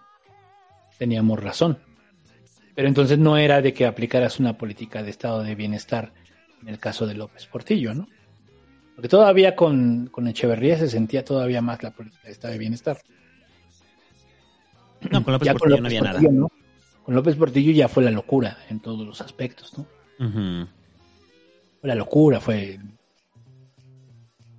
[0.98, 1.78] teníamos razón.
[2.74, 6.12] Pero entonces no era de que aplicaras una política de estado de bienestar
[6.62, 8.08] en el caso de López Portillo, ¿no?
[8.94, 12.98] Porque todavía con, con Echeverría se sentía todavía más la política de estado de bienestar.
[15.10, 16.20] No, con López Ya Portillo no había nada.
[17.02, 19.86] Con López Portillo ya fue la locura en todos los aspectos, ¿no?
[21.80, 22.80] Fue la locura, fue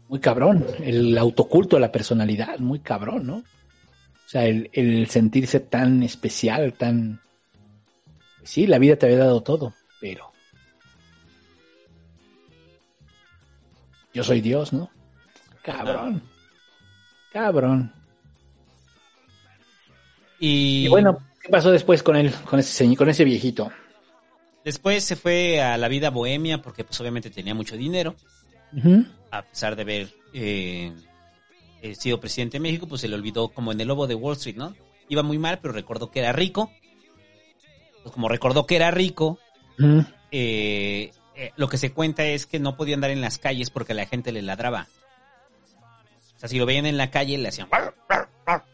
[0.07, 0.65] muy cabrón.
[0.79, 3.43] El autoculto de la personalidad, muy cabrón, ¿no?
[4.27, 7.21] O sea, el, el sentirse tan especial, tan...
[8.43, 10.33] sí, la vida te había dado todo, pero...
[14.13, 14.91] Yo soy Dios, ¿no?
[15.61, 16.21] Cabrón.
[17.31, 17.93] Cabrón.
[20.39, 23.71] Y, Y bueno, ¿qué pasó después con él, con ese con ese viejito?
[24.65, 28.15] después se fue a la vida bohemia porque pues obviamente tenía mucho dinero.
[29.31, 30.91] A pesar de haber eh,
[31.81, 34.35] eh, sido presidente de México, pues se le olvidó como en el lobo de Wall
[34.35, 34.75] Street, ¿no?
[35.09, 36.71] Iba muy mal, pero recordó que era rico.
[38.03, 39.39] Pues como recordó que era rico,
[40.31, 43.93] eh, eh, lo que se cuenta es que no podía andar en las calles porque
[43.93, 44.87] la gente le ladraba.
[46.35, 47.69] O sea, si lo veían en la calle, le hacían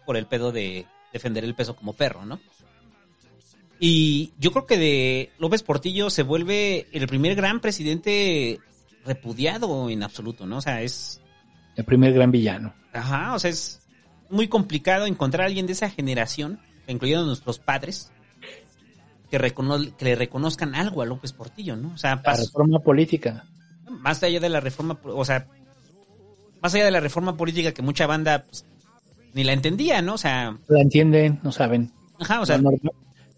[0.05, 2.39] por el pedo de defender el peso como perro, ¿no?
[3.79, 8.59] Y yo creo que de López Portillo se vuelve el primer gran presidente
[9.05, 10.57] repudiado en absoluto, ¿no?
[10.57, 11.19] O sea, es...
[11.75, 12.73] El primer gran villano.
[12.93, 13.81] Ajá, o sea, es
[14.29, 18.11] muy complicado encontrar a alguien de esa generación, incluyendo nuestros padres,
[19.31, 21.93] que, recono- que le reconozcan algo a López Portillo, ¿no?
[21.93, 23.45] O sea, La reforma política.
[23.89, 25.47] más allá de la reforma, o sea,
[26.61, 28.65] más allá de la reforma política que mucha banda pues,
[29.33, 30.13] ni la entendía, ¿no?
[30.13, 31.91] O sea, La entienden, no saben.
[32.19, 32.69] ajá, o sea, la,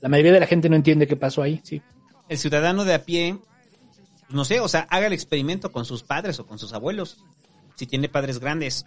[0.01, 1.81] la mayoría de la gente no entiende qué pasó ahí, sí.
[2.27, 3.37] el ciudadano de a pie,
[4.29, 7.23] no sé, o sea, haga el experimento con sus padres o con sus abuelos,
[7.75, 8.85] si tiene padres grandes,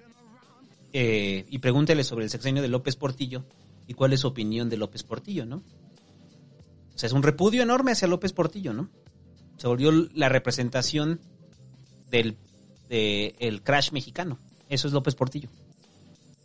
[0.92, 3.44] eh, y pregúntele sobre el sexenio de López Portillo
[3.86, 5.56] y cuál es su opinión de López Portillo, ¿no?
[6.94, 8.88] O sea, es un repudio enorme hacia López Portillo, ¿no?
[9.58, 11.20] Se volvió la representación
[12.10, 12.36] del
[12.88, 14.38] de el crash mexicano.
[14.68, 15.50] Eso es López Portillo.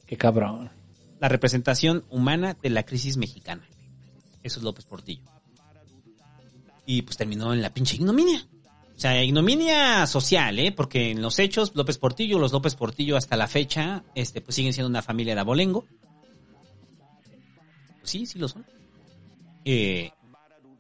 [0.06, 0.72] Qué cabrón.
[1.20, 3.68] La representación humana de la crisis mexicana.
[4.42, 5.24] Eso es López Portillo.
[6.86, 8.46] Y pues terminó en la pinche ignominia.
[9.04, 10.72] Sea, ignominia social, ¿eh?
[10.72, 14.72] Porque en los hechos, López Portillo, los López Portillo hasta la fecha, este, pues siguen
[14.72, 15.84] siendo una familia de abolengo.
[18.00, 18.66] Pues sí, sí lo son.
[19.66, 20.12] Eh,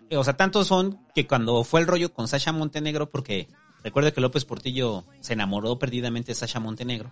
[0.10, 3.50] o sea, tantos son que cuando fue el rollo con Sasha Montenegro, porque
[3.84, 7.12] recuerda que López Portillo se enamoró perdidamente de Sasha Montenegro.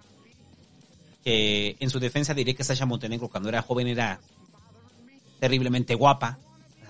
[1.25, 4.21] Que en su defensa diré que Sasha Montenegro cuando era joven era
[5.41, 6.39] terriblemente guapa.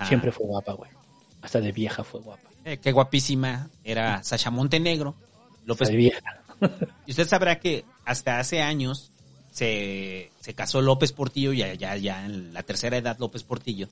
[0.08, 0.92] Siempre fue guapa, güey.
[1.42, 2.51] Hasta de vieja fue guapa.
[2.64, 5.16] Eh, qué guapísima era Sasha Montenegro.
[5.66, 9.12] López y usted sabrá que hasta hace años
[9.52, 13.90] se, se casó López Portillo, ya, ya, ya en la tercera edad López Portillo,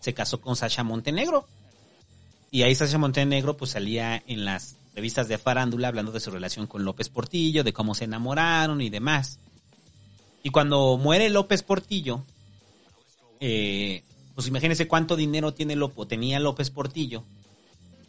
[0.00, 1.46] se casó con Sasha Montenegro.
[2.50, 6.66] Y ahí Sasha Montenegro pues salía en las revistas de farándula hablando de su relación
[6.66, 9.38] con López Portillo, de cómo se enamoraron y demás.
[10.42, 12.24] Y cuando muere López Portillo,
[13.40, 14.02] eh,
[14.34, 17.24] pues imagínense cuánto dinero tiene Lopo, tenía López Portillo,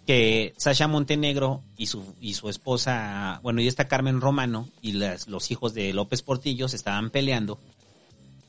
[0.09, 5.27] que Sasha Montenegro y su, y su esposa, bueno, y esta Carmen Romano y las-
[5.27, 7.59] los hijos de López Portillo se estaban peleando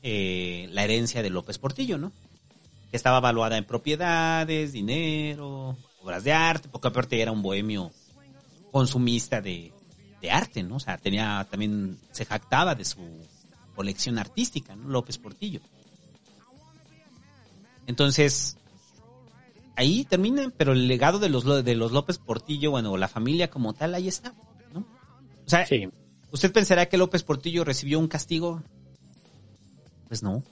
[0.01, 2.11] eh, la herencia de López Portillo, ¿no?
[2.89, 7.91] Que estaba valuada en propiedades, dinero, obras de arte, porque aparte era un bohemio
[8.71, 9.71] consumista de,
[10.19, 10.77] de arte, ¿no?
[10.77, 12.97] O sea, tenía también, se jactaba de su
[13.75, 14.89] colección artística, ¿no?
[14.89, 15.61] López Portillo.
[17.85, 18.57] Entonces,
[19.75, 23.49] ahí termina, pero el legado de los, Lo- de los López Portillo, bueno, la familia
[23.49, 24.33] como tal, ahí está,
[24.73, 24.79] ¿no?
[25.45, 25.65] O sea,
[26.31, 28.61] ¿usted pensará que López Portillo recibió un castigo?
[30.07, 30.43] Pues no.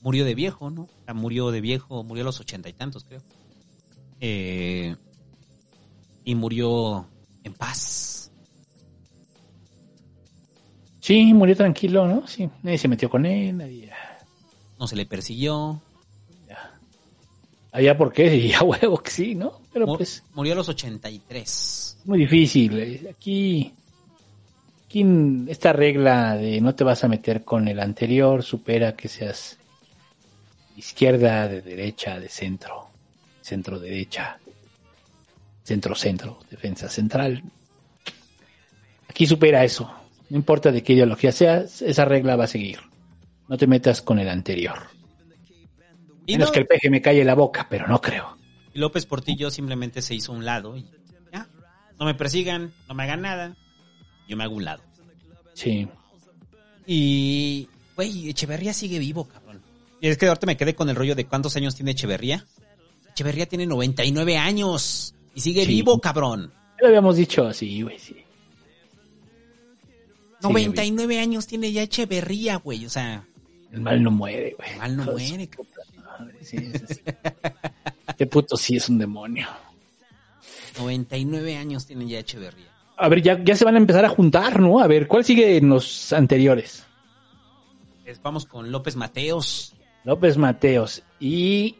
[0.00, 0.82] Murió de viejo, ¿no?
[0.82, 3.22] O sea, murió de viejo, murió a los ochenta y tantos, creo.
[4.20, 4.96] Eh,
[6.24, 7.06] y murió
[7.44, 8.30] en paz.
[11.00, 12.26] Sí, murió tranquilo, ¿no?
[12.26, 13.90] Sí, nadie se metió con él, nadie...
[14.78, 15.80] No se le persiguió.
[17.72, 19.60] Allá por qué, y a huevo que sí, ¿no?
[19.72, 21.98] Pero pues Murió a los 83.
[22.04, 22.78] muy difícil.
[22.78, 23.10] eh.
[23.10, 23.72] Aquí,
[24.86, 25.04] aquí
[25.48, 29.58] esta regla de no te vas a meter con el anterior supera que seas
[30.76, 32.88] izquierda, de derecha, de centro,
[33.40, 34.38] centro derecha,
[35.64, 37.42] centro centro, defensa central.
[39.08, 39.90] Aquí supera eso.
[40.30, 42.78] No importa de qué ideología seas, esa regla va a seguir.
[43.48, 44.78] No te metas con el anterior.
[46.26, 48.36] Menos no- que el peje me calle la boca, pero no creo.
[48.74, 50.86] Y López Portillo simplemente se hizo un lado y
[51.32, 51.48] ya.
[51.98, 53.56] No me persigan, no me hagan nada.
[54.28, 54.82] Yo me hago un lado.
[55.54, 55.86] Sí.
[56.86, 59.60] Y, güey, Echeverría sigue vivo, cabrón.
[60.00, 62.46] Y es que ahorita me quedé con el rollo de cuántos años tiene Echeverría.
[63.10, 65.68] Echeverría tiene 99 años y sigue Sí.
[65.68, 66.50] vivo, cabrón.
[66.76, 68.16] Ya lo habíamos dicho así, güey, sí.
[70.40, 72.84] 99 años tiene ya Echeverría, güey.
[72.86, 73.24] O sea,
[73.70, 74.70] El mal no muere, güey.
[74.72, 75.48] el mal no muere.
[75.54, 77.00] su madre, sí, sí, sí.
[78.08, 79.46] Este puto sí es un demonio.
[80.78, 82.66] 99 años tiene ya Echeverría.
[82.96, 84.80] A ver, ya, ya se van a empezar a juntar, ¿no?
[84.80, 86.86] A ver, ¿cuál sigue en los anteriores?
[88.04, 89.74] Es- Vamos con López Mateos.
[90.04, 91.76] López Mateos y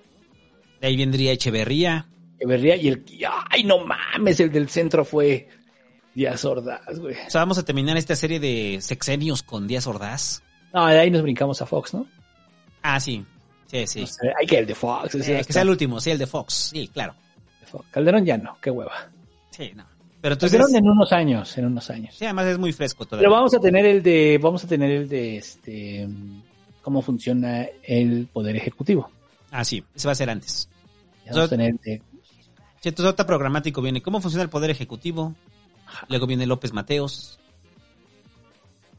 [0.80, 2.06] De ahí vendría Echeverría.
[2.38, 3.04] Echeverría y el...
[3.50, 4.40] ¡Ay, no mames!
[4.40, 5.48] El del centro fue
[6.14, 7.14] Díaz Ordaz, güey.
[7.26, 10.42] O sea, vamos a terminar esta serie de sexenios con Díaz Ordaz.
[10.72, 12.06] No, de ahí nos brincamos a Fox, ¿no?
[12.82, 13.24] Ah, sí.
[13.72, 14.00] Sí, sí.
[14.02, 15.14] No sé, hay que el de Fox.
[15.14, 16.70] ese Eh, ya que sea el último, sí, el de Fox.
[16.72, 17.14] Sí, claro.
[17.90, 18.92] Calderón ya no, qué hueva.
[19.50, 19.86] Sí, no.
[20.20, 22.14] Pero entonces, Calderón en unos años, en unos años.
[22.14, 23.24] sí, además es muy fresco todavía.
[23.24, 26.06] Pero vamos a tener el de, vamos a tener el de este,
[26.82, 29.10] cómo funciona el poder ejecutivo.
[29.50, 30.68] Ah, sí, ese va a ser antes.
[31.26, 32.02] Vamos a tener el de,
[32.82, 35.36] Sí, entonces ahorita programático viene cómo funciona el poder ejecutivo.
[36.08, 37.38] Luego viene López Mateos.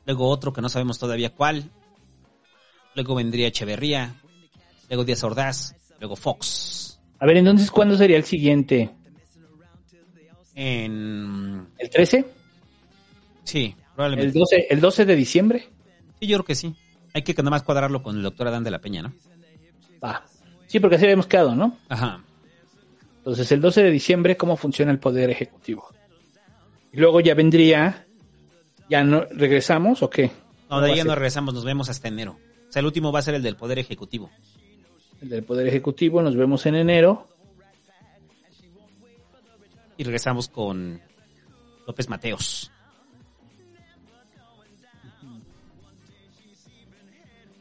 [0.06, 1.70] Luego otro que no sabemos todavía cuál.
[2.96, 4.16] Luego vendría Echeverría.
[4.90, 5.76] Luego Díaz Ordaz.
[6.00, 7.00] Luego Fox.
[7.20, 8.90] a ver, entonces, ¿cuándo sería el siguiente?
[10.56, 11.68] En...
[11.78, 12.26] ¿El 13?
[13.44, 14.40] Sí, ¿El probablemente.
[14.40, 15.70] 12, el 12 de diciembre?
[16.20, 16.76] Sí, yo creo que sí.
[17.14, 19.14] Hay que nada más cuadrarlo con el doctor Adán de la Peña, ¿no?
[20.04, 20.26] Va.
[20.68, 21.78] Sí, porque así habíamos quedado, ¿no?
[21.90, 22.24] Ajá.
[23.18, 25.88] Entonces, el 12 de diciembre, ¿cómo funciona el poder ejecutivo?
[26.92, 28.06] Y luego ya vendría,
[28.90, 30.32] ¿ya no regresamos o qué?
[30.70, 32.38] No, de ahí ya nos regresamos, nos vemos hasta enero.
[32.68, 34.30] O sea, el último va a ser el del poder ejecutivo.
[35.24, 37.28] El del poder ejecutivo, nos vemos en enero.
[39.98, 41.00] Y regresamos con
[41.88, 42.70] López Mateos.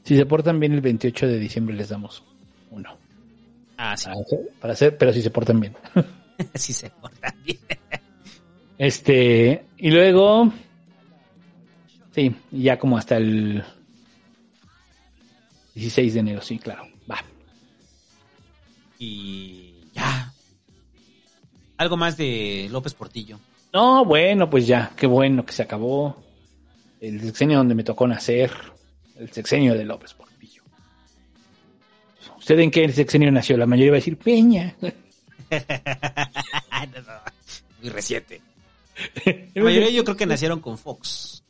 [0.05, 2.24] Si se portan bien el 28 de diciembre les damos
[2.70, 2.97] uno.
[3.76, 4.07] Ah, sí.
[4.07, 5.76] Para hacer, para hacer- pero si se portan bien.
[6.55, 7.58] sí se porta bien.
[8.78, 10.52] Este, y luego,
[12.12, 13.62] sí, ya como hasta el
[15.74, 17.23] 16 de enero, sí, claro, va.
[19.05, 20.33] Y ya.
[21.77, 23.41] Algo más de López Portillo.
[23.73, 26.23] No, bueno, pues ya, qué bueno que se acabó
[27.01, 28.53] el sexenio donde me tocó nacer,
[29.17, 30.63] el sexenio de López Portillo.
[32.39, 33.57] ¿Usted en qué sexenio nació?
[33.57, 34.77] La mayoría va a decir Peña.
[37.81, 38.41] Muy reciente.
[39.55, 41.43] La mayoría yo creo que nacieron con Fox.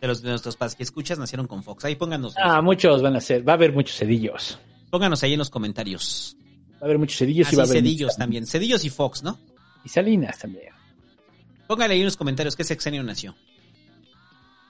[0.00, 1.84] De los de nuestros padres que escuchas nacieron con Fox.
[1.84, 4.58] Ahí pónganos, Ah, muchos van a ser, va a haber muchos cedillos.
[4.90, 6.35] pónganos ahí en los comentarios.
[6.76, 8.46] Va a haber muchos cedillos Ah, y va a haber Cedillos también.
[8.46, 9.38] Cedillos y Fox, ¿no?
[9.84, 10.70] y Salinas también.
[11.68, 13.34] Póngale ahí en los comentarios qué sexenio nació.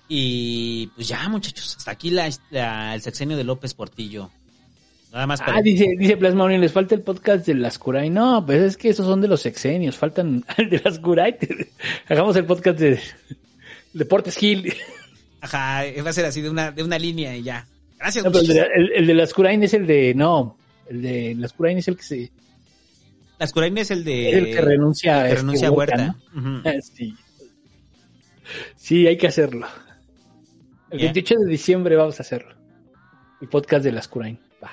[0.09, 1.75] Y pues ya, muchachos.
[1.79, 4.31] Hasta aquí la, la- el sexenio de López Portillo.
[5.13, 5.57] Nada más para...
[5.59, 8.11] Ah, dice, dice Plasmauni, les falta el podcast de las Curay.
[8.11, 11.37] No, pues es que esos son de los sexenios, faltan el de las Curay.
[12.09, 13.01] Hagamos el podcast de
[13.95, 14.73] Deportes Gil.
[15.41, 17.67] Ajá, va a ser así de una, de una línea y ya.
[17.99, 20.57] Gracias, No, pero el, de, el- el de las Curain es el de, no,
[20.89, 22.33] el de las Curain es el que se,
[23.39, 24.31] Las Curain es el de...
[24.31, 26.17] el que renuncia, el que este, renuncia a Huerta.
[26.95, 27.15] Sí.
[28.77, 29.67] Sí, hay que hacerlo.
[30.91, 31.05] El Ya.
[31.07, 32.55] 28 de diciembre vamos a hacerlo.
[33.41, 34.39] El podcast de las Curain.
[34.63, 34.71] Va.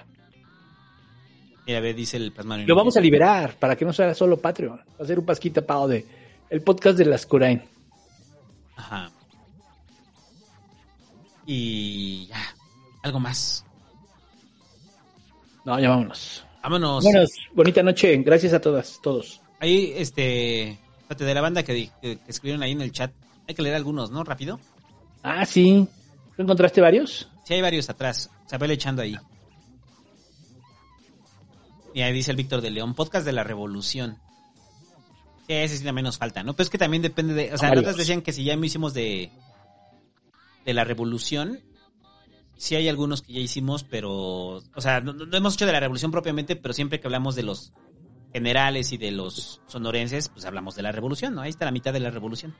[1.65, 2.65] Mira, ve, dice el plasmano.
[2.67, 4.77] Lo vamos a liberar para que no sea solo Patreon.
[4.77, 6.05] Va a ser un pasquita pago de
[6.49, 7.61] el podcast de las Curain.
[8.75, 9.11] Ajá.
[11.45, 12.55] Y ya,
[13.01, 13.65] algo más.
[15.65, 16.45] No, ya vámonos.
[16.61, 17.03] Vámonos.
[17.03, 17.29] Vámonos.
[17.53, 18.15] Bonita noche.
[18.17, 19.41] Gracias a todas, todos.
[19.59, 23.11] Ahí, este, fíjate, de la banda que, que- que escribieron ahí en el chat,
[23.47, 24.23] hay que leer algunos, ¿no?
[24.23, 24.59] Rápido.
[25.23, 25.87] Ah, sí.
[26.35, 27.29] ¿Tú encontraste varios?
[27.45, 28.29] Sí, hay varios atrás.
[28.45, 29.17] Se va echando ahí.
[31.93, 34.17] Y ahí dice el Víctor de León, podcast de la revolución.
[35.47, 36.53] Sí, ese sí la menos falta, ¿no?
[36.53, 37.53] Pero es que también depende de...
[37.53, 37.83] O sea, Varios.
[37.83, 39.29] otras decían que si ya hicimos de...
[40.65, 41.59] De la revolución,
[42.57, 44.61] sí hay algunos que ya hicimos, pero...
[44.75, 47.43] O sea, no, no hemos hecho de la revolución propiamente, pero siempre que hablamos de
[47.43, 47.73] los
[48.33, 51.41] generales y de los sonorenses, pues hablamos de la revolución, ¿no?
[51.41, 52.53] Ahí está la mitad de la revolución.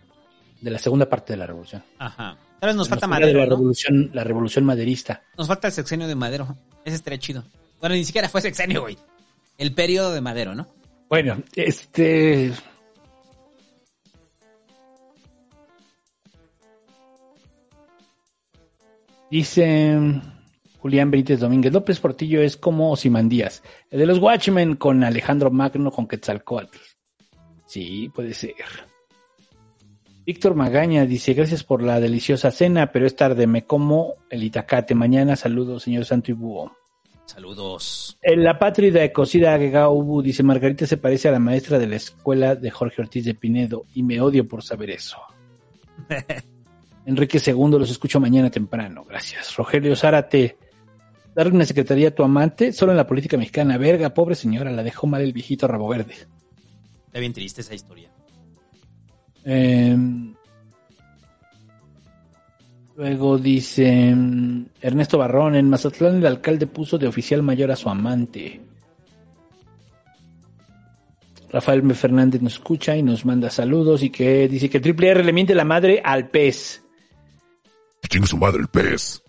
[0.62, 1.84] De la segunda parte de la revolución.
[1.98, 2.38] Ajá.
[2.60, 3.52] Tal vez nos falta queda de Madero, la ¿no?
[3.52, 5.24] revolución, la revolución maderista.
[5.38, 6.56] Nos falta el sexenio de Madero.
[6.86, 7.44] Ese estaría chido.
[7.82, 8.98] Bueno, ni siquiera fue sexenio, güey.
[9.58, 10.68] El periodo de Madero, ¿no?
[11.10, 12.54] Bueno, este.
[19.34, 19.98] Dice
[20.78, 25.90] Julián Benítez Domínguez, López Portillo es como Osimandías, el de los Watchmen con Alejandro Magno
[25.90, 26.78] con Quetzalcoatl.
[27.66, 28.54] Sí, puede ser.
[30.24, 34.94] Víctor Magaña dice, gracias por la deliciosa cena, pero es tarde, me como el itacate.
[34.94, 36.72] Mañana saludos, señor Santo y Búho.
[37.26, 38.20] Saludos.
[38.22, 39.58] En la patria cocida
[39.90, 43.34] Ubu dice Margarita se parece a la maestra de la escuela de Jorge Ortiz de
[43.34, 45.18] Pinedo y me odio por saber eso.
[47.06, 49.56] Enrique II los escucho mañana temprano, gracias.
[49.56, 50.58] Rogelio Zárate,
[51.36, 54.84] darle una secretaría a tu amante, solo en la política mexicana, verga, pobre señora, la
[54.84, 56.16] dejó mal el viejito rabo verde.
[57.08, 58.10] Está bien triste esa historia.
[59.46, 59.98] Eh,
[62.96, 67.90] luego dice mm, Ernesto Barrón, en Mazatlán el alcalde puso de oficial mayor a su
[67.90, 68.62] amante.
[71.54, 71.94] Rafael.
[71.94, 75.54] Fernández nos escucha y nos manda saludos y que dice que Triple R le miente
[75.54, 76.83] la madre al pez.
[78.10, 79.24] Chingue su madre el pez.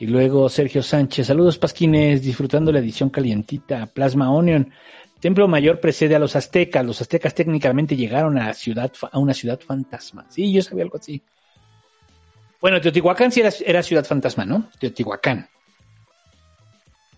[0.00, 4.72] Y luego Sergio Sánchez, saludos Pasquines, disfrutando la edición calientita, Plasma Onion.
[5.20, 6.84] Templo Mayor precede a los aztecas.
[6.84, 10.26] Los aztecas técnicamente llegaron a, la ciudad, a una ciudad fantasma.
[10.28, 11.22] Sí, yo sabía algo así.
[12.60, 14.68] Bueno, Teotihuacán sí era, era ciudad fantasma, ¿no?
[14.80, 15.48] Teotihuacán.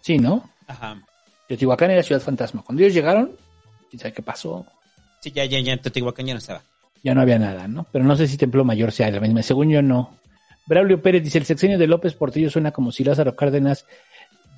[0.03, 0.51] Sí, ¿no?
[0.67, 1.03] Ajá.
[1.49, 2.63] Teotihuacán era ciudad fantasma.
[2.63, 3.33] Cuando ellos llegaron,
[3.89, 4.67] quién sabe qué pasó,
[5.25, 6.63] Sí, ya, ya, ya, Teotihuacán ya no estaba.
[7.05, 7.87] Ya no había nada, ¿no?
[7.93, 9.43] Pero no sé si Templo Mayor sea la misma.
[9.43, 10.19] Según yo, no.
[10.67, 13.87] Braulio Pérez dice, el sexenio de López Portillo suena como si Lázaro Cárdenas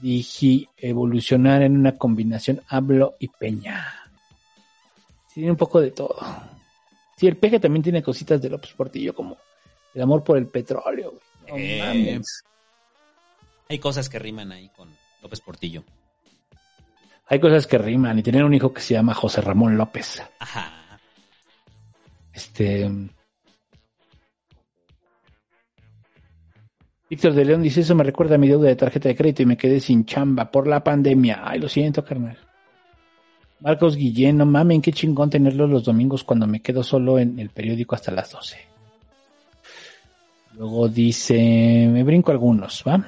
[0.00, 3.84] digi evolucionara en una combinación Hablo y Peña.
[5.34, 6.16] Tiene un poco de todo.
[7.16, 9.36] Sí, el peje también tiene cositas de López Portillo, como
[9.94, 11.14] el amor por el petróleo.
[11.48, 12.44] No Eh, mames.
[13.68, 14.88] Hay cosas que riman ahí con
[15.22, 15.82] López Portillo.
[17.28, 20.22] Hay cosas que riman y tener un hijo que se llama José Ramón López.
[20.38, 20.85] Ajá.
[22.36, 22.90] Este.
[27.08, 29.46] Víctor de León dice: Eso me recuerda a mi deuda de tarjeta de crédito y
[29.46, 31.40] me quedé sin chamba por la pandemia.
[31.42, 32.36] Ay, lo siento, carnal.
[33.60, 37.48] Marcos Guillén, no mamen, qué chingón tenerlo los domingos cuando me quedo solo en el
[37.48, 38.58] periódico hasta las 12.
[40.56, 43.02] Luego dice: Me brinco algunos, ¿va?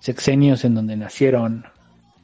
[0.00, 1.64] Sexenios en donde nacieron.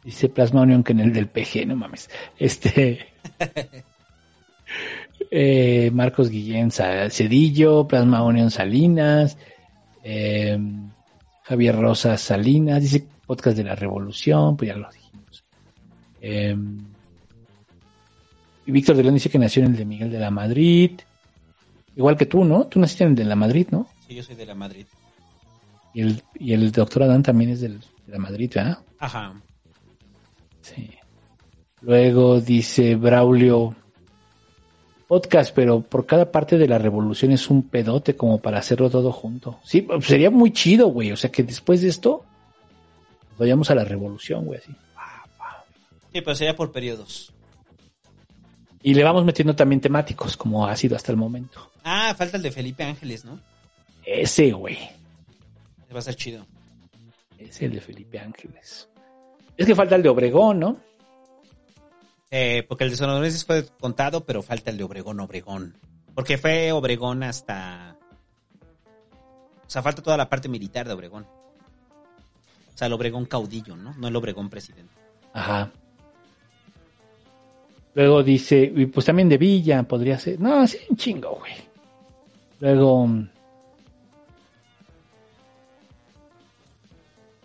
[0.05, 2.11] Dice Plasma Union que en el del PG, no mames.
[2.39, 3.07] Este.
[5.31, 9.37] eh, Marcos Guillén Cedillo, Plasma Union Salinas,
[10.03, 10.59] eh,
[11.43, 15.45] Javier Rosas Salinas, dice podcast de la Revolución, pues ya lo dijimos.
[16.21, 16.57] Eh,
[18.67, 20.93] y Víctor de León dice que nació en el de Miguel de la Madrid.
[21.97, 22.67] Igual que tú, ¿no?
[22.67, 23.87] Tú naciste en el de la Madrid, ¿no?
[24.09, 24.87] Sí, yo soy de la Madrid.
[25.93, 28.79] Y el, y el doctor Adán también es del- de la Madrid, ¿verdad?
[28.99, 29.35] Ajá.
[30.65, 30.91] Sí.
[31.83, 33.77] Luego dice Braulio,
[35.07, 39.13] podcast, pero por cada parte de la revolución es un pedote como para hacerlo todo
[39.13, 39.61] junto.
[39.63, 41.13] Sí, pues sería muy chido, güey.
[41.13, 42.25] O sea, que después de esto,
[43.39, 44.73] vayamos a la revolución, güey, así.
[46.13, 47.33] Sí, pero sería por periodos.
[48.83, 51.71] Y le vamos metiendo también temáticos, como ha sido hasta el momento.
[51.83, 53.39] Ah, falta el de Felipe Ángeles, ¿no?
[54.05, 54.79] Ese, güey.
[55.95, 56.47] Va a ser chido.
[57.39, 58.89] Es el de Felipe Ángeles.
[59.57, 60.77] Es que falta el de Obregón, ¿no?
[62.31, 65.77] Eh, porque el de Sonorenses fue contado, pero falta el de Obregón, Obregón.
[66.15, 67.97] Porque fue Obregón hasta...
[69.67, 71.25] O sea, falta toda la parte militar de Obregón.
[72.75, 73.95] O sea, el Obregón caudillo, ¿no?
[73.95, 74.93] No el Obregón presidente.
[75.33, 75.71] Ajá.
[77.95, 80.41] Luego dice, y pues también de Villa podría ser.
[80.41, 81.53] No, sí, un chingo, güey.
[82.59, 83.09] Luego.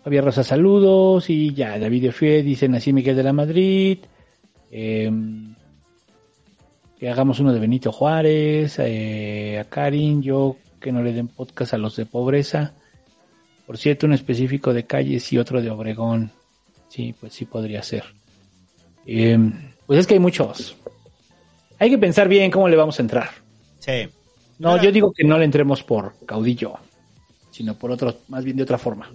[0.04, 1.28] Javier Rosa, saludos.
[1.30, 3.98] Y ya, David Efie dice, nací Miguel de la Madrid.
[4.70, 5.10] Eh,
[6.98, 8.78] que hagamos uno de Benito Juárez.
[8.78, 12.72] eh, a Karin, yo que no le den podcast a los de pobreza.
[13.66, 16.32] Por cierto, un específico de calles y otro de Obregón.
[16.88, 18.04] Sí, pues sí podría ser.
[19.06, 19.38] Eh,
[19.86, 20.76] pues es que hay muchos.
[21.78, 23.30] Hay que pensar bien cómo le vamos a entrar.
[23.78, 24.08] Sí.
[24.58, 26.74] No, yo digo que no le entremos por caudillo,
[27.50, 29.10] sino por otro, más bien de otra forma.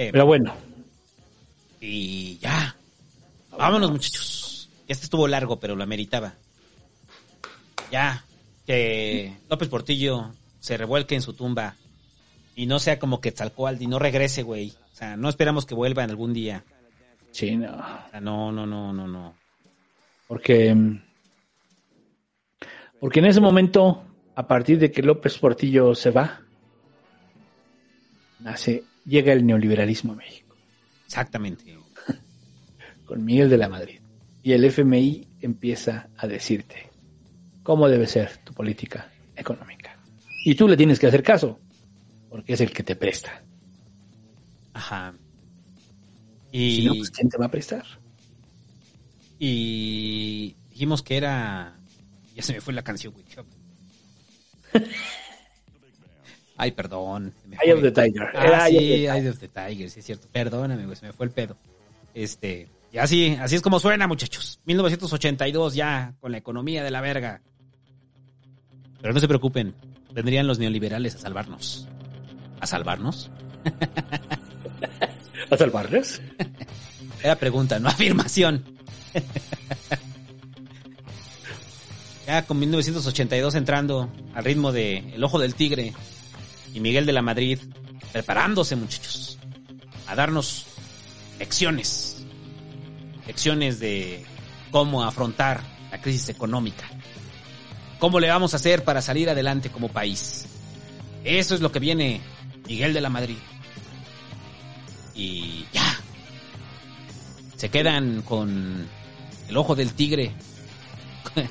[0.00, 0.54] Eh, Pero bueno,
[1.78, 2.74] Y ya.
[3.50, 4.70] Vámonos, muchachos.
[4.88, 6.32] Este estuvo largo, pero lo ameritaba.
[7.92, 8.24] Ya.
[8.66, 11.76] Que López Portillo se revuelque en su tumba
[12.56, 14.72] y no sea como que Tzalcoaldi, no regrese, güey.
[14.90, 16.64] O sea, no esperamos que vuelva en algún día.
[17.30, 17.70] sí, no.
[17.70, 19.34] O sea, no, no, no, no, no.
[20.26, 20.74] Porque,
[22.98, 24.02] porque en ese momento,
[24.34, 26.40] a partir de que López Portillo se va,
[28.38, 30.56] nace, llega el neoliberalismo a México,
[31.06, 31.76] Exactamente.
[33.04, 34.00] con Miguel de la Madrid.
[34.42, 36.88] Y el FMI empieza a decirte
[37.62, 39.96] cómo debe ser tu política económica.
[40.44, 41.58] Y tú le tienes que hacer caso,
[42.30, 43.42] porque es el que te presta.
[44.72, 45.14] Ajá.
[46.52, 47.84] Si no, Y, pues, ¿quién te va a prestar?
[49.42, 51.78] y dijimos que era.
[52.36, 53.24] Ya se me fue la canción, güey.
[56.60, 57.32] Ay, perdón.
[57.64, 58.28] Eye of the Tiger.
[58.34, 60.28] Ah, Era sí, Eye of the Eye of the Tiger, sí es cierto.
[60.30, 61.56] Perdóname, güey, se me fue el pedo.
[62.12, 64.60] Este, y así, así es como suena, muchachos.
[64.66, 67.40] 1982 ya, con la economía de la verga.
[69.00, 69.74] Pero no se preocupen,
[70.12, 71.88] vendrían los neoliberales a salvarnos.
[72.60, 73.30] ¿A salvarnos?
[75.50, 76.20] ¿A salvarles?
[77.22, 78.62] Era pregunta, no afirmación.
[82.26, 85.94] ya con 1982 entrando al ritmo de El Ojo del Tigre
[86.74, 87.58] y Miguel de la Madrid,
[88.12, 89.38] preparándose muchachos,
[90.06, 90.66] a darnos
[91.38, 92.24] lecciones,
[93.26, 94.24] lecciones de
[94.70, 96.88] cómo afrontar la crisis económica,
[97.98, 100.46] cómo le vamos a hacer para salir adelante como país.
[101.24, 102.20] Eso es lo que viene
[102.66, 103.36] Miguel de la Madrid.
[105.14, 106.00] Y ya,
[107.56, 108.88] se quedan con
[109.48, 110.32] el ojo del tigre.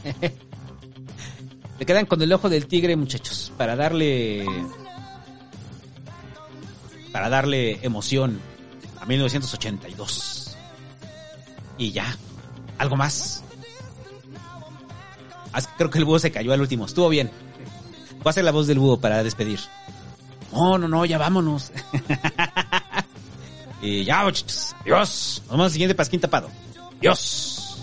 [1.77, 4.45] se quedan con el ojo del tigre, muchachos, para darle
[7.11, 8.39] para darle emoción
[8.99, 10.57] a 1982.
[11.77, 12.15] Y ya,
[12.77, 13.43] algo más.
[15.53, 17.31] Ah, creo que el búho se cayó al último, estuvo bien.
[18.23, 19.59] Voy a la voz del búho para despedir.
[20.51, 21.71] No, no, no, ya vámonos.
[23.81, 24.75] y ya, muchachos.
[24.83, 25.41] Dios.
[25.43, 26.49] Nos vemos al siguiente pasquín tapado.
[26.99, 27.77] Dios.